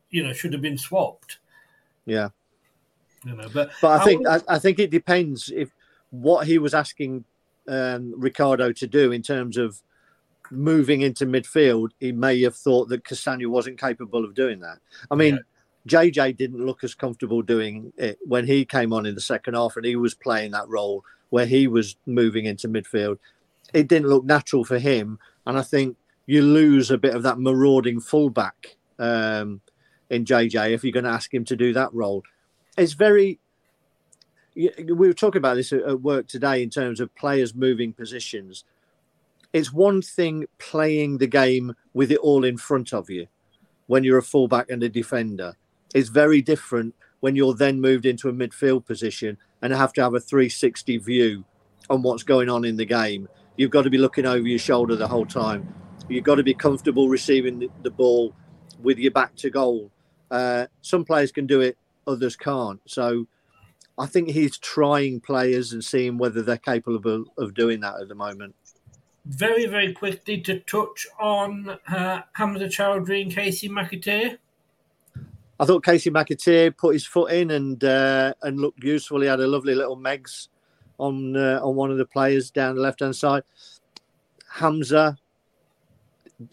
you 0.10 0.24
know, 0.24 0.32
should 0.32 0.54
have 0.54 0.62
been 0.62 0.78
swapped. 0.78 1.40
Yeah. 2.06 2.30
You 3.26 3.36
know, 3.36 3.50
but 3.54 3.72
But 3.82 4.00
I 4.00 4.06
think 4.06 4.26
I, 4.26 4.40
I 4.48 4.58
think 4.58 4.80
it 4.80 4.90
depends 4.90 5.52
if 5.54 5.70
what 6.12 6.48
he 6.48 6.60
was 6.60 6.74
asking 6.74 7.26
um, 7.68 8.14
Ricardo 8.16 8.72
to 8.72 8.88
do 8.88 9.12
in 9.12 9.22
terms 9.22 9.58
of 9.58 9.82
moving 10.52 11.02
into 11.02 11.26
midfield. 11.26 11.90
He 12.00 12.12
may 12.12 12.42
have 12.42 12.56
thought 12.56 12.90
that 12.90 13.04
Castagne 13.04 13.48
wasn't 13.48 13.80
capable 13.80 14.24
of 14.24 14.34
doing 14.34 14.60
that. 14.60 14.80
I 15.10 15.16
mean, 15.16 15.40
JJ 15.88 16.38
didn't 16.38 16.66
look 16.66 16.84
as 16.84 16.96
comfortable 16.96 17.42
doing 17.42 17.94
it 17.98 18.18
when 18.26 18.48
he 18.48 18.66
came 18.66 18.92
on 18.94 19.06
in 19.06 19.16
the 19.16 19.22
second 19.22 19.54
half 19.54 19.76
and 19.76 19.86
he 19.86 19.96
was 19.96 20.14
playing 20.16 20.52
that 20.52 20.68
role 20.68 21.04
where 21.30 21.46
he 21.46 21.68
was 21.68 21.96
moving 22.06 22.46
into 22.46 22.68
midfield. 22.68 23.18
It 23.74 23.88
didn't 23.88 24.08
look 24.08 24.26
natural 24.26 24.64
for 24.64 24.80
him, 24.80 25.20
and 25.46 25.58
I 25.58 25.62
think 25.62 25.98
you 26.26 26.42
lose 26.42 26.92
a 26.92 26.98
bit 26.98 27.16
of 27.16 27.24
that 27.24 27.40
marauding 27.40 28.00
fullback 28.00 28.78
um, 29.00 29.62
in 30.10 30.26
JJ 30.26 30.72
if 30.72 30.84
you're 30.84 30.94
going 30.94 31.06
to 31.06 31.12
ask 31.12 31.34
him 31.34 31.46
to 31.46 31.56
do 31.56 31.74
that 31.74 31.94
role. 31.94 32.24
It's 32.78 32.94
very 32.94 33.40
we 34.56 34.94
were 34.94 35.14
talking 35.14 35.40
about 35.40 35.56
this 35.56 35.74
at 35.74 36.02
work 36.02 36.28
today 36.28 36.64
in 36.64 36.70
terms 36.70 37.00
of 37.00 37.14
players 37.16 37.54
moving 37.54 37.92
positions. 37.92 38.64
It's 39.56 39.72
one 39.72 40.02
thing 40.02 40.48
playing 40.58 41.20
the 41.20 41.28
game 41.28 41.76
with 41.94 42.12
it 42.12 42.18
all 42.18 42.44
in 42.44 42.58
front 42.58 42.94
of 42.94 43.10
you 43.10 43.28
when 43.88 44.04
you're 44.04 44.18
a 44.18 44.22
fullback 44.22 44.70
and 44.70 44.84
a 44.84 44.90
defender. 44.90 45.56
It's 45.94 46.10
very 46.10 46.42
different 46.42 46.94
when 47.22 47.38
you're 47.38 47.54
then 47.54 47.80
moved 47.80 48.06
into 48.06 48.28
a 48.28 48.34
midfield 48.34 48.86
position 48.86 49.38
and 49.62 49.72
have 49.72 49.94
to 49.94 50.02
have 50.02 50.14
a 50.14 50.20
360 50.20 50.98
view 50.98 51.46
on 51.90 52.02
what's 52.02 52.24
going 52.24 52.50
on 52.50 52.66
in 52.66 52.76
the 52.76 52.84
game. 52.84 53.30
You've 53.56 53.72
got 53.72 53.84
to 53.84 53.90
be 53.90 53.98
looking 53.98 54.26
over 54.26 54.46
your 54.46 54.60
shoulder 54.60 54.98
the 54.98 55.08
whole 55.08 55.26
time. 55.26 55.74
You've 56.10 56.26
got 56.26 56.36
to 56.36 56.44
be 56.44 56.54
comfortable 56.54 57.08
receiving 57.08 57.70
the, 57.82 57.90
ball 57.90 58.36
with 58.84 59.00
your 59.00 59.12
back 59.12 59.38
to 59.38 59.50
goal. 59.50 59.90
Uh, 60.30 60.66
some 60.82 61.06
players 61.06 61.32
can 61.32 61.48
do 61.48 61.62
it, 61.62 61.78
others 62.06 62.36
can't. 62.36 62.82
So 62.88 63.26
I 63.98 64.06
think 64.06 64.32
he's 64.32 64.58
trying 64.58 65.22
players 65.22 65.72
and 65.72 65.82
seeing 65.82 66.18
whether 66.18 66.42
they're 66.42 66.58
capable 66.58 67.24
of 67.38 67.54
doing 67.54 67.80
that 67.80 68.02
at 68.02 68.10
the 68.10 68.16
moment. 68.16 68.54
Very, 69.26 69.66
very 69.66 69.92
quickly 69.92 70.40
to 70.42 70.60
touch 70.62 71.08
on 71.20 71.78
uh, 71.88 72.22
Hamza 72.34 72.66
Choudhury 72.66 73.24
and 73.24 73.32
Kasey 73.32 73.70
McAteer. 73.70 74.38
I 75.60 75.66
thought 75.66 75.84
Kasey 75.84 76.12
McAteer 76.12 76.76
put 76.78 76.94
his 76.94 77.06
foot 77.06 77.32
in 77.32 77.52
and 77.52 77.84
uh, 77.84 78.34
and 78.44 78.60
looked 78.60 78.84
useful. 78.84 79.22
He 79.22 79.28
had 79.28 79.40
a 79.40 79.48
lovely 79.48 79.74
little 79.74 79.98
Megs 79.98 80.50
on 81.00 81.36
uh, 81.36 81.60
on 81.64 81.76
one 81.76 81.92
of 81.92 81.98
the 81.98 82.06
players 82.06 82.52
down 82.52 82.76
the 82.76 82.82
left 82.82 83.00
hand 83.00 83.16
side. 83.16 83.44
Hamza, 84.48 85.18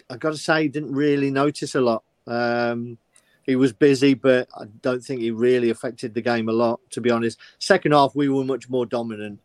I 0.08 0.16
got 0.16 0.30
to 0.30 0.38
say, 0.38 0.68
didn't 0.68 0.94
really 0.94 1.30
notice 1.30 1.74
a 1.74 1.80
lot. 1.80 2.04
Um, 2.26 2.96
he 3.42 3.56
was 3.56 3.72
busy, 3.72 4.14
but 4.14 4.48
I 4.56 4.64
don't 4.80 5.02
think 5.02 5.20
he 5.20 5.30
really 5.30 5.70
affected 5.70 6.14
the 6.14 6.22
game 6.22 6.48
a 6.48 6.52
lot. 6.52 6.80
To 6.90 7.00
be 7.00 7.10
honest, 7.10 7.38
second 7.58 7.92
half 7.92 8.14
we 8.14 8.28
were 8.28 8.44
much 8.44 8.70
more 8.70 8.86
dominant 8.86 9.40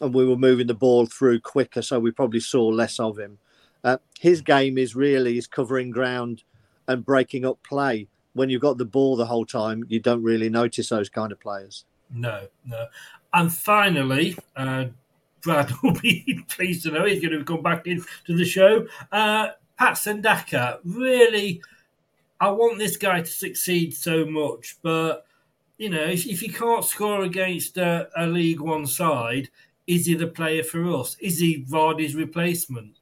and 0.00 0.14
we 0.14 0.26
were 0.26 0.36
moving 0.36 0.66
the 0.66 0.74
ball 0.74 1.06
through 1.06 1.40
quicker, 1.40 1.82
so 1.82 1.98
we 1.98 2.10
probably 2.10 2.40
saw 2.40 2.66
less 2.66 3.00
of 3.00 3.18
him. 3.18 3.38
Uh, 3.82 3.98
his 4.18 4.40
game 4.40 4.78
is 4.78 4.96
really 4.96 5.38
is 5.38 5.46
covering 5.46 5.90
ground 5.90 6.42
and 6.88 7.04
breaking 7.04 7.44
up 7.44 7.62
play. 7.62 8.08
When 8.34 8.50
you've 8.50 8.62
got 8.62 8.78
the 8.78 8.84
ball 8.84 9.16
the 9.16 9.26
whole 9.26 9.46
time, 9.46 9.84
you 9.88 10.00
don't 10.00 10.22
really 10.22 10.50
notice 10.50 10.88
those 10.88 11.08
kind 11.08 11.32
of 11.32 11.40
players. 11.40 11.84
No, 12.10 12.46
no. 12.64 12.86
And 13.32 13.52
finally, 13.52 14.36
uh, 14.54 14.86
Brad 15.42 15.70
will 15.82 15.92
be 15.92 16.44
pleased 16.48 16.82
to 16.82 16.90
know 16.90 17.06
he's 17.06 17.22
going 17.22 17.38
to 17.38 17.44
come 17.44 17.62
back 17.62 17.86
into 17.86 18.06
the 18.28 18.44
show. 18.44 18.86
Uh, 19.10 19.48
Patson 19.78 20.20
Daka, 20.20 20.80
really, 20.84 21.62
I 22.40 22.50
want 22.50 22.78
this 22.78 22.96
guy 22.96 23.20
to 23.20 23.30
succeed 23.30 23.94
so 23.94 24.26
much, 24.26 24.76
but 24.82 25.26
you 25.78 25.90
know, 25.90 26.04
if, 26.04 26.26
if 26.26 26.40
he 26.40 26.48
can't 26.48 26.84
score 26.84 27.22
against 27.22 27.76
a 27.76 28.08
League 28.18 28.60
One 28.60 28.86
side, 28.86 29.50
is 29.86 30.06
he 30.06 30.14
the 30.14 30.26
player 30.26 30.62
for 30.62 30.84
us? 30.94 31.16
Is 31.20 31.38
he 31.38 31.64
Vardy's 31.64 32.14
replacement? 32.14 32.98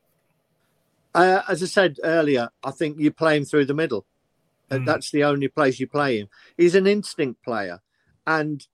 Uh, 1.14 1.43
as 1.49 1.62
I 1.62 1.66
said 1.66 1.99
earlier, 2.03 2.51
I 2.62 2.70
think 2.72 2.99
you 2.99 3.12
play 3.12 3.37
him 3.37 3.45
through 3.45 3.66
the 3.66 3.74
middle. 3.74 4.05
Uh, 4.70 4.80
That's 4.85 5.11
the 5.11 5.24
only 5.24 5.49
place 5.49 5.78
you 5.78 5.87
play 5.87 6.18
him. 6.18 6.28
He's 6.57 6.74
an 6.74 6.87
instinct 6.87 7.43
player, 7.45 7.80
and 8.26 8.66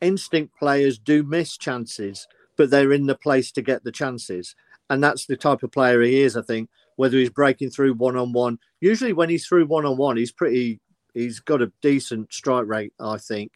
instinct 0.00 0.56
players 0.58 0.98
do 0.98 1.22
miss 1.22 1.56
chances, 1.56 2.26
but 2.56 2.70
they're 2.70 2.92
in 2.92 3.06
the 3.06 3.14
place 3.14 3.52
to 3.52 3.62
get 3.62 3.84
the 3.84 3.92
chances. 3.92 4.54
And 4.88 5.02
that's 5.02 5.26
the 5.26 5.36
type 5.36 5.62
of 5.62 5.72
player 5.72 6.00
he 6.02 6.20
is, 6.20 6.36
I 6.36 6.42
think. 6.42 6.70
Whether 6.96 7.18
he's 7.18 7.30
breaking 7.30 7.70
through 7.70 7.94
one 7.94 8.16
on 8.16 8.32
one, 8.32 8.58
usually 8.80 9.12
when 9.12 9.30
he's 9.30 9.46
through 9.46 9.66
one 9.66 9.86
on 9.86 9.96
one, 9.96 10.16
he's 10.16 10.32
pretty. 10.32 10.80
He's 11.14 11.40
got 11.40 11.60
a 11.60 11.72
decent 11.82 12.32
strike 12.32 12.66
rate, 12.66 12.92
I 12.98 13.18
think. 13.18 13.52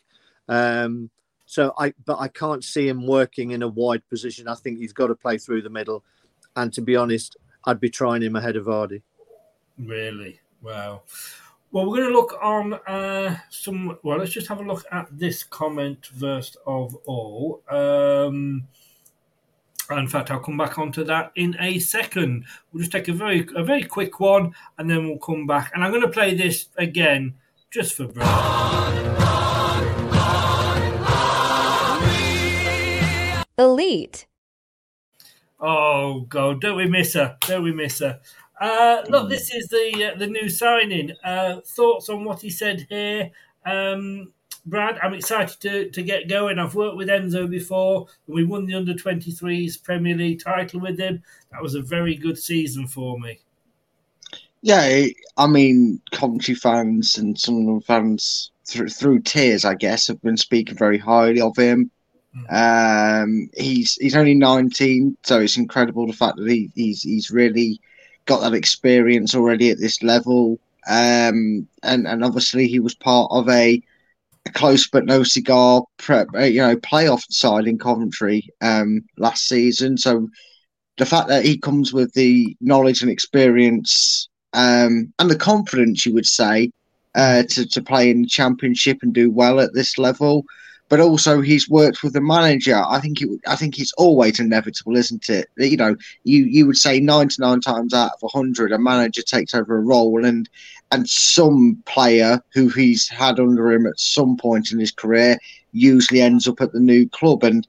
Um, 0.48 1.10
so 1.46 1.72
I, 1.78 1.94
but 2.04 2.18
I 2.18 2.28
can't 2.28 2.62
see 2.62 2.88
him 2.88 3.06
working 3.06 3.52
in 3.52 3.62
a 3.62 3.68
wide 3.68 4.06
position. 4.08 4.48
I 4.48 4.54
think 4.54 4.78
he's 4.78 4.92
got 4.92 5.06
to 5.06 5.14
play 5.14 5.38
through 5.38 5.62
the 5.62 5.70
middle. 5.70 6.04
And 6.56 6.72
to 6.74 6.82
be 6.82 6.96
honest, 6.96 7.36
I'd 7.64 7.80
be 7.80 7.88
trying 7.88 8.22
him 8.22 8.36
ahead 8.36 8.56
of 8.56 8.66
Vardy. 8.66 9.02
Really? 9.78 10.40
Wow. 10.60 11.02
Well, 11.70 11.86
we're 11.86 11.98
going 11.98 12.08
to 12.08 12.14
look 12.14 12.36
on 12.42 12.74
uh, 12.86 13.36
some. 13.50 13.98
Well, 14.02 14.18
let's 14.18 14.32
just 14.32 14.48
have 14.48 14.60
a 14.60 14.64
look 14.64 14.84
at 14.92 15.06
this 15.10 15.42
comment 15.42 16.06
first 16.06 16.56
of 16.66 16.94
all. 17.06 17.62
Um, 17.68 18.66
in 19.90 20.08
fact, 20.08 20.30
I'll 20.30 20.40
come 20.40 20.56
back 20.56 20.78
onto 20.78 21.04
that 21.04 21.32
in 21.36 21.56
a 21.60 21.78
second. 21.78 22.46
We'll 22.72 22.80
just 22.80 22.92
take 22.92 23.08
a 23.08 23.12
very, 23.12 23.46
a 23.54 23.62
very 23.62 23.84
quick 23.84 24.18
one, 24.18 24.54
and 24.78 24.90
then 24.90 25.06
we'll 25.06 25.18
come 25.18 25.46
back. 25.46 25.72
And 25.74 25.84
I'm 25.84 25.90
going 25.90 26.02
to 26.02 26.08
play 26.08 26.34
this 26.34 26.68
again, 26.76 27.34
just 27.70 27.94
for 27.94 28.06
Brad. 28.06 29.25
Elite. 33.58 34.26
Oh 35.58 36.20
God, 36.28 36.60
don't 36.60 36.76
we 36.76 36.86
miss 36.86 37.14
her? 37.14 37.36
Don't 37.40 37.62
we 37.62 37.72
miss 37.72 38.00
her? 38.00 38.20
Uh, 38.60 39.02
look, 39.08 39.28
this 39.28 39.54
is 39.54 39.68
the 39.68 40.12
uh, 40.12 40.18
the 40.18 40.26
new 40.26 40.48
signing. 40.48 41.12
Uh, 41.24 41.60
thoughts 41.66 42.08
on 42.08 42.24
what 42.24 42.40
he 42.40 42.50
said 42.50 42.86
here, 42.88 43.30
um, 43.64 44.32
Brad? 44.66 44.98
I'm 45.02 45.14
excited 45.14 45.60
to, 45.60 45.90
to 45.90 46.02
get 46.02 46.28
going. 46.28 46.58
I've 46.58 46.74
worked 46.74 46.96
with 46.96 47.08
Enzo 47.08 47.48
before, 47.48 48.06
and 48.26 48.34
we 48.34 48.44
won 48.44 48.66
the 48.66 48.74
under 48.74 48.94
23s 48.94 49.82
Premier 49.82 50.16
League 50.16 50.42
title 50.42 50.80
with 50.80 50.98
him. 50.98 51.22
That 51.52 51.62
was 51.62 51.74
a 51.74 51.82
very 51.82 52.14
good 52.14 52.38
season 52.38 52.86
for 52.86 53.18
me. 53.18 53.40
Yeah, 54.62 55.06
I 55.36 55.46
mean, 55.46 56.00
Coventry 56.10 56.54
fans 56.54 57.18
and 57.18 57.38
some 57.38 57.54
of 57.54 57.58
Sunderland 57.60 57.84
fans 57.84 58.50
through 58.66 58.88
through 58.88 59.20
tears, 59.20 59.64
I 59.64 59.74
guess, 59.74 60.08
have 60.08 60.20
been 60.22 60.36
speaking 60.36 60.76
very 60.76 60.98
highly 60.98 61.40
of 61.40 61.56
him. 61.56 61.90
Um, 62.48 63.50
he's 63.54 63.94
he's 63.96 64.16
only 64.16 64.34
19, 64.34 65.16
so 65.22 65.40
it's 65.40 65.56
incredible 65.56 66.06
the 66.06 66.12
fact 66.12 66.36
that 66.36 66.48
he, 66.48 66.70
he's 66.74 67.02
he's 67.02 67.30
really 67.30 67.80
got 68.26 68.40
that 68.40 68.54
experience 68.54 69.34
already 69.34 69.70
at 69.70 69.78
this 69.78 70.02
level. 70.02 70.58
Um, 70.88 71.66
and 71.82 72.06
and 72.06 72.24
obviously 72.24 72.68
he 72.68 72.78
was 72.78 72.94
part 72.94 73.28
of 73.32 73.48
a, 73.48 73.82
a 74.46 74.52
close 74.52 74.86
but 74.86 75.04
no 75.04 75.22
cigar, 75.22 75.82
prep, 75.96 76.28
uh, 76.34 76.40
you 76.44 76.60
know, 76.60 76.76
playoff 76.76 77.22
side 77.30 77.66
in 77.66 77.78
Coventry 77.78 78.48
um, 78.60 79.04
last 79.16 79.48
season. 79.48 79.96
So 79.98 80.28
the 80.98 81.06
fact 81.06 81.28
that 81.28 81.44
he 81.44 81.58
comes 81.58 81.92
with 81.92 82.12
the 82.14 82.56
knowledge 82.60 83.02
and 83.02 83.10
experience 83.10 84.28
um, 84.52 85.12
and 85.18 85.30
the 85.30 85.36
confidence, 85.36 86.06
you 86.06 86.14
would 86.14 86.26
say, 86.26 86.70
uh, 87.14 87.42
to 87.50 87.66
to 87.66 87.82
play 87.82 88.10
in 88.10 88.22
the 88.22 88.28
championship 88.28 88.98
and 89.02 89.12
do 89.12 89.30
well 89.30 89.58
at 89.60 89.74
this 89.74 89.98
level 89.98 90.44
but 90.88 91.00
also 91.00 91.40
he's 91.40 91.68
worked 91.68 92.02
with 92.02 92.12
the 92.12 92.20
manager. 92.20 92.82
I 92.86 93.00
think 93.00 93.20
it, 93.20 93.28
I 93.46 93.56
think 93.56 93.78
it's 93.78 93.92
always 93.94 94.38
inevitable, 94.38 94.96
isn't 94.96 95.28
it? 95.28 95.48
You 95.56 95.76
know, 95.76 95.96
you 96.24 96.44
you 96.44 96.66
would 96.66 96.76
say 96.78 97.00
ninety 97.00 97.36
nine 97.38 97.60
times 97.60 97.92
out 97.92 98.12
of 98.22 98.30
hundred, 98.32 98.72
a 98.72 98.78
manager 98.78 99.22
takes 99.22 99.54
over 99.54 99.76
a 99.76 99.80
role, 99.80 100.24
and 100.24 100.48
and 100.92 101.08
some 101.08 101.82
player 101.86 102.40
who 102.52 102.68
he's 102.68 103.08
had 103.08 103.40
under 103.40 103.72
him 103.72 103.86
at 103.86 103.98
some 103.98 104.36
point 104.36 104.70
in 104.70 104.78
his 104.78 104.92
career 104.92 105.38
usually 105.72 106.20
ends 106.20 106.46
up 106.46 106.60
at 106.60 106.72
the 106.72 106.80
new 106.80 107.08
club, 107.08 107.42
and 107.42 107.66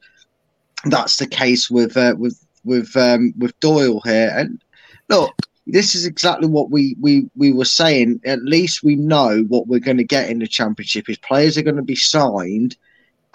that's 0.85 1.17
the 1.17 1.27
case 1.27 1.69
with 1.69 1.97
uh, 1.97 2.15
with 2.17 2.39
with 2.63 2.95
um, 2.95 3.33
with 3.37 3.59
Doyle 3.59 4.01
here. 4.01 4.31
And 4.35 4.61
look, 5.09 5.33
this 5.65 5.95
is 5.95 6.05
exactly 6.05 6.47
what 6.47 6.69
we 6.69 6.95
we 6.99 7.27
we 7.35 7.51
were 7.51 7.65
saying. 7.65 8.21
At 8.25 8.43
least 8.43 8.83
we 8.83 8.95
know 8.95 9.43
what 9.47 9.67
we're 9.67 9.79
going 9.79 9.97
to 9.97 10.03
get 10.03 10.29
in 10.29 10.37
the 10.37 10.47
championship. 10.47 11.09
is 11.09 11.17
players 11.17 11.57
are 11.57 11.63
going 11.63 11.77
to 11.77 11.81
be 11.81 11.95
signed 11.95 12.77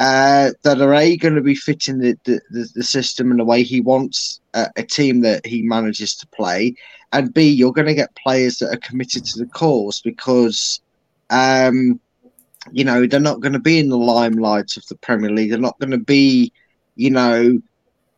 uh, 0.02 0.50
that 0.62 0.80
are 0.80 0.94
a 0.94 1.16
going 1.16 1.36
to 1.36 1.40
be 1.40 1.54
fitting 1.54 2.00
the, 2.00 2.18
the, 2.24 2.40
the, 2.74 2.82
system 2.82 3.30
and 3.30 3.38
the 3.38 3.44
way 3.44 3.62
he 3.62 3.80
wants 3.80 4.40
uh, 4.52 4.66
a 4.74 4.82
team 4.82 5.20
that 5.20 5.46
he 5.46 5.62
manages 5.62 6.16
to 6.16 6.26
play, 6.26 6.74
and 7.12 7.32
b 7.32 7.48
you're 7.48 7.72
going 7.72 7.86
to 7.86 7.94
get 7.94 8.12
players 8.16 8.58
that 8.58 8.74
are 8.74 8.88
committed 8.88 9.24
to 9.24 9.38
the 9.38 9.46
cause 9.46 10.00
because, 10.00 10.80
um, 11.30 12.00
you 12.72 12.82
know, 12.82 13.06
they're 13.06 13.20
not 13.20 13.38
going 13.38 13.52
to 13.52 13.60
be 13.60 13.78
in 13.78 13.90
the 13.90 13.96
limelight 13.96 14.76
of 14.76 14.84
the 14.88 14.96
Premier 14.96 15.30
League. 15.30 15.50
They're 15.50 15.58
not 15.60 15.78
going 15.78 15.92
to 15.92 15.98
be, 15.98 16.52
you 16.96 17.10
know, 17.10 17.62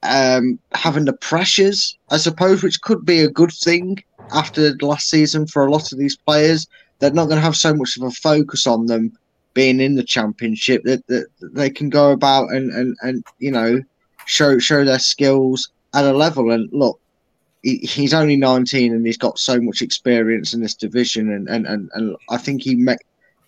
um, 0.05 0.59
having 0.73 1.05
the 1.05 1.12
pressures, 1.12 1.98
I 2.09 2.16
suppose, 2.16 2.62
which 2.62 2.81
could 2.81 3.05
be 3.05 3.20
a 3.20 3.28
good 3.31 3.52
thing 3.52 4.02
after 4.32 4.74
last 4.81 5.11
season 5.11 5.47
for 5.47 5.66
a 5.66 5.70
lot 5.70 5.93
of 5.93 5.98
these 5.98 6.16
players. 6.16 6.66
They're 6.98 7.11
not 7.11 7.27
going 7.27 7.36
to 7.36 7.44
have 7.44 7.56
so 7.56 7.74
much 7.74 7.98
of 7.98 8.05
a 8.05 8.11
focus 8.11 8.66
on 8.66 8.86
them 8.86 9.12
being 9.55 9.81
in 9.81 9.94
the 9.94 10.05
championship 10.05 10.82
that, 10.85 11.06
that, 11.06 11.26
they 11.40 11.70
can 11.70 11.89
go 11.89 12.10
about 12.10 12.51
and, 12.51 12.70
and, 12.72 12.97
and 13.02 13.24
you 13.39 13.51
know 13.51 13.82
show 14.26 14.59
show 14.59 14.85
their 14.85 14.98
skills 14.98 15.70
at 15.94 16.05
a 16.05 16.12
level. 16.12 16.51
And 16.51 16.68
look 16.72 17.01
he, 17.64 17.78
he's 17.78 18.14
only 18.14 18.36
19 18.36 18.93
and 18.93 19.05
he's 19.05 19.16
got 19.16 19.39
so 19.39 19.60
much 19.60 19.82
experience 19.82 20.52
in 20.52 20.60
this 20.60 20.74
division. 20.74 21.32
And 21.32 21.48
and, 21.48 21.66
and, 21.66 21.90
and 21.94 22.16
I 22.31 22.36
think 22.36 22.62
he 22.62 22.76
may 22.76 22.97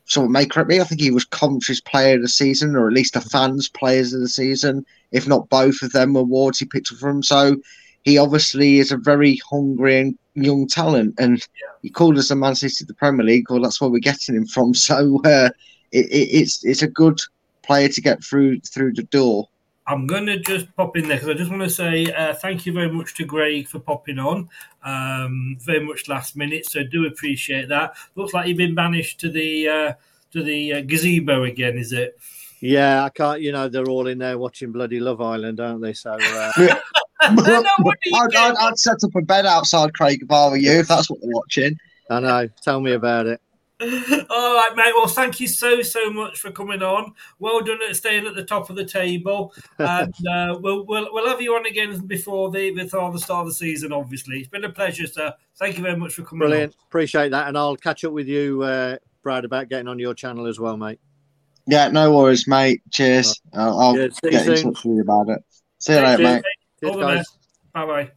someone 0.07 0.33
may 0.33 0.47
correct 0.47 0.71
me 0.71 0.81
I 0.81 0.85
think 0.85 1.01
he 1.01 1.11
was 1.11 1.25
Coventry's 1.25 1.81
player 1.81 2.17
of 2.17 2.23
the 2.23 2.29
season 2.29 2.75
or 2.75 2.87
at 2.87 2.95
least 2.95 3.15
the 3.15 3.21
fans 3.21 3.69
players 3.69 4.13
of 4.13 4.21
the 4.21 4.29
season 4.29 4.87
if 5.13 5.29
not 5.29 5.49
both 5.49 5.83
of 5.83 5.93
them 5.93 6.17
awards 6.17 6.59
he 6.59 6.65
picked 6.65 6.91
up 6.91 6.99
from. 6.99 7.23
So 7.23 7.57
he 8.05 8.19
obviously 8.19 8.79
is 8.79 8.91
a 8.91 8.97
very 8.97 9.41
hungry 9.51 9.99
and 9.99 10.19
young 10.35 10.67
talent. 10.67 11.15
And 11.19 11.39
yeah. 11.39 11.73
he 11.83 11.91
called 11.91 12.19
us 12.19 12.29
the 12.29 12.37
Man 12.37 12.55
City 12.55 12.85
of 12.85 12.89
the 12.89 12.95
Premier 12.95 13.25
League. 13.25 13.51
Well 13.51 13.61
that's 13.61 13.81
where 13.81 13.91
we're 13.91 13.99
getting 13.99 14.35
him 14.35 14.47
from. 14.47 14.73
So 14.75 15.21
uh, 15.25 15.51
it, 15.93 16.07
it, 16.07 16.29
it's 16.33 16.65
it's 16.65 16.83
a 16.83 16.89
good 16.89 17.19
player 17.63 17.89
to 17.89 18.01
get 18.01 18.23
through 18.23 18.61
through 18.61 18.95
the 18.95 19.03
door. 19.05 19.49
I'm 19.89 20.07
going 20.07 20.27
to 20.27 20.39
just 20.39 20.75
pop 20.75 20.97
in 20.97 21.07
there 21.07 21.17
because 21.17 21.29
I 21.29 21.35
just 21.35 21.51
want 21.51 21.63
to 21.63 21.71
say 21.71 22.07
uh, 22.13 22.35
thank 22.35 22.67
you 22.67 22.73
very 22.73 22.91
much 22.91 23.15
to 23.15 23.25
Greg 23.25 23.69
for 23.69 23.79
popping 23.79 24.19
on. 24.19 24.49
Um, 24.85 25.57
very 25.61 25.85
much 25.85 26.09
last 26.09 26.37
minute, 26.37 26.67
so 26.67 26.83
do 26.83 27.07
appreciate 27.07 27.69
that. 27.69 27.97
Looks 28.17 28.35
like 28.35 28.49
you've 28.49 28.57
been 28.57 28.75
banished 28.75 29.21
to 29.21 29.31
the 29.31 29.69
uh, 29.69 29.93
to 30.33 30.43
the 30.43 30.75
uh, 30.75 30.81
gazebo 30.81 31.45
again, 31.45 31.79
is 31.79 31.93
it? 31.93 32.19
Yeah, 32.61 33.05
I 33.05 33.11
can't. 33.11 33.41
You 33.41 33.53
know, 33.53 33.69
they're 33.69 33.89
all 33.89 34.09
in 34.09 34.19
there 34.19 34.39
watching 34.39 34.73
bloody 34.73 34.99
Love 34.99 35.21
Island, 35.21 35.61
aren't 35.61 35.83
they? 35.83 35.93
So. 35.93 36.17
Uh... 36.21 36.53
I'd, 37.21 38.37
I'd, 38.37 38.57
I'd, 38.57 38.79
set 38.79 39.03
up 39.03 39.15
a 39.15 39.23
bed 39.23 39.47
outside 39.47 39.95
Craig 39.95 40.21
if 40.23 40.31
I 40.31 40.49
were 40.49 40.57
you, 40.57 40.73
if 40.73 40.89
that's 40.89 41.09
what 41.09 41.21
they're 41.21 41.31
watching. 41.33 41.77
I 42.11 42.21
know. 42.21 42.49
Tell 42.63 42.81
me 42.81 42.93
about 42.93 43.27
it. 43.27 43.41
All 44.31 44.55
right, 44.55 44.73
mate. 44.75 44.93
Well, 44.95 45.07
thank 45.07 45.39
you 45.39 45.47
so 45.47 45.83
so 45.83 46.09
much 46.11 46.39
for 46.39 46.51
coming 46.51 46.83
on. 46.83 47.13
Well 47.39 47.61
done 47.61 47.79
at 47.87 47.95
staying 47.95 48.27
at 48.27 48.35
the 48.35 48.45
top 48.45 48.71
of 48.71 48.77
the 48.77 48.87
table, 48.87 49.53
and 49.79 50.15
uh, 50.31 50.59
we'll, 50.59 50.87
we'll 50.87 51.09
we'll 51.13 51.29
have 51.29 51.43
you 51.43 51.55
on 51.55 51.67
again 51.67 52.07
before 52.07 52.51
the 52.51 52.71
before 52.71 53.13
the 53.13 53.19
start 53.19 53.43
of 53.43 53.49
the 53.49 53.55
season. 53.55 53.93
Obviously, 53.93 54.39
it's 54.39 54.49
been 54.49 54.65
a 54.65 54.73
pleasure, 54.73 55.07
sir. 55.07 55.35
Thank 55.57 55.77
you 55.77 55.83
very 55.83 55.97
much 55.97 56.15
for 56.15 56.23
coming. 56.23 56.49
Brilliant. 56.49 56.73
On. 56.73 56.87
Appreciate 56.87 57.31
that, 57.31 57.49
and 57.49 57.59
I'll 57.59 57.77
catch 57.77 58.03
up 58.05 58.13
with 58.13 58.29
you, 58.29 58.63
uh, 58.63 58.97
Brad, 59.23 59.45
about 59.45 59.69
getting 59.69 59.89
on 59.89 59.99
your 59.99 60.15
channel 60.15 60.47
as 60.47 60.59
well, 60.59 60.79
mate. 60.79 60.99
Yeah, 61.67 61.89
no 61.89 62.17
worries, 62.17 62.49
mate. 62.49 62.81
Cheers. 62.91 63.43
I'll, 63.53 63.79
I'll 63.79 63.95
get 63.95 64.23
in 64.25 64.63
touch 64.65 64.65
with 64.65 64.85
you 64.85 65.03
about 65.03 65.29
it. 65.29 65.45
See 65.81 65.93
you 65.93 66.01
later, 66.01 66.23
mate. 66.23 66.43
Cheers, 66.81 66.97
guys. 66.97 67.27
Bye 67.75 67.87
bye. 67.87 68.11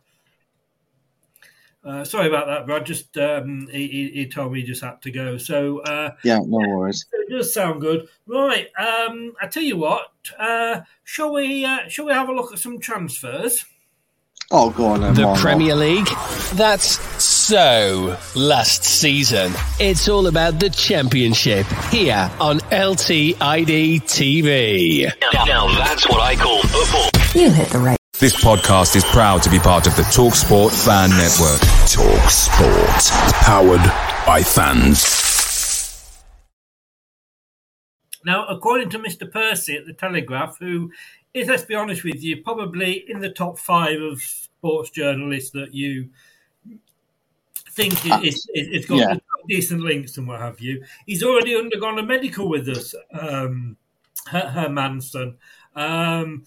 Uh, 1.84 2.04
sorry 2.04 2.28
about 2.28 2.48
that, 2.48 2.66
Brad. 2.66 2.86
Just 2.86 3.18
um, 3.18 3.68
he, 3.72 4.12
he, 4.14 4.28
told 4.28 4.52
me 4.52 4.60
he 4.60 4.66
just 4.66 4.84
had 4.84 5.02
to 5.02 5.12
go. 5.12 5.38
So 5.38 5.80
uh, 5.80 6.12
yeah, 6.24 6.40
no 6.46 6.58
worries. 6.76 7.06
It 7.14 7.30
does 7.30 7.54
sound 7.54 7.80
good, 7.80 8.10
right? 8.28 8.68
Um, 8.78 9.34
I 9.42 9.48
tell 9.48 9.64
you 9.64 9.78
what. 9.78 10.12
Uh, 10.38 10.82
shall 11.04 11.34
we? 11.34 11.64
Uh, 11.64 11.88
shall 11.88 12.06
we 12.06 12.12
have 12.12 12.28
a 12.28 12.34
look 12.34 12.52
at 12.52 12.60
some 12.60 12.80
transfers? 12.80 13.66
Oh, 14.52 14.72
go 14.72 14.88
on. 14.88 15.02
Then, 15.02 15.14
the 15.14 15.36
Premier 15.36 15.76
League. 15.76 16.08
That's 16.56 17.00
so 17.24 18.18
last 18.36 18.84
season. 18.84 19.54
It's 19.80 20.10
all 20.10 20.26
about 20.28 20.60
the 20.60 20.72
Championship 20.72 21.68
here 21.92 22.30
on 22.42 22.60
LTID 22.60 23.36
TV. 23.38 25.06
Now, 25.34 25.46
now 25.46 25.68
that's 25.78 26.10
what 26.10 26.20
I 26.20 26.36
call 26.36 26.62
football. 26.64 27.10
You 27.40 27.52
hit 27.52 27.70
the 27.70 27.78
right. 27.78 27.99
This 28.20 28.36
podcast 28.36 28.98
is 28.98 29.06
proud 29.06 29.42
to 29.44 29.50
be 29.50 29.60
part 29.60 29.88
of 29.88 29.96
the 29.96 30.02
TalkSport 30.02 30.72
Fan 30.84 31.10
Network. 31.12 31.62
TalkSport, 31.88 33.32
powered 33.44 33.80
by 34.26 34.44
fans. 34.44 36.22
Now, 38.26 38.46
according 38.48 38.90
to 38.90 39.00
Mr. 39.00 39.32
Percy 39.32 39.78
at 39.78 39.86
the 39.86 39.94
Telegraph, 39.94 40.58
who 40.60 40.92
is, 41.34 41.48
let's 41.48 41.64
be 41.64 41.76
honest 41.76 42.04
with 42.04 42.22
you, 42.22 42.44
probably 42.44 43.10
in 43.10 43.22
the 43.22 43.30
top 43.30 43.58
five 43.58 44.02
of 44.02 44.22
sports 44.22 44.90
journalists 44.90 45.52
that 45.52 45.74
you 45.74 46.10
think 47.70 48.06
uh, 48.12 48.20
is, 48.22 48.46
is, 48.54 48.86
got 48.86 48.98
yeah. 48.98 49.16
decent 49.48 49.80
links 49.80 50.18
and 50.18 50.28
what 50.28 50.42
have 50.42 50.60
you, 50.60 50.84
he's 51.06 51.24
already 51.24 51.56
undergone 51.56 51.98
a 51.98 52.04
medical 52.04 52.50
with 52.50 52.68
us, 52.68 52.94
um, 53.18 53.78
her, 54.28 54.52
Hermansen. 54.54 55.38
Um, 55.74 56.44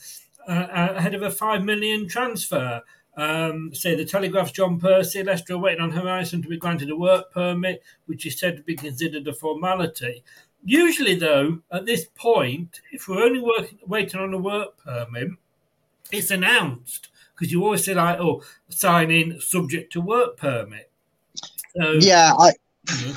uh, 0.48 0.94
ahead 0.96 1.14
of 1.14 1.22
a 1.22 1.30
five 1.30 1.64
million 1.64 2.08
transfer. 2.08 2.82
Um, 3.16 3.74
say 3.74 3.94
the 3.94 4.06
Telegraph's 4.06 4.52
John 4.52 4.80
Percy, 4.80 5.22
Leicester 5.22 5.54
are 5.54 5.58
waiting 5.58 5.82
on 5.82 5.90
Hermansen 5.90 6.42
to 6.42 6.48
be 6.48 6.56
granted 6.56 6.90
a 6.90 6.96
work 6.96 7.30
permit, 7.32 7.82
which 8.06 8.24
is 8.24 8.38
said 8.38 8.56
to 8.56 8.62
be 8.62 8.74
considered 8.74 9.28
a 9.28 9.34
formality. 9.34 10.24
Usually, 10.64 11.16
though, 11.16 11.58
at 11.70 11.84
this 11.84 12.06
point, 12.14 12.80
if 12.90 13.08
we're 13.08 13.22
only 13.22 13.40
working, 13.40 13.78
waiting 13.86 14.20
on 14.20 14.32
a 14.32 14.38
work 14.38 14.78
permit, 14.82 15.28
it's 16.10 16.30
announced 16.30 17.08
because 17.34 17.52
you 17.52 17.64
always 17.64 17.84
say 17.84 17.94
like, 17.94 18.18
"Oh, 18.18 18.42
sign 18.68 19.10
in 19.10 19.40
subject 19.40 19.92
to 19.94 20.00
work 20.00 20.36
permit." 20.36 20.90
So, 21.76 21.92
yeah, 22.00 22.32
I. 22.38 22.52
Mm-hmm. 22.86 23.12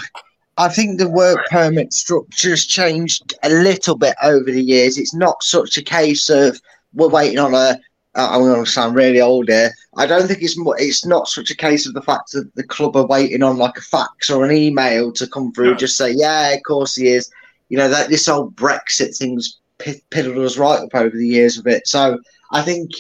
I 0.58 0.70
think 0.70 0.98
the 0.98 1.10
work 1.10 1.40
permit 1.52 1.92
structure 1.92 2.52
has 2.52 2.66
changed 2.66 3.34
a 3.44 3.50
little 3.50 3.98
bit 3.98 4.16
over 4.24 4.50
the 4.50 4.64
years. 4.64 4.98
It's 4.98 5.14
not 5.14 5.44
such 5.44 5.78
a 5.78 5.84
case 5.84 6.30
of 6.30 6.62
we're 6.96 7.10
waiting 7.10 7.40
on 7.40 7.54
a. 7.54 7.80
Uh, 8.18 8.30
I'm 8.32 8.42
going 8.42 8.64
to 8.64 8.70
sound 8.70 8.96
really 8.96 9.20
old 9.20 9.50
here. 9.50 9.72
I 9.98 10.06
don't 10.06 10.26
think 10.26 10.42
it's 10.42 10.58
it's 10.58 11.06
not 11.06 11.28
such 11.28 11.52
a 11.52 11.56
case 11.56 11.86
of 11.86 11.94
the 11.94 12.02
fact 12.02 12.32
that 12.32 12.54
the 12.56 12.64
club 12.64 12.96
are 12.96 13.06
waiting 13.06 13.44
on 13.44 13.58
like 13.58 13.78
a 13.78 13.82
fax 13.82 14.30
or 14.30 14.46
an 14.46 14.56
email 14.56 15.12
to 15.14 15.28
come 15.28 15.52
through. 15.52 15.72
No. 15.72 15.76
Just 15.76 15.98
say, 15.98 16.12
yeah, 16.12 16.52
of 16.52 16.64
course 16.64 16.96
he 16.96 17.08
is. 17.08 17.30
You 17.68 17.78
know 17.78 17.90
that 17.90 18.10
this 18.10 18.30
old 18.30 18.56
Brexit 18.56 19.18
thing's 19.18 19.60
piddled 19.80 20.44
us 20.44 20.58
right 20.58 20.80
up 20.80 20.96
over 20.96 21.16
the 21.16 21.28
years 21.28 21.58
of 21.58 21.68
it. 21.68 21.88
So 21.88 22.18
I 22.52 22.62
think 22.62 22.92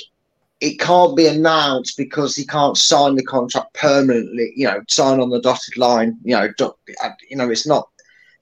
it 0.59 0.79
can't 0.79 1.15
be 1.15 1.27
announced 1.27 1.97
because 1.97 2.35
he 2.35 2.45
can't 2.45 2.77
sign 2.77 3.15
the 3.15 3.23
contract 3.23 3.73
permanently. 3.73 4.51
You 4.55 4.67
know, 4.67 4.81
sign 4.89 5.19
on 5.19 5.29
the 5.29 5.41
dotted 5.41 5.77
line. 5.77 6.17
You 6.23 6.35
know, 6.35 6.49
uh, 6.59 7.09
you 7.29 7.37
know, 7.37 7.49
it's 7.49 7.67
not 7.67 7.89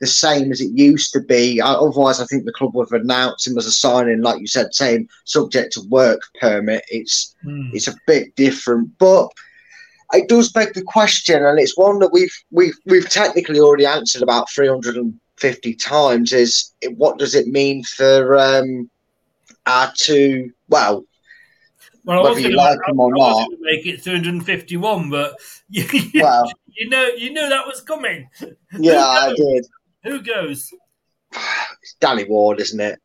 the 0.03 0.07
same 0.07 0.51
as 0.51 0.59
it 0.59 0.77
used 0.77 1.13
to 1.13 1.21
be. 1.21 1.61
Otherwise, 1.61 2.19
I 2.19 2.25
think 2.25 2.43
the 2.43 2.51
club 2.51 2.75
would 2.75 2.89
have 2.91 3.01
announced 3.01 3.47
him 3.47 3.57
as 3.57 3.65
a 3.65 3.71
signing, 3.71 4.21
like 4.21 4.41
you 4.41 4.47
said, 4.47 4.75
saying 4.75 5.07
subject 5.23 5.71
to 5.73 5.81
work 5.87 6.19
permit. 6.41 6.83
It's 6.89 7.33
mm. 7.45 7.69
it's 7.73 7.87
a 7.87 7.95
bit 8.05 8.35
different, 8.35 8.91
but 8.97 9.29
it 10.11 10.27
does 10.27 10.51
beg 10.51 10.73
the 10.73 10.81
question, 10.81 11.45
and 11.45 11.57
it's 11.57 11.77
one 11.77 11.99
that 11.99 12.11
we've 12.11 12.35
we've 12.51 12.75
we've 12.85 13.09
technically 13.09 13.61
already 13.61 13.85
answered 13.85 14.21
about 14.21 14.51
350 14.51 15.73
times 15.75 16.33
is 16.33 16.73
what 16.97 17.17
does 17.17 17.33
it 17.33 17.47
mean 17.47 17.85
for 17.85 18.37
um, 18.37 18.89
our 19.65 19.89
two? 19.95 20.51
Well, 20.67 21.05
Well, 22.03 22.19
I 22.19 22.29
whether 22.29 22.41
you 22.41 22.57
like 22.57 22.79
them 22.85 22.99
or 22.99 23.13
not. 23.13 23.47
make 23.61 23.85
it 23.85 24.01
351, 24.01 25.09
but 25.09 25.35
you, 25.69 25.85
Well. 26.15 26.51
you 26.67 26.89
know, 26.89 27.07
you 27.07 27.31
knew 27.31 27.47
that 27.47 27.65
was 27.65 27.79
coming. 27.79 28.27
Yeah, 28.77 28.99
I 28.99 29.33
did. 29.33 29.65
Who 30.03 30.21
goes? 30.21 30.73
It's 31.31 31.95
Danny 31.99 32.25
Ward, 32.25 32.59
isn't 32.59 32.79
it? 32.79 32.99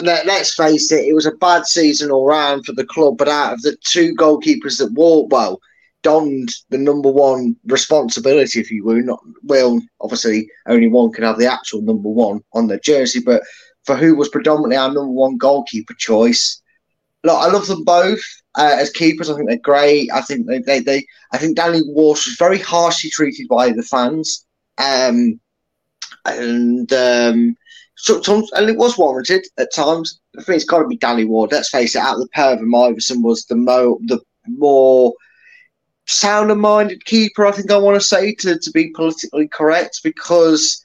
Let, 0.00 0.26
let's 0.26 0.54
face 0.54 0.90
it, 0.92 1.06
it 1.06 1.14
was 1.14 1.26
a 1.26 1.32
bad 1.32 1.66
season 1.66 2.10
all 2.10 2.26
round 2.26 2.64
for 2.64 2.72
the 2.72 2.86
club. 2.86 3.18
But 3.18 3.28
out 3.28 3.54
of 3.54 3.62
the 3.62 3.76
two 3.84 4.14
goalkeepers 4.16 4.78
that 4.78 4.92
wore 4.92 5.26
well, 5.28 5.60
donned 6.02 6.50
the 6.70 6.78
number 6.78 7.10
one 7.10 7.56
responsibility, 7.66 8.60
if 8.60 8.70
you 8.70 8.84
will, 8.84 9.02
not 9.02 9.20
will 9.42 9.80
obviously 10.00 10.48
only 10.66 10.88
one 10.88 11.12
can 11.12 11.24
have 11.24 11.38
the 11.38 11.50
actual 11.50 11.82
number 11.82 12.08
one 12.08 12.42
on 12.54 12.66
their 12.66 12.78
jersey, 12.80 13.20
but 13.20 13.42
for 13.84 13.96
who 13.96 14.14
was 14.14 14.28
predominantly 14.28 14.76
our 14.76 14.88
number 14.88 15.12
one 15.12 15.36
goalkeeper 15.36 15.94
choice. 15.94 16.60
Look, 17.22 17.36
I 17.36 17.48
love 17.48 17.66
them 17.66 17.84
both 17.84 18.22
uh, 18.54 18.76
as 18.78 18.90
keepers. 18.90 19.28
I 19.28 19.36
think 19.36 19.48
they're 19.48 19.58
great. 19.58 20.10
I 20.12 20.22
think 20.22 20.46
they, 20.46 20.58
they, 20.58 20.80
they 20.80 21.06
I 21.32 21.38
think 21.38 21.56
Danny 21.56 21.82
Walsh 21.84 22.26
was 22.26 22.36
very 22.36 22.58
harshly 22.58 23.10
treated 23.10 23.46
by 23.48 23.70
the 23.70 23.82
fans. 23.82 24.46
Um, 24.78 25.38
and 26.24 26.92
um, 26.92 27.56
sometimes, 27.96 28.50
and 28.52 28.68
it 28.68 28.76
was 28.76 28.98
warranted 28.98 29.46
at 29.58 29.72
times. 29.74 30.20
I 30.38 30.42
think 30.42 30.56
it's 30.56 30.64
got 30.64 30.80
to 30.80 30.88
be 30.88 30.96
Danny 30.96 31.24
Ward. 31.24 31.52
Let's 31.52 31.70
face 31.70 31.94
it, 31.94 32.00
out 32.00 32.14
of 32.14 32.20
the 32.20 32.28
pair 32.28 32.52
of 32.52 32.60
them, 32.60 32.72
Iversen 32.72 33.22
was 33.22 33.44
the 33.44 33.56
mo 33.56 33.98
the 34.06 34.20
more 34.46 35.12
sounder-minded 36.06 37.04
keeper. 37.04 37.46
I 37.46 37.52
think 37.52 37.70
I 37.70 37.76
want 37.78 38.00
to 38.00 38.06
say 38.06 38.34
to 38.36 38.58
to 38.58 38.70
be 38.72 38.90
politically 38.90 39.48
correct 39.48 40.00
because 40.02 40.84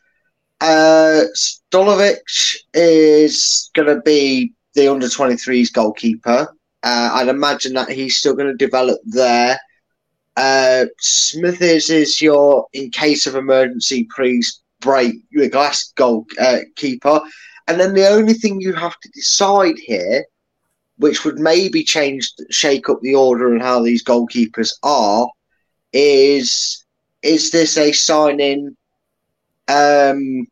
uh, 0.62 1.24
Stolovic 1.36 2.58
is 2.74 3.70
going 3.74 3.88
to 3.88 4.02
be 4.02 4.54
the 4.74 4.92
under 4.92 5.08
23s 5.08 5.72
goalkeeper. 5.72 6.54
Uh, 6.84 7.10
I'd 7.14 7.28
imagine 7.28 7.74
that 7.74 7.90
he's 7.90 8.18
still 8.18 8.36
going 8.36 8.50
to 8.50 8.66
develop 8.66 9.00
there. 9.06 9.60
Uh, 10.38 10.86
Smithies 11.00 11.90
is 11.90 12.22
your 12.22 12.68
in 12.74 12.92
case 12.92 13.26
of 13.26 13.36
emergency, 13.36 14.08
please 14.16 14.62
break 14.90 15.16
your 15.32 15.50
glass 15.50 15.92
goal 15.96 16.26
uh, 16.40 16.62
keeper. 16.76 17.20
And 17.68 17.80
then 17.80 17.94
the 17.94 18.08
only 18.08 18.34
thing 18.34 18.62
you 18.62 18.74
have 18.74 18.98
to 19.02 19.10
decide 19.10 19.78
here, 19.78 20.24
which 21.04 21.26
would 21.26 21.40
maybe 21.40 21.84
change, 21.84 22.32
shake 22.52 22.88
up 22.90 23.02
the 23.02 23.16
order 23.16 23.52
and 23.52 23.62
how 23.62 23.82
these 23.82 24.04
goalkeepers 24.04 24.72
are, 24.84 25.28
is 25.92 26.86
is 27.22 27.50
this 27.50 27.78
a 27.78 27.92
sign 27.92 28.40
in 28.40 28.78
um, 29.68 30.48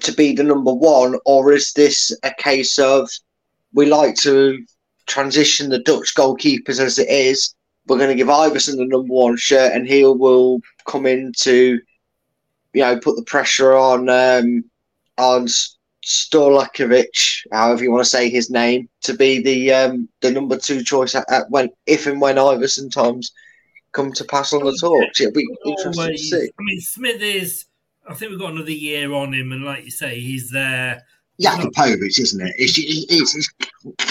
to 0.00 0.12
be 0.12 0.34
the 0.34 0.44
number 0.44 0.72
one, 0.72 1.18
or 1.24 1.52
is 1.52 1.72
this 1.72 2.16
a 2.22 2.32
case 2.38 2.78
of 2.78 3.10
we 3.72 3.86
like 3.86 4.14
to 4.14 4.64
transition 5.06 5.68
the 5.68 5.80
Dutch 5.80 6.14
goalkeepers 6.14 6.78
as 6.80 6.98
it 6.98 7.08
is? 7.08 7.54
We're 7.86 7.98
going 7.98 8.10
to 8.10 8.22
give 8.22 8.28
Iversen 8.28 8.76
the 8.76 8.84
number 8.84 9.12
one 9.12 9.36
shirt, 9.36 9.72
and 9.72 9.86
he 9.86 10.04
will 10.04 10.60
come 10.86 11.06
in 11.06 11.32
to, 11.38 11.80
you 12.76 12.82
know, 12.82 13.00
put 13.00 13.16
the 13.16 13.22
pressure 13.22 13.74
on 13.74 14.10
um, 14.10 14.62
on 15.16 15.46
Stolakovic, 16.04 17.46
however 17.50 17.82
you 17.82 17.90
want 17.90 18.04
to 18.04 18.10
say 18.10 18.28
his 18.28 18.50
name, 18.50 18.86
to 19.00 19.14
be 19.14 19.42
the 19.42 19.72
um, 19.72 20.10
the 20.20 20.30
number 20.30 20.58
two 20.58 20.84
choice 20.84 21.14
at, 21.14 21.24
at 21.32 21.50
when 21.50 21.70
if 21.86 22.06
and 22.06 22.20
when 22.20 22.36
Iversen 22.36 22.92
times 22.92 23.32
come 23.92 24.12
to 24.12 24.24
pass 24.24 24.52
on 24.52 24.62
the 24.62 24.76
torch. 24.78 25.20
It'll 25.22 25.32
be 25.32 25.48
interesting 25.64 26.12
to 26.12 26.18
see. 26.18 26.50
I 26.58 26.62
mean, 26.62 26.80
Smithies. 26.80 27.64
I 28.06 28.12
think 28.12 28.30
we've 28.30 28.40
got 28.40 28.52
another 28.52 28.70
year 28.70 29.10
on 29.14 29.32
him, 29.32 29.52
and 29.52 29.64
like 29.64 29.84
you 29.84 29.90
say, 29.90 30.20
he's 30.20 30.50
there. 30.50 31.02
Jakupovic, 31.40 32.20
isn't 32.20 32.46
it? 32.46 32.54
It's, 32.58 32.78
it's, 32.78 33.34
it's, 33.34 34.05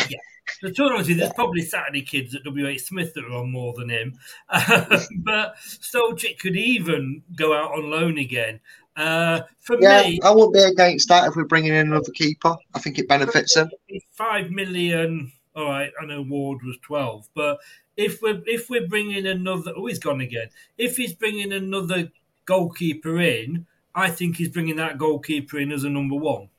The 0.61 0.71
truth 0.71 0.91
honestly, 0.93 1.15
there's 1.15 1.33
probably 1.33 1.61
Saturday 1.61 2.01
kids 2.01 2.35
at 2.35 2.41
WH 2.45 2.79
Smith 2.79 3.13
that 3.13 3.25
are 3.25 3.33
on 3.33 3.51
more 3.51 3.73
than 3.73 3.89
him. 3.89 4.17
but 4.49 5.55
Stolchik 5.57 6.39
could 6.39 6.55
even 6.55 7.23
go 7.35 7.53
out 7.53 7.71
on 7.71 7.89
loan 7.89 8.17
again. 8.17 8.59
Uh, 8.95 9.41
for 9.59 9.77
yeah, 9.81 10.03
me, 10.03 10.19
I 10.23 10.31
wouldn't 10.31 10.53
be 10.53 10.61
against 10.61 11.09
that 11.09 11.27
if 11.27 11.35
we're 11.35 11.43
bringing 11.43 11.73
in 11.73 11.87
another 11.87 12.11
keeper. 12.13 12.55
I 12.73 12.79
think 12.79 12.97
it 12.97 13.09
benefits 13.09 13.55
him. 13.55 13.69
five 14.11 14.51
million. 14.51 15.31
All 15.55 15.69
right, 15.69 15.91
I 16.01 16.05
know 16.05 16.21
Ward 16.21 16.63
was 16.63 16.77
twelve, 16.81 17.27
but 17.33 17.59
if 17.97 18.21
we're 18.21 18.41
if 18.45 18.69
we're 18.69 18.87
bringing 18.87 19.27
another, 19.27 19.73
oh, 19.75 19.87
he's 19.87 19.99
gone 19.99 20.21
again. 20.21 20.49
If 20.77 20.97
he's 20.97 21.13
bringing 21.13 21.51
another 21.51 22.09
goalkeeper 22.45 23.19
in, 23.19 23.65
I 23.93 24.09
think 24.09 24.37
he's 24.37 24.49
bringing 24.49 24.77
that 24.77 24.97
goalkeeper 24.97 25.59
in 25.59 25.71
as 25.71 25.83
a 25.83 25.89
number 25.89 26.15
one. 26.15 26.49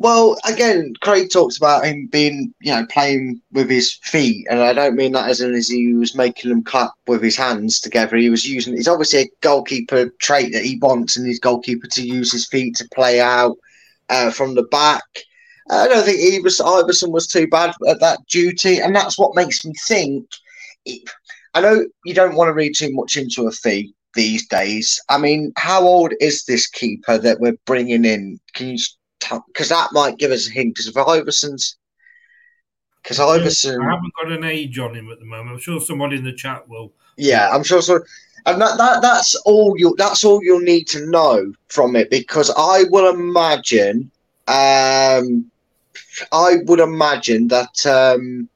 Well, 0.00 0.38
again, 0.46 0.94
Craig 1.02 1.28
talks 1.30 1.58
about 1.58 1.84
him 1.84 2.06
being, 2.06 2.54
you 2.62 2.72
know, 2.72 2.86
playing 2.86 3.42
with 3.52 3.68
his 3.68 3.92
feet, 4.02 4.46
and 4.48 4.58
I 4.58 4.72
don't 4.72 4.96
mean 4.96 5.12
that 5.12 5.28
as 5.28 5.42
in 5.42 5.52
as 5.52 5.68
he 5.68 5.92
was 5.92 6.14
making 6.14 6.48
them 6.48 6.64
clap 6.64 6.92
with 7.06 7.22
his 7.22 7.36
hands 7.36 7.80
together. 7.80 8.16
He 8.16 8.30
was 8.30 8.48
using. 8.48 8.78
It's 8.78 8.88
obviously 8.88 9.20
a 9.20 9.30
goalkeeper 9.42 10.08
trait 10.18 10.54
that 10.54 10.64
he 10.64 10.78
wants 10.78 11.18
in 11.18 11.26
his 11.26 11.38
goalkeeper 11.38 11.86
to 11.86 12.02
use 12.02 12.32
his 12.32 12.48
feet 12.48 12.76
to 12.76 12.88
play 12.94 13.20
out 13.20 13.58
uh, 14.08 14.30
from 14.30 14.54
the 14.54 14.62
back. 14.62 15.04
I 15.68 15.86
don't 15.86 16.06
think 16.06 16.18
Iversen, 16.18 16.64
Iversen 16.64 17.12
was 17.12 17.26
too 17.26 17.46
bad 17.48 17.74
at 17.86 18.00
that 18.00 18.20
duty, 18.26 18.80
and 18.80 18.96
that's 18.96 19.18
what 19.18 19.36
makes 19.36 19.66
me 19.66 19.74
think. 19.86 20.26
I 21.52 21.60
know 21.60 21.84
you 22.06 22.14
don't 22.14 22.36
want 22.36 22.48
to 22.48 22.54
read 22.54 22.72
too 22.74 22.90
much 22.94 23.18
into 23.18 23.46
a 23.46 23.52
fee 23.52 23.94
these 24.14 24.48
days. 24.48 24.98
I 25.10 25.18
mean, 25.18 25.52
how 25.58 25.82
old 25.82 26.14
is 26.22 26.44
this 26.44 26.66
keeper 26.66 27.18
that 27.18 27.38
we're 27.38 27.58
bringing 27.66 28.06
in? 28.06 28.40
Can 28.54 28.68
you? 28.68 28.78
Because 29.46 29.68
that 29.68 29.92
might 29.92 30.18
give 30.18 30.30
us 30.30 30.48
a 30.48 30.52
hint. 30.52 30.74
Because 30.74 30.88
if 30.88 30.94
Iversen's, 30.94 31.76
because 33.02 33.18
Iversen, 33.18 33.80
I 33.80 33.94
haven't 33.94 34.14
got 34.14 34.32
an 34.32 34.44
age 34.44 34.78
on 34.78 34.94
him 34.94 35.10
at 35.10 35.18
the 35.18 35.24
moment. 35.24 35.50
I'm 35.50 35.58
sure 35.58 35.80
somebody 35.80 36.16
in 36.16 36.24
the 36.24 36.32
chat 36.32 36.68
will. 36.68 36.92
yeah, 37.16 37.48
I'm 37.50 37.62
sure. 37.62 37.82
So, 37.82 38.00
and 38.46 38.60
that, 38.60 38.78
that 38.78 39.02
that's 39.02 39.34
all 39.46 39.74
you. 39.78 39.94
That's 39.96 40.24
all 40.24 40.42
you'll 40.42 40.60
need 40.60 40.84
to 40.88 41.06
know 41.10 41.52
from 41.68 41.96
it. 41.96 42.10
Because 42.10 42.52
I 42.56 42.84
will 42.90 43.12
imagine, 43.12 44.10
um, 44.48 45.50
I 46.32 46.56
would 46.64 46.80
imagine 46.80 47.48
that. 47.48 47.86
Um, 47.86 48.48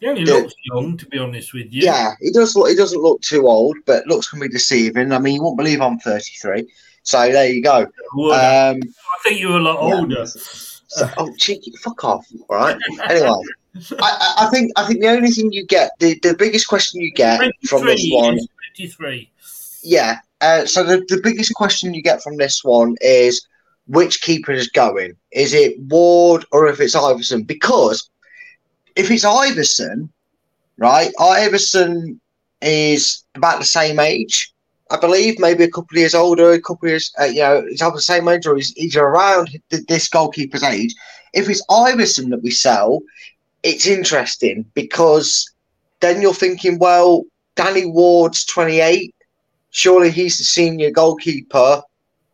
yeah, 0.00 0.14
He 0.16 0.24
looks 0.24 0.54
young, 0.64 0.96
to 0.96 1.06
be 1.06 1.18
honest 1.18 1.54
with 1.54 1.72
you. 1.72 1.84
Yeah, 1.84 2.14
he 2.20 2.32
does. 2.32 2.56
Look, 2.56 2.68
he 2.68 2.74
doesn't 2.74 3.00
look 3.00 3.20
too 3.20 3.46
old, 3.46 3.76
but 3.86 4.04
looks 4.08 4.28
can 4.28 4.40
be 4.40 4.48
deceiving. 4.48 5.12
I 5.12 5.18
mean, 5.20 5.36
you 5.36 5.42
won't 5.44 5.56
believe 5.56 5.80
I'm 5.80 6.00
33. 6.00 6.66
So 7.02 7.32
there 7.32 7.48
you 7.48 7.62
go. 7.62 7.80
Um, 7.80 7.86
I 8.32 8.78
think 9.24 9.40
you're 9.40 9.56
a 9.56 9.60
lot 9.60 9.88
yeah. 9.88 9.94
older. 9.94 10.26
so, 10.26 11.10
oh, 11.16 11.32
cheeky, 11.38 11.72
fuck 11.82 12.04
off. 12.04 12.26
All 12.48 12.56
right. 12.56 12.76
Anyway, 13.08 13.42
I, 14.00 14.34
I, 14.38 14.48
think 14.50 14.72
I 14.76 14.86
think 14.86 15.00
the 15.00 15.08
only 15.08 15.30
thing 15.30 15.52
you 15.52 15.66
get, 15.66 15.90
the, 15.98 16.18
the 16.22 16.34
biggest 16.34 16.68
question 16.68 17.00
you 17.00 17.12
get 17.12 17.40
from 17.66 17.84
this 17.84 18.06
one, 18.10 18.38
he's 18.74 18.94
23. 18.96 19.30
yeah. 19.82 20.18
Uh, 20.40 20.66
so 20.66 20.82
the, 20.82 21.04
the 21.08 21.20
biggest 21.22 21.54
question 21.54 21.94
you 21.94 22.02
get 22.02 22.22
from 22.22 22.36
this 22.36 22.64
one 22.64 22.96
is 23.00 23.46
which 23.86 24.22
keeper 24.22 24.52
is 24.52 24.68
going? 24.68 25.16
Is 25.30 25.54
it 25.54 25.78
Ward 25.78 26.44
or 26.52 26.68
if 26.68 26.80
it's 26.80 26.96
Iversen? 26.96 27.46
Because 27.46 28.10
if 28.96 29.10
it's 29.10 29.24
Iversen, 29.24 30.08
right? 30.78 31.12
Iversen 31.18 32.18
is 32.60 33.24
about 33.34 33.58
the 33.58 33.64
same 33.64 33.98
age, 33.98 34.52
I 34.92 34.98
believe, 34.98 35.38
maybe 35.38 35.64
a 35.64 35.70
couple 35.70 35.96
of 35.96 36.00
years 36.00 36.14
older, 36.14 36.50
a 36.50 36.60
couple 36.60 36.86
of 36.86 36.90
years, 36.90 37.10
uh, 37.18 37.24
you 37.24 37.40
know, 37.40 37.64
he's 37.66 37.80
either 37.80 37.96
the 37.96 38.02
same 38.02 38.28
age 38.28 38.46
or 38.46 38.56
he's, 38.56 38.72
he's 38.72 38.94
around 38.94 39.58
this 39.70 40.06
goalkeeper's 40.06 40.62
age. 40.62 40.94
If 41.32 41.48
it's 41.48 41.64
Iversen 41.70 42.28
that 42.28 42.42
we 42.42 42.50
sell, 42.50 43.00
it's 43.62 43.86
interesting 43.86 44.66
because 44.74 45.50
then 46.00 46.20
you're 46.20 46.34
thinking, 46.34 46.78
well, 46.78 47.24
Danny 47.56 47.86
Ward's 47.86 48.44
28. 48.44 49.14
Surely 49.70 50.10
he's 50.10 50.36
the 50.36 50.44
senior 50.44 50.90
goalkeeper. 50.90 51.82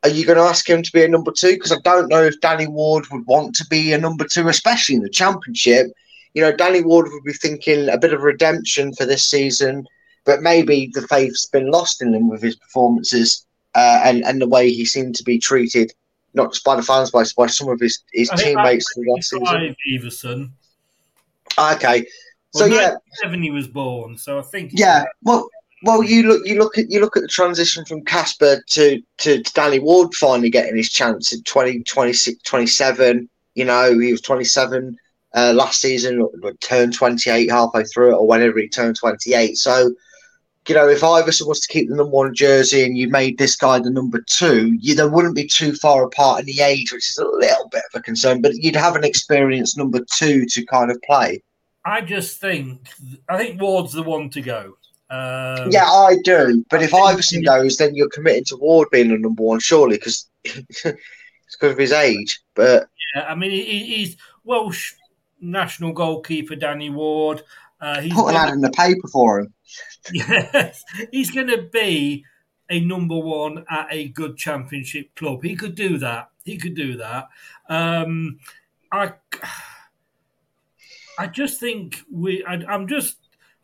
Are 0.03 0.09
you 0.09 0.27
going 0.27 0.39
to 0.39 0.45
ask 0.45 0.69
him 0.69 0.83
to 0.83 0.93
be 0.93 1.05
a 1.05 1.09
number 1.09 1.31
two? 1.31 1.53
Because 1.53 1.71
I 1.71 1.79
don't 1.85 2.09
know 2.09 2.25
if 2.25 2.41
Danny 2.41 2.67
Ward 2.67 3.05
would 3.13 3.27
want 3.27 3.55
to 3.57 3.67
be 3.71 3.93
a 3.93 3.99
number 3.99 4.27
two, 4.29 4.49
especially 4.49 4.97
in 4.97 5.03
the 5.03 5.11
championship. 5.11 5.87
You 6.35 6.43
know, 6.43 6.53
Danny 6.53 6.83
Ward 6.83 7.07
would 7.09 7.25
be 7.25 7.33
thinking 7.35 7.89
a 7.89 7.99
bit 7.99 8.13
of 8.13 8.23
redemption 8.23 8.93
for 8.95 9.07
this 9.07 9.25
season, 9.25 9.87
but 10.29 10.43
maybe 10.43 10.91
the 10.93 11.07
faith's 11.09 11.47
been 11.47 11.71
lost 11.71 12.03
in 12.03 12.13
him 12.13 12.29
with 12.29 12.43
his 12.43 12.55
performances 12.55 13.47
uh, 13.75 14.03
and 14.05 14.23
and 14.27 14.43
the 14.43 14.47
way 14.47 14.71
he 14.71 14.85
seemed 14.85 15.15
to 15.17 15.25
be 15.25 15.39
treated, 15.39 15.91
not 16.35 16.53
just 16.53 16.65
by 16.65 16.77
the 16.77 16.83
fans, 16.83 17.11
but 17.11 17.33
by 17.35 17.47
some 17.47 17.71
of 17.71 17.81
his, 17.81 18.05
his 18.13 18.29
teammates 18.37 18.87
last 19.07 19.31
season. 19.31 19.47
25, 19.47 19.77
Iversen. 19.91 20.51
Okay, 21.59 22.07
so 22.55 22.67
Well, 22.67 22.69
yeah, 22.69 22.97
97 23.23 23.43
he 23.43 23.51
was 23.51 23.69
born, 23.69 24.19
so 24.19 24.39
I 24.39 24.43
think. 24.43 24.73
yeah. 24.75 25.05
Well, 25.23 25.49
well, 25.83 26.03
you 26.03 26.25
look, 26.25 26.47
you 26.47 26.59
look 26.59 26.77
at 26.77 26.91
you 26.91 27.01
look 27.01 27.17
at 27.17 27.23
the 27.23 27.29
transition 27.29 27.87
from 27.87 28.05
Kasper 28.05 28.63
to, 28.69 29.01
to 29.19 29.43
to 29.43 29.53
Danny 29.55 29.79
Ward 29.79 30.13
finally 30.15 30.51
getting 30.51 30.77
his 30.77 30.91
chance 30.91 31.33
in 31.33 31.43
20, 31.45 31.85
26, 31.85 32.43
27. 32.43 33.31
You 33.55 33.65
know, 33.65 33.99
he 33.99 34.13
was 34.13 34.21
twenty 34.21 34.45
seven 34.45 34.99
uh, 35.35 35.55
last 35.55 35.81
season, 35.81 36.29
turned 36.61 36.93
twenty 36.93 37.31
eight 37.31 37.51
halfway 37.51 37.85
through 37.85 38.13
it, 38.13 38.19
or 38.19 38.27
whenever 38.27 38.59
he 38.59 38.69
turned 38.69 38.97
twenty 38.97 39.33
eight. 39.33 39.57
So 39.57 39.95
you 40.69 40.74
know, 40.74 40.89
if 40.89 41.01
Iversen 41.01 41.47
was 41.47 41.61
to 41.61 41.69
keep 41.69 41.89
the 41.89 41.97
number 41.97 42.11
one 42.11 42.35
jersey 42.35 42.85
and 42.85 42.97
you 42.97 43.09
made 43.09 43.39
this 43.39 43.57
guy 43.57 43.78
the 43.78 43.90
number 43.90 44.20
two, 44.27 44.77
you 44.81 44.95
they 44.95 45.07
wouldn't 45.07 45.35
be 45.35 45.47
too 45.47 45.74
far 45.74 46.05
apart 46.05 46.40
in 46.40 46.47
the 46.47 46.61
age, 46.61 46.93
which 46.93 47.11
is 47.11 47.19
a 47.19 47.27
little 47.27 47.69
bit 47.69 47.82
of 47.93 47.99
a 47.99 48.03
concern. 48.03 48.43
But 48.43 48.55
you'd 48.57 48.77
have 48.77 48.97
an 48.97 49.05
experienced 49.05 49.78
number 49.78 50.01
two 50.16 50.45
to 50.47 50.65
kind 50.66 50.90
of 50.90 51.01
play. 51.03 51.43
I 51.85 52.01
just 52.03 52.40
think 52.40 52.89
I 53.28 53.39
think 53.39 53.61
Ward's 53.61 53.93
the 53.93 54.03
one 54.03 54.31
to 54.31 54.40
go. 54.40 54.77
Um, 55.11 55.70
yeah, 55.70 55.86
I 55.90 56.16
do. 56.23 56.65
But 56.70 56.82
if 56.82 56.90
Iversen 56.90 57.45
goes, 57.45 57.78
then 57.78 57.95
you're 57.95 58.11
committed 58.11 58.47
to 58.47 58.57
Ward 58.57 58.89
being 58.90 59.09
the 59.09 59.16
number 59.16 59.43
one, 59.43 59.61
surely, 59.61 59.97
because 59.97 60.28
it's 60.45 60.82
because 60.82 61.73
of 61.73 61.78
his 61.78 61.93
age. 61.93 62.40
But 62.55 62.89
yeah, 63.15 63.24
I 63.24 63.35
mean, 63.35 63.51
he, 63.51 63.62
he's 63.62 64.16
Welsh 64.45 64.93
national 65.40 65.93
goalkeeper 65.93 66.57
Danny 66.57 66.90
Ward. 66.90 67.43
Uh, 67.81 68.01
he's 68.01 68.13
put 68.13 68.29
an 68.31 68.37
ad 68.37 68.53
in 68.53 68.61
the 68.61 68.71
paper 68.71 69.09
for 69.09 69.41
him. 69.41 69.55
Yes, 70.13 70.85
he's 71.13 71.31
going 71.31 71.49
to 71.49 71.69
be 71.71 72.25
a 72.71 72.81
number 72.81 73.19
one 73.19 73.65
at 73.69 73.89
a 73.91 74.09
good 74.09 74.37
championship 74.37 75.15
club. 75.15 75.43
He 75.43 75.55
could 75.55 75.75
do 75.75 75.99
that. 75.99 76.31
He 76.45 76.57
could 76.57 76.75
do 76.75 76.97
that. 76.97 77.29
Um, 77.69 78.39
I, 78.91 79.13
I 81.19 81.27
just 81.27 81.61
think 81.61 82.01
we. 82.11 82.45
I, 82.45 82.55
I'm 82.55 82.87
just. 82.87 83.17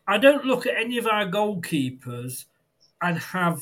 I 0.07 0.17
don't 0.19 0.45
look 0.45 0.67
at 0.67 0.75
any 0.77 0.97
of 0.99 1.07
our 1.07 1.25
goalkeepers 1.25 2.45
and 3.01 3.17
have. 3.17 3.61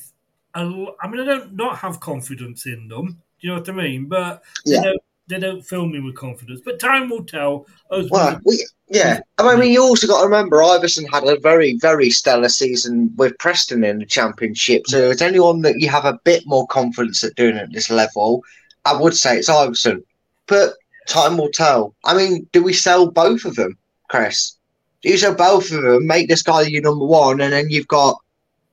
A, 0.55 0.59
I 1.01 1.07
mean, 1.07 1.21
I 1.21 1.25
don't 1.25 1.53
not 1.55 1.77
have 1.77 1.99
confidence 1.99 2.65
in 2.65 2.87
them. 2.87 3.21
Do 3.39 3.47
you 3.47 3.49
know 3.53 3.59
what 3.59 3.69
I 3.69 3.71
mean? 3.73 4.05
But 4.07 4.43
Yeah. 4.65 4.79
they 4.81 4.83
don't. 4.87 5.03
They 5.27 5.39
don't 5.39 5.61
fill 5.61 5.85
me 5.85 5.99
with 5.99 6.15
confidence. 6.15 6.61
But 6.63 6.79
time 6.79 7.09
will 7.09 7.23
tell. 7.23 7.65
As 7.91 8.09
Well, 8.09 8.39
we, 8.45 8.65
yeah. 8.89 9.21
I 9.37 9.55
mean, 9.55 9.71
you 9.71 9.81
also 9.81 10.05
got 10.05 10.19
to 10.19 10.25
remember 10.25 10.57
Iversen 10.57 11.09
had 11.09 11.23
a 11.23 11.39
very, 11.39 11.77
very 11.77 12.09
stellar 12.09 12.49
season 12.49 13.13
with 13.15 13.37
Preston 13.37 13.83
in 13.83 13.99
the 13.99 14.05
Championship. 14.05 14.83
So, 14.87 14.97
if 14.97 15.13
it's 15.13 15.21
anyone 15.21 15.61
that 15.61 15.79
you 15.79 15.87
have 15.89 16.05
a 16.05 16.19
bit 16.25 16.43
more 16.45 16.67
confidence 16.67 17.23
at 17.23 17.35
doing 17.35 17.57
at 17.57 17.71
this 17.71 17.89
level, 17.89 18.43
I 18.85 18.99
would 18.99 19.15
say 19.15 19.37
it's 19.37 19.49
Iversen. 19.49 20.03
But 20.47 20.73
time 21.07 21.37
will 21.37 21.51
tell. 21.51 21.95
I 22.03 22.15
mean, 22.15 22.47
do 22.51 22.61
we 22.61 22.73
sell 22.73 23.09
both 23.09 23.45
of 23.45 23.55
them, 23.55 23.77
Chris? 24.09 24.57
Do 25.01 25.09
you 25.09 25.17
sell 25.17 25.35
both 25.35 25.71
of 25.71 25.83
them? 25.83 26.05
Make 26.05 26.27
this 26.27 26.43
guy 26.43 26.63
your 26.63 26.81
number 26.81 27.05
one, 27.05 27.39
and 27.39 27.53
then 27.53 27.69
you've 27.69 27.87
got 27.87 28.17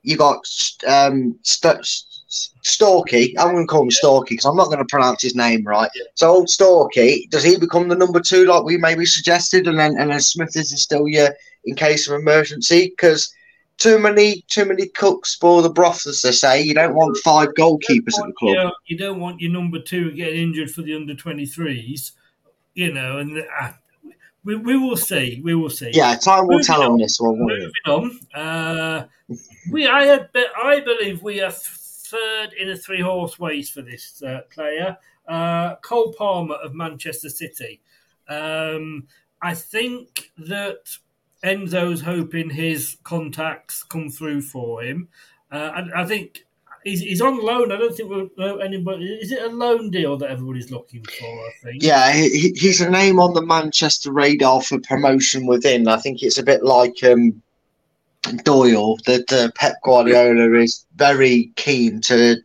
you 0.03 0.17
got 0.17 0.45
um, 0.87 1.39
St- 1.43 1.87
Storky. 2.31 3.35
I'm 3.39 3.53
going 3.53 3.67
to 3.67 3.71
call 3.71 3.83
him 3.83 3.91
Storky 3.91 4.31
because 4.31 4.45
I'm 4.45 4.57
not 4.57 4.67
going 4.67 4.79
to 4.79 4.85
pronounce 4.85 5.23
his 5.23 5.35
name 5.35 5.65
right. 5.65 5.91
So 6.15 6.31
old 6.31 6.47
Storky, 6.47 7.29
does 7.31 7.43
he 7.43 7.59
become 7.59 7.89
the 7.89 7.97
number 7.97 8.21
two 8.21 8.47
like 8.47 8.65
we 8.65 8.77
maybe 8.77 9.05
suggested, 9.05 9.67
and 9.67 9.79
then 9.79 9.97
and 9.99 10.11
then 10.11 10.21
Smithies 10.21 10.81
still 10.81 11.09
your 11.09 11.31
in 11.65 11.75
case 11.75 12.09
of 12.09 12.19
emergency? 12.19 12.89
Because 12.91 13.33
too 13.79 13.99
many 13.99 14.45
too 14.49 14.65
many 14.65 14.87
cooks 14.89 15.33
spoil 15.33 15.63
the 15.63 15.71
broth, 15.71 16.07
as 16.07 16.23
they 16.23 16.33
say. 16.33 16.63
You 16.63 16.75
don't 16.75 16.95
want 16.95 17.17
five 17.19 17.49
goalkeepers 17.59 18.19
at 18.19 18.27
the 18.27 18.27
you, 18.27 18.35
club. 18.39 18.55
know, 18.55 18.73
you 18.87 18.97
don't 18.97 19.19
want 19.19 19.41
your 19.41 19.51
number 19.51 19.81
two 19.81 20.13
getting 20.13 20.43
injured 20.43 20.71
for 20.71 20.83
the 20.83 20.95
under 20.95 21.15
23s, 21.15 22.13
you 22.75 22.93
know, 22.93 23.19
and 23.19 23.43
uh, 23.61 23.73
we, 24.45 24.55
we 24.55 24.77
will 24.77 24.97
see. 24.97 25.41
We 25.43 25.55
will 25.55 25.71
see. 25.71 25.91
Yeah, 25.93 26.15
time 26.15 26.47
will 26.47 26.59
Moving 26.59 26.67
tell 26.67 26.83
on. 26.83 26.93
on 26.93 26.99
this 26.99 27.19
one. 27.19 27.39
Moving 27.39 27.73
on, 27.87 28.21
uh, 28.35 29.07
we 29.71 29.89
I 29.89 30.05
had, 30.05 30.29
I 30.63 30.81
believe 30.81 31.23
we 31.23 31.41
are 31.41 31.53
third 32.11 32.53
in 32.59 32.69
a 32.71 32.77
three 32.77 33.01
horse 33.01 33.39
race 33.41 33.71
for 33.71 33.83
this 33.83 34.23
uh, 34.23 34.41
player, 34.51 34.97
uh, 35.29 35.77
Cole 35.77 36.13
Palmer 36.17 36.57
of 36.57 36.75
Manchester 36.75 37.29
City. 37.29 37.81
Um, 38.29 39.07
I 39.43 39.55
think 39.55 40.31
that 40.39 40.83
Enzo's 41.45 42.03
hoping 42.03 42.51
his 42.51 42.97
contacts 43.05 43.83
come 43.83 44.11
through 44.11 44.43
for 44.43 44.83
him. 44.83 45.09
Uh, 45.51 45.73
and 45.77 45.93
I 45.95 46.05
think 46.05 46.45
he's, 46.85 47.01
he's 47.01 47.21
on 47.21 47.43
loan. 47.43 47.73
I 47.73 47.77
don't 47.77 47.95
think 47.97 48.31
uh, 48.39 48.57
anybody. 48.57 49.05
Is 49.21 49.33
it 49.33 49.43
a 49.43 49.49
loan 49.49 49.91
deal 49.91 50.17
that 50.19 50.31
everybody's 50.31 50.71
looking 50.71 51.03
for? 51.05 51.27
I 51.27 51.51
think. 51.63 51.83
Yeah, 51.83 52.13
he- 52.13 52.55
he's 52.57 52.81
a 52.81 52.91
name 52.91 53.19
on 53.19 53.35
the 53.35 53.43
Manchester 53.45 54.13
radar 54.13 54.63
for 54.63 54.79
promotion 54.81 55.47
within. 55.47 55.89
I 55.89 55.97
think 55.97 56.23
it's 56.23 56.39
a 56.39 56.43
bit 56.45 56.63
like 56.63 57.03
um, 57.03 57.43
Doyle 58.45 58.97
that 59.07 59.33
uh, 59.33 59.51
Pep 59.55 59.75
Guardiola 59.83 60.53
is 60.59 60.85
very 60.97 61.51
keen 61.57 62.01
to 62.03 62.37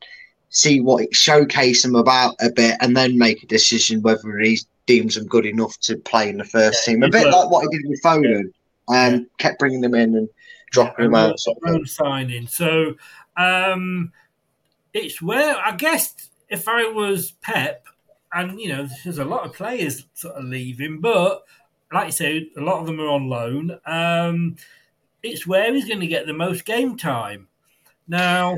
see 0.49 0.80
what 0.80 1.14
showcase 1.14 1.84
him 1.84 1.95
about 1.95 2.35
a 2.39 2.49
bit, 2.49 2.77
and 2.80 2.95
then 2.95 3.18
make 3.18 3.43
a 3.43 3.47
decision 3.47 4.02
whether 4.02 4.38
he 4.39 4.57
deems 4.85 5.15
them 5.15 5.27
good 5.27 5.45
enough 5.45 5.77
to 5.81 5.97
play 5.97 6.30
in 6.30 6.38
the 6.38 6.45
first 6.45 6.85
team. 6.85 7.03
A 7.03 7.10
bit 7.10 7.26
like- 7.26 7.34
like 7.35 7.49
what 7.49 7.68
he 7.69 7.77
did 7.77 7.89
with 7.89 8.02
Foden, 8.02 8.52
and 8.88 9.26
kept 9.38 9.60
bringing 9.60 9.81
them 9.81 9.95
in 9.95 10.15
and 10.15 10.30
dropping 10.72 11.06
them 11.06 11.15
out. 11.15 11.39
Sort 11.39 11.57
of 11.64 11.89
signing. 11.89 12.47
So 12.47 12.95
um, 13.35 14.14
it's 14.93 15.22
where 15.22 15.57
I 15.57 15.76
guess 15.76 16.15
if 16.49 16.69
I 16.69 16.89
was 16.89 17.31
Pep, 17.41 17.84
and 18.34 18.60
you 18.60 18.69
know, 18.69 18.88
there's 19.03 19.18
a 19.18 19.26
lot 19.26 19.45
of 19.45 19.53
players 19.53 20.06
sort 20.14 20.35
of 20.35 20.45
leaving, 20.45 21.02
but 21.02 21.43
like 21.91 22.06
you 22.07 22.11
say, 22.14 22.49
a 22.56 22.61
lot 22.61 22.80
of 22.80 22.85
them 22.85 23.02
are 23.02 23.07
on 23.10 23.27
loan. 23.27 23.77
Um, 23.85 24.56
it's 25.26 25.47
where 25.47 25.73
he's 25.73 25.88
going 25.88 25.99
to 26.02 26.07
get 26.07 26.26
the 26.27 26.34
most 26.34 26.65
game 26.65 26.97
time. 26.97 27.47
Now, 28.07 28.57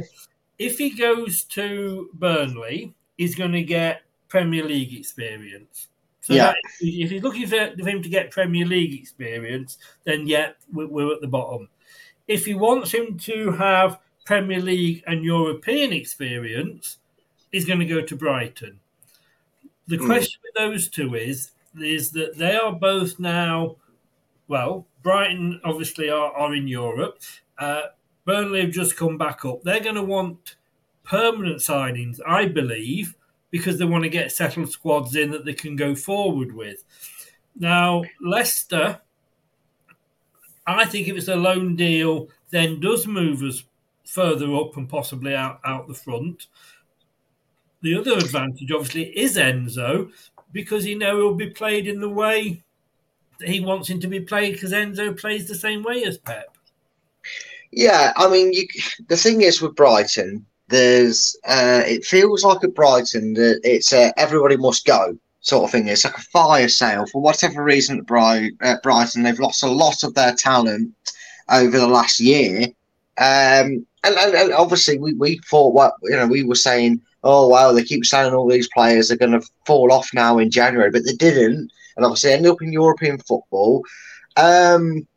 if 0.59 0.77
he 0.77 0.89
goes 0.89 1.43
to 1.45 2.09
Burnley, 2.13 2.93
he's 3.17 3.35
going 3.35 3.53
to 3.53 3.63
get 3.63 4.01
Premier 4.27 4.63
League 4.63 4.93
experience. 4.93 5.87
So 6.21 6.33
Yeah. 6.33 6.53
if 6.81 7.09
he's 7.11 7.23
looking 7.23 7.47
for, 7.47 7.71
for 7.77 7.89
him 7.89 8.01
to 8.01 8.09
get 8.09 8.31
Premier 8.31 8.65
League 8.65 8.99
experience, 8.99 9.77
then 10.03 10.27
yeah, 10.27 10.51
we're, 10.73 10.87
we're 10.87 11.13
at 11.13 11.21
the 11.21 11.27
bottom. 11.27 11.69
If 12.27 12.45
he 12.45 12.55
wants 12.55 12.91
him 12.93 13.17
to 13.19 13.51
have 13.51 13.99
Premier 14.25 14.59
League 14.59 15.03
and 15.07 15.23
European 15.23 15.93
experience, 15.93 16.97
he's 17.51 17.65
going 17.65 17.79
to 17.79 17.85
go 17.85 18.01
to 18.01 18.15
Brighton. 18.15 18.79
The 19.87 19.97
Hmm. 19.97 20.05
question 20.05 20.41
with 20.43 20.55
those 20.55 20.89
two 20.89 21.15
is 21.15 21.51
is 21.79 22.11
that 22.11 22.35
they 22.37 22.55
are 22.57 22.73
both 22.73 23.19
now, 23.19 23.75
well, 24.47 24.86
Brighton 25.07 25.61
obviously 25.63 26.09
are, 26.09 26.33
are 26.33 26.53
in 26.53 26.67
Europe. 26.67 27.21
Uh, 27.57 27.83
Burnley 28.25 28.59
have 28.59 28.71
just 28.71 28.97
come 28.97 29.17
back 29.17 29.45
up. 29.45 29.63
They're 29.63 29.79
going 29.79 29.95
to 29.95 30.03
want 30.03 30.57
permanent 31.05 31.59
signings, 31.59 32.19
I 32.27 32.47
believe, 32.47 33.15
because 33.49 33.77
they 33.79 33.85
want 33.85 34.03
to 34.03 34.09
get 34.09 34.33
settled 34.33 34.69
squads 34.69 35.15
in 35.15 35.31
that 35.31 35.45
they 35.45 35.53
can 35.53 35.77
go 35.77 35.95
forward 35.95 36.53
with. 36.53 36.83
Now, 37.55 38.03
Leicester, 38.21 38.99
I 40.67 40.83
think 40.83 41.07
if 41.07 41.15
it's 41.15 41.29
a 41.29 41.37
loan 41.37 41.77
deal, 41.77 42.27
then 42.49 42.81
does 42.81 43.07
move 43.07 43.43
us 43.43 43.63
further 44.03 44.53
up 44.55 44.75
and 44.75 44.89
possibly 44.89 45.33
out, 45.33 45.61
out 45.63 45.87
the 45.87 45.93
front. 45.93 46.47
The 47.81 47.95
other 47.95 48.17
advantage, 48.17 48.73
obviously, 48.73 49.17
is 49.17 49.37
Enzo 49.37 50.11
because 50.51 50.83
he'll 50.83 51.33
be 51.33 51.51
played 51.51 51.87
in 51.87 52.01
the 52.01 52.09
way 52.09 52.65
he 53.43 53.59
wants 53.59 53.89
him 53.89 53.99
to 54.01 54.07
be 54.07 54.19
played 54.19 54.53
because 54.53 54.73
Enzo 54.73 55.19
plays 55.19 55.47
the 55.47 55.55
same 55.55 55.83
way 55.83 56.03
as 56.03 56.17
Pep. 56.17 56.57
Yeah, 57.71 58.13
I 58.15 58.29
mean, 58.29 58.53
you, 58.53 58.67
the 59.07 59.17
thing 59.17 59.41
is 59.41 59.61
with 59.61 59.75
Brighton, 59.75 60.45
there's 60.69 61.37
uh, 61.47 61.83
it 61.85 62.05
feels 62.05 62.43
like 62.43 62.63
at 62.63 62.75
Brighton 62.75 63.33
that 63.33 63.61
it's 63.63 63.93
a 63.93 64.13
everybody 64.17 64.57
must 64.57 64.85
go 64.85 65.17
sort 65.41 65.65
of 65.65 65.71
thing. 65.71 65.87
It's 65.87 66.03
like 66.03 66.17
a 66.17 66.21
fire 66.21 66.67
sale 66.67 67.05
for 67.05 67.21
whatever 67.21 67.63
reason 67.63 67.99
at 67.99 68.05
Bri- 68.05 68.55
at 68.61 68.83
Brighton. 68.83 69.23
They've 69.23 69.39
lost 69.39 69.63
a 69.63 69.71
lot 69.71 70.03
of 70.03 70.13
their 70.13 70.33
talent 70.33 70.93
over 71.49 71.77
the 71.77 71.87
last 71.87 72.19
year, 72.19 72.63
um, 73.17 73.85
and, 74.03 74.15
and, 74.17 74.35
and 74.35 74.53
obviously 74.53 74.97
we, 74.97 75.13
we 75.13 75.39
thought 75.49 75.73
what 75.73 75.93
you 76.03 76.15
know 76.15 76.27
we 76.27 76.43
were 76.43 76.55
saying. 76.55 77.01
Oh 77.23 77.47
wow, 77.47 77.71
they 77.71 77.83
keep 77.83 78.05
signing 78.05 78.33
all 78.33 78.47
these 78.47 78.69
players. 78.69 79.07
They're 79.07 79.17
going 79.17 79.39
to 79.39 79.47
fall 79.65 79.91
off 79.91 80.09
now 80.13 80.37
in 80.37 80.51
January, 80.51 80.91
but 80.91 81.03
they 81.03 81.13
didn't, 81.13 81.71
and 81.97 82.05
obviously 82.05 82.31
ended 82.31 82.51
up 82.51 82.61
in 82.61 82.71
European 82.71 83.17
football. 83.17 83.83
Um, 84.37 85.07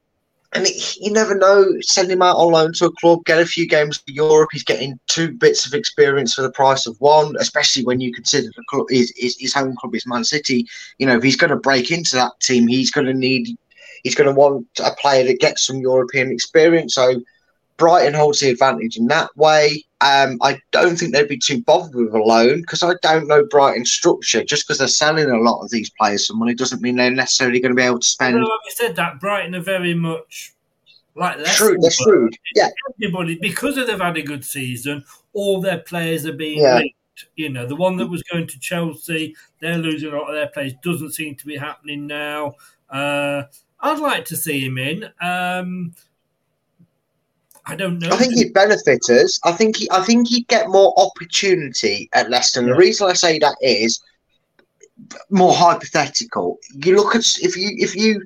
and 0.52 0.66
it, 0.66 0.97
you 0.97 1.12
never 1.12 1.36
know. 1.36 1.65
Send 1.81 2.11
him 2.11 2.23
out 2.23 2.36
on 2.36 2.52
loan 2.52 2.73
to 2.74 2.86
a 2.86 2.93
club, 2.93 3.24
get 3.24 3.40
a 3.40 3.47
few 3.47 3.69
games 3.69 3.98
for 3.98 4.11
Europe. 4.11 4.48
He's 4.51 4.65
getting 4.65 4.98
two 5.07 5.31
bits 5.32 5.65
of 5.65 5.74
experience 5.74 6.35
for 6.35 6.43
the 6.43 6.51
price 6.51 6.86
of 6.86 7.01
one, 7.01 7.36
especially 7.39 7.85
when 7.85 8.01
you 8.01 8.12
consider 8.12 8.48
the 8.48 8.65
club, 8.69 8.86
his, 8.90 9.12
his, 9.16 9.39
his 9.39 9.55
home 9.55 9.77
club 9.77 9.94
is 9.94 10.07
Man 10.07 10.24
City. 10.24 10.66
You 10.98 11.07
know, 11.07 11.16
if 11.16 11.23
he's 11.23 11.36
going 11.36 11.51
to 11.51 11.57
break 11.57 11.93
into 11.93 12.16
that 12.16 12.32
team, 12.40 12.66
he's 12.66 12.90
going 12.90 13.07
to 13.07 13.15
need, 13.15 13.57
he's 14.02 14.16
going 14.16 14.28
to 14.28 14.35
want 14.35 14.66
a 14.85 14.90
player 14.97 15.24
that 15.24 15.39
gets 15.39 15.66
some 15.66 15.78
European 15.78 16.32
experience. 16.32 16.94
So 16.94 17.23
Brighton 17.81 18.12
holds 18.12 18.40
the 18.40 18.51
advantage 18.51 18.98
in 18.98 19.07
that 19.07 19.35
way. 19.39 19.82
Um, 20.02 20.39
I 20.43 20.61
don't 20.70 20.97
think 20.97 21.15
they'd 21.15 21.27
be 21.27 21.39
too 21.39 21.62
bothered 21.62 21.94
with 21.94 22.12
a 22.12 22.19
loan 22.19 22.61
because 22.61 22.82
I 22.82 22.93
don't 23.01 23.27
know 23.27 23.43
Brighton's 23.47 23.90
structure. 23.90 24.44
Just 24.44 24.66
because 24.69 24.78
they're 24.78 24.86
selling 24.86 25.31
a 25.31 25.39
lot 25.39 25.62
of 25.62 25.70
these 25.70 25.90
players 25.98 26.27
for 26.27 26.35
money 26.35 26.55
doesn't 26.55 26.82
mean 26.82 26.97
they're 26.97 27.11
necessarily 27.11 27.59
going 27.59 27.70
to 27.70 27.77
be 27.77 27.82
able 27.82 27.98
to 27.98 28.07
spend. 28.07 28.35
Although, 28.35 28.47
like 28.48 28.61
I 28.66 28.74
said, 28.74 28.97
that 28.97 29.19
Brighton 29.19 29.55
are 29.55 29.61
very 29.61 29.94
much 29.94 30.52
like 31.15 31.39
Leicester. 31.39 31.52
Shrewd, 31.55 31.82
they're 31.82 31.90
shrewd. 31.90 32.36
Yeah. 32.55 32.69
Everybody, 32.94 33.36
because 33.36 33.78
of 33.78 33.86
they've 33.86 33.98
had 33.98 34.19
a 34.19 34.23
good 34.23 34.44
season, 34.44 35.02
all 35.32 35.62
their 35.62 35.78
players 35.78 36.27
are 36.27 36.35
being 36.35 36.61
Yeah. 36.61 36.77
linked. 36.77 36.97
You 37.36 37.48
know, 37.48 37.66
the 37.66 37.77
one 37.77 37.97
that 37.97 38.07
was 38.09 38.23
going 38.24 38.47
to 38.47 38.61
Chelsea, 38.61 39.35
they're 39.61 39.78
losing 39.78 40.12
a 40.12 40.16
lot 40.16 40.28
of 40.28 40.35
their 40.35 40.48
players. 40.48 40.74
Doesn't 40.82 41.12
seem 41.12 41.35
to 41.36 41.47
be 41.47 41.57
happening 41.57 42.07
now. 42.07 42.55
Uh, 42.90 43.44
I'd 43.81 43.98
like 43.98 44.27
to 44.27 44.36
see 44.36 44.65
him 44.65 44.77
in. 44.77 45.09
Um, 45.23 45.94
I 47.70 47.76
don't 47.76 48.01
know. 48.01 48.10
I 48.10 48.16
think 48.16 48.34
he'd 48.34 48.52
benefit 48.52 49.09
us. 49.09 49.38
I 49.44 49.52
think 49.52 49.76
he, 49.76 49.88
I 49.92 50.02
think 50.02 50.26
he'd 50.26 50.48
get 50.48 50.68
more 50.68 50.92
opportunity 50.97 52.10
at 52.12 52.28
Leicester. 52.28 52.59
And 52.59 52.68
the 52.68 52.74
reason 52.74 53.09
I 53.09 53.12
say 53.12 53.38
that 53.38 53.56
is 53.60 54.01
more 55.30 55.55
hypothetical. 55.55 56.59
You 56.74 56.97
look 56.97 57.14
at 57.14 57.24
if 57.40 57.56
you 57.56 57.70
if 57.78 57.94
you 57.94 58.22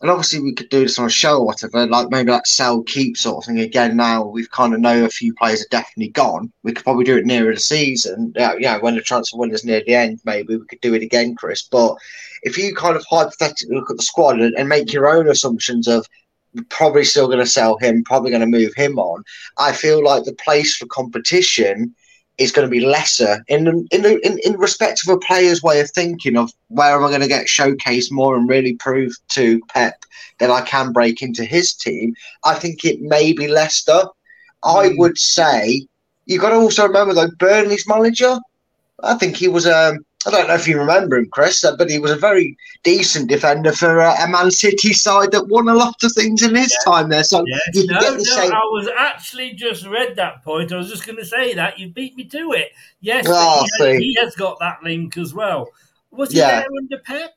and 0.00 0.10
obviously 0.10 0.40
we 0.40 0.54
could 0.54 0.70
do 0.70 0.80
this 0.80 0.98
on 0.98 1.06
a 1.06 1.10
show 1.10 1.38
or 1.38 1.46
whatever, 1.46 1.86
like 1.86 2.10
maybe 2.10 2.32
like 2.32 2.46
sell 2.46 2.82
keep 2.82 3.16
sort 3.16 3.38
of 3.38 3.44
thing. 3.46 3.60
Again, 3.60 3.96
now 3.96 4.24
we've 4.26 4.50
kind 4.50 4.74
of 4.74 4.80
know 4.80 5.04
a 5.04 5.08
few 5.08 5.34
players 5.34 5.62
are 5.62 5.68
definitely 5.70 6.08
gone. 6.08 6.50
We 6.64 6.72
could 6.72 6.84
probably 6.84 7.04
do 7.04 7.16
it 7.16 7.26
nearer 7.26 7.54
the 7.54 7.60
season. 7.60 8.32
Yeah, 8.34 8.54
yeah, 8.58 8.78
when 8.78 8.96
the 8.96 9.02
transfer 9.02 9.36
window's 9.36 9.64
near 9.64 9.82
the 9.86 9.94
end, 9.94 10.20
maybe 10.24 10.56
we 10.56 10.66
could 10.66 10.80
do 10.80 10.94
it 10.94 11.02
again, 11.02 11.36
Chris. 11.36 11.62
But 11.62 11.96
if 12.42 12.58
you 12.58 12.74
kind 12.74 12.96
of 12.96 13.04
hypothetically 13.08 13.76
look 13.76 13.90
at 13.90 13.98
the 13.98 14.02
squad 14.02 14.40
and, 14.40 14.54
and 14.56 14.68
make 14.68 14.92
your 14.92 15.08
own 15.08 15.28
assumptions 15.28 15.86
of 15.86 16.08
probably 16.68 17.04
still 17.04 17.26
going 17.26 17.38
to 17.38 17.46
sell 17.46 17.78
him, 17.78 18.04
probably 18.04 18.30
going 18.30 18.40
to 18.40 18.46
move 18.46 18.74
him 18.74 18.98
on, 18.98 19.24
I 19.58 19.72
feel 19.72 20.02
like 20.02 20.24
the 20.24 20.34
place 20.34 20.76
for 20.76 20.86
competition 20.86 21.94
is 22.38 22.52
going 22.52 22.66
to 22.66 22.70
be 22.70 22.80
lesser 22.80 23.44
in 23.48 23.64
the, 23.64 23.86
in, 23.90 24.02
the, 24.02 24.18
in 24.26 24.38
in 24.44 24.58
respect 24.58 25.02
of 25.06 25.14
a 25.14 25.18
player's 25.18 25.62
way 25.62 25.78
of 25.80 25.90
thinking 25.90 26.38
of 26.38 26.50
where 26.68 26.96
am 26.96 27.04
I 27.04 27.08
going 27.08 27.20
to 27.20 27.28
get 27.28 27.46
showcased 27.46 28.10
more 28.10 28.34
and 28.34 28.48
really 28.48 28.74
prove 28.76 29.12
to 29.30 29.60
Pep 29.68 30.04
that 30.38 30.50
I 30.50 30.62
can 30.62 30.92
break 30.92 31.20
into 31.20 31.44
his 31.44 31.74
team. 31.74 32.14
I 32.44 32.54
think 32.54 32.84
it 32.84 33.02
may 33.02 33.34
be 33.34 33.46
Leicester. 33.46 34.04
I 34.64 34.92
would 34.96 35.18
say 35.18 35.86
you've 36.24 36.40
got 36.40 36.50
to 36.50 36.56
also 36.56 36.86
remember 36.86 37.12
though 37.12 37.30
Burnley's 37.38 37.86
manager. 37.86 38.38
I 39.02 39.14
think 39.14 39.36
he 39.36 39.48
was 39.48 39.66
um 39.66 39.98
I 40.26 40.30
don't 40.30 40.48
know 40.48 40.54
if 40.54 40.68
you 40.68 40.78
remember 40.78 41.16
him, 41.16 41.28
Chris, 41.32 41.64
uh, 41.64 41.74
but 41.76 41.88
he 41.88 41.98
was 41.98 42.10
a 42.10 42.16
very 42.16 42.54
decent 42.84 43.30
defender 43.30 43.72
for 43.72 44.00
uh, 44.00 44.14
a 44.22 44.28
Man 44.28 44.50
City 44.50 44.92
side 44.92 45.32
that 45.32 45.48
won 45.48 45.66
a 45.68 45.74
lot 45.74 45.94
of 46.04 46.12
things 46.12 46.42
in 46.42 46.54
his 46.54 46.76
time 46.84 47.08
there. 47.08 47.24
So 47.24 47.42
Yes. 47.46 47.60
you 47.72 47.86
No, 47.86 48.00
get 48.00 48.12
no, 48.18 48.22
same. 48.24 48.52
I 48.52 48.58
was 48.70 48.88
actually 48.98 49.52
just 49.54 49.86
read 49.86 50.16
that 50.16 50.44
point. 50.44 50.72
I 50.72 50.76
was 50.76 50.90
just 50.90 51.06
going 51.06 51.16
to 51.16 51.24
say 51.24 51.54
that. 51.54 51.78
You 51.78 51.88
beat 51.88 52.16
me 52.16 52.24
to 52.24 52.52
it. 52.52 52.72
Yes, 53.00 53.24
Oh, 53.28 53.64
he, 53.78 53.84
has, 53.84 53.98
see. 53.98 54.04
he 54.04 54.16
has 54.20 54.34
got 54.36 54.58
that 54.60 54.82
link 54.82 55.16
as 55.16 55.32
well. 55.32 55.68
Was 56.10 56.32
he 56.32 56.38
Yeah. 56.38 56.60
there 56.60 56.66
under 56.82 56.98
Pep? 56.98 57.34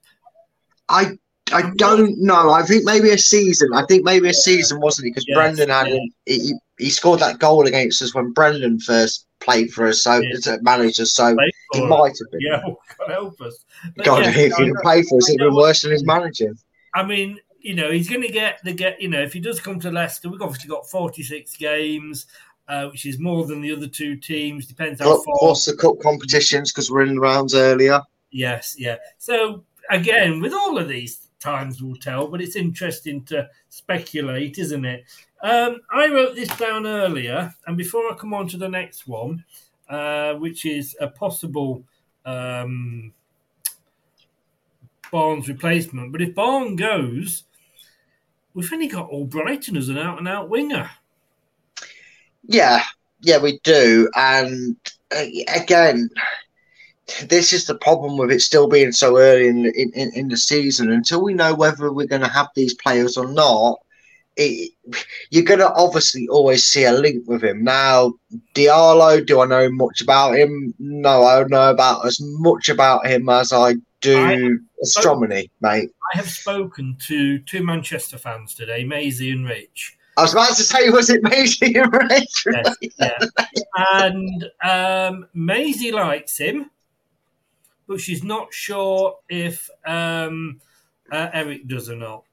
I 0.90 1.18
I 1.54 1.72
don't 1.78 2.20
know. 2.20 2.52
I 2.52 2.64
think 2.64 2.84
maybe 2.84 3.12
a 3.12 3.18
season. 3.18 3.70
I 3.74 3.86
think 3.86 4.04
maybe 4.04 4.28
a 4.28 4.34
season 4.34 4.82
wasn't 4.82 5.06
he? 5.06 5.12
Because 5.12 5.26
Yes, 5.28 5.36
Brendan 5.38 5.70
had 5.70 5.88
yeah. 5.88 6.00
he, 6.26 6.54
he- 6.84 6.90
scored 6.90 7.20
that 7.20 7.40
goal 7.40 7.68
against 7.68 8.02
us 8.02 8.14
when 8.14 8.32
Brendan 8.32 8.80
first 8.80 9.28
played 9.40 9.72
for 9.72 9.88
us. 9.88 10.02
So 10.02 10.22
as 10.34 10.48
a 10.48 10.62
manager, 10.62 11.06
so 11.06 11.36
he 11.74 11.86
might 11.86 12.18
have 12.18 12.32
been. 12.32 12.42
Yeah, 12.42 12.62
God 13.00 13.10
help 13.10 13.42
us. 13.42 13.64
But 13.96 14.06
God, 14.06 14.24
yeah, 14.24 14.30
if 14.30 14.36
he 14.36 14.46
I 14.46 14.58
didn't 14.58 14.82
play 14.82 15.04
for 15.04 15.18
us, 15.18 15.30
it'd 15.30 15.40
been 15.40 15.56
worse 15.56 15.82
than 15.82 15.92
his 15.92 16.06
manager. 16.06 16.54
I 16.96 17.04
mean, 17.04 17.40
you 17.60 17.76
know, 17.76 17.92
he's 17.92 18.10
going 18.10 18.22
to 18.22 18.32
get 18.32 18.60
the 18.64 18.74
get. 18.74 19.02
You 19.02 19.10
know, 19.10 19.22
if 19.22 19.34
he 19.34 19.40
does 19.40 19.60
come 19.60 19.80
to 19.82 19.92
Leicester, 19.92 20.30
we've 20.30 20.42
obviously 20.42 20.70
got 20.70 20.90
forty-six 20.90 21.56
games, 21.58 22.28
uh, 22.68 22.88
which 22.88 23.06
is 23.06 23.20
more 23.20 23.46
than 23.46 23.62
the 23.62 23.72
other 23.74 23.88
two 23.88 24.16
teams. 24.16 24.66
Depends 24.68 25.00
how 25.00 25.08
Plus, 25.08 25.26
far. 25.26 25.36
plus 25.40 25.66
the 25.66 25.76
cup 25.76 26.00
competitions 26.02 26.72
because 26.72 26.92
we're 26.92 27.04
in 27.04 27.16
the 27.16 27.22
rounds 27.22 27.56
earlier. 27.56 28.02
Yes, 28.32 28.76
yeah. 28.78 28.98
So 29.18 29.64
again, 29.90 30.42
with 30.42 30.54
all 30.54 30.78
of 30.78 30.88
these, 30.88 31.24
times 31.44 31.82
will 31.82 31.96
tell. 31.98 32.28
But 32.28 32.42
it's 32.42 32.56
interesting 32.56 33.24
to 33.26 33.50
speculate, 33.70 34.58
isn't 34.58 34.86
it? 34.86 35.04
Um, 35.44 35.82
I 35.92 36.08
wrote 36.08 36.36
this 36.36 36.48
down 36.58 36.88
earlier, 36.88 37.54
and 37.68 37.78
before 37.78 38.10
I 38.10 38.16
come 38.16 38.34
on 38.34 38.48
to 38.48 38.58
the 38.58 38.70
next 38.70 39.08
one, 39.08 39.44
uh, 39.90 40.36
which 40.36 40.66
is 40.66 40.96
a 41.02 41.08
possible 41.08 41.84
um, 42.26 43.14
Barnes 45.12 45.50
replacement. 45.50 46.14
But 46.14 46.22
if 46.22 46.34
Barnes 46.34 46.80
goes, 46.80 47.44
we've 48.54 48.72
only 48.72 48.88
got 48.88 49.12
Albrighton 49.12 49.78
as 49.78 49.90
an 49.90 49.98
out-and-out 49.98 50.48
winger. 50.48 50.90
Yeah, 52.48 52.82
yeah, 53.20 53.40
we 53.40 53.60
do. 53.60 54.10
And 54.16 54.78
uh, 55.14 55.26
again, 55.54 56.10
this 57.28 57.52
is 57.52 57.66
the 57.68 57.76
problem 57.76 58.18
with 58.18 58.32
it 58.32 58.40
still 58.40 58.68
being 58.68 58.94
so 58.94 59.18
early 59.18 59.48
in, 59.48 59.66
in 59.66 60.12
in 60.14 60.30
the 60.30 60.38
season. 60.38 60.90
Until 60.90 61.22
we 61.22 61.34
know 61.34 61.54
whether 61.54 61.92
we're 61.92 62.08
going 62.08 62.22
to 62.22 62.30
have 62.30 62.48
these 62.56 62.74
players 62.74 63.18
or 63.18 63.28
not, 63.28 63.83
it, 64.36 64.72
you're 65.30 65.44
going 65.44 65.60
to 65.60 65.72
obviously 65.74 66.28
always 66.28 66.64
see 66.64 66.84
a 66.84 66.92
link 66.92 67.28
with 67.28 67.44
him. 67.44 67.64
Now, 67.64 68.14
Diallo, 68.54 69.26
do 69.26 69.42
I 69.42 69.46
know 69.46 69.70
much 69.72 70.02
about 70.02 70.36
him? 70.36 70.74
No, 70.80 71.24
I 71.24 71.40
don't 71.40 71.52
know 71.52 71.70
about 71.70 72.06
as 72.06 72.20
much 72.22 72.70
about 72.70 73.06
him 73.06 73.30
as 73.30 73.54
I 73.54 73.76
do 74.02 74.60
astronomy, 74.82 75.50
mate. 75.62 75.92
I 76.14 76.18
have 76.18 76.30
spoken 76.30 76.98
to 77.08 77.40
two 77.40 77.64
Manchester 77.64 78.18
fans 78.18 78.54
today, 78.54 78.84
Maisie 78.84 79.32
and 79.32 79.48
Rich. 79.48 79.98
I 80.18 80.22
was 80.22 80.34
about 80.34 80.56
to 80.56 80.64
say, 80.64 80.90
was 80.90 81.10
it 81.10 81.24
Maisie 81.24 81.76
and 81.76 81.92
Rich? 81.92 82.46
Yes, 82.46 82.76
yeah. 83.00 83.20
and 83.94 84.46
um, 84.64 85.28
Maisie 85.34 85.92
likes 85.92 86.38
him, 86.38 86.70
but 87.88 88.00
she's 88.00 88.24
not 88.24 88.54
sure 88.54 89.18
if 89.30 89.70
um, 89.88 90.62
uh, 91.12 91.30
Eric 91.34 91.68
does 91.68 91.90
or 91.90 91.96
not. 91.96 92.26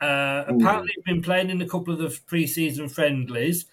Uh, 0.00 0.44
apparently, 0.46 0.92
he's 0.94 1.04
been 1.04 1.22
playing 1.22 1.50
in 1.50 1.60
a 1.62 1.68
couple 1.68 1.92
of 1.92 1.98
the 1.98 2.18
pre-season 2.26 2.88
friendlies. 2.88 3.66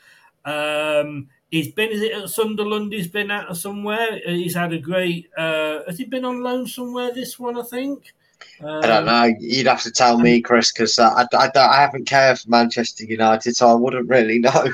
Um, 0.43 1.27
he's 1.51 1.71
been 1.71 1.91
is 1.91 2.01
it 2.01 2.11
at 2.13 2.29
Sunderland? 2.29 2.93
He's 2.93 3.07
been 3.07 3.31
at 3.31 3.49
or 3.49 3.55
somewhere. 3.55 4.19
Uh, 4.27 4.31
He's 4.31 4.55
had 4.55 4.73
a 4.73 4.79
great. 4.79 5.29
Uh, 5.37 5.79
has 5.87 5.97
he 5.97 6.05
been 6.05 6.25
on 6.25 6.41
loan 6.41 6.67
somewhere? 6.67 7.13
This 7.13 7.37
one, 7.39 7.57
I 7.57 7.63
think. 7.63 8.13
Um, 8.61 8.83
I 8.83 8.87
don't 8.87 9.05
know. 9.05 9.33
You'd 9.39 9.67
have 9.67 9.81
to 9.83 9.91
tell 9.91 10.19
me, 10.19 10.41
Chris, 10.41 10.71
because 10.71 10.99
I, 10.99 11.25
I, 11.33 11.49
I 11.55 11.81
haven't 11.81 12.05
cared 12.05 12.39
for 12.39 12.49
Manchester 12.49 13.05
United, 13.05 13.55
so 13.55 13.67
I 13.69 13.73
wouldn't 13.73 14.09
really 14.09 14.39
know. 14.47 14.67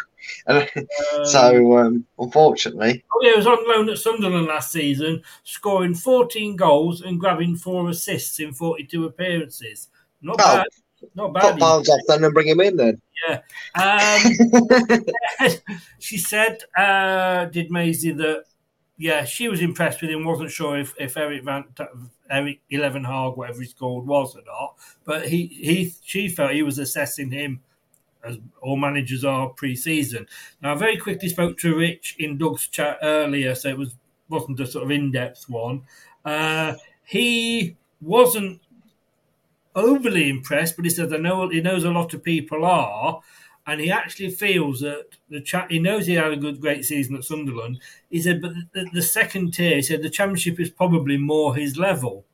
So, 1.25 1.77
um, 1.77 2.05
unfortunately, 2.19 3.03
Oh 3.13 3.19
yeah, 3.23 3.31
he 3.31 3.37
was 3.37 3.47
on 3.47 3.67
loan 3.67 3.89
at 3.89 3.97
Sunderland 3.97 4.47
last 4.47 4.71
season, 4.71 5.21
scoring 5.43 5.95
14 5.95 6.55
goals 6.55 7.01
and 7.01 7.19
grabbing 7.19 7.55
four 7.55 7.89
assists 7.89 8.39
in 8.39 8.53
42 8.53 9.05
appearances. 9.05 9.89
Not 10.21 10.37
Oh, 10.39 10.57
bad. 10.57 10.67
Not 11.15 11.33
bad. 11.33 11.59
Barnes 11.59 11.89
off 11.89 11.99
then 12.07 12.23
and 12.23 12.33
bring 12.33 12.47
him 12.47 12.61
in 12.61 12.77
then. 12.77 13.01
Yeah. 13.27 13.41
Um, 13.75 15.49
she 15.99 16.17
said, 16.17 16.59
uh, 16.77 17.45
did 17.45 17.71
Maisie 17.71 18.11
that, 18.13 18.45
yeah, 18.97 19.25
she 19.25 19.47
was 19.47 19.61
impressed 19.61 20.01
with 20.01 20.11
him, 20.11 20.25
wasn't 20.25 20.51
sure 20.51 20.79
if, 20.79 20.93
if 20.99 21.17
Eric 21.17 21.43
Van 21.43 21.65
Eric 22.29 22.61
Eleven 22.69 23.03
Hag, 23.03 23.35
whatever 23.35 23.61
he's 23.61 23.73
called, 23.73 24.07
was 24.07 24.35
or 24.35 24.43
not. 24.45 24.75
But 25.05 25.27
he, 25.27 25.47
he 25.47 25.93
she 26.03 26.29
felt 26.29 26.51
he 26.51 26.63
was 26.63 26.79
assessing 26.79 27.31
him 27.31 27.61
as 28.23 28.37
all 28.61 28.77
managers 28.77 29.25
are 29.25 29.49
pre-season. 29.49 30.27
Now, 30.61 30.73
I 30.73 30.75
very 30.75 30.97
quickly 30.97 31.29
spoke 31.29 31.57
to 31.59 31.75
Rich 31.75 32.15
in 32.19 32.37
Doug's 32.37 32.67
chat 32.67 32.99
earlier, 33.01 33.55
so 33.55 33.69
it 33.69 33.77
was 33.77 33.95
wasn't 34.29 34.59
a 34.59 34.67
sort 34.67 34.85
of 34.85 34.91
in-depth 34.91 35.49
one. 35.49 35.83
Uh, 36.23 36.75
he 37.03 37.75
wasn't 37.99 38.61
overly 39.75 40.29
impressed, 40.29 40.75
but 40.75 40.85
he 40.85 40.91
said, 40.91 41.13
"I 41.13 41.17
know 41.17 41.49
he 41.49 41.61
knows 41.61 41.83
a 41.83 41.91
lot 41.91 42.13
of 42.13 42.23
people 42.23 42.65
are." 42.65 43.21
And 43.67 43.79
he 43.79 43.91
actually 43.91 44.31
feels 44.31 44.79
that 44.79 45.05
the 45.29 45.39
chat. 45.39 45.69
He 45.71 45.77
knows 45.79 46.07
he 46.07 46.13
had 46.15 46.31
a 46.31 46.35
good, 46.35 46.59
great 46.59 46.83
season 46.83 47.15
at 47.15 47.23
Sunderland. 47.23 47.79
He 48.09 48.19
said, 48.19 48.41
but 48.41 48.53
the, 48.73 48.87
the 48.91 49.03
second 49.03 49.53
tier, 49.53 49.75
he 49.75 49.81
said, 49.83 50.01
the 50.01 50.09
championship 50.09 50.59
is 50.59 50.71
probably 50.71 51.15
more 51.15 51.55
his 51.55 51.77
level. 51.77 52.25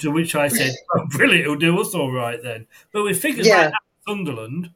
To 0.00 0.10
which 0.10 0.34
I 0.34 0.48
said, 0.48 0.74
oh, 0.96 1.06
brilliant, 1.10 1.42
it'll 1.44 1.56
do 1.56 1.80
us 1.80 1.94
all 1.94 2.10
right 2.12 2.42
then. 2.42 2.66
But 2.92 3.04
with 3.04 3.20
figures 3.22 3.46
Yeah. 3.46 3.56
like 3.56 3.70
that, 3.70 3.80
Sunderland, 4.08 4.70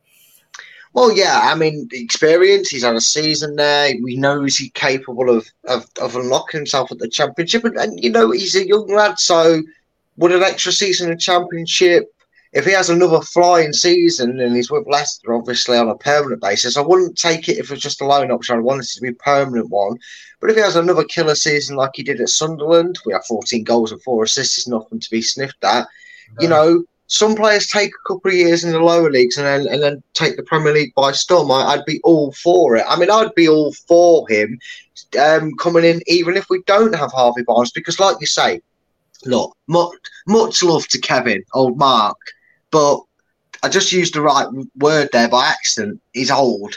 Well, 0.93 1.13
yeah, 1.13 1.41
I 1.43 1.57
mean, 1.57 1.89
experience. 1.93 2.69
He's 2.71 2.85
had 2.85 2.95
a 2.95 3.01
season 3.01 3.57
there. 3.57 3.93
We 4.01 4.17
know 4.17 4.45
he's 4.45 4.71
capable 4.75 5.29
of, 5.37 5.51
of, 5.65 5.85
of 6.01 6.15
unlocking 6.15 6.59
himself 6.61 6.93
at 6.93 6.99
the 7.01 7.09
championship, 7.09 7.65
and, 7.65 7.77
and 7.77 8.03
you 8.03 8.11
know 8.11 8.31
he's 8.31 8.55
a 8.55 8.67
young 8.67 8.87
lad. 8.87 9.19
So, 9.19 9.63
would 10.17 10.33
an 10.33 10.43
extra 10.43 10.73
season 10.73 11.11
in 11.11 11.19
championship, 11.19 12.11
if 12.53 12.65
he 12.65 12.71
has 12.71 12.89
another 12.89 13.21
flying 13.21 13.73
season 13.73 14.39
and 14.39 14.55
he's 14.55 14.71
with 14.71 14.87
Leicester, 14.87 15.35
obviously 15.35 15.77
on 15.77 15.89
a 15.89 15.97
permanent 15.97 16.41
basis, 16.41 16.77
I 16.77 16.83
wouldn't 16.83 17.19
take 17.19 17.49
it 17.49 17.59
if 17.59 17.67
it 17.67 17.71
was 17.71 17.81
just 17.81 18.01
a 18.01 18.07
loan 18.07 18.31
option. 18.31 18.57
I 18.57 18.61
want 18.61 18.83
it 18.83 18.89
to 18.95 19.01
be 19.01 19.09
a 19.09 19.15
permanent 19.15 19.71
one. 19.71 19.99
But 20.41 20.51
if 20.51 20.57
he 20.57 20.63
has 20.63 20.77
another 20.77 21.05
killer 21.05 21.35
season 21.35 21.77
like 21.77 21.91
he 21.95 22.05
did 22.05 22.21
at 22.21 22.29
Sunderland, 22.29 22.99
we 23.05 23.13
have 23.13 23.27
14 23.27 23.65
goals 23.65 23.91
and 23.91 24.01
four 24.03 24.23
assists. 24.23 24.59
It's 24.59 24.69
nothing 24.69 25.01
to 25.01 25.11
be 25.11 25.21
sniffed 25.21 25.65
at. 25.65 25.89
You 26.41 26.49
know, 26.49 26.85
some 27.07 27.35
players 27.35 27.67
take 27.67 27.91
a 27.91 28.09
couple 28.09 28.31
of 28.31 28.37
years 28.37 28.65
in 28.65 28.73
the 28.73 28.81
lower 28.81 29.11
leagues 29.11 29.37
and 29.37 29.47
then 29.47 29.73
and 29.73 29.83
then 29.83 30.03
take 30.15 30.37
the 30.37 30.43
Premier 30.43 30.73
League 30.73 30.95
by 30.95 31.13
storm. 31.13 31.51
I, 31.51 31.63
I'd 31.73 31.85
be 31.85 32.01
all 32.03 32.33
for 32.33 32.77
it. 32.77 32.85
I 32.89 32.99
mean, 32.99 33.11
I'd 33.11 33.35
be 33.35 33.49
all 33.49 33.73
for 33.73 34.29
him 34.29 34.59
um, 35.21 35.53
coming 35.57 35.85
in, 35.85 36.03
even 36.07 36.37
if 36.37 36.49
we 36.49 36.63
don't 36.67 36.95
have 36.95 37.13
Harvey 37.13 37.43
Barnes, 37.43 37.73
because, 37.73 38.01
like 38.01 38.17
you 38.21 38.27
say, 38.27 38.61
look, 39.25 39.57
much, 39.69 39.95
much 40.27 40.63
love 40.63 40.87
to 40.89 40.99
Kevin, 40.99 41.43
old 41.53 41.79
Mark, 41.79 42.17
but 42.71 43.01
I 43.63 43.69
just 43.69 43.93
used 43.93 44.15
the 44.15 44.23
right 44.23 44.47
word 44.77 45.09
there 45.13 45.29
by 45.29 45.49
accident. 45.49 46.01
He's 46.13 46.31
old. 46.31 46.77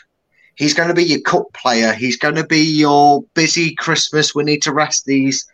He's 0.56 0.74
going 0.74 0.90
to 0.90 0.96
be 0.96 1.04
your 1.04 1.22
cup 1.22 1.52
player. 1.54 1.94
He's 1.94 2.18
going 2.18 2.36
to 2.36 2.46
be 2.46 2.62
your 2.62 3.24
busy 3.34 3.76
Christmas. 3.76 4.34
We 4.34 4.44
need 4.44 4.62
to 4.64 4.74
rest 4.74 5.06
these 5.06 5.46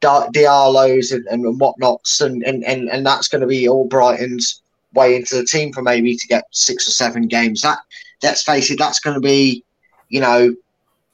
Di- 0.00 0.28
Diallos 0.34 1.14
and, 1.14 1.26
and 1.26 1.60
whatnots, 1.60 2.20
and, 2.20 2.42
and, 2.44 2.64
and, 2.64 2.88
and 2.88 3.04
that's 3.04 3.28
going 3.28 3.42
to 3.42 3.46
be 3.46 3.66
Albrighton's 3.66 4.62
way 4.94 5.14
into 5.14 5.36
the 5.36 5.44
team 5.44 5.72
for 5.72 5.82
maybe 5.82 6.16
to 6.16 6.26
get 6.26 6.44
six 6.50 6.88
or 6.88 6.90
seven 6.90 7.28
games. 7.28 7.60
That 7.60 7.78
let's 8.22 8.42
face 8.42 8.70
it, 8.70 8.78
that's 8.78 8.98
going 8.98 9.14
to 9.14 9.20
be, 9.20 9.62
you 10.08 10.20
know, 10.20 10.54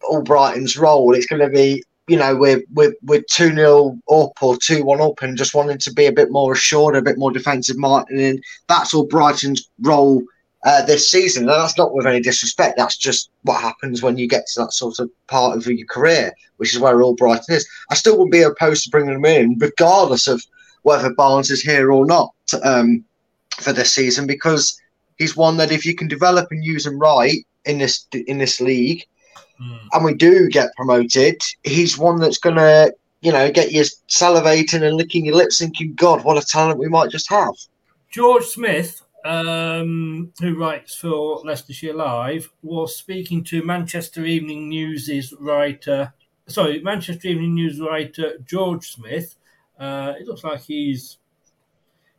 Albrighton's 0.04 0.76
role. 0.76 1.14
It's 1.14 1.26
going 1.26 1.42
to 1.42 1.48
be, 1.48 1.82
you 2.08 2.16
know, 2.16 2.36
we're 2.36 2.62
we're 2.72 2.94
we're 3.02 3.24
two 3.30 3.52
0 3.54 3.98
up 4.10 4.42
or 4.42 4.56
two 4.56 4.84
one 4.84 5.00
up, 5.00 5.22
and 5.22 5.36
just 5.36 5.54
wanting 5.54 5.78
to 5.78 5.92
be 5.92 6.06
a 6.06 6.12
bit 6.12 6.30
more 6.30 6.52
assured, 6.52 6.96
a 6.96 7.02
bit 7.02 7.18
more 7.18 7.32
defensive 7.32 7.76
minded, 7.76 8.18
and 8.18 8.44
that's 8.68 8.94
Albrighton's 8.94 9.68
role 9.80 10.22
uh, 10.64 10.84
this 10.84 11.10
season. 11.10 11.44
And 11.44 11.52
that's 11.52 11.76
not 11.76 11.94
with 11.94 12.06
any 12.06 12.20
disrespect. 12.20 12.76
That's 12.76 12.96
just 12.96 13.30
what 13.42 13.60
happens 13.60 14.02
when 14.02 14.18
you 14.18 14.28
get 14.28 14.46
to 14.48 14.60
that 14.60 14.72
sort 14.72 14.98
of 15.00 15.10
part 15.26 15.56
of 15.56 15.66
your 15.66 15.86
career, 15.86 16.32
which 16.58 16.74
is 16.74 16.80
where 16.80 16.96
Albrighton 16.96 17.50
is. 17.50 17.68
I 17.90 17.94
still 17.94 18.18
would 18.18 18.30
be 18.30 18.42
opposed 18.42 18.84
to 18.84 18.90
bringing 18.90 19.14
them 19.14 19.24
in, 19.24 19.56
regardless 19.58 20.28
of 20.28 20.44
whether 20.82 21.12
Barnes 21.12 21.50
is 21.50 21.62
here 21.62 21.90
or 21.90 22.06
not 22.06 22.32
um, 22.62 23.04
for 23.58 23.72
this 23.72 23.92
season, 23.92 24.28
because 24.28 24.80
he's 25.18 25.36
one 25.36 25.56
that 25.56 25.72
if 25.72 25.84
you 25.84 25.96
can 25.96 26.06
develop 26.06 26.48
and 26.52 26.64
use 26.64 26.86
him 26.86 26.98
right 26.98 27.44
in 27.64 27.78
this 27.78 28.06
in 28.12 28.38
this 28.38 28.60
league, 28.60 29.04
Mm. 29.60 29.78
and 29.92 30.04
we 30.04 30.14
do 30.14 30.48
get 30.48 30.74
promoted, 30.76 31.40
he's 31.62 31.96
one 31.96 32.20
that's 32.20 32.38
going 32.38 32.56
to, 32.56 32.94
you 33.22 33.32
know, 33.32 33.50
get 33.50 33.72
you 33.72 33.82
salivating 34.08 34.82
and 34.82 34.96
licking 34.96 35.24
your 35.24 35.36
lips, 35.36 35.58
thinking, 35.58 35.94
"God, 35.94 36.24
what 36.24 36.36
a 36.36 36.46
talent 36.46 36.78
we 36.78 36.88
might 36.88 37.10
just 37.10 37.30
have." 37.30 37.54
George 38.10 38.44
Smith, 38.44 39.02
um, 39.24 40.32
who 40.40 40.58
writes 40.58 40.94
for 40.94 41.40
Leicestershire 41.44 41.94
Live, 41.94 42.50
was 42.62 42.96
speaking 42.96 43.42
to 43.44 43.62
Manchester 43.62 44.24
Evening 44.24 44.68
News's 44.68 45.32
writer, 45.40 46.12
sorry, 46.46 46.80
Manchester 46.80 47.28
Evening 47.28 47.54
News 47.54 47.80
writer 47.80 48.38
George 48.44 48.86
Smith. 48.86 49.36
Uh, 49.78 50.14
it 50.18 50.26
looks 50.26 50.44
like 50.44 50.60
he's 50.60 51.18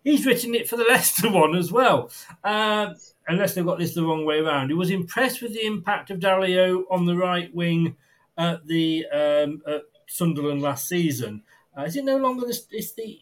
he's 0.04 0.26
written 0.26 0.56
it 0.56 0.68
for 0.68 0.78
the 0.78 0.86
Leicester 0.90 1.30
one 1.32 1.56
as 1.56 1.72
well. 1.72 2.10
Uh, 2.44 2.94
unless 3.28 3.54
they've 3.54 3.66
got 3.66 3.80
this 3.80 3.94
the 3.94 4.04
wrong 4.04 4.26
way 4.26 4.40
around. 4.40 4.70
He 4.70 4.74
was 4.74 4.90
impressed 4.90 5.42
with 5.42 5.54
the 5.54 5.66
impact 5.66 6.10
of 6.12 6.20
Diallo 6.20 6.84
on 6.90 7.06
the 7.06 7.16
right 7.16 7.54
wing 7.54 7.96
at 8.38 8.66
the 8.68 9.06
um, 9.08 9.62
at 9.68 9.84
Sunderland 10.08 10.62
last 10.62 10.88
season. 10.88 11.44
Uh, 11.78 11.84
is 11.84 11.96
it 11.96 12.06
no 12.06 12.18
longer 12.18 12.48
the, 12.48 12.60
it's 12.72 12.94
the 12.94 13.22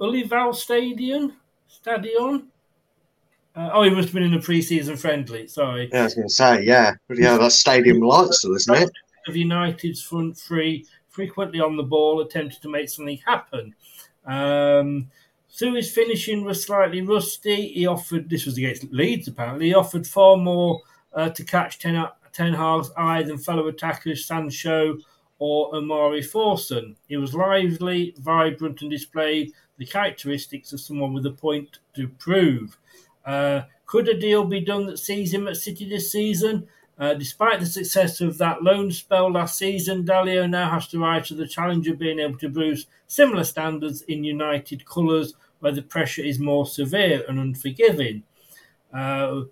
Ullevaal 0.00 0.54
Stadium? 0.54 1.36
Stadion? 1.68 2.48
Uh, 3.54 3.70
oh, 3.72 3.82
he 3.82 3.90
must 3.90 4.08
have 4.08 4.14
been 4.14 4.22
in 4.22 4.34
a 4.34 4.40
pre-season 4.40 4.96
friendly. 4.96 5.46
Sorry. 5.46 5.88
Yeah, 5.92 6.00
I 6.00 6.04
was 6.04 6.14
going 6.14 6.28
to 6.28 6.34
say, 6.34 6.62
yeah, 6.64 6.94
but 7.06 7.18
yeah, 7.18 7.36
that's 7.36 7.54
Stadium 7.54 8.00
Light 8.00 8.32
still, 8.32 8.54
isn't 8.54 8.74
it? 8.74 8.90
Of 9.26 9.36
United's 9.36 10.02
front 10.02 10.36
three, 10.36 10.86
frequently 11.08 11.60
on 11.60 11.76
the 11.76 11.82
ball, 11.82 12.20
attempted 12.20 12.62
to 12.62 12.68
make 12.68 12.88
something 12.88 13.18
happen. 13.24 13.74
Um, 14.26 15.10
through 15.54 15.74
his 15.74 15.92
finishing 15.92 16.44
was 16.44 16.64
slightly 16.64 17.02
rusty. 17.02 17.68
He 17.68 17.86
offered, 17.86 18.28
this 18.28 18.46
was 18.46 18.56
against 18.56 18.84
Leeds 18.92 19.28
apparently, 19.28 19.66
he 19.66 19.74
offered 19.74 20.06
far 20.06 20.36
more 20.36 20.80
uh, 21.12 21.28
to 21.30 21.44
catch 21.44 21.78
Ten, 21.78 22.04
Ten 22.32 22.54
Hag's 22.54 22.90
eye 22.96 23.22
than 23.22 23.38
fellow 23.38 23.68
attackers 23.68 24.24
Sancho 24.24 24.98
or 25.38 25.74
Omari 25.74 26.22
Forson. 26.22 26.94
He 27.08 27.16
was 27.16 27.34
lively, 27.34 28.14
vibrant, 28.18 28.80
and 28.80 28.90
displayed 28.90 29.52
the 29.76 29.86
characteristics 29.86 30.72
of 30.72 30.80
someone 30.80 31.12
with 31.12 31.26
a 31.26 31.32
point 31.32 31.80
to 31.94 32.08
prove. 32.08 32.78
Uh, 33.26 33.62
could 33.86 34.08
a 34.08 34.18
deal 34.18 34.44
be 34.44 34.60
done 34.60 34.86
that 34.86 34.98
sees 34.98 35.34
him 35.34 35.48
at 35.48 35.56
City 35.56 35.88
this 35.88 36.12
season? 36.12 36.68
Uh, 36.98 37.14
despite 37.14 37.58
the 37.58 37.66
success 37.66 38.20
of 38.20 38.38
that 38.38 38.62
loan 38.62 38.92
spell 38.92 39.32
last 39.32 39.58
season, 39.58 40.04
Diallo 40.04 40.48
now 40.48 40.70
has 40.70 40.86
to 40.88 41.00
rise 41.00 41.28
to 41.28 41.34
the 41.34 41.48
challenge 41.48 41.88
of 41.88 41.98
being 41.98 42.20
able 42.20 42.38
to 42.38 42.48
bruise 42.48 42.86
similar 43.06 43.44
standards 43.44 44.02
in 44.02 44.22
United 44.22 44.86
colours, 44.86 45.34
where 45.62 45.72
the 45.72 45.80
pressure 45.80 46.22
is 46.22 46.40
more 46.40 46.66
severe 46.66 47.24
and 47.28 47.38
unforgiving. 47.38 48.24
Uh, 48.92 49.42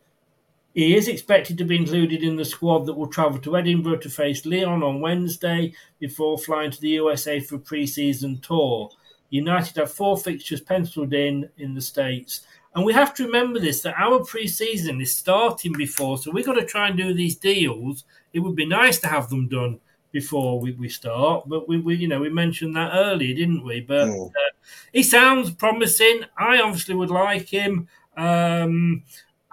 he 0.74 0.96
is 0.96 1.06
expected 1.06 1.56
to 1.58 1.64
be 1.64 1.76
included 1.76 2.22
in 2.24 2.34
the 2.34 2.44
squad 2.44 2.86
that 2.86 2.94
will 2.94 3.06
travel 3.06 3.38
to 3.40 3.56
Edinburgh 3.56 3.98
to 3.98 4.10
face 4.10 4.44
Lyon 4.44 4.82
on 4.82 5.00
Wednesday 5.00 5.72
before 6.00 6.36
flying 6.36 6.72
to 6.72 6.80
the 6.80 6.90
USA 6.90 7.38
for 7.38 7.54
a 7.56 7.60
pre-season 7.60 8.40
tour. 8.40 8.90
United 9.30 9.76
have 9.76 9.92
four 9.92 10.16
fixtures 10.18 10.60
penciled 10.60 11.12
in 11.14 11.48
in 11.58 11.74
the 11.74 11.80
States. 11.80 12.44
And 12.74 12.84
we 12.84 12.92
have 12.92 13.14
to 13.14 13.24
remember 13.26 13.60
this 13.60 13.82
that 13.82 13.94
our 13.96 14.24
pre-season 14.24 15.00
is 15.00 15.14
starting 15.16 15.72
before, 15.72 16.18
so 16.18 16.32
we've 16.32 16.46
got 16.46 16.54
to 16.54 16.64
try 16.64 16.88
and 16.88 16.96
do 16.96 17.14
these 17.14 17.36
deals. 17.36 18.04
It 18.32 18.40
would 18.40 18.56
be 18.56 18.66
nice 18.66 18.98
to 19.00 19.06
have 19.08 19.28
them 19.28 19.46
done 19.48 19.78
before 20.12 20.60
we, 20.60 20.72
we 20.72 20.88
start, 20.88 21.48
but 21.48 21.68
we, 21.68 21.78
we 21.78 21.94
you 21.96 22.08
know 22.08 22.20
we 22.20 22.28
mentioned 22.28 22.74
that 22.74 22.90
earlier, 22.94 23.34
didn't 23.34 23.64
we? 23.64 23.80
But 23.80 24.08
Mm. 24.08 24.28
uh, 24.28 24.50
he 24.92 25.02
sounds 25.02 25.50
promising. 25.50 26.22
I 26.38 26.60
obviously 26.60 26.94
would 26.94 27.10
like 27.10 27.48
him. 27.48 27.88
Um, 28.16 29.04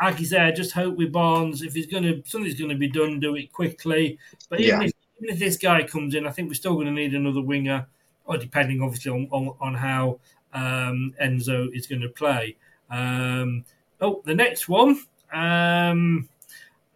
like 0.01 0.19
I 0.33 0.51
just 0.51 0.73
hope 0.73 0.95
with 0.97 1.11
Barnes, 1.11 1.61
if 1.61 1.73
he's 1.73 1.87
going 1.87 2.03
to 2.03 2.21
something's 2.25 2.59
going 2.59 2.69
to 2.69 2.77
be 2.77 2.89
done, 2.89 3.19
do 3.19 3.35
it 3.35 3.51
quickly. 3.51 4.19
But 4.49 4.59
even, 4.59 4.81
Yeah. 4.81 4.87
if, 4.87 4.93
even 5.19 5.33
if 5.33 5.39
this 5.39 5.57
guy 5.57 5.83
comes 5.83 6.13
in, 6.15 6.27
I 6.27 6.31
think 6.31 6.49
we're 6.49 6.53
still 6.55 6.75
going 6.75 6.87
to 6.87 6.91
need 6.91 7.15
another 7.15 7.41
winger, 7.41 7.87
or 8.25 8.37
depending 8.37 8.81
obviously 8.81 9.11
on 9.11 9.27
on, 9.31 9.55
on 9.59 9.73
how 9.73 10.19
um, 10.53 11.15
Enzo 11.21 11.75
is 11.75 11.87
going 11.87 12.01
to 12.01 12.09
play. 12.09 12.57
Um, 12.89 13.65
oh, 13.99 14.21
the 14.25 14.35
next 14.35 14.69
one, 14.69 15.03
um, 15.33 16.29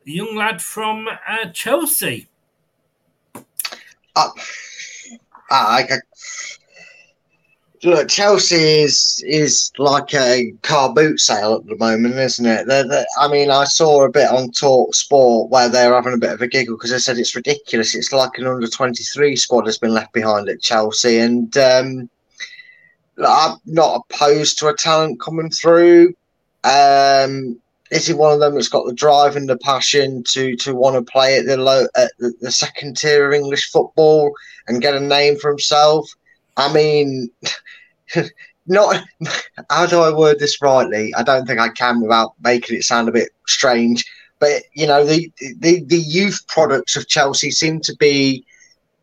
young 0.03 0.35
lad 0.35 0.61
from 0.61 1.07
uh, 1.07 1.49
Chelsea. 1.53 2.27
Uh, 4.15 4.29
I, 5.49 5.87
I, 5.89 5.97
look, 7.83 8.07
Chelsea 8.09 8.81
is 8.81 9.23
is 9.25 9.71
like 9.77 10.13
a 10.13 10.51
car 10.61 10.93
boot 10.93 11.19
sale 11.19 11.55
at 11.55 11.65
the 11.65 11.77
moment, 11.77 12.15
isn't 12.15 12.45
it? 12.45 12.67
They're, 12.67 12.87
they're- 12.87 13.05
I 13.19 13.27
mean, 13.27 13.49
I 13.49 13.63
saw 13.65 14.03
a 14.03 14.09
bit 14.11 14.29
on 14.29 14.51
Talk 14.51 14.95
Sport 14.95 15.49
where 15.49 15.69
they're 15.69 15.93
having 15.93 16.13
a 16.13 16.17
bit 16.17 16.31
of 16.33 16.41
a 16.41 16.47
giggle 16.47 16.75
because 16.75 16.91
they 16.91 16.99
said 16.99 17.17
it's 17.17 17.35
ridiculous. 17.35 17.95
It's 17.95 18.13
like 18.13 18.37
an 18.37 18.47
under 18.47 18.67
twenty 18.67 19.03
three 19.03 19.35
squad 19.35 19.65
has 19.65 19.77
been 19.77 19.93
left 19.93 20.13
behind 20.13 20.49
at 20.49 20.61
Chelsea, 20.61 21.19
and 21.19 21.55
um, 21.57 22.09
I'm 23.25 23.57
not 23.65 24.05
opposed 24.09 24.59
to 24.59 24.67
a 24.67 24.75
talent 24.75 25.19
coming 25.19 25.49
through. 25.49 26.13
Um, 26.63 27.59
is 27.91 28.07
he 28.07 28.13
one 28.13 28.33
of 28.33 28.39
them 28.39 28.53
that's 28.55 28.69
got 28.69 28.85
the 28.85 28.93
drive 28.93 29.35
and 29.35 29.49
the 29.49 29.57
passion 29.57 30.23
to 30.29 30.55
to 30.57 30.75
want 30.75 30.95
to 30.95 31.11
play 31.11 31.37
at 31.37 31.45
the 31.45 31.57
low 31.57 31.87
at 31.95 32.11
the, 32.19 32.33
the 32.41 32.51
second 32.51 32.97
tier 32.97 33.27
of 33.27 33.33
English 33.33 33.69
football 33.71 34.31
and 34.67 34.81
get 34.81 34.95
a 34.95 34.99
name 34.99 35.37
for 35.37 35.49
himself? 35.49 36.09
I 36.57 36.71
mean, 36.73 37.29
not 38.67 39.03
how 39.69 39.85
do 39.85 39.99
I 39.99 40.13
word 40.13 40.39
this 40.39 40.61
rightly? 40.61 41.13
I 41.15 41.23
don't 41.23 41.45
think 41.45 41.59
I 41.59 41.69
can 41.69 42.01
without 42.01 42.33
making 42.43 42.77
it 42.77 42.83
sound 42.83 43.09
a 43.09 43.11
bit 43.11 43.29
strange. 43.47 44.05
But 44.39 44.63
you 44.73 44.87
know, 44.87 45.05
the 45.05 45.31
the, 45.59 45.83
the 45.83 45.99
youth 45.99 46.45
products 46.47 46.95
of 46.95 47.07
Chelsea 47.07 47.51
seem 47.51 47.79
to 47.81 47.95
be, 47.97 48.45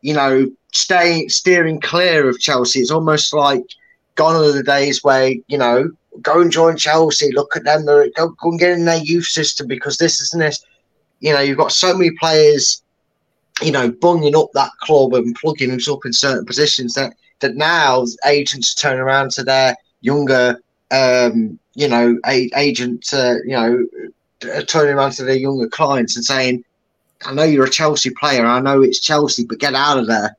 you 0.02 0.14
know, 0.14 0.50
staying 0.72 1.28
steering 1.28 1.80
clear 1.80 2.28
of 2.28 2.40
Chelsea. 2.40 2.80
It's 2.80 2.90
almost 2.90 3.32
like 3.32 3.64
gone 4.14 4.34
are 4.34 4.52
the 4.52 4.62
days 4.62 5.04
where 5.04 5.34
you 5.46 5.58
know 5.58 5.90
go 6.22 6.40
and 6.40 6.50
join 6.50 6.76
Chelsea. 6.76 7.30
Look 7.32 7.56
at 7.56 7.64
them. 7.64 7.86
They're, 7.86 8.10
go, 8.16 8.30
go 8.30 8.50
and 8.50 8.58
get 8.58 8.72
in 8.72 8.84
their 8.84 9.02
youth 9.02 9.26
system 9.26 9.66
because 9.66 9.98
this 9.98 10.20
isn't 10.20 10.40
this. 10.40 10.64
You 11.20 11.32
know, 11.32 11.40
you've 11.40 11.58
got 11.58 11.72
so 11.72 11.96
many 11.96 12.10
players, 12.12 12.82
you 13.62 13.72
know, 13.72 13.90
bunging 13.90 14.36
up 14.36 14.50
that 14.54 14.70
club 14.80 15.14
and 15.14 15.34
plugging 15.34 15.70
them 15.70 15.80
up 15.90 16.04
in 16.04 16.12
certain 16.12 16.44
positions 16.44 16.94
that 16.94 17.14
that 17.40 17.56
now 17.56 18.04
agents 18.26 18.74
turn 18.74 18.98
around 18.98 19.30
to 19.32 19.44
their 19.44 19.76
younger, 20.00 20.60
um, 20.90 21.58
you 21.74 21.88
know, 21.88 22.18
a, 22.26 22.50
agent, 22.56 23.12
uh, 23.12 23.36
you 23.44 23.52
know, 23.52 23.86
turning 24.66 24.94
around 24.94 25.12
to 25.12 25.24
their 25.24 25.36
younger 25.36 25.68
clients 25.68 26.16
and 26.16 26.24
saying, 26.24 26.64
"I 27.24 27.32
know 27.32 27.44
you're 27.44 27.66
a 27.66 27.70
Chelsea 27.70 28.10
player. 28.10 28.46
I 28.46 28.60
know 28.60 28.82
it's 28.82 29.00
Chelsea, 29.00 29.44
but 29.44 29.58
get 29.58 29.74
out 29.74 29.98
of 29.98 30.06
there." 30.06 30.36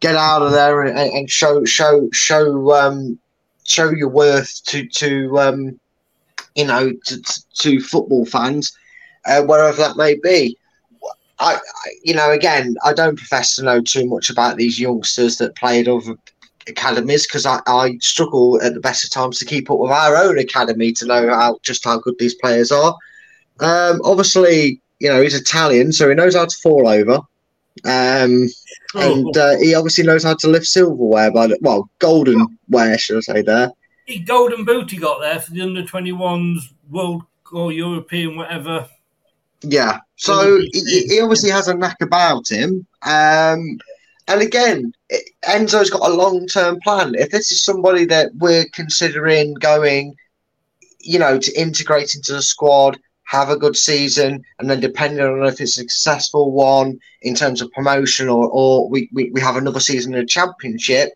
Get 0.00 0.14
out 0.14 0.42
of 0.42 0.52
there 0.52 0.82
and, 0.82 0.96
and 0.96 1.28
show 1.28 1.64
show 1.64 2.08
show 2.12 2.72
um, 2.72 3.18
show 3.64 3.90
your 3.90 4.08
worth 4.08 4.62
to 4.66 4.86
to 4.86 5.38
um, 5.40 5.80
you 6.54 6.64
know 6.64 6.92
to, 7.06 7.22
to 7.60 7.80
football 7.80 8.24
fans 8.24 8.76
uh, 9.26 9.42
wherever 9.42 9.76
that 9.78 9.96
may 9.96 10.14
be. 10.14 10.56
I, 11.40 11.54
I 11.54 11.90
you 12.02 12.14
know 12.14 12.30
again 12.30 12.76
I 12.84 12.92
don't 12.92 13.16
profess 13.16 13.56
to 13.56 13.62
know 13.62 13.80
too 13.80 14.06
much 14.06 14.30
about 14.30 14.56
these 14.56 14.78
youngsters 14.78 15.38
that 15.38 15.56
play 15.56 15.80
at 15.80 15.88
other 15.88 16.16
academies 16.66 17.26
because 17.26 17.46
I, 17.46 17.60
I 17.66 17.96
struggle 18.00 18.60
at 18.62 18.74
the 18.74 18.80
best 18.80 19.04
of 19.04 19.10
times 19.10 19.38
to 19.38 19.44
keep 19.44 19.70
up 19.70 19.78
with 19.78 19.90
our 19.90 20.16
own 20.16 20.38
academy 20.38 20.92
to 20.92 21.06
know 21.06 21.28
how 21.28 21.58
just 21.62 21.84
how 21.84 21.98
good 21.98 22.16
these 22.18 22.34
players 22.34 22.70
are. 22.70 22.96
Um, 23.60 24.00
obviously, 24.04 24.80
you 25.00 25.08
know 25.08 25.22
he's 25.22 25.34
Italian, 25.34 25.92
so 25.92 26.08
he 26.08 26.14
knows 26.14 26.34
how 26.34 26.46
to 26.46 26.56
fall 26.62 26.88
over. 26.88 27.20
Um, 27.84 28.48
and 28.94 29.36
uh, 29.36 29.56
he 29.58 29.74
obviously 29.74 30.04
knows 30.04 30.24
how 30.24 30.34
to 30.34 30.48
lift 30.48 30.66
silverware 30.66 31.30
by 31.30 31.46
the 31.48 31.58
well, 31.60 31.88
golden 31.98 32.58
ware, 32.68 32.98
should 32.98 33.18
I 33.18 33.20
say 33.20 33.42
there? 33.42 33.72
He 34.06 34.20
golden 34.20 34.64
boot 34.64 34.90
he 34.90 34.96
got 34.96 35.20
there 35.20 35.38
for 35.38 35.50
the 35.50 35.60
under 35.62 35.82
21s 35.82 36.60
World 36.88 37.24
or 37.52 37.72
European, 37.72 38.36
whatever. 38.36 38.88
Yeah. 39.62 39.98
So 40.16 40.60
he, 40.72 41.06
he 41.08 41.20
obviously 41.20 41.50
has 41.50 41.68
a 41.68 41.74
knack 41.74 42.00
about 42.00 42.48
him. 42.48 42.86
Um, 43.02 43.78
and 44.28 44.42
again, 44.42 44.92
it- 45.08 45.30
Enzo's 45.44 45.90
got 45.90 46.08
a 46.08 46.14
long 46.14 46.46
term 46.46 46.78
plan. 46.80 47.14
If 47.14 47.30
this 47.30 47.50
is 47.50 47.62
somebody 47.62 48.04
that 48.06 48.30
we're 48.36 48.66
considering 48.72 49.54
going, 49.54 50.14
you 51.00 51.18
know, 51.18 51.38
to 51.38 51.60
integrate 51.60 52.14
into 52.14 52.32
the 52.32 52.42
squad, 52.42 52.98
have 53.24 53.50
a 53.50 53.56
good 53.56 53.76
season, 53.76 54.42
and 54.58 54.70
then 54.70 54.80
depending 54.80 55.24
on 55.24 55.44
if 55.46 55.60
it's 55.60 55.76
a 55.76 55.80
successful 55.80 56.50
one 56.52 56.98
in 57.22 57.34
terms 57.34 57.60
of 57.60 57.70
promotion 57.72 58.28
or, 58.28 58.48
or 58.48 58.88
we, 58.88 59.08
we, 59.12 59.30
we 59.32 59.40
have 59.40 59.56
another 59.56 59.80
season 59.80 60.14
in 60.14 60.20
the 60.20 60.26
championship, 60.26 61.10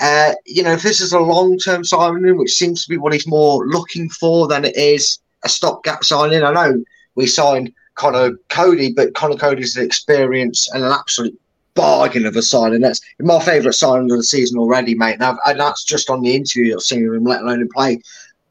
uh, 0.00 0.32
you 0.44 0.62
know, 0.62 0.72
if 0.72 0.82
this 0.82 1.00
is 1.00 1.12
a 1.12 1.20
long 1.20 1.56
term 1.58 1.84
signing, 1.84 2.36
which 2.36 2.52
seems 2.52 2.82
to 2.82 2.88
be 2.88 2.96
what 2.96 3.12
he's 3.12 3.26
more 3.28 3.66
looking 3.66 4.08
for 4.08 4.48
than 4.48 4.64
it 4.64 4.76
is 4.76 5.18
a 5.44 5.48
stopgap 5.48 6.02
signing. 6.04 6.42
I 6.42 6.52
know 6.52 6.82
we 7.14 7.26
signed 7.26 7.72
Conor 7.94 8.32
Coady, 8.48 8.92
but 8.92 9.14
Conor 9.14 9.36
Coady's 9.36 9.76
an 9.76 9.84
experience 9.84 10.70
and 10.72 10.84
an 10.84 10.92
absolute 10.92 11.38
bargain 11.74 12.26
of 12.26 12.36
a 12.36 12.42
signing. 12.42 12.80
That's 12.80 13.00
my 13.20 13.40
favourite 13.40 13.74
signing 13.74 14.10
of 14.10 14.16
the 14.16 14.24
season 14.24 14.58
already, 14.58 14.94
mate. 14.94 15.18
And, 15.20 15.38
and 15.46 15.60
that's 15.60 15.84
just 15.84 16.10
on 16.10 16.22
the 16.22 16.34
interview 16.34 16.74
I've 16.74 16.82
seen 16.82 17.04
him, 17.04 17.24
let 17.24 17.42
alone 17.42 17.60
in 17.60 17.68
play. 17.68 18.00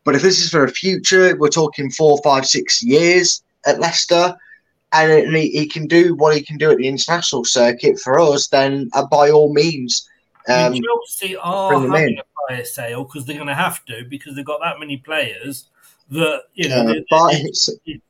But 0.03 0.15
if 0.15 0.21
this 0.21 0.39
is 0.39 0.49
for 0.49 0.63
a 0.63 0.71
future, 0.71 1.35
we're 1.37 1.49
talking 1.49 1.91
four, 1.91 2.19
five, 2.23 2.45
six 2.45 2.81
years 2.81 3.43
at 3.65 3.79
Leicester, 3.79 4.35
and 4.91 5.35
he, 5.35 5.49
he 5.51 5.67
can 5.67 5.87
do 5.87 6.15
what 6.15 6.35
he 6.35 6.41
can 6.41 6.57
do 6.57 6.71
at 6.71 6.77
the 6.77 6.87
international 6.87 7.45
circuit 7.45 7.99
for 7.99 8.19
us, 8.19 8.47
then 8.47 8.89
uh, 8.93 9.05
by 9.05 9.29
all 9.29 9.53
means, 9.53 10.07
um, 10.47 10.73
Chelsea 10.73 11.37
are 11.37 11.73
having 11.73 12.13
in. 12.13 12.19
a 12.19 12.23
fire 12.49 12.65
sale 12.65 13.03
because 13.03 13.25
they're 13.25 13.35
going 13.35 13.47
to 13.47 13.53
have 13.53 13.85
to 13.85 14.03
because 14.09 14.35
they've 14.35 14.43
got 14.43 14.59
that 14.61 14.79
many 14.79 14.97
players 14.97 15.69
that 16.11 16.43
you 16.53 16.69
know. 16.69 16.87
Yeah, 16.87 16.99
but 17.09 17.33
you 17.85 18.01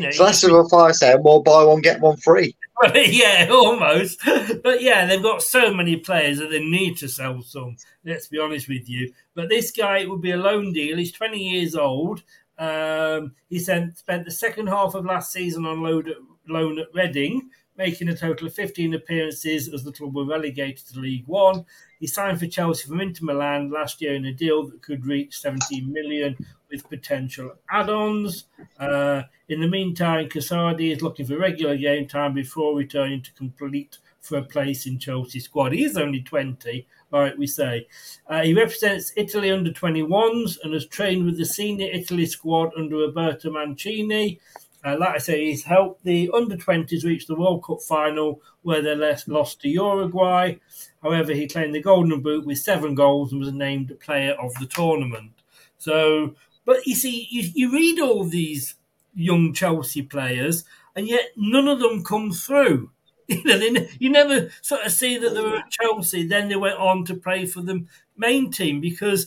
know, 0.00 0.08
it's 0.08 0.20
less 0.20 0.44
of 0.44 0.52
a 0.52 0.68
fire 0.68 0.92
sale, 0.92 1.22
more 1.22 1.42
buy 1.42 1.64
one 1.64 1.80
get 1.80 2.00
one 2.00 2.16
free. 2.16 2.54
yeah, 2.94 3.48
almost. 3.50 4.20
But 4.62 4.82
yeah, 4.82 5.06
they've 5.06 5.22
got 5.22 5.42
so 5.42 5.72
many 5.72 5.96
players 5.96 6.38
that 6.38 6.50
they 6.50 6.62
need 6.62 6.98
to 6.98 7.08
sell 7.08 7.42
some. 7.42 7.76
Let's 8.04 8.28
be 8.28 8.38
honest 8.38 8.68
with 8.68 8.88
you. 8.88 9.12
But 9.34 9.48
this 9.48 9.70
guy 9.70 9.98
it 9.98 10.10
would 10.10 10.20
be 10.20 10.32
a 10.32 10.36
loan 10.36 10.72
deal. 10.72 10.98
He's 10.98 11.12
20 11.12 11.38
years 11.38 11.74
old. 11.74 12.22
Um, 12.58 13.34
he 13.48 13.58
sent, 13.58 13.98
spent 13.98 14.24
the 14.24 14.30
second 14.30 14.66
half 14.66 14.94
of 14.94 15.04
last 15.04 15.32
season 15.32 15.64
on 15.66 15.82
loan 15.82 16.08
at, 16.08 16.16
loan 16.48 16.78
at 16.78 16.92
Reading, 16.94 17.50
making 17.76 18.08
a 18.08 18.16
total 18.16 18.46
of 18.46 18.54
15 18.54 18.94
appearances 18.94 19.72
as 19.72 19.84
the 19.84 19.92
club 19.92 20.14
were 20.14 20.24
relegated 20.24 20.86
to 20.86 21.00
League 21.00 21.26
One. 21.26 21.64
He 22.00 22.06
signed 22.06 22.38
for 22.38 22.46
Chelsea 22.46 22.88
from 22.88 23.00
Inter 23.00 23.24
Milan 23.24 23.70
last 23.70 24.00
year 24.00 24.14
in 24.14 24.26
a 24.26 24.32
deal 24.32 24.66
that 24.66 24.82
could 24.82 25.06
reach 25.06 25.38
17 25.38 25.92
million 25.92 26.36
with 26.70 26.88
potential 26.88 27.52
add-ons. 27.70 28.44
Uh, 28.78 29.22
in 29.48 29.60
the 29.60 29.68
meantime, 29.68 30.28
Casadei 30.28 30.92
is 30.92 31.02
looking 31.02 31.26
for 31.26 31.38
regular 31.38 31.76
game 31.76 32.06
time 32.08 32.34
before 32.34 32.76
returning 32.76 33.22
to 33.22 33.32
complete 33.32 33.98
for 34.20 34.38
a 34.38 34.42
place 34.42 34.86
in 34.86 34.98
Chelsea 34.98 35.40
squad. 35.40 35.72
He 35.72 35.84
is 35.84 35.96
only 35.96 36.20
20, 36.20 36.86
like 37.12 37.38
we 37.38 37.46
say. 37.46 37.86
Uh, 38.26 38.42
he 38.42 38.54
represents 38.54 39.12
Italy 39.16 39.50
under 39.50 39.70
21s 39.70 40.58
and 40.62 40.74
has 40.74 40.86
trained 40.86 41.24
with 41.24 41.38
the 41.38 41.46
senior 41.46 41.88
Italy 41.92 42.26
squad 42.26 42.72
under 42.76 42.96
Roberto 42.96 43.50
Mancini. 43.50 44.40
Uh, 44.86 44.96
like 44.96 45.16
I 45.16 45.18
say, 45.18 45.46
he's 45.46 45.64
helped 45.64 46.04
the 46.04 46.30
under 46.32 46.56
20s 46.56 47.04
reach 47.04 47.26
the 47.26 47.34
World 47.34 47.64
Cup 47.64 47.82
final 47.82 48.40
where 48.62 48.80
they 48.80 48.94
lost 49.26 49.60
to 49.62 49.68
Uruguay. 49.68 50.54
However, 51.02 51.32
he 51.32 51.48
claimed 51.48 51.74
the 51.74 51.82
Golden 51.82 52.20
Boot 52.20 52.46
with 52.46 52.58
seven 52.58 52.94
goals 52.94 53.32
and 53.32 53.40
was 53.40 53.52
named 53.52 53.98
Player 53.98 54.34
of 54.34 54.54
the 54.54 54.66
Tournament. 54.66 55.32
So, 55.76 56.36
but 56.64 56.86
you 56.86 56.94
see, 56.94 57.26
you, 57.30 57.50
you 57.52 57.72
read 57.72 57.98
all 57.98 58.24
these 58.24 58.76
young 59.12 59.52
Chelsea 59.52 60.02
players, 60.02 60.62
and 60.94 61.08
yet 61.08 61.30
none 61.36 61.66
of 61.66 61.80
them 61.80 62.04
come 62.04 62.30
through. 62.32 62.90
You 63.28 63.42
know, 63.42 63.86
you 63.98 64.08
never 64.08 64.50
sort 64.62 64.86
of 64.86 64.92
see 64.92 65.18
that 65.18 65.34
they 65.34 65.40
were 65.40 65.56
at 65.56 65.68
Chelsea, 65.68 66.28
then 66.28 66.48
they 66.48 66.54
went 66.54 66.78
on 66.78 67.04
to 67.06 67.16
play 67.16 67.44
for 67.44 67.60
the 67.60 67.84
main 68.16 68.52
team 68.52 68.80
because 68.80 69.26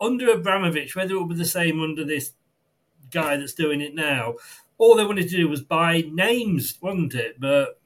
under 0.00 0.30
Abramovich, 0.30 0.94
whether 0.94 1.14
it 1.14 1.18
will 1.18 1.26
be 1.26 1.34
the 1.34 1.44
same 1.44 1.80
under 1.80 2.04
this 2.04 2.34
guy 3.10 3.36
that's 3.36 3.54
doing 3.54 3.80
it 3.80 3.96
now, 3.96 4.34
all 4.82 4.96
they 4.96 5.04
wanted 5.04 5.28
to 5.28 5.36
do 5.36 5.48
was 5.48 5.62
buy 5.62 6.02
names, 6.12 6.76
wasn't 6.80 7.14
it? 7.14 7.38
But 7.38 7.78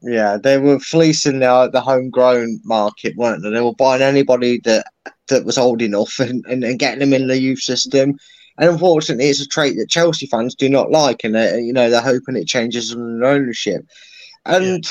Yeah, 0.00 0.38
they 0.42 0.56
were 0.56 0.80
fleecing 0.80 1.40
the 1.40 1.68
the 1.70 1.82
homegrown 1.82 2.60
market, 2.64 3.14
weren't 3.16 3.42
they? 3.42 3.50
They 3.50 3.60
were 3.60 3.74
buying 3.74 4.00
anybody 4.00 4.58
that 4.64 4.86
that 5.28 5.44
was 5.44 5.58
old 5.58 5.82
enough 5.82 6.18
and, 6.18 6.44
and, 6.46 6.64
and 6.64 6.78
getting 6.78 7.00
them 7.00 7.12
in 7.12 7.26
the 7.26 7.38
youth 7.38 7.60
system. 7.60 8.18
And 8.56 8.70
unfortunately, 8.70 9.26
it's 9.26 9.42
a 9.42 9.46
trait 9.46 9.76
that 9.76 9.90
Chelsea 9.90 10.26
fans 10.26 10.54
do 10.54 10.70
not 10.70 10.90
like, 10.90 11.22
and 11.22 11.34
they, 11.34 11.60
you 11.60 11.72
know 11.72 11.90
they're 11.90 12.00
hoping 12.00 12.36
it 12.36 12.48
changes 12.48 12.92
under 12.92 13.26
ownership. 13.26 13.82
And 14.46 14.86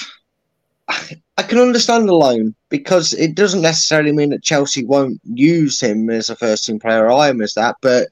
I 0.88 1.44
can 1.44 1.58
understand 1.58 2.08
the 2.08 2.14
loan 2.14 2.54
because 2.70 3.14
it 3.14 3.34
doesn't 3.34 3.64
necessarily 3.64 4.12
mean 4.12 4.30
that 4.30 4.44
Chelsea 4.44 4.86
won't 4.86 5.20
use 5.24 5.82
him 5.82 6.12
as 6.12 6.30
a 6.30 6.36
first 6.36 6.66
team 6.66 6.80
player. 6.80 7.10
I 7.12 7.30
am 7.30 7.42
as 7.42 7.56
that, 7.56 7.78
but 7.82 8.10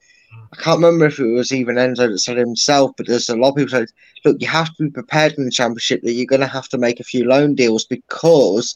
I 0.54 0.56
can't 0.62 0.78
remember 0.78 1.06
if 1.06 1.20
it 1.20 1.26
was 1.26 1.52
even 1.52 1.76
Enzo 1.76 2.10
that 2.10 2.20
said 2.20 2.38
himself. 2.38 2.92
But 2.98 3.08
there's 3.08 3.30
a 3.30 3.36
lot 3.36 3.50
of 3.50 3.56
people 3.56 3.72
say, 3.72 3.86
look, 4.24 4.38
you 4.40 4.48
have 4.48 4.74
to 4.76 4.84
be 4.84 4.90
prepared 4.90 5.34
in 5.34 5.46
the 5.46 5.52
championship 5.52 6.02
that 6.04 6.14
you're 6.14 6.26
going 6.26 6.42
to 6.42 6.48
have 6.48 6.70
to 6.70 6.78
make 6.78 7.00
a 7.00 7.04
few 7.04 7.26
loan 7.26 7.56
deals 7.56 7.86
because 7.86 8.74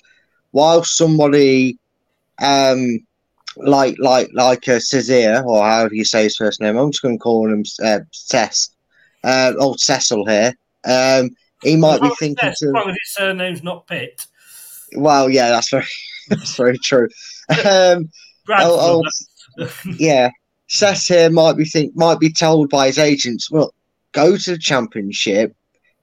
while 0.51 0.83
somebody 0.83 1.77
um 2.41 2.99
like 3.57 3.95
like 3.99 4.29
like 4.33 4.67
a 4.67 4.79
Cesar 4.79 5.43
or 5.45 5.63
however 5.63 5.93
you 5.93 6.05
say 6.05 6.23
his 6.23 6.37
first 6.37 6.61
name? 6.61 6.77
I'm 6.77 6.91
just 6.91 7.01
going 7.01 7.17
to 7.17 7.21
call 7.21 7.51
him 7.51 7.63
uh, 7.83 7.99
Cess, 8.11 8.69
uh, 9.23 9.53
old 9.59 9.79
Cecil 9.79 10.25
here. 10.25 10.53
Um, 10.85 11.31
he 11.63 11.75
might 11.75 11.99
be 11.99 12.07
as 12.07 12.09
long 12.09 12.11
as 12.11 12.17
thinking 12.19 12.35
that's- 12.41 12.59
to 12.59 12.87
his 12.87 12.97
surname's 13.05 13.63
not 13.63 13.87
Pitt. 13.87 14.25
well, 14.95 15.29
yeah, 15.29 15.49
that's 15.49 15.69
very 15.71 15.85
that's 16.29 16.55
very 16.55 16.77
true. 16.77 17.07
Um, 17.49 18.09
Bradford, 18.45 18.69
oh, 18.71 19.03
oh, 19.59 19.69
yeah, 19.97 20.29
Seth 20.69 21.07
here 21.07 21.31
might 21.31 21.57
be 21.57 21.65
think 21.65 21.95
might 21.95 22.19
be 22.19 22.31
told 22.31 22.69
by 22.69 22.85
his 22.87 22.99
agents, 22.99 23.49
well, 23.49 23.73
go 24.11 24.37
to 24.37 24.51
the 24.51 24.57
championship, 24.57 25.55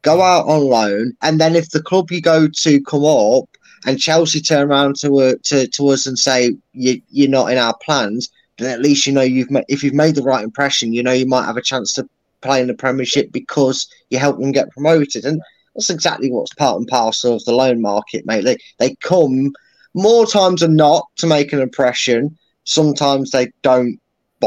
go 0.02 0.20
out 0.20 0.48
on 0.48 0.64
loan, 0.64 1.12
and 1.22 1.40
then 1.40 1.54
if 1.54 1.70
the 1.70 1.82
club 1.82 2.10
you 2.10 2.20
go 2.20 2.48
to 2.48 2.82
come 2.82 3.04
up 3.04 3.44
and 3.86 4.00
Chelsea 4.00 4.40
turn 4.40 4.68
around 4.68 4.96
to 4.96 5.20
uh, 5.20 5.34
to, 5.44 5.68
to 5.68 5.88
us 5.88 6.06
and 6.06 6.18
say 6.18 6.52
you 6.72 7.00
you're 7.10 7.30
not 7.30 7.52
in 7.52 7.58
our 7.58 7.76
plans, 7.84 8.28
then 8.58 8.72
at 8.72 8.82
least 8.82 9.06
you 9.06 9.12
know 9.12 9.22
you've 9.22 9.50
ma- 9.52 9.62
if 9.68 9.84
you've 9.84 9.94
made 9.94 10.16
the 10.16 10.22
right 10.22 10.42
impression, 10.42 10.92
you 10.92 11.02
know 11.02 11.12
you 11.12 11.26
might 11.26 11.46
have 11.46 11.56
a 11.56 11.62
chance 11.62 11.92
to 11.94 12.08
play 12.40 12.60
in 12.60 12.66
the 12.66 12.74
Premiership 12.74 13.30
because 13.30 13.86
you 14.10 14.18
help 14.18 14.36
them 14.40 14.50
get 14.50 14.72
promoted, 14.72 15.24
and 15.24 15.40
that's 15.76 15.90
exactly 15.90 16.28
what's 16.28 16.54
part 16.54 16.76
and 16.76 16.88
parcel 16.88 17.36
of 17.36 17.44
the 17.44 17.52
loan 17.52 17.80
market, 17.80 18.26
mate. 18.26 18.42
They 18.42 18.56
they 18.78 18.96
come 18.96 19.52
more 19.94 20.26
times 20.26 20.62
than 20.62 20.74
not 20.74 21.06
to 21.18 21.28
make 21.28 21.52
an 21.52 21.60
impression. 21.60 22.36
Sometimes 22.64 23.30
they 23.30 23.52
don't 23.62 24.00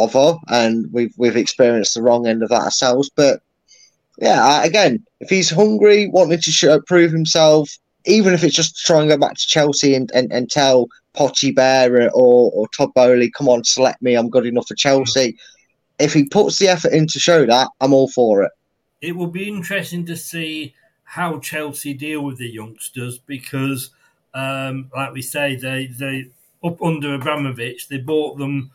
bother, 0.07 0.37
and 0.47 0.87
we've 0.91 1.13
we've 1.17 1.35
experienced 1.35 1.93
the 1.93 2.01
wrong 2.01 2.27
end 2.27 2.43
of 2.43 2.49
that 2.49 2.61
ourselves. 2.61 3.09
But 3.15 3.41
yeah, 4.17 4.63
again, 4.63 5.05
if 5.19 5.29
he's 5.29 5.49
hungry, 5.49 6.07
wanting 6.07 6.41
to 6.41 6.51
show, 6.51 6.79
prove 6.81 7.11
himself, 7.11 7.69
even 8.05 8.33
if 8.33 8.43
it's 8.43 8.55
just 8.55 8.77
trying 8.85 9.07
to 9.07 9.15
go 9.15 9.19
back 9.19 9.35
to 9.37 9.47
Chelsea 9.47 9.95
and, 9.95 10.11
and, 10.13 10.31
and 10.31 10.49
tell 10.49 10.87
Potty 11.13 11.51
Bear 11.51 12.09
or, 12.13 12.51
or 12.53 12.67
Todd 12.75 12.93
Boehly, 12.95 13.31
come 13.31 13.47
on, 13.49 13.63
select 13.63 14.01
me, 14.01 14.15
I'm 14.15 14.29
good 14.29 14.45
enough 14.45 14.67
for 14.67 14.75
Chelsea. 14.75 15.37
If 15.99 16.13
he 16.13 16.25
puts 16.25 16.59
the 16.59 16.67
effort 16.67 16.91
in 16.93 17.07
to 17.07 17.19
show 17.19 17.45
that, 17.45 17.69
I'm 17.81 17.93
all 17.93 18.09
for 18.09 18.43
it. 18.43 18.51
it 19.01 19.15
will 19.15 19.27
be 19.27 19.47
interesting 19.47 20.05
to 20.05 20.15
see 20.15 20.73
how 21.03 21.39
Chelsea 21.39 21.93
deal 21.93 22.21
with 22.21 22.37
the 22.37 22.49
youngsters 22.49 23.17
because, 23.19 23.91
um, 24.33 24.91
like 24.95 25.13
we 25.13 25.21
say, 25.21 25.55
they 25.55 25.87
they 25.87 26.27
up 26.63 26.81
under 26.81 27.15
Abramovich, 27.15 27.87
they 27.87 27.97
bought 27.97 28.37
them, 28.37 28.71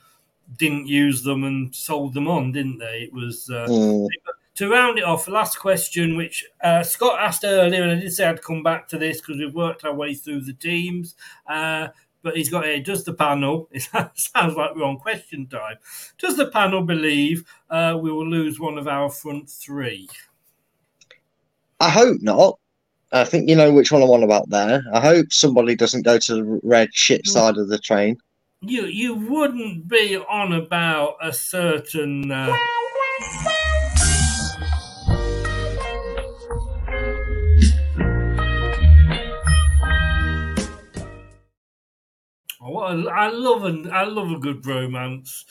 didn't 0.56 0.86
use 0.86 1.22
them, 1.22 1.44
and 1.44 1.74
sold 1.74 2.14
them 2.14 2.28
on, 2.28 2.52
didn't 2.52 2.78
they? 2.78 3.02
It 3.02 3.12
was 3.12 3.50
uh, 3.50 3.66
Mm. 3.68 4.08
to 4.56 4.70
round 4.70 4.98
it 4.98 5.04
off. 5.04 5.26
Last 5.28 5.58
question, 5.58 6.16
which 6.16 6.44
uh, 6.62 6.82
Scott 6.82 7.20
asked 7.20 7.44
earlier, 7.44 7.82
and 7.82 7.92
I 7.92 7.96
did 7.96 8.12
say 8.12 8.26
I'd 8.26 8.42
come 8.42 8.62
back 8.62 8.86
to 8.88 8.98
this 8.98 9.20
because 9.20 9.38
we've 9.38 9.54
worked 9.54 9.84
our 9.84 9.94
way 9.94 10.14
through 10.14 10.42
the 10.42 10.52
teams. 10.52 11.14
Uh, 11.48 11.88
but 12.22 12.36
he's 12.36 12.48
got 12.48 12.64
here. 12.64 12.80
Does 12.80 13.04
the 13.04 13.12
panel? 13.14 13.68
It 13.72 13.82
sounds 14.14 14.56
like 14.56 14.74
we're 14.74 14.84
on 14.84 14.96
question 14.98 15.46
time. 15.46 15.76
Does 16.18 16.36
the 16.36 16.46
panel 16.46 16.82
believe 16.82 17.44
uh, 17.68 17.98
we 18.00 18.10
will 18.10 18.26
lose 18.26 18.58
one 18.58 18.78
of 18.78 18.88
our 18.88 19.10
front 19.10 19.50
three? 19.50 20.08
I 21.80 21.90
hope 21.90 22.22
not. 22.22 22.58
I 23.12 23.24
think 23.24 23.48
you 23.48 23.54
know 23.54 23.72
which 23.72 23.92
one 23.92 24.02
I 24.02 24.06
want 24.06 24.24
about 24.24 24.48
there. 24.50 24.82
I 24.92 25.00
hope 25.00 25.32
somebody 25.32 25.76
doesn't 25.76 26.02
go 26.02 26.18
to 26.18 26.34
the 26.34 26.60
red 26.64 26.92
shit 26.94 27.26
side 27.26 27.58
of 27.58 27.68
the 27.68 27.78
train. 27.78 28.16
You 28.66 28.86
you 28.86 29.14
wouldn't 29.14 29.88
be 29.88 30.16
on 30.16 30.54
about 30.54 31.16
a 31.20 31.34
certain. 31.34 32.30
Uh... 32.30 32.56
Oh, 42.62 42.78
I 42.78 43.28
love 43.28 43.64
a, 43.64 43.90
I 43.92 44.04
love 44.04 44.30
a 44.30 44.38
good 44.38 44.64
romance. 44.64 45.44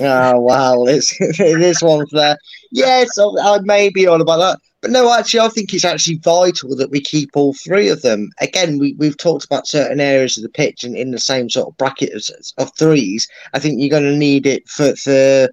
Oh 0.00 0.40
wow, 0.40 0.84
it's 0.86 1.16
this 1.18 1.82
one's 1.82 2.10
there. 2.10 2.36
Yes, 2.72 3.18
I, 3.18 3.24
I 3.42 3.58
may 3.60 3.90
be 3.90 4.06
on 4.06 4.20
about 4.20 4.38
that, 4.38 4.58
but 4.80 4.90
no, 4.90 5.12
actually, 5.12 5.40
I 5.40 5.48
think 5.48 5.74
it's 5.74 5.84
actually 5.84 6.18
vital 6.18 6.74
that 6.76 6.90
we 6.90 7.00
keep 7.00 7.30
all 7.34 7.52
three 7.54 7.88
of 7.88 8.02
them. 8.02 8.30
Again, 8.40 8.78
we 8.78 8.94
we've 8.98 9.18
talked 9.18 9.44
about 9.44 9.66
certain 9.66 10.00
areas 10.00 10.36
of 10.36 10.42
the 10.42 10.48
pitch 10.48 10.84
and 10.84 10.96
in 10.96 11.10
the 11.10 11.18
same 11.18 11.50
sort 11.50 11.68
of 11.68 11.76
bracket 11.76 12.14
of, 12.14 12.22
of 12.58 12.72
threes. 12.78 13.28
I 13.52 13.58
think 13.58 13.78
you're 13.78 13.90
going 13.90 14.04
to 14.04 14.16
need 14.16 14.46
it 14.46 14.68
for 14.68 14.96
for 14.96 15.48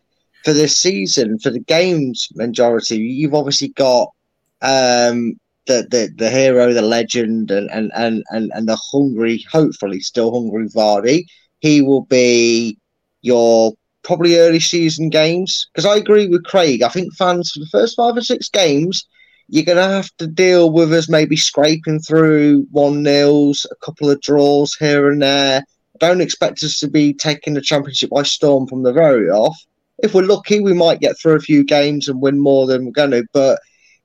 for 0.47 0.53
this 0.53 0.77
season, 0.77 1.37
for 1.39 1.49
the 1.49 1.59
games 1.59 2.29
majority, 2.35 2.95
you've 2.95 3.33
obviously 3.33 3.67
got 3.69 4.13
um, 4.61 5.37
the, 5.65 5.85
the 5.91 6.09
the 6.15 6.29
hero, 6.29 6.71
the 6.73 6.81
legend, 6.81 7.51
and 7.51 7.69
and 7.69 7.91
and 7.95 8.23
and, 8.29 8.49
and 8.55 8.69
the 8.69 8.77
hungry, 8.77 9.43
hopefully 9.51 9.99
still 9.99 10.33
hungry 10.33 10.69
Vardy. 10.69 11.25
He 11.59 11.81
will 11.81 12.05
be 12.05 12.77
your 13.21 13.73
probably 14.07 14.39
early 14.39 14.61
season 14.61 15.09
games 15.09 15.67
because 15.71 15.85
I 15.85 15.97
agree 15.97 16.27
with 16.27 16.45
Craig. 16.45 16.81
I 16.81 16.87
think 16.87 17.13
fans 17.13 17.51
for 17.51 17.59
the 17.59 17.69
first 17.69 17.97
five 17.97 18.15
or 18.15 18.21
six 18.21 18.47
games, 18.47 19.05
you're 19.49 19.65
going 19.65 19.77
to 19.77 19.83
have 19.83 20.09
to 20.17 20.27
deal 20.27 20.71
with 20.71 20.93
us 20.93 21.09
maybe 21.09 21.35
scraping 21.35 21.99
through 21.99 22.65
one 22.71 23.03
nils, 23.03 23.67
a 23.69 23.75
couple 23.85 24.09
of 24.09 24.21
draws 24.21 24.73
here 24.75 25.11
and 25.11 25.21
there. 25.21 25.61
Don't 25.99 26.21
expect 26.21 26.63
us 26.63 26.79
to 26.79 26.87
be 26.87 27.13
taking 27.13 27.53
the 27.53 27.61
championship 27.61 28.09
by 28.09 28.23
storm 28.23 28.65
from 28.65 28.83
the 28.83 28.93
very 28.93 29.29
off. 29.29 29.57
If 29.99 30.13
we're 30.13 30.23
lucky, 30.23 30.61
we 30.61 30.73
might 30.73 31.01
get 31.01 31.19
through 31.19 31.35
a 31.35 31.41
few 31.41 31.65
games 31.65 32.07
and 32.07 32.21
win 32.21 32.39
more 32.39 32.65
than 32.65 32.85
we're 32.85 32.91
going 32.91 33.11
to. 33.11 33.25
But 33.33 33.59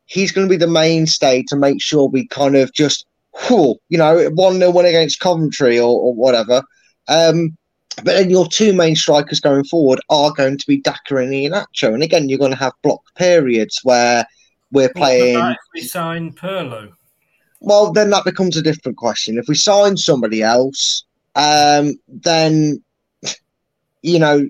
he's 0.06 0.32
going 0.32 0.48
to 0.48 0.50
be 0.50 0.56
the 0.56 0.66
mainstay 0.66 1.44
to 1.44 1.56
make 1.56 1.80
sure 1.80 2.08
we 2.08 2.26
kind 2.26 2.56
of 2.56 2.72
just, 2.72 3.06
whew, 3.46 3.76
you 3.88 3.98
know, 3.98 4.30
one 4.30 4.58
nil 4.58 4.72
win 4.72 4.86
against 4.86 5.20
Coventry 5.20 5.78
or, 5.78 6.00
or 6.00 6.14
whatever. 6.14 6.62
Um, 7.06 7.56
but 7.96 8.04
then 8.04 8.30
your 8.30 8.46
two 8.46 8.72
main 8.72 8.96
strikers 8.96 9.40
going 9.40 9.64
forward 9.64 10.00
are 10.08 10.32
going 10.32 10.58
to 10.58 10.66
be 10.66 10.78
Daka 10.78 11.16
and 11.16 11.32
Iheanacho. 11.32 11.92
And 11.94 12.02
again, 12.02 12.28
you're 12.28 12.38
going 12.38 12.52
to 12.52 12.56
have 12.58 12.72
block 12.82 13.02
periods 13.16 13.80
where 13.82 14.26
we're 14.70 14.92
playing. 14.92 15.34
What 15.34 15.40
about 15.40 15.52
if 15.52 15.58
we 15.74 15.80
sign 15.82 16.32
Piroe? 16.32 16.92
Well, 17.60 17.92
then 17.92 18.10
that 18.10 18.24
becomes 18.24 18.56
a 18.56 18.62
different 18.62 18.98
question. 18.98 19.38
If 19.38 19.46
we 19.48 19.54
sign 19.54 19.96
somebody 19.96 20.42
else, 20.42 21.04
um, 21.34 21.94
then 22.08 22.82
you 24.02 24.18
know 24.18 24.48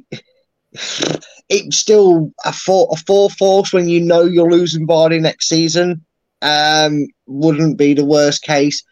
it's 1.48 1.76
still 1.76 2.32
a 2.44 2.52
four 2.52 2.88
a 2.92 2.96
four 2.96 3.28
force 3.30 3.72
when 3.72 3.88
you 3.88 4.00
know 4.00 4.22
you're 4.22 4.50
losing 4.50 4.86
Vardy 4.86 5.20
next 5.20 5.48
season. 5.48 6.04
Um, 6.40 7.06
wouldn't 7.26 7.76
be 7.76 7.94
the 7.94 8.04
worst 8.04 8.42
case. 8.42 8.82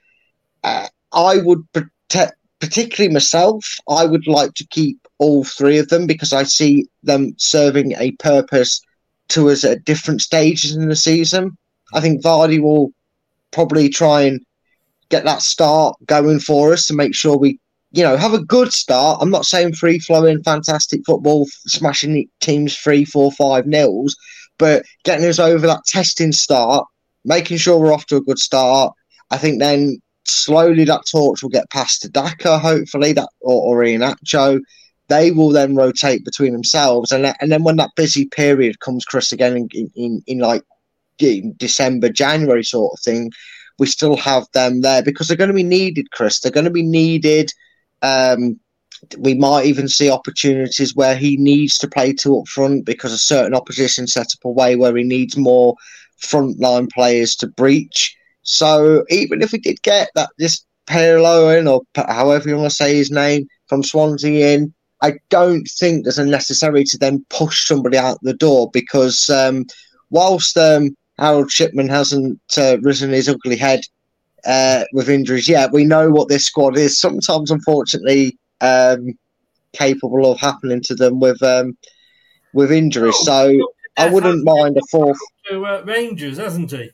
Uh, 0.63 0.89
I 1.13 1.39
would 1.39 1.67
protect, 1.73 2.37
particularly 2.61 3.13
myself. 3.13 3.65
I 3.89 4.05
would 4.05 4.27
like 4.27 4.55
to 4.55 4.67
keep 4.69 4.99
all 5.19 5.45
three 5.45 5.79
of 5.79 5.89
them 5.89 6.07
because 6.07 6.33
I 6.33 6.45
see 6.45 6.87
them 7.03 7.35
serving 7.39 7.93
a 7.93 8.13
purpose 8.13 8.81
to 9.31 9.51
us 9.51 9.65
at 9.65 9.85
different 9.85 10.21
stages 10.23 10.77
in 10.77 10.89
the 10.89 10.97
season. 10.97 11.57
I 11.95 12.01
think 12.01 12.23
Vardy 12.23 12.61
will 12.61 12.93
probably 13.51 13.89
try 13.89 14.23
and 14.23 14.41
get 15.09 15.25
that 15.25 15.43
start 15.43 15.97
going 16.07 16.39
for 16.39 16.73
us 16.73 16.87
to 16.87 16.95
make 16.95 17.15
sure 17.15 17.37
we, 17.37 17.59
you 17.93 18.03
know, 18.03 18.17
have 18.17 18.35
a 18.35 18.45
good 18.45 18.73
start. 18.73 19.19
I'm 19.21 19.31
not 19.31 19.47
saying 19.47 19.75
free 19.75 19.99
flowing, 19.99 20.43
fantastic 20.43 21.01
football, 21.05 21.47
smashing 21.67 22.29
teams 22.41 22.77
three, 22.77 23.05
four, 23.05 23.33
five 23.33 23.67
nils, 23.67 24.17
but 24.59 24.85
getting 25.05 25.27
us 25.27 25.39
over 25.39 25.67
that 25.67 25.85
testing 25.87 26.33
start, 26.33 26.87
making 27.25 27.57
sure 27.57 27.79
we're 27.79 27.93
off 27.93 28.07
to 28.07 28.17
a 28.17 28.23
good 28.23 28.39
start. 28.39 28.95
I 29.31 29.39
think 29.39 29.61
then 29.61 30.01
slowly 30.33 30.85
that 30.85 31.07
torch 31.11 31.43
will 31.43 31.51
get 31.51 31.71
passed 31.71 32.03
to 32.03 32.09
Daka, 32.09 32.59
hopefully, 32.59 33.13
that 33.13 33.29
or, 33.41 33.79
or 33.79 33.85
Iheanacho. 33.85 34.61
They 35.09 35.33
will 35.33 35.51
then 35.51 35.75
rotate 35.75 36.25
between 36.25 36.53
themselves, 36.53 37.11
and 37.11 37.25
then, 37.25 37.35
and 37.41 37.51
then 37.51 37.65
when 37.65 37.77
that 37.77 37.91
busy 37.97 38.27
period 38.27 38.79
comes, 38.81 39.05
Chris, 39.05 39.33
again 39.33 39.69
in, 39.73 39.91
in, 39.97 40.23
in 40.27 40.39
like 40.39 40.63
in 41.19 41.55
December, 41.57 42.09
January 42.09 42.65
sort 42.65 42.93
of 42.95 43.01
thing, 43.03 43.31
we 43.79 43.87
still 43.87 44.17
have 44.17 44.47
them 44.53 44.83
there 44.83 45.03
because 45.03 45.29
they're 45.29 45.37
going 45.37 45.49
to 45.49 45.55
be 45.55 45.63
needed, 45.63 46.11
Chris. 46.13 46.41
They're 46.41 46.53
going 46.53 46.65
to 46.65 46.71
be 46.71 46.83
needed. 46.83 47.51
Um, 48.03 48.61
we 49.19 49.35
might 49.35 49.67
even 49.67 49.89
see 49.89 50.11
opportunities 50.11 50.95
where 50.95 51.17
he 51.17 51.37
needs 51.37 51.79
to 51.79 51.89
play 51.89 52.13
two 52.13 52.39
up 52.39 52.49
front 52.49 52.85
because 52.85 53.13
a 53.13 53.19
certain 53.19 53.55
opposition 53.55 54.07
set 54.07 54.27
up 54.27 54.45
a 54.45 54.51
way 54.51 54.77
where 54.77 54.95
he 54.97 55.05
needs 55.05 55.37
more 55.37 55.75
frontline 56.23 56.91
players 56.91 57.35
to 57.37 57.47
breach. 57.47 58.17
So 58.43 59.05
even 59.11 59.43
if 59.43 59.53
we 59.53 59.59
did 59.59 59.83
get 59.83 60.11
that 60.15 60.31
this 60.39 60.65
Piroe 60.89 61.59
in, 61.59 61.69
or 61.69 61.83
however 61.95 62.49
you 62.49 62.57
want 62.57 62.71
to 62.71 62.75
say 62.75 62.97
his 62.97 63.11
name, 63.11 63.47
from 63.69 63.83
Swansea 63.83 64.55
in, 64.55 64.75
I 65.03 65.15
don't 65.29 65.65
think 65.79 66.05
there's 66.05 66.19
a 66.19 66.27
necessary 66.27 66.85
to 66.85 66.99
then 66.99 67.25
push 67.31 67.67
somebody 67.67 67.97
out 67.97 68.19
the 68.23 68.35
door 68.35 68.71
because 68.73 69.31
um, 69.31 69.67
whilst 70.11 70.57
um, 70.59 70.97
Harold 71.19 71.51
Shipman 71.51 71.89
hasn't 71.89 72.41
uh, 72.59 72.79
risen 72.83 73.11
his 73.11 73.29
ugly 73.29 73.57
head 73.57 73.81
uh, 74.45 74.85
with 74.93 75.09
injuries 75.09 75.49
yet, 75.49 75.73
we 75.73 75.85
know 75.85 76.11
what 76.11 76.29
this 76.29 76.45
squad 76.45 76.77
is. 76.77 76.99
Sometimes, 76.99 77.51
unfortunately, 77.51 78.37
um, 78.61 79.15
capable 79.73 80.31
of 80.31 80.41
happening 80.41 80.83
to 80.83 80.95
them 80.95 81.21
with 81.21 81.43
um, 81.43 81.77
with 82.53 82.73
injuries. 82.73 83.17
So 83.23 83.59
I 83.97 84.09
wouldn't 84.09 84.45
mind 84.45 84.77
a 84.77 84.83
fourth. 84.91 85.19
To 85.49 85.65
uh, 85.65 85.83
Rangers, 85.87 86.39
hasn't 86.39 86.71
he? 86.73 86.91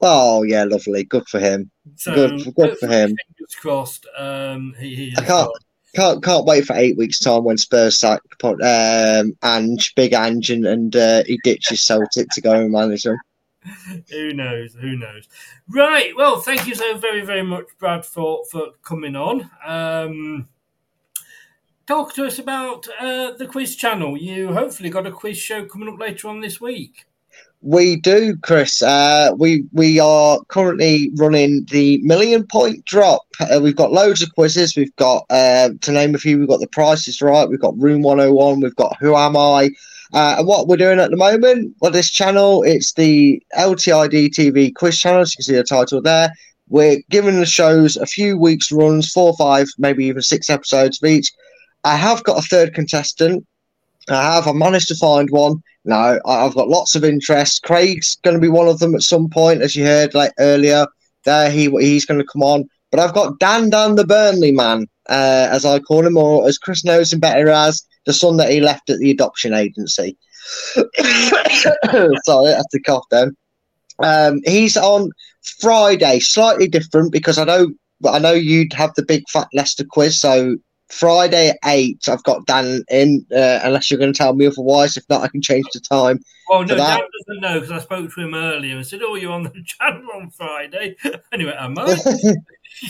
Oh 0.00 0.42
yeah, 0.42 0.64
lovely. 0.64 1.04
Good 1.04 1.28
for 1.28 1.38
him. 1.38 1.70
So 1.96 2.14
good, 2.14 2.54
good 2.54 2.78
for 2.78 2.86
him. 2.86 3.08
Fingers 3.08 3.54
crossed. 3.58 4.06
Um, 4.16 4.74
he, 4.78 4.94
he 4.94 5.14
I 5.18 5.24
can't 5.24 5.50
can't 5.94 6.22
can't 6.22 6.46
wait 6.46 6.64
for 6.64 6.74
eight 6.76 6.96
weeks 6.96 7.18
time 7.18 7.44
when 7.44 7.58
Spurs 7.58 7.98
sack 7.98 8.20
um 8.42 9.36
Ange, 9.42 9.94
big 9.94 10.14
Ange, 10.14 10.50
and, 10.50 10.66
and 10.66 10.96
uh, 10.96 11.22
he 11.26 11.38
ditches 11.44 11.82
Celtic 11.82 12.28
to 12.30 12.40
go 12.40 12.52
and 12.52 12.72
manage 12.72 13.02
them. 13.02 13.18
Who 14.10 14.32
knows? 14.32 14.74
Who 14.74 14.96
knows? 14.96 15.28
Right. 15.68 16.16
Well, 16.16 16.40
thank 16.40 16.66
you 16.66 16.74
so 16.74 16.96
very, 16.96 17.20
very 17.22 17.42
much, 17.42 17.66
Brad, 17.78 18.06
for 18.06 18.44
for 18.50 18.68
coming 18.82 19.16
on. 19.16 19.50
Um, 19.64 20.48
talk 21.86 22.14
to 22.14 22.24
us 22.24 22.38
about 22.38 22.86
uh, 22.98 23.32
the 23.32 23.46
quiz 23.46 23.76
channel. 23.76 24.16
You 24.16 24.54
hopefully 24.54 24.88
got 24.88 25.06
a 25.06 25.12
quiz 25.12 25.36
show 25.36 25.66
coming 25.66 25.92
up 25.92 25.98
later 25.98 26.28
on 26.28 26.40
this 26.40 26.60
week. 26.60 27.04
We 27.62 27.96
do, 27.96 28.36
Chris. 28.38 28.80
Uh, 28.80 29.32
we 29.36 29.64
we 29.72 30.00
are 30.00 30.40
currently 30.48 31.10
running 31.18 31.66
the 31.70 32.00
million 32.02 32.46
point 32.46 32.86
drop. 32.86 33.22
Uh, 33.38 33.60
we've 33.62 33.76
got 33.76 33.92
loads 33.92 34.22
of 34.22 34.34
quizzes. 34.34 34.76
We've 34.76 34.94
got 34.96 35.26
uh, 35.28 35.70
to 35.82 35.92
name 35.92 36.14
a 36.14 36.18
few. 36.18 36.38
We've 36.38 36.48
got 36.48 36.60
the 36.60 36.68
prices 36.68 37.20
right. 37.20 37.48
We've 37.48 37.60
got 37.60 37.76
Room 37.76 38.00
One 38.00 38.18
Hundred 38.18 38.32
One. 38.32 38.60
We've 38.60 38.74
got 38.76 38.96
Who 38.98 39.14
Am 39.14 39.36
I? 39.36 39.70
Uh, 40.12 40.36
and 40.38 40.46
what 40.46 40.68
we're 40.68 40.76
doing 40.76 40.98
at 40.98 41.10
the 41.10 41.16
moment, 41.16 41.76
well, 41.80 41.92
this 41.92 42.10
channel, 42.10 42.64
it's 42.64 42.94
the 42.94 43.40
LTID 43.56 44.30
TV 44.30 44.74
quiz 44.74 44.98
channel. 44.98 45.20
As 45.20 45.32
you 45.32 45.36
can 45.36 45.44
see 45.44 45.54
the 45.54 45.62
title 45.62 46.00
there. 46.00 46.32
We're 46.68 47.02
giving 47.10 47.40
the 47.40 47.46
shows 47.46 47.96
a 47.96 48.06
few 48.06 48.38
weeks 48.38 48.72
runs, 48.72 49.10
four, 49.10 49.36
five, 49.36 49.68
maybe 49.76 50.06
even 50.06 50.22
six 50.22 50.48
episodes 50.48 51.00
of 51.02 51.08
each. 51.08 51.30
I 51.84 51.96
have 51.96 52.24
got 52.24 52.38
a 52.38 52.42
third 52.42 52.74
contestant. 52.74 53.44
I 54.08 54.34
have. 54.34 54.46
I 54.46 54.52
managed 54.52 54.88
to 54.88 54.96
find 54.96 55.30
one. 55.30 55.62
No, 55.84 56.20
I've 56.26 56.54
got 56.54 56.68
lots 56.68 56.94
of 56.94 57.04
interest. 57.04 57.62
Craig's 57.62 58.16
going 58.22 58.34
to 58.34 58.40
be 58.40 58.48
one 58.48 58.68
of 58.68 58.78
them 58.78 58.94
at 58.94 59.02
some 59.02 59.28
point, 59.28 59.62
as 59.62 59.74
you 59.74 59.84
heard 59.84 60.14
like 60.14 60.32
earlier. 60.38 60.86
There, 61.24 61.50
he 61.50 61.70
he's 61.80 62.06
going 62.06 62.20
to 62.20 62.26
come 62.26 62.42
on. 62.42 62.68
But 62.90 63.00
I've 63.00 63.14
got 63.14 63.38
Dan 63.38 63.70
Dan 63.70 63.94
the 63.94 64.06
Burnley 64.06 64.52
man, 64.52 64.86
uh, 65.08 65.48
as 65.50 65.64
I 65.64 65.78
call 65.78 66.06
him, 66.06 66.16
or 66.16 66.46
as 66.48 66.58
Chris 66.58 66.84
knows 66.84 67.12
him 67.12 67.20
better 67.20 67.48
as 67.48 67.82
the 68.06 68.12
son 68.12 68.36
that 68.38 68.50
he 68.50 68.60
left 68.60 68.90
at 68.90 68.98
the 68.98 69.10
adoption 69.10 69.54
agency. 69.54 70.16
Sorry, 70.74 70.88
I 70.96 72.52
that's 72.52 72.72
the 72.72 72.82
cough 72.84 73.04
then. 73.10 73.36
Um, 74.02 74.40
he's 74.44 74.76
on 74.76 75.10
Friday, 75.60 76.20
slightly 76.20 76.68
different 76.68 77.12
because 77.12 77.38
I 77.38 77.44
know 77.44 77.68
I 78.08 78.18
know 78.18 78.32
you'd 78.32 78.72
have 78.72 78.94
the 78.94 79.04
big 79.04 79.28
fat 79.28 79.48
Leicester 79.52 79.84
quiz. 79.88 80.18
So 80.18 80.56
Friday 80.90 81.50
at 81.50 81.58
eight, 81.66 82.08
I've 82.08 82.22
got 82.24 82.46
Dan 82.46 82.82
in. 82.90 83.24
Uh, 83.34 83.60
unless 83.62 83.90
you're 83.90 83.98
going 83.98 84.12
to 84.12 84.16
tell 84.16 84.34
me 84.34 84.46
otherwise, 84.46 84.96
if 84.96 85.08
not, 85.08 85.22
I 85.22 85.28
can 85.28 85.40
change 85.40 85.66
the 85.72 85.80
time. 85.80 86.20
Well, 86.48 86.64
no. 86.64 86.76
Dan 86.76 87.00
doesn't 87.26 87.40
know 87.40 87.60
because 87.60 87.70
I 87.70 87.78
spoke 87.78 88.12
to 88.12 88.20
him 88.20 88.34
earlier 88.34 88.76
and 88.76 88.86
said, 88.86 89.00
"Oh, 89.02 89.14
you're 89.14 89.32
on 89.32 89.44
the 89.44 89.52
channel 89.64 90.08
on 90.14 90.30
Friday." 90.30 90.96
anyway, 91.32 91.54
am 91.56 91.78
I? 91.78 91.84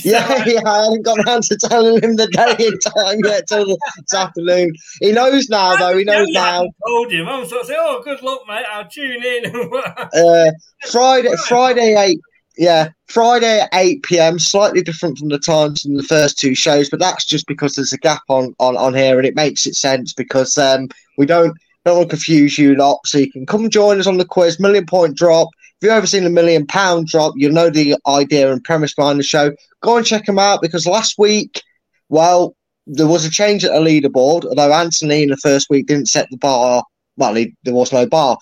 yeah, 0.03 0.45
yeah, 0.47 0.61
I 0.65 0.85
haven't 0.85 1.03
got 1.05 1.19
around 1.27 1.43
to 1.45 1.57
telling 1.57 2.03
him 2.03 2.17
the 2.17 2.27
day 2.29 2.67
and 2.67 2.81
time 2.81 3.19
yet 3.25 3.47
till 3.47 3.67
this 3.67 4.15
afternoon. 4.15 4.73
He 5.01 5.13
knows 5.13 5.51
now, 5.51 5.77
though. 5.77 5.99
He 5.99 6.05
knows 6.05 6.27
I 6.31 6.33
now. 6.33 6.53
haven't 6.53 6.75
told 6.87 7.13
him. 7.13 7.29
I'm 7.29 7.47
sort 7.47 7.63
of 7.63 7.67
saying, 7.67 7.81
"Oh, 7.83 8.01
good 8.03 8.23
luck, 8.23 8.41
mate. 8.49 8.65
I'll 8.71 8.89
tune 8.89 9.23
in." 9.23 9.53
Uh, 9.55 10.51
Friday, 10.91 11.35
Friday 11.47 11.97
eight. 11.99 12.21
Yeah, 12.61 12.91
Friday 13.07 13.61
at 13.61 13.71
eight 13.73 14.03
pm. 14.03 14.39
Slightly 14.39 14.83
different 14.83 15.17
from 15.17 15.29
the 15.29 15.39
times 15.39 15.81
from 15.81 15.95
the 15.95 16.03
first 16.03 16.39
two 16.39 16.55
shows, 16.55 16.91
but 16.91 17.01
that's 17.01 17.25
just 17.25 17.47
because 17.47 17.75
there's 17.75 17.95
a 17.95 17.99
gap 17.99 18.21
on 18.29 18.55
on, 18.59 18.77
on 18.77 18.93
here, 18.93 19.17
and 19.17 19.27
it 19.27 19.35
makes 19.35 19.65
it 19.65 19.75
sense 19.75 20.13
because 20.13 20.59
um 20.59 20.91
we 21.17 21.25
don't 21.25 21.57
don't 21.87 21.97
want 21.97 22.11
to 22.11 22.17
confuse 22.17 22.59
you 22.59 22.75
lot. 22.75 23.01
So 23.07 23.17
you 23.17 23.33
can 23.33 23.47
come 23.47 23.71
join 23.71 23.99
us 23.99 24.07
on 24.07 24.19
the 24.19 24.27
quiz, 24.27 24.61
million 24.61 24.85
point 24.85 25.17
drop. 25.17 25.49
If 25.55 25.87
you've 25.87 25.93
ever 25.93 26.07
seen 26.07 26.27
a 26.27 26.29
million 26.31 26.67
pound 26.67 27.07
drop, 27.07 27.33
you'll 27.35 27.55
know 27.55 27.71
the 27.71 27.97
idea 28.07 28.53
and 28.53 28.63
premise 28.63 28.93
behind 28.93 29.19
the 29.19 29.23
show. 29.23 29.53
Go 29.81 29.97
and 29.97 30.05
check 30.05 30.27
them 30.27 30.39
out 30.39 30.61
because 30.61 30.87
last 30.87 31.15
week, 31.17 31.63
well, 32.11 32.55
there 32.87 33.07
was 33.07 33.25
a 33.25 33.31
change 33.31 33.65
at 33.65 33.73
the 33.73 33.79
leaderboard. 33.79 34.45
Although 34.45 34.75
Anthony 34.75 35.23
in 35.23 35.31
the 35.31 35.39
first 35.39 35.71
week 35.71 35.87
didn't 35.87 36.11
set 36.11 36.29
the 36.31 36.37
bar, 36.37 36.85
well, 37.17 37.37
he, 37.37 37.57
there 37.63 37.73
was 37.73 37.91
no 37.91 38.05
bar. 38.05 38.37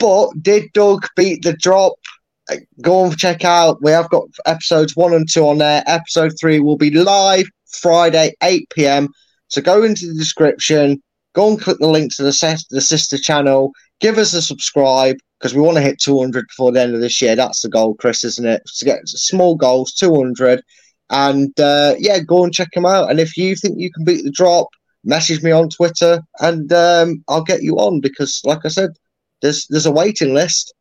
But 0.00 0.30
did 0.42 0.72
Doug 0.72 1.06
beat 1.14 1.44
the 1.44 1.52
drop? 1.52 1.92
Go 2.80 3.04
and 3.04 3.18
check 3.18 3.44
out. 3.44 3.82
We 3.82 3.90
have 3.90 4.08
got 4.10 4.24
episodes 4.46 4.96
one 4.96 5.14
and 5.14 5.30
two 5.30 5.46
on 5.46 5.58
there. 5.58 5.82
Episode 5.86 6.32
three 6.40 6.60
will 6.60 6.76
be 6.76 6.90
live 6.90 7.46
Friday, 7.66 8.34
8 8.42 8.68
p.m. 8.70 9.08
So 9.48 9.60
go 9.60 9.82
into 9.82 10.06
the 10.06 10.14
description, 10.14 11.02
go 11.34 11.48
and 11.48 11.60
click 11.60 11.78
the 11.78 11.88
link 11.88 12.14
to 12.16 12.22
the, 12.22 12.32
ses- 12.32 12.66
the 12.70 12.80
sister 12.80 13.18
channel. 13.18 13.72
Give 14.00 14.18
us 14.18 14.32
a 14.32 14.42
subscribe 14.42 15.16
because 15.38 15.54
we 15.54 15.60
want 15.60 15.76
to 15.76 15.82
hit 15.82 16.00
200 16.00 16.46
before 16.48 16.72
the 16.72 16.80
end 16.80 16.94
of 16.94 17.00
this 17.00 17.20
year. 17.20 17.36
That's 17.36 17.62
the 17.62 17.68
goal, 17.68 17.94
Chris, 17.94 18.24
isn't 18.24 18.46
it? 18.46 18.62
To 18.78 18.84
get 18.84 19.08
small 19.08 19.56
goals, 19.56 19.92
200. 19.94 20.62
And 21.10 21.58
uh, 21.58 21.94
yeah, 21.98 22.20
go 22.20 22.44
and 22.44 22.52
check 22.52 22.70
them 22.72 22.86
out. 22.86 23.10
And 23.10 23.18
if 23.18 23.36
you 23.36 23.56
think 23.56 23.78
you 23.78 23.90
can 23.90 24.04
beat 24.04 24.24
the 24.24 24.30
drop, 24.30 24.68
message 25.04 25.42
me 25.42 25.50
on 25.50 25.68
Twitter 25.68 26.20
and 26.40 26.72
um, 26.72 27.24
I'll 27.28 27.42
get 27.42 27.62
you 27.62 27.76
on 27.76 28.00
because, 28.00 28.40
like 28.44 28.60
I 28.64 28.68
said, 28.68 28.90
there's 29.42 29.66
there's 29.68 29.86
a 29.86 29.92
waiting 29.92 30.34
list. 30.34 30.74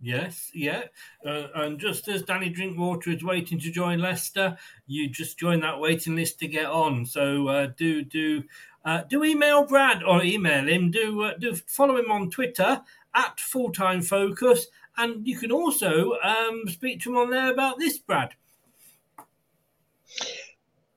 Yes, 0.00 0.50
yeah. 0.52 0.84
Uh, 1.24 1.48
and 1.54 1.78
just 1.78 2.08
as 2.08 2.22
Danny 2.22 2.48
Drinkwater 2.48 3.10
is 3.10 3.22
waiting 3.22 3.58
to 3.60 3.70
join 3.70 3.98
Leicester, 3.98 4.56
you 4.86 5.08
just 5.08 5.38
join 5.38 5.60
that 5.60 5.78
waiting 5.78 6.16
list 6.16 6.38
to 6.40 6.48
get 6.48 6.66
on. 6.66 7.04
So 7.04 7.48
uh, 7.48 7.68
do 7.76 8.02
do 8.02 8.42
uh, 8.84 9.02
do 9.02 9.24
email 9.24 9.64
Brad 9.64 10.02
or 10.02 10.22
email 10.22 10.66
him. 10.66 10.90
Do 10.90 11.22
uh, 11.22 11.34
do 11.38 11.54
follow 11.54 11.96
him 11.96 12.10
on 12.10 12.30
Twitter 12.30 12.80
at 13.14 13.38
Full 13.38 13.70
Time 13.70 14.00
Focus, 14.00 14.68
and 14.96 15.26
you 15.26 15.36
can 15.38 15.52
also 15.52 16.14
um, 16.22 16.62
speak 16.68 17.02
to 17.02 17.10
him 17.10 17.18
on 17.18 17.30
there 17.30 17.52
about 17.52 17.78
this, 17.78 17.98
Brad. 17.98 18.34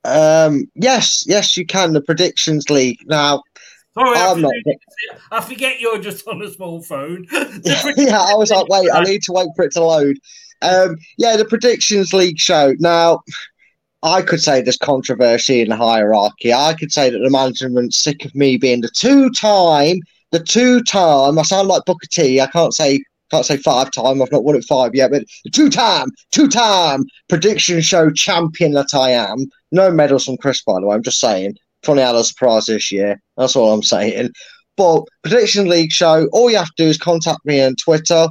Um, 0.05 0.69
yes, 0.75 1.25
yes, 1.27 1.57
you 1.57 1.65
can. 1.65 1.93
The 1.93 2.01
predictions 2.01 2.69
league 2.69 2.99
now. 3.07 3.43
Sorry, 3.93 4.17
I 4.17 4.33
not. 4.33 4.51
forget, 4.65 4.79
I 5.31 5.41
forget 5.41 5.79
you're 5.79 5.99
just 5.99 6.27
on 6.27 6.41
a 6.41 6.49
small 6.49 6.81
phone. 6.81 7.25
yeah, 7.31 8.19
I 8.19 8.35
was 8.35 8.49
like, 8.49 8.67
wait, 8.67 8.89
I 8.91 9.03
need 9.03 9.23
to 9.23 9.31
wait 9.31 9.49
for 9.55 9.65
it 9.65 9.71
to 9.73 9.83
load. 9.83 10.17
Um, 10.61 10.97
yeah, 11.17 11.37
the 11.37 11.45
predictions 11.45 12.13
league 12.13 12.39
show. 12.39 12.73
Now, 12.79 13.21
I 14.01 14.21
could 14.21 14.41
say 14.41 14.61
there's 14.61 14.77
controversy 14.77 15.61
in 15.61 15.69
the 15.69 15.75
hierarchy. 15.75 16.53
I 16.53 16.73
could 16.73 16.91
say 16.91 17.09
that 17.09 17.19
the 17.19 17.29
management's 17.29 17.97
sick 17.97 18.25
of 18.25 18.33
me 18.33 18.57
being 18.57 18.81
the 18.81 18.89
two-time, 18.89 19.99
the 20.31 20.39
two-time. 20.39 21.37
I 21.37 21.43
sound 21.43 21.67
like 21.67 21.85
Booker 21.85 22.07
T. 22.11 22.41
I 22.41 22.47
can't 22.47 22.73
say 22.73 23.01
can't 23.31 23.45
say 23.45 23.57
five 23.57 23.89
time. 23.91 24.21
I've 24.21 24.31
not 24.31 24.43
won 24.43 24.55
it 24.55 24.65
five 24.65 24.93
yet, 24.93 25.09
but 25.09 25.23
two-time, 25.53 26.11
two-time 26.31 27.05
prediction 27.29 27.81
show 27.81 28.11
champion 28.11 28.73
that 28.73 28.93
I 28.93 29.09
am. 29.09 29.47
No 29.71 29.89
medals 29.89 30.25
from 30.25 30.37
Chris, 30.37 30.61
by 30.61 30.79
the 30.79 30.85
way. 30.85 30.95
I'm 30.95 31.03
just 31.03 31.19
saying. 31.19 31.55
Funny 31.83 32.01
how 32.01 32.15
a 32.15 32.23
surprise 32.23 32.65
this 32.65 32.91
year. 32.91 33.19
That's 33.37 33.55
all 33.55 33.73
I'm 33.73 33.83
saying. 33.83 34.31
But 34.77 35.03
prediction 35.21 35.67
league 35.67 35.91
show. 35.91 36.27
All 36.31 36.49
you 36.49 36.57
have 36.57 36.73
to 36.75 36.83
do 36.83 36.89
is 36.89 36.97
contact 36.97 37.39
me 37.45 37.61
on 37.63 37.75
Twitter. 37.75 38.27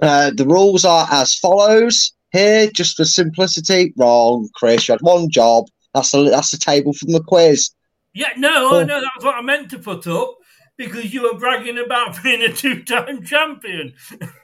Uh, 0.00 0.30
the 0.34 0.46
rules 0.46 0.84
are 0.84 1.06
as 1.10 1.34
follows. 1.34 2.12
Here, 2.32 2.68
just 2.70 2.96
for 2.96 3.04
simplicity, 3.04 3.92
wrong, 3.96 4.48
Chris. 4.54 4.88
You 4.88 4.92
had 4.92 5.00
one 5.00 5.30
job. 5.30 5.64
That's 5.94 6.10
the 6.10 6.24
that's 6.24 6.50
the 6.50 6.58
table 6.58 6.92
from 6.92 7.12
the 7.12 7.22
quiz. 7.22 7.70
Yeah, 8.14 8.30
no, 8.36 8.70
Oh. 8.72 8.80
I 8.80 8.84
know 8.84 9.00
that's 9.00 9.24
what 9.24 9.34
I 9.36 9.40
meant 9.42 9.70
to 9.70 9.78
put 9.78 10.06
up 10.06 10.34
because 10.76 11.14
you 11.14 11.22
were 11.22 11.38
bragging 11.38 11.78
about 11.78 12.22
being 12.22 12.42
a 12.42 12.52
two-time 12.52 13.22
champion. 13.24 13.94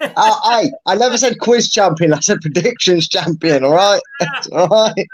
I, 0.00 0.10
I 0.16 0.70
I 0.86 0.94
never 0.94 1.18
said 1.18 1.38
quiz 1.40 1.68
champion. 1.70 2.14
I 2.14 2.20
said 2.20 2.40
predictions 2.40 3.08
champion. 3.08 3.64
All 3.64 3.74
right, 3.74 4.00
all 4.52 4.68
right. 4.68 5.06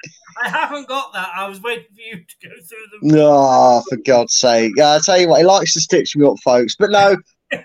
I 0.43 0.48
haven't 0.48 0.89
got 0.89 1.12
that. 1.12 1.31
I 1.35 1.48
was 1.48 1.60
waiting 1.60 1.86
for 1.94 2.01
you 2.01 2.24
to 2.24 2.48
go 2.48 2.55
through 2.55 2.86
them. 2.93 3.19
No, 3.19 3.82
for 3.89 3.97
God's 3.97 4.35
sake. 4.35 4.73
Yeah, 4.77 4.94
I 4.94 4.98
tell 5.01 5.20
you 5.20 5.28
what, 5.28 5.40
he 5.40 5.44
likes 5.44 5.73
to 5.74 5.81
stitch 5.81 6.16
me 6.16 6.27
up, 6.27 6.39
folks. 6.44 6.77
But 6.77 6.90
no, 6.90 7.16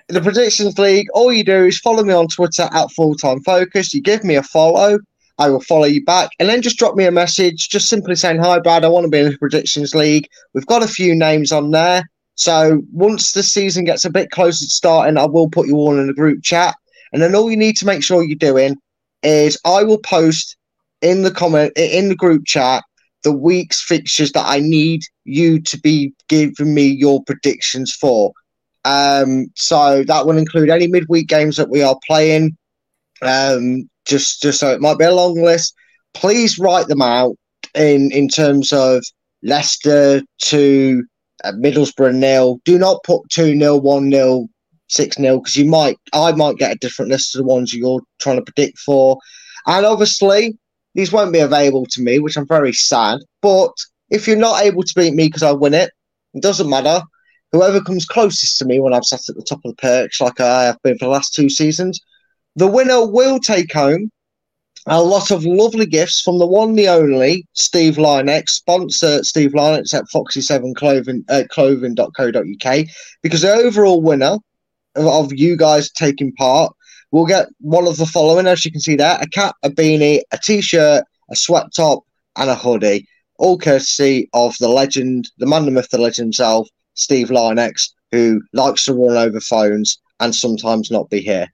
the 0.10 0.22
Predictions 0.22 0.78
League, 0.78 1.08
all 1.14 1.32
you 1.32 1.44
do 1.44 1.66
is 1.66 1.80
follow 1.80 2.04
me 2.04 2.14
on 2.14 2.28
Twitter 2.28 2.70
at 2.72 2.92
Full 2.92 3.16
Time 3.16 3.42
Focus. 3.42 3.94
You 3.94 4.02
give 4.02 4.24
me 4.24 4.36
a 4.36 4.44
follow, 4.44 5.00
I 5.38 5.50
will 5.50 5.62
follow 5.62 5.86
you 5.86 6.04
back. 6.04 6.30
And 6.40 6.50
then 6.50 6.62
just 6.62 6.78
drop 6.78 6.96
me 6.96 7.06
a 7.06 7.12
message, 7.12 7.70
just 7.70 7.90
simply 7.90 8.16
saying, 8.16 8.40
Hi, 8.40 8.60
Brad, 8.60 8.86
I 8.86 8.90
want 8.90 9.06
to 9.06 9.10
be 9.10 9.20
in 9.20 9.32
the 9.32 9.38
Predictions 9.38 9.96
League. 9.96 10.28
We've 10.54 10.66
got 10.66 10.84
a 10.84 10.88
few 10.88 11.16
names 11.16 11.52
on 11.52 11.72
there. 11.72 12.04
So 12.36 12.82
once 12.92 13.34
the 13.34 13.44
season 13.44 13.86
gets 13.86 14.06
a 14.06 14.10
bit 14.10 14.32
closer 14.32 14.66
to 14.66 14.72
starting, 14.72 15.18
I 15.18 15.26
will 15.26 15.50
put 15.50 15.68
you 15.68 15.76
all 15.76 16.00
in 16.00 16.10
a 16.10 16.14
group 16.14 16.44
chat. 16.44 16.76
And 17.12 17.22
then 17.22 17.36
all 17.36 17.50
you 17.50 17.58
need 17.58 17.78
to 17.78 17.86
make 17.86 18.04
sure 18.04 18.24
you're 18.24 18.36
doing 18.36 18.76
is 19.22 19.58
I 19.66 19.84
will 19.84 20.00
post 20.00 20.58
in 21.04 21.22
the 21.22 21.32
comment 21.32 21.72
in 21.76 22.10
the 22.10 22.16
group 22.16 22.46
chat 22.46 22.84
the 23.24 23.32
week's 23.32 23.82
fixtures 23.82 24.32
that 24.34 24.46
I 24.46 24.60
need 24.60 25.02
you 25.24 25.62
to 25.62 25.80
be 25.80 26.14
giving 26.28 26.74
me 26.74 26.88
your 26.88 27.24
predictions 27.24 27.94
for. 27.94 28.34
Um, 28.86 29.48
so 29.56 30.04
that 30.04 30.26
will 30.26 30.38
include 30.38 30.70
any 30.70 30.88
midweek 30.88 31.28
games 31.28 31.56
that 31.58 31.70
we 31.70 31.82
are 31.82 31.98
playing. 32.06 32.58
Um, 33.22 33.90
just 34.06 34.42
just 34.42 34.60
so 34.60 34.72
it 34.72 34.82
might 34.82 34.98
be 34.98 35.06
a 35.06 35.16
long 35.16 35.36
list. 35.36 35.74
Please 36.14 36.60
write 36.60 36.88
them 36.88 37.02
out 37.02 37.36
in 37.74 38.12
in 38.12 38.28
terms 38.28 38.74
of 38.74 39.04
Leicester 39.42 40.22
to 40.40 41.04
uh, 41.46 41.54
Middlesbrough 41.54 42.16
nil. 42.16 42.60
Do 42.66 42.78
not 42.78 43.04
put 43.04 43.30
two 43.30 43.58
0 43.58 43.78
one 43.78 44.12
0 44.12 44.48
six 44.90 45.16
0 45.16 45.40
because 45.40 45.56
you 45.56 45.66
might 45.66 45.98
I 46.12 46.34
might 46.34 46.58
get 46.58 46.74
a 46.74 46.80
different 46.80 47.12
list 47.12 47.32
to 47.32 47.38
the 47.38 47.46
ones 47.46 47.74
you're 47.74 48.02
trying 48.20 48.38
to 48.38 48.52
predict 48.52 48.80
for. 48.80 49.18
And 49.66 49.86
obviously, 49.86 50.58
these 50.96 51.12
won't 51.12 51.34
be 51.34 51.40
available 51.40 51.86
to 51.88 52.02
me, 52.02 52.20
which 52.20 52.38
I'm 52.38 52.48
very 52.48 52.74
sad. 52.74 53.20
But 53.42 53.74
if 54.10 54.28
you're 54.28 54.38
not 54.38 54.64
able 54.64 54.84
to 54.84 54.94
beat 54.96 55.14
me 55.14 55.28
because 55.28 55.44
I 55.44 55.52
win 55.52 55.74
it, 55.74 55.92
it 56.34 56.44
doesn't 56.44 56.70
matter. 56.70 57.02
Whoever 57.52 57.82
comes 57.82 58.06
closest 58.06 58.58
to 58.60 58.66
me 58.66 58.80
when 58.80 58.94
I've 58.94 59.06
sat 59.06 59.30
at 59.30 59.36
the 59.36 59.44
top 59.44 59.60
of 59.64 59.72
the 59.72 59.82
perch, 59.82 60.22
like 60.22 60.40
I 60.40 60.64
have 60.64 60.82
been 60.82 60.98
for 60.98 61.06
the 61.06 61.12
last 61.12 61.34
two 61.34 61.50
seasons, 61.50 62.00
the 62.56 62.68
winner 62.68 63.06
will 63.06 63.40
take 63.40 63.72
home 63.74 64.12
a 64.88 65.02
lot 65.02 65.32
of 65.32 65.46
lovely 65.46 65.86
gifts 65.86 66.22
from 66.22 66.40
the 66.40 66.46
one, 66.46 66.76
the 66.76 66.90
only 66.90 67.48
Steve 67.54 67.96
Linex, 67.96 68.50
sponsor 68.50 69.24
Steve 69.24 69.52
Linex 69.52 69.94
at 69.94 70.06
Foxy7 70.14 70.76
Clothing, 70.76 71.24
uh, 71.30 71.44
clothing.co.uk, 71.50 72.86
because 73.22 73.42
the 73.42 73.54
overall 73.54 74.02
winner 74.02 74.38
of, 74.96 75.08
of 75.08 75.34
you 75.34 75.56
guys 75.56 75.90
taking 75.92 76.34
part 76.34 76.76
will 77.14 77.28
get 77.28 77.48
one 77.60 77.88
of 77.88 77.96
the 77.98 78.08
following, 78.08 78.48
as 78.48 78.66
you 78.66 78.72
can 78.72 78.82
see 78.82 78.96
there 78.96 79.18
a 79.22 79.28
cap, 79.28 79.56
a 79.64 79.70
beanie, 79.70 80.22
a 80.32 80.38
t 80.38 80.62
shirt, 80.62 81.04
a 81.30 81.36
sweat 81.36 81.68
top, 81.74 82.04
and 82.36 82.50
a 82.50 82.56
hoodie. 82.56 83.08
All 83.38 83.58
courtesy 83.58 84.30
of 84.34 84.56
the 84.60 84.68
legend, 84.68 85.30
the 85.38 85.46
man, 85.46 85.66
the 85.66 85.72
myth, 85.72 85.90
the 85.92 86.00
legend 86.00 86.26
himself, 86.28 86.68
Steve 86.96 87.30
Linex, 87.30 87.90
who 88.12 88.42
likes 88.54 88.86
to 88.86 88.94
run 88.94 89.16
over 89.16 89.40
phones 89.40 90.00
and 90.20 90.36
sometimes 90.36 90.90
not 90.90 91.10
be 91.10 91.22
here. 91.22 91.48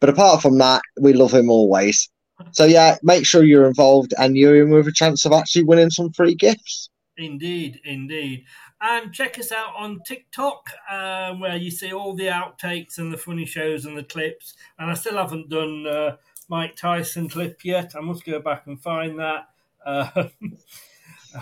But 0.00 0.08
apart 0.08 0.40
from 0.40 0.58
that, 0.58 0.80
we 1.00 1.12
love 1.12 1.32
him 1.32 1.50
always. 1.50 2.08
So 2.52 2.64
yeah, 2.64 2.96
make 3.02 3.26
sure 3.26 3.44
you're 3.44 3.66
involved 3.66 4.14
and 4.18 4.36
you're 4.36 4.62
in 4.62 4.70
with 4.70 4.88
a 4.88 4.92
chance 4.92 5.26
of 5.26 5.32
actually 5.32 5.64
winning 5.64 5.90
some 5.90 6.12
free 6.12 6.34
gifts. 6.34 6.88
Indeed, 7.18 7.80
indeed. 7.84 8.46
And 8.84 9.12
check 9.12 9.38
us 9.38 9.52
out 9.52 9.74
on 9.78 10.00
TikTok, 10.04 10.68
uh, 10.90 11.34
where 11.34 11.56
you 11.56 11.70
see 11.70 11.92
all 11.92 12.14
the 12.14 12.26
outtakes 12.26 12.98
and 12.98 13.12
the 13.12 13.16
funny 13.16 13.46
shows 13.46 13.84
and 13.84 13.96
the 13.96 14.02
clips. 14.02 14.54
And 14.76 14.90
I 14.90 14.94
still 14.94 15.16
haven't 15.16 15.48
done 15.48 15.86
uh, 15.86 16.16
Mike 16.48 16.74
Tyson 16.74 17.28
clip 17.28 17.64
yet. 17.64 17.94
I 17.96 18.00
must 18.00 18.24
go 18.24 18.40
back 18.40 18.66
and 18.66 18.82
find 18.82 19.20
that. 19.20 19.48
Uh, 19.86 20.10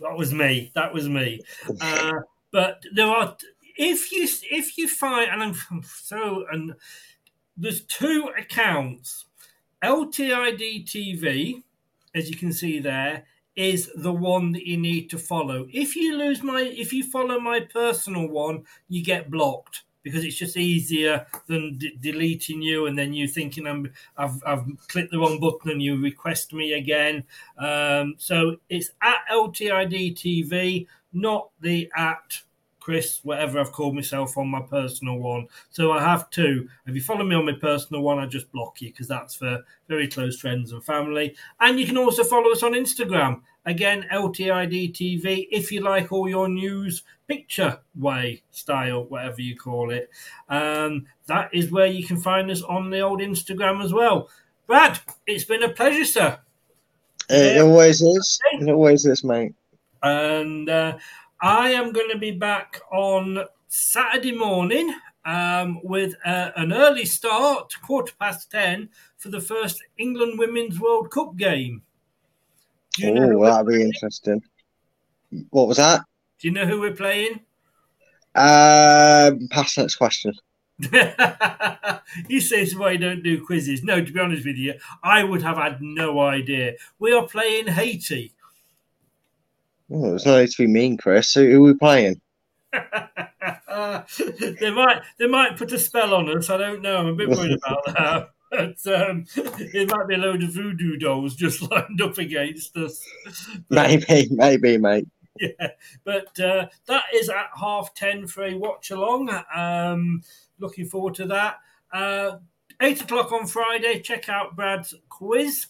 that 0.00 0.16
was 0.16 0.34
me. 0.34 0.72
That 0.74 0.92
was 0.92 1.08
me. 1.08 1.42
Uh, 1.80 2.12
but 2.50 2.82
there 2.92 3.06
are, 3.06 3.36
if 3.76 4.10
you 4.10 4.26
if 4.50 4.76
you 4.76 4.88
find, 4.88 5.30
and 5.30 5.42
I'm 5.42 5.82
so, 5.84 6.44
and 6.50 6.74
there's 7.56 7.82
two 7.82 8.30
accounts. 8.38 9.26
LTID 9.82 10.84
TV, 10.84 11.62
as 12.14 12.28
you 12.28 12.36
can 12.36 12.52
see 12.52 12.80
there, 12.80 13.24
is 13.60 13.90
the 13.94 14.12
one 14.12 14.52
that 14.52 14.66
you 14.66 14.78
need 14.78 15.10
to 15.10 15.18
follow. 15.18 15.68
If 15.70 15.94
you 15.94 16.16
lose 16.16 16.42
my, 16.42 16.62
if 16.62 16.94
you 16.94 17.04
follow 17.04 17.38
my 17.38 17.60
personal 17.60 18.26
one, 18.26 18.64
you 18.88 19.04
get 19.04 19.30
blocked 19.30 19.82
because 20.02 20.24
it's 20.24 20.36
just 20.36 20.56
easier 20.56 21.26
than 21.46 21.76
d- 21.76 21.94
deleting 22.00 22.62
you 22.62 22.86
and 22.86 22.98
then 22.98 23.12
you 23.12 23.28
thinking 23.28 23.66
I'm, 23.66 23.92
I've, 24.16 24.42
I've 24.46 24.64
clicked 24.88 25.10
the 25.10 25.18
wrong 25.18 25.38
button 25.38 25.72
and 25.72 25.82
you 25.82 26.00
request 26.00 26.54
me 26.54 26.72
again. 26.72 27.22
Um, 27.58 28.14
so 28.16 28.56
it's 28.70 28.92
at 29.02 29.18
LTID 29.30 30.14
TV, 30.14 30.86
not 31.12 31.50
the 31.60 31.92
at 31.94 32.40
Chris, 32.80 33.20
whatever 33.22 33.60
I've 33.60 33.72
called 33.72 33.94
myself 33.94 34.36
on 34.36 34.48
my 34.48 34.62
personal 34.62 35.18
one. 35.18 35.46
So 35.70 35.92
I 35.92 36.02
have 36.02 36.30
two. 36.30 36.68
If 36.86 36.94
you 36.94 37.00
follow 37.00 37.24
me 37.24 37.36
on 37.36 37.46
my 37.46 37.52
personal 37.52 38.02
one, 38.02 38.18
I 38.18 38.26
just 38.26 38.50
block 38.50 38.80
you 38.80 38.90
because 38.90 39.06
that's 39.06 39.34
for 39.34 39.62
very 39.88 40.08
close 40.08 40.40
friends 40.40 40.72
and 40.72 40.82
family. 40.82 41.36
And 41.60 41.78
you 41.78 41.86
can 41.86 41.98
also 41.98 42.24
follow 42.24 42.50
us 42.50 42.62
on 42.62 42.72
Instagram. 42.72 43.42
Again, 43.66 44.06
LTID 44.10 44.92
TV, 44.94 45.46
if 45.50 45.70
you 45.70 45.82
like 45.82 46.10
all 46.10 46.28
your 46.28 46.48
news 46.48 47.02
picture 47.28 47.78
way 47.94 48.42
style, 48.50 49.04
whatever 49.04 49.40
you 49.40 49.56
call 49.56 49.90
it. 49.90 50.10
Um, 50.48 51.06
that 51.26 51.50
is 51.52 51.70
where 51.70 51.86
you 51.86 52.04
can 52.04 52.16
find 52.16 52.50
us 52.50 52.62
on 52.62 52.90
the 52.90 53.00
old 53.00 53.20
Instagram 53.20 53.84
as 53.84 53.92
well. 53.92 54.28
Brad, 54.66 54.98
it's 55.26 55.44
been 55.44 55.62
a 55.62 55.68
pleasure, 55.68 56.04
sir. 56.04 56.38
It 57.28 57.60
always 57.60 58.02
is. 58.02 58.40
It 58.54 58.68
always 58.68 59.06
is, 59.06 59.22
mate. 59.22 59.54
and 60.02 60.68
uh, 60.68 60.96
I 61.42 61.70
am 61.70 61.92
going 61.92 62.10
to 62.10 62.18
be 62.18 62.32
back 62.32 62.80
on 62.92 63.44
Saturday 63.68 64.32
morning 64.32 64.94
um, 65.24 65.80
with 65.82 66.14
uh, 66.24 66.50
an 66.56 66.72
early 66.72 67.04
start, 67.06 67.72
quarter 67.82 68.12
past 68.18 68.50
ten, 68.50 68.90
for 69.16 69.30
the 69.30 69.40
first 69.40 69.82
England 69.96 70.38
Women's 70.38 70.78
World 70.78 71.10
Cup 71.10 71.36
game. 71.36 71.82
Do 72.94 73.06
you 73.06 73.14
know 73.14 73.30
Oh, 73.30 73.38
we're 73.38 73.50
that'd 73.50 73.66
be 73.66 73.82
interesting. 73.82 74.42
What 75.50 75.68
was 75.68 75.78
that? 75.78 76.02
Do 76.40 76.48
you 76.48 76.52
know 76.52 76.66
who 76.66 76.80
we're 76.80 76.92
playing? 76.94 77.40
Um, 78.34 79.48
pass 79.50 79.78
next 79.78 79.96
question. 79.96 80.32
you 82.28 82.40
say 82.40 82.62
it's 82.62 82.74
why 82.74 82.92
you 82.92 82.98
don't 82.98 83.22
do 83.22 83.44
quizzes. 83.44 83.82
No, 83.82 84.02
to 84.02 84.12
be 84.12 84.20
honest 84.20 84.46
with 84.46 84.56
you, 84.56 84.74
I 85.02 85.24
would 85.24 85.42
have 85.42 85.58
had 85.58 85.80
no 85.80 86.20
idea. 86.20 86.74
We 86.98 87.12
are 87.12 87.26
playing 87.26 87.68
Haiti. 87.68 88.32
Oh, 89.92 90.10
there's 90.10 90.26
no 90.26 90.40
need 90.40 90.50
to 90.50 90.62
be 90.62 90.66
mean, 90.66 90.96
Chris. 90.96 91.34
Who, 91.34 91.50
who 91.50 91.64
are 91.64 91.72
we 91.72 91.74
playing? 91.74 92.20
they 92.72 94.70
might 94.70 95.02
they 95.18 95.26
might 95.26 95.56
put 95.56 95.72
a 95.72 95.78
spell 95.78 96.14
on 96.14 96.28
us. 96.36 96.50
I 96.50 96.56
don't 96.56 96.82
know. 96.82 96.98
I'm 96.98 97.06
a 97.08 97.14
bit 97.14 97.28
worried 97.30 97.58
about 97.58 97.84
that. 97.86 98.30
But 98.52 98.84
um, 98.88 99.26
it 99.36 99.88
might 99.88 100.08
be 100.08 100.16
a 100.16 100.18
load 100.18 100.42
of 100.42 100.50
voodoo 100.50 100.96
dolls 100.96 101.36
just 101.36 101.62
lined 101.70 102.02
up 102.02 102.18
against 102.18 102.76
us. 102.76 103.00
Maybe, 103.68 104.26
maybe, 104.32 104.76
mate. 104.76 105.06
Yeah, 105.38 105.68
but 106.02 106.40
uh, 106.40 106.66
that 106.86 107.04
is 107.14 107.28
at 107.28 107.50
half 107.54 107.94
ten 107.94 108.26
for 108.26 108.42
a 108.42 108.56
watch 108.56 108.90
along. 108.90 109.30
Um, 109.54 110.22
looking 110.58 110.86
forward 110.86 111.14
to 111.14 111.26
that. 111.26 111.58
Uh, 111.92 112.38
Eight 112.82 113.02
o'clock 113.02 113.30
on 113.30 113.46
Friday. 113.46 114.00
Check 114.00 114.30
out 114.30 114.56
Brad's 114.56 114.94
quiz 115.10 115.66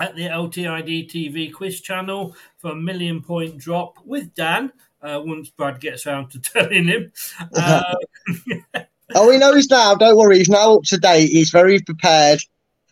at 0.00 0.16
the 0.16 0.22
LTID 0.22 1.10
TV 1.10 1.52
quiz 1.52 1.80
channel 1.80 2.34
for 2.58 2.72
a 2.72 2.76
million 2.76 3.22
point 3.22 3.58
drop 3.58 3.98
with 4.04 4.34
Dan. 4.34 4.72
Uh, 5.02 5.22
once 5.24 5.48
Brad 5.50 5.80
gets 5.80 6.06
around 6.06 6.30
to 6.30 6.38
telling 6.40 6.86
him. 6.88 7.12
Uh, 7.54 7.94
Oh, 9.12 9.28
he 9.28 9.38
knows 9.38 9.68
now. 9.68 9.96
Don't 9.96 10.16
worry. 10.16 10.38
He's 10.38 10.48
now 10.48 10.74
up 10.76 10.84
to 10.84 10.96
date. 10.96 11.30
He's 11.30 11.50
very 11.50 11.80
prepared. 11.80 12.40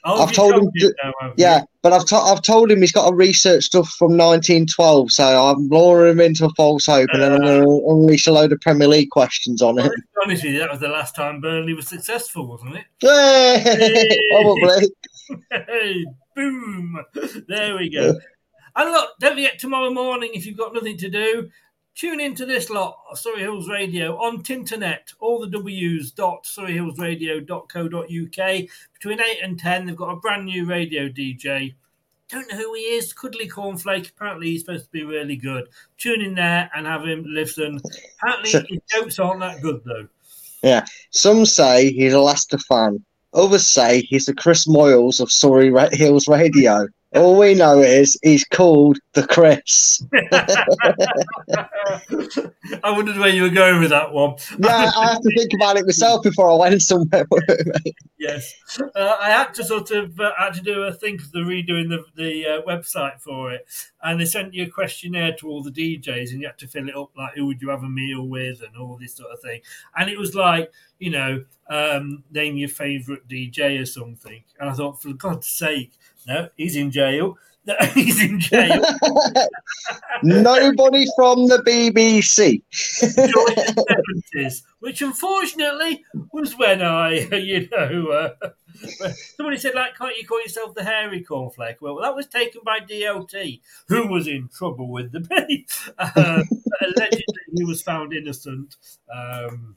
Oh, 0.05 0.25
I've 0.25 0.33
told 0.33 0.55
him. 0.55 0.69
To, 0.77 0.95
now, 1.05 1.13
haven't 1.21 1.39
you? 1.39 1.45
yeah, 1.45 1.61
but 1.83 1.93
I've, 1.93 2.07
to, 2.07 2.17
I've 2.17 2.43
told 2.43 2.73
him 2.73 2.81
he's 2.81 2.91
got 2.91 3.09
to 3.09 3.15
research 3.15 3.63
stuff 3.65 3.89
from 3.91 4.17
1912. 4.17 5.13
So 5.13 5.25
I'm 5.25 5.69
luring 5.69 6.11
him 6.13 6.21
into 6.21 6.47
a 6.47 6.51
false 6.57 6.87
hope, 6.87 7.09
and 7.13 7.23
then 7.23 7.33
I'm 7.35 7.41
going 7.41 7.63
to 7.63 7.85
unleash 7.89 8.27
a 8.27 8.33
load 8.33 8.51
of 8.51 8.61
Premier 8.61 8.89
League 8.89 9.11
questions 9.11 9.63
on 9.63 9.77
Well, 9.77 9.85
him. 9.85 9.93
to 9.93 9.97
be 9.99 10.05
honest 10.25 10.43
with 10.43 10.53
you, 10.55 10.59
that 10.59 10.71
was 10.73 10.81
the 10.81 10.89
last 10.89 11.15
time 11.15 11.41
Burnley 11.41 11.75
was 11.75 11.87
successful, 11.87 12.49
wasn't 12.49 12.75
it? 12.77 12.85
Hey, 13.01 14.19
Probably. 14.33 16.07
Boom! 16.39 17.05
There 17.49 17.77
we 17.77 17.91
go. 17.91 18.15
And 18.77 18.93
look, 18.93 19.11
don't 19.19 19.35
forget 19.35 19.59
tomorrow 19.59 19.91
morning 19.91 20.31
if 20.35 20.47
you've 20.47 20.57
got 20.57 20.73
nothing 20.73 20.97
to 20.99 21.11
do, 21.11 21.51
tune 21.97 22.21
into 22.21 22.47
this 22.47 22.71
lot, 22.71 22.97
Surrey 23.15 23.41
Hills 23.41 23.69
Radio 23.69 24.17
on 24.19 24.45
Tinternet, 24.45 25.15
all 25.19 25.41
the 25.41 25.49
W's 25.49 26.13
dot 26.13 26.45
surreyhillsradio.co.uk. 26.45 28.69
Between 28.95 29.21
eight 29.21 29.41
and 29.43 29.59
ten, 29.59 29.85
they've 29.85 29.97
got 29.97 30.13
a 30.13 30.21
brand 30.21 30.45
new 30.45 30.65
radio 30.65 31.09
DJ. 31.09 31.75
Don't 32.29 32.49
know 32.53 32.59
who 32.59 32.75
he 32.75 32.83
is, 32.83 33.13
Cuddly 33.13 33.49
Cornflake. 33.49 34.11
Apparently, 34.11 34.51
he's 34.51 34.61
supposed 34.61 34.85
to 34.85 34.91
be 34.93 35.03
really 35.03 35.35
good. 35.35 35.69
Tune 35.97 36.21
in 36.21 36.37
there 36.37 36.71
and 36.73 36.87
have 36.87 37.03
him 37.03 37.25
listen. 37.27 37.81
Apparently, 38.23 38.53
his 38.69 38.79
jokes 38.89 39.19
aren't 39.19 39.41
that 39.41 39.61
good 39.61 39.83
though. 39.85 40.07
Yeah. 40.63 40.85
Some 41.11 41.45
say 41.47 41.91
he's 41.91 42.13
a 42.13 42.21
Leicester 42.21 42.59
fan. 42.59 43.05
Others 43.35 43.67
say 43.67 44.03
he's 44.03 44.27
the 44.27 44.35
Chris 44.35 44.67
Moyles 44.67 45.21
of 45.21 45.31
Sorry 45.33 45.71
Ra- 45.71 45.91
Hills 45.93 46.29
Radio. 46.29 46.89
All 47.15 47.39
we 47.39 47.55
know 47.55 47.81
is 47.81 48.19
he's 48.23 48.45
called 48.45 48.99
the 49.15 49.27
Chris. 49.27 50.05
I 52.85 52.91
wondered 52.91 53.17
where 53.17 53.31
you 53.31 53.43
were 53.43 53.49
going 53.49 53.81
with 53.81 53.89
that 53.91 54.13
one. 54.13 54.35
Yeah, 54.59 54.91
I 54.95 55.07
have 55.13 55.23
to 55.23 55.31
think 55.35 55.55
about 55.55 55.79
it 55.79 55.87
myself 55.87 56.23
before 56.23 56.51
I 56.51 56.55
went 56.55 56.83
somewhere. 56.83 57.27
Yes, 58.21 58.53
uh, 58.97 59.17
I 59.21 59.31
had 59.31 59.55
to 59.55 59.65
sort 59.65 59.93
of 59.93 60.19
uh, 60.19 60.33
had 60.37 60.53
to 60.55 60.61
do 60.61 60.83
a 60.83 60.93
thing 60.93 61.19
for 61.19 61.29
the 61.33 61.39
redoing 61.39 61.89
the 61.89 62.05
the 62.17 62.47
uh, 62.47 62.63
website 62.63 63.21
for 63.21 63.53
it, 63.53 63.65
and 64.03 64.21
they 64.21 64.25
sent 64.25 64.53
you 64.53 64.65
a 64.65 64.69
questionnaire 64.69 65.37
to 65.37 65.49
all 65.49 65.63
the 65.63 65.71
DJs, 65.71 66.33
and 66.33 66.41
you 66.41 66.49
had 66.49 66.59
to 66.59 66.67
fill 66.67 66.89
it 66.89 66.97
up 66.97 67.13
like 67.17 67.35
who 67.35 67.47
would 67.47 67.63
you 67.63 67.69
have 67.69 67.85
a 67.85 67.89
meal 67.89 68.27
with 68.27 68.61
and 68.63 68.77
all 68.77 68.99
this 69.01 69.15
sort 69.15 69.31
of 69.31 69.41
thing, 69.41 69.61
and 69.97 70.11
it 70.11 70.19
was 70.19 70.35
like 70.35 70.73
you 70.99 71.11
know 71.11 71.45
um, 71.71 72.25
name 72.33 72.57
your 72.57 72.69
favourite 72.69 73.27
DJ 73.29 73.81
or 73.81 73.87
something, 73.87 74.43
and 74.59 74.69
I 74.69 74.73
thought 74.73 75.01
for 75.01 75.13
God's 75.13 75.47
sake, 75.47 75.93
no, 76.29 76.49
he's 76.57 76.77
in 76.77 76.91
jail. 76.91 77.39
He's 77.95 78.23
in 78.23 78.41
jail. 78.41 78.83
Nobody 80.23 81.05
from 81.17 81.49
the 81.49 81.59
BBC. 81.59 82.63
the 82.71 84.23
70s, 84.35 84.63
which 84.79 85.03
unfortunately 85.03 86.03
was 86.33 86.57
when 86.57 86.81
I, 86.81 87.19
you 87.37 87.69
know, 87.71 88.09
uh, 88.09 88.51
somebody 89.37 89.59
said, 89.59 89.75
like, 89.75 89.99
can't 89.99 90.17
you 90.17 90.27
call 90.27 90.41
yourself 90.41 90.75
the 90.75 90.85
hairy 90.85 91.23
cornflake? 91.23 91.77
Well, 91.83 92.01
that 92.01 92.17
was 92.17 92.27
taken 92.27 92.63
by 92.65 92.81
DLT, 92.81 93.61
who 93.89 94.07
was 94.07 94.29
in 94.29 94.49
trouble 94.49 94.89
with 94.89 95.13
the 95.13 95.21
police. 95.21 95.91
Um, 95.99 96.45
allegedly, 96.81 97.25
he 97.55 97.65
was 97.65 97.83
found 97.83 98.15
innocent. 98.15 98.77
Um, 99.15 99.77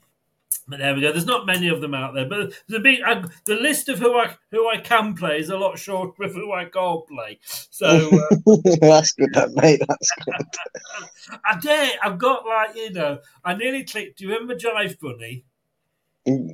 but 0.68 0.78
there 0.78 0.94
we 0.94 1.00
go. 1.00 1.12
There's 1.12 1.26
not 1.26 1.46
many 1.46 1.68
of 1.68 1.80
them 1.80 1.94
out 1.94 2.14
there, 2.14 2.26
but 2.26 2.52
the 2.68 2.80
big 2.80 3.00
uh, 3.02 3.26
the 3.44 3.56
list 3.56 3.88
of 3.88 3.98
who 3.98 4.16
I 4.16 4.34
who 4.50 4.68
I 4.68 4.78
can 4.78 5.14
play 5.14 5.38
is 5.38 5.50
a 5.50 5.56
lot 5.56 5.78
shorter 5.78 6.22
of 6.22 6.34
who 6.34 6.52
I 6.52 6.64
can't 6.66 7.06
play. 7.06 7.38
So 7.42 7.86
uh, 8.46 8.56
That's 8.80 9.12
good, 9.12 9.32
that 9.34 9.50
mate. 9.54 9.82
That's 9.86 10.10
good. 10.24 11.38
I 11.44 11.58
dare. 11.58 11.92
I've 12.02 12.18
got 12.18 12.46
like 12.46 12.76
you 12.76 12.90
know. 12.90 13.18
I 13.44 13.54
nearly 13.54 13.84
clicked. 13.84 14.18
Do 14.18 14.24
you 14.24 14.32
remember 14.32 14.54
Jive 14.54 14.98
Bunny? 15.00 15.44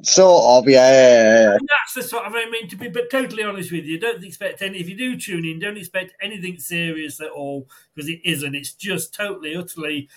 Sort 0.03 0.65
of, 0.65 0.69
yeah. 0.71 1.53
And 1.53 1.69
that's 1.69 1.95
the 1.95 2.03
sort 2.03 2.25
of 2.25 2.33
I 2.35 2.49
mean 2.49 2.69
to 2.69 2.77
be, 2.77 2.89
but 2.89 3.11
totally 3.11 3.43
honest 3.43 3.71
with 3.71 3.85
you, 3.85 3.99
don't 4.01 4.25
expect 4.25 4.63
any. 4.63 4.79
If 4.79 4.89
you 4.89 4.97
do 4.97 5.19
tune 5.19 5.45
in, 5.45 5.59
don't 5.59 5.77
expect 5.77 6.15
anything 6.23 6.59
serious 6.59 7.21
at 7.21 7.31
all 7.31 7.69
because 7.95 8.09
it 8.09 8.21
isn't. 8.25 8.55
It's 8.55 8.73
just 8.73 9.13
totally, 9.13 9.55
utterly 9.55 10.09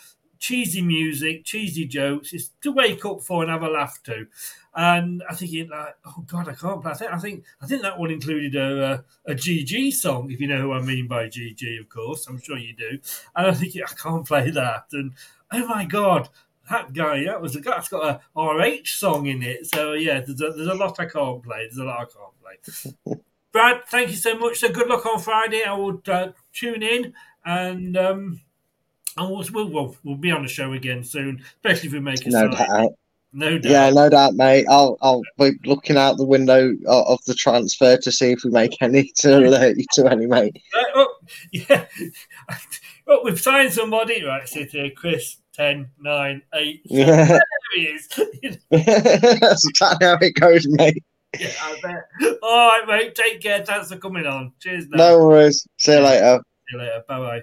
cheesy 0.42 0.82
music, 0.82 1.46
cheesy 1.46 1.86
jokes. 1.86 2.34
It's 2.34 2.50
to 2.62 2.72
wake 2.74 3.06
up 3.06 3.22
for 3.22 3.44
and 3.44 3.52
have 3.52 3.62
a 3.62 3.70
laugh 3.70 4.02
to. 4.04 4.26
And 4.76 5.24
I 5.30 5.36
think 5.36 5.54
it 5.54 5.70
like, 5.70 5.96
oh 6.06 6.24
god, 6.28 6.50
I 6.50 6.54
can't 6.54 6.82
play. 6.82 6.92
I 6.92 6.96
think 6.96 7.14
I 7.14 7.20
think 7.20 7.44
I 7.62 7.68
think 7.68 7.82
that 7.84 8.00
one 8.00 8.12
included 8.12 8.56
a 8.56 9.04
a, 9.28 9.32
a 9.32 9.36
GG 9.36 9.94
song, 9.94 10.32
if 10.32 10.42
you 10.42 10.48
know 10.48 10.60
who 10.60 10.74
I 10.74 10.82
mean 10.82 11.08
by 11.08 11.28
GG, 11.28 11.80
of 11.80 11.88
course. 11.88 12.28
I'm 12.28 12.42
sure 12.42 12.58
you 12.58 12.76
do. 12.76 13.00
And 13.36 13.48
I 13.48 13.54
think 13.54 13.76
I 13.78 13.94
can't 13.94 14.28
play 14.28 14.50
that. 14.50 14.88
And 14.92 15.14
oh 15.52 15.68
my 15.68 15.86
god, 15.86 16.30
that 16.70 16.94
guy, 16.94 17.24
that 17.26 17.42
was 17.42 17.56
a 17.56 17.62
guy 17.62 17.72
that's 17.72 17.90
got 17.90 18.22
a 18.36 18.40
RH 18.40 18.86
song 18.86 19.28
in 19.28 19.44
it. 19.44 19.68
So 19.68 19.94
yeah, 19.94 20.22
there's 20.22 20.42
a, 20.42 20.52
there's 20.52 20.68
a 20.68 20.74
lot 20.74 21.00
I 21.00 21.06
can't 21.06 21.44
play. 21.44 21.68
There's 21.68 21.78
a 21.78 21.84
lot 21.84 22.00
I 22.00 22.06
can't 22.06 22.96
play. 23.06 23.16
Brad, 23.52 23.82
thank 23.90 24.10
you 24.10 24.16
so 24.16 24.38
much. 24.38 24.60
So 24.60 24.70
good 24.70 24.88
luck 24.88 25.06
on 25.06 25.20
Friday. 25.20 25.64
I 25.66 25.74
will 25.74 26.02
uh, 26.08 26.30
tune 26.54 26.82
in 26.82 27.14
and 27.46 27.98
um, 27.98 28.42
and 29.18 29.30
we'll, 29.30 29.46
we'll, 29.52 29.70
we'll 29.70 29.96
we'll 30.04 30.16
be 30.16 30.32
on 30.32 30.44
the 30.44 30.50
show 30.50 30.74
again 30.74 31.04
soon, 31.04 31.44
especially 31.56 31.88
if 31.88 31.94
we 31.94 32.00
make 32.00 32.26
a 32.26 32.30
No 32.30 32.50
doubt. 32.50 32.94
No 33.34 33.58
doubt. 33.58 33.72
Yeah, 33.72 33.90
no 33.92 34.10
doubt, 34.10 34.34
mate. 34.36 34.66
I'll 34.70 34.98
I'll 35.02 35.22
be 35.38 35.52
looking 35.66 35.98
out 35.98 36.18
the 36.18 36.26
window 36.26 36.74
of 36.88 37.20
the 37.26 37.34
transfer 37.34 37.96
to 37.98 38.12
see 38.12 38.32
if 38.32 38.44
we 38.44 38.52
make 38.52 38.76
any 38.82 39.12
to 39.18 39.38
alert 39.38 39.78
you 39.78 39.86
to 39.94 40.08
any, 40.08 40.26
mate. 40.26 40.62
Right, 40.76 40.86
oh, 40.96 41.16
yeah. 41.52 41.86
oh, 43.08 43.22
we've 43.24 43.40
signed 43.40 43.74
somebody. 43.74 44.24
Right, 44.24 44.48
sit 44.48 44.72
here, 44.72 44.88
uh, 44.88 44.90
Chris. 44.96 45.38
10, 45.54 45.90
9, 46.00 46.42
8. 46.54 46.82
Yeah. 46.86 47.26
There 47.26 47.42
he 47.76 47.82
is. 47.82 48.08
That's 48.72 49.68
exactly 49.68 50.08
how 50.08 50.18
it 50.22 50.34
goes, 50.36 50.66
mate. 50.66 51.04
yeah, 51.38 51.52
I 51.62 51.78
bet. 51.84 52.38
All 52.42 52.70
right, 52.70 52.88
mate. 52.88 53.16
Take 53.16 53.42
care. 53.42 53.64
Thanks 53.64 53.90
for 53.90 53.98
coming 53.98 54.26
on. 54.26 54.54
Cheers. 54.60 54.88
Now. 54.88 54.98
No 54.98 55.28
worries. 55.28 55.68
See 55.78 55.92
you 55.92 56.00
later. 56.00 56.40
See 56.70 56.78
you 56.78 56.80
later. 56.80 57.04
Bye 57.08 57.20
bye. 57.20 57.42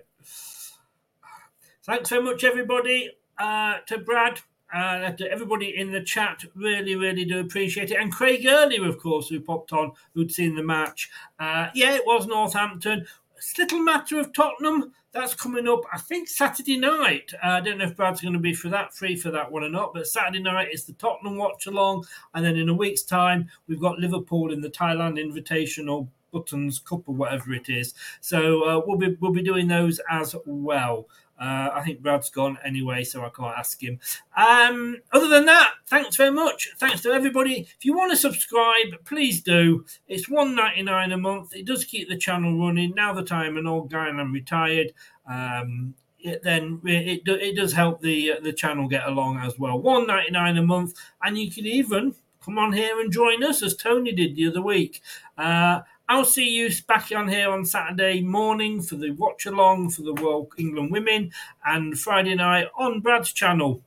Thanks 1.88 2.10
very 2.10 2.22
much, 2.22 2.44
everybody. 2.44 3.12
Uh, 3.38 3.78
to 3.86 3.96
Brad 3.96 4.38
and 4.74 5.16
to 5.16 5.32
everybody 5.32 5.78
in 5.78 5.90
the 5.90 6.02
chat, 6.02 6.44
really, 6.54 6.96
really 6.96 7.24
do 7.24 7.40
appreciate 7.40 7.90
it. 7.90 7.96
And 7.98 8.12
Craig 8.12 8.44
earlier, 8.46 8.86
of 8.86 8.98
course, 8.98 9.30
who 9.30 9.40
popped 9.40 9.72
on, 9.72 9.92
who'd 10.12 10.30
seen 10.30 10.54
the 10.54 10.62
match. 10.62 11.08
Uh, 11.40 11.68
yeah, 11.72 11.94
it 11.94 12.02
was 12.04 12.26
Northampton. 12.26 13.06
It's 13.38 13.58
a 13.58 13.62
little 13.62 13.80
matter 13.80 14.20
of 14.20 14.34
Tottenham. 14.34 14.92
That's 15.12 15.32
coming 15.32 15.66
up, 15.66 15.80
I 15.90 15.96
think, 15.96 16.28
Saturday 16.28 16.76
night. 16.76 17.32
Uh, 17.42 17.52
I 17.52 17.60
don't 17.62 17.78
know 17.78 17.86
if 17.86 17.96
Brad's 17.96 18.20
going 18.20 18.34
to 18.34 18.38
be 18.38 18.52
for 18.52 18.68
that, 18.68 18.92
free 18.92 19.16
for 19.16 19.30
that 19.30 19.50
one 19.50 19.64
or 19.64 19.70
not, 19.70 19.94
but 19.94 20.06
Saturday 20.06 20.42
night 20.42 20.68
is 20.70 20.84
the 20.84 20.92
Tottenham 20.92 21.38
watch 21.38 21.68
along. 21.68 22.04
And 22.34 22.44
then 22.44 22.56
in 22.56 22.68
a 22.68 22.74
week's 22.74 23.02
time, 23.02 23.48
we've 23.66 23.80
got 23.80 23.98
Liverpool 23.98 24.52
in 24.52 24.60
the 24.60 24.68
Thailand 24.68 25.16
Invitational 25.16 26.06
Buttons 26.32 26.78
Cup 26.80 27.08
or 27.08 27.14
whatever 27.14 27.54
it 27.54 27.70
is. 27.70 27.94
So 28.20 28.62
uh, 28.68 28.82
we'll 28.86 28.98
be 28.98 29.16
we'll 29.20 29.32
be 29.32 29.42
doing 29.42 29.68
those 29.68 30.00
as 30.10 30.34
well. 30.44 31.06
Uh, 31.40 31.70
I 31.72 31.82
think 31.84 32.00
Brad's 32.00 32.30
gone 32.30 32.58
anyway, 32.64 33.04
so 33.04 33.24
I 33.24 33.30
can't 33.30 33.56
ask 33.56 33.80
him. 33.80 34.00
Um, 34.36 34.96
other 35.12 35.28
than 35.28 35.44
that, 35.46 35.74
thanks 35.86 36.16
very 36.16 36.32
much. 36.32 36.70
Thanks 36.78 37.00
to 37.02 37.12
everybody. 37.12 37.60
If 37.60 37.84
you 37.84 37.96
want 37.96 38.10
to 38.10 38.16
subscribe, 38.16 39.04
please 39.04 39.40
do. 39.40 39.84
It's 40.08 40.28
one 40.28 40.54
ninety 40.54 40.82
nine 40.82 41.12
a 41.12 41.16
month. 41.16 41.54
It 41.54 41.66
does 41.66 41.84
keep 41.84 42.08
the 42.08 42.16
channel 42.16 42.58
running. 42.58 42.92
Now 42.94 43.12
that 43.14 43.30
I'm 43.30 43.56
an 43.56 43.66
old 43.66 43.90
guy 43.90 44.08
and 44.08 44.20
I'm 44.20 44.32
retired, 44.32 44.92
um, 45.30 45.94
it, 46.20 46.42
then 46.42 46.80
it, 46.84 47.22
it 47.26 47.28
it 47.28 47.56
does 47.56 47.72
help 47.72 48.00
the 48.00 48.32
uh, 48.32 48.40
the 48.40 48.52
channel 48.52 48.88
get 48.88 49.06
along 49.06 49.38
as 49.38 49.58
well. 49.58 49.78
One 49.80 50.06
ninety 50.06 50.32
nine 50.32 50.58
a 50.58 50.62
month, 50.62 50.94
and 51.22 51.38
you 51.38 51.50
can 51.50 51.66
even 51.66 52.14
come 52.44 52.58
on 52.58 52.72
here 52.72 52.98
and 53.00 53.12
join 53.12 53.44
us 53.44 53.62
as 53.62 53.76
Tony 53.76 54.12
did 54.12 54.34
the 54.34 54.48
other 54.48 54.62
week. 54.62 55.02
Uh, 55.36 55.80
I'll 56.10 56.24
see 56.24 56.48
you 56.48 56.70
back 56.86 57.12
on 57.14 57.28
here 57.28 57.50
on 57.50 57.66
Saturday 57.66 58.22
morning 58.22 58.80
for 58.80 58.96
the 58.96 59.10
watch 59.10 59.44
along 59.44 59.90
for 59.90 60.02
the 60.02 60.14
World 60.14 60.52
England 60.56 60.90
Women 60.90 61.32
and 61.66 61.98
Friday 61.98 62.34
night 62.34 62.68
on 62.78 63.00
Brad's 63.00 63.30
channel 63.30 63.82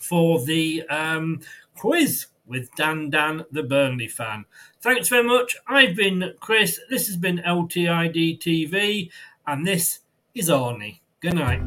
for 0.00 0.44
the 0.44 0.82
um, 0.88 1.40
quiz 1.76 2.26
with 2.48 2.74
Dan 2.74 3.10
Dan, 3.10 3.44
the 3.52 3.62
Burnley 3.62 4.08
fan. 4.08 4.44
Thanks 4.80 5.08
very 5.08 5.22
much. 5.22 5.56
I've 5.68 5.94
been 5.94 6.34
Chris. 6.40 6.80
This 6.90 7.06
has 7.06 7.16
been 7.16 7.38
LTID 7.38 8.40
TV, 8.40 9.10
and 9.46 9.64
this 9.64 10.00
is 10.34 10.48
Arnie. 10.48 10.98
Good 11.20 11.34
night. 11.34 11.60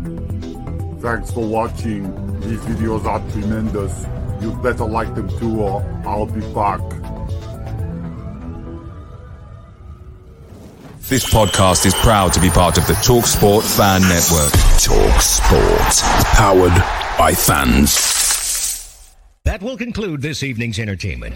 Thanks 0.99 1.31
for 1.31 1.47
watching. 1.47 2.03
These 2.41 2.59
videos 2.61 3.05
are 3.05 3.19
tremendous. 3.31 4.05
You'd 4.41 4.61
better 4.61 4.83
like 4.83 5.15
them 5.15 5.29
too, 5.39 5.61
or 5.61 5.81
I'll 6.05 6.25
be 6.25 6.41
back. 6.53 6.81
This 11.09 11.25
podcast 11.33 11.85
is 11.85 11.93
proud 11.95 12.31
to 12.31 12.39
be 12.39 12.49
part 12.49 12.77
of 12.77 12.87
the 12.87 12.93
TalkSport 12.93 13.63
Fan 13.75 14.01
Network. 14.03 14.53
TalkSport. 14.79 16.01
Powered 16.33 17.17
by 17.17 17.33
fans. 17.33 19.13
That 19.43 19.61
will 19.61 19.75
conclude 19.75 20.21
this 20.21 20.43
evening's 20.43 20.79
entertainment. 20.79 21.35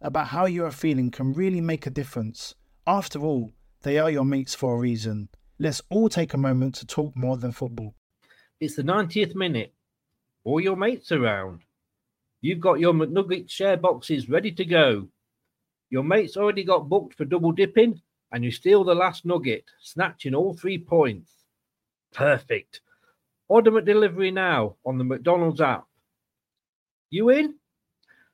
about 0.00 0.28
how 0.28 0.46
you 0.46 0.64
are 0.64 0.70
feeling 0.70 1.10
can 1.10 1.32
really 1.32 1.60
make 1.60 1.86
a 1.86 1.90
difference. 1.90 2.54
After 2.86 3.20
all, 3.20 3.52
they 3.82 3.98
are 3.98 4.10
your 4.10 4.24
mates 4.24 4.54
for 4.54 4.74
a 4.74 4.78
reason. 4.78 5.28
Let's 5.58 5.82
all 5.90 6.08
take 6.08 6.34
a 6.34 6.38
moment 6.38 6.74
to 6.76 6.86
talk 6.86 7.16
more 7.16 7.36
than 7.36 7.52
football. 7.52 7.94
It's 8.60 8.76
the 8.76 8.82
90th 8.82 9.34
minute. 9.34 9.74
All 10.44 10.60
your 10.60 10.76
mates 10.76 11.12
around. 11.12 11.60
You've 12.40 12.60
got 12.60 12.80
your 12.80 12.94
McNugget 12.94 13.50
share 13.50 13.76
boxes 13.76 14.28
ready 14.28 14.52
to 14.52 14.64
go. 14.64 15.08
Your 15.90 16.04
mate's 16.04 16.36
already 16.36 16.64
got 16.64 16.88
booked 16.88 17.14
for 17.14 17.24
double 17.24 17.52
dipping, 17.52 18.00
and 18.32 18.44
you 18.44 18.50
steal 18.50 18.84
the 18.84 18.94
last 18.94 19.26
nugget, 19.26 19.64
snatching 19.80 20.34
all 20.34 20.54
three 20.54 20.78
points. 20.78 21.30
Perfect. 22.12 22.80
Order 23.48 23.72
McDelivery 23.72 24.32
now 24.32 24.76
on 24.86 24.96
the 24.96 25.04
McDonald's 25.04 25.60
app. 25.60 25.86
You 27.10 27.30
in? 27.30 27.56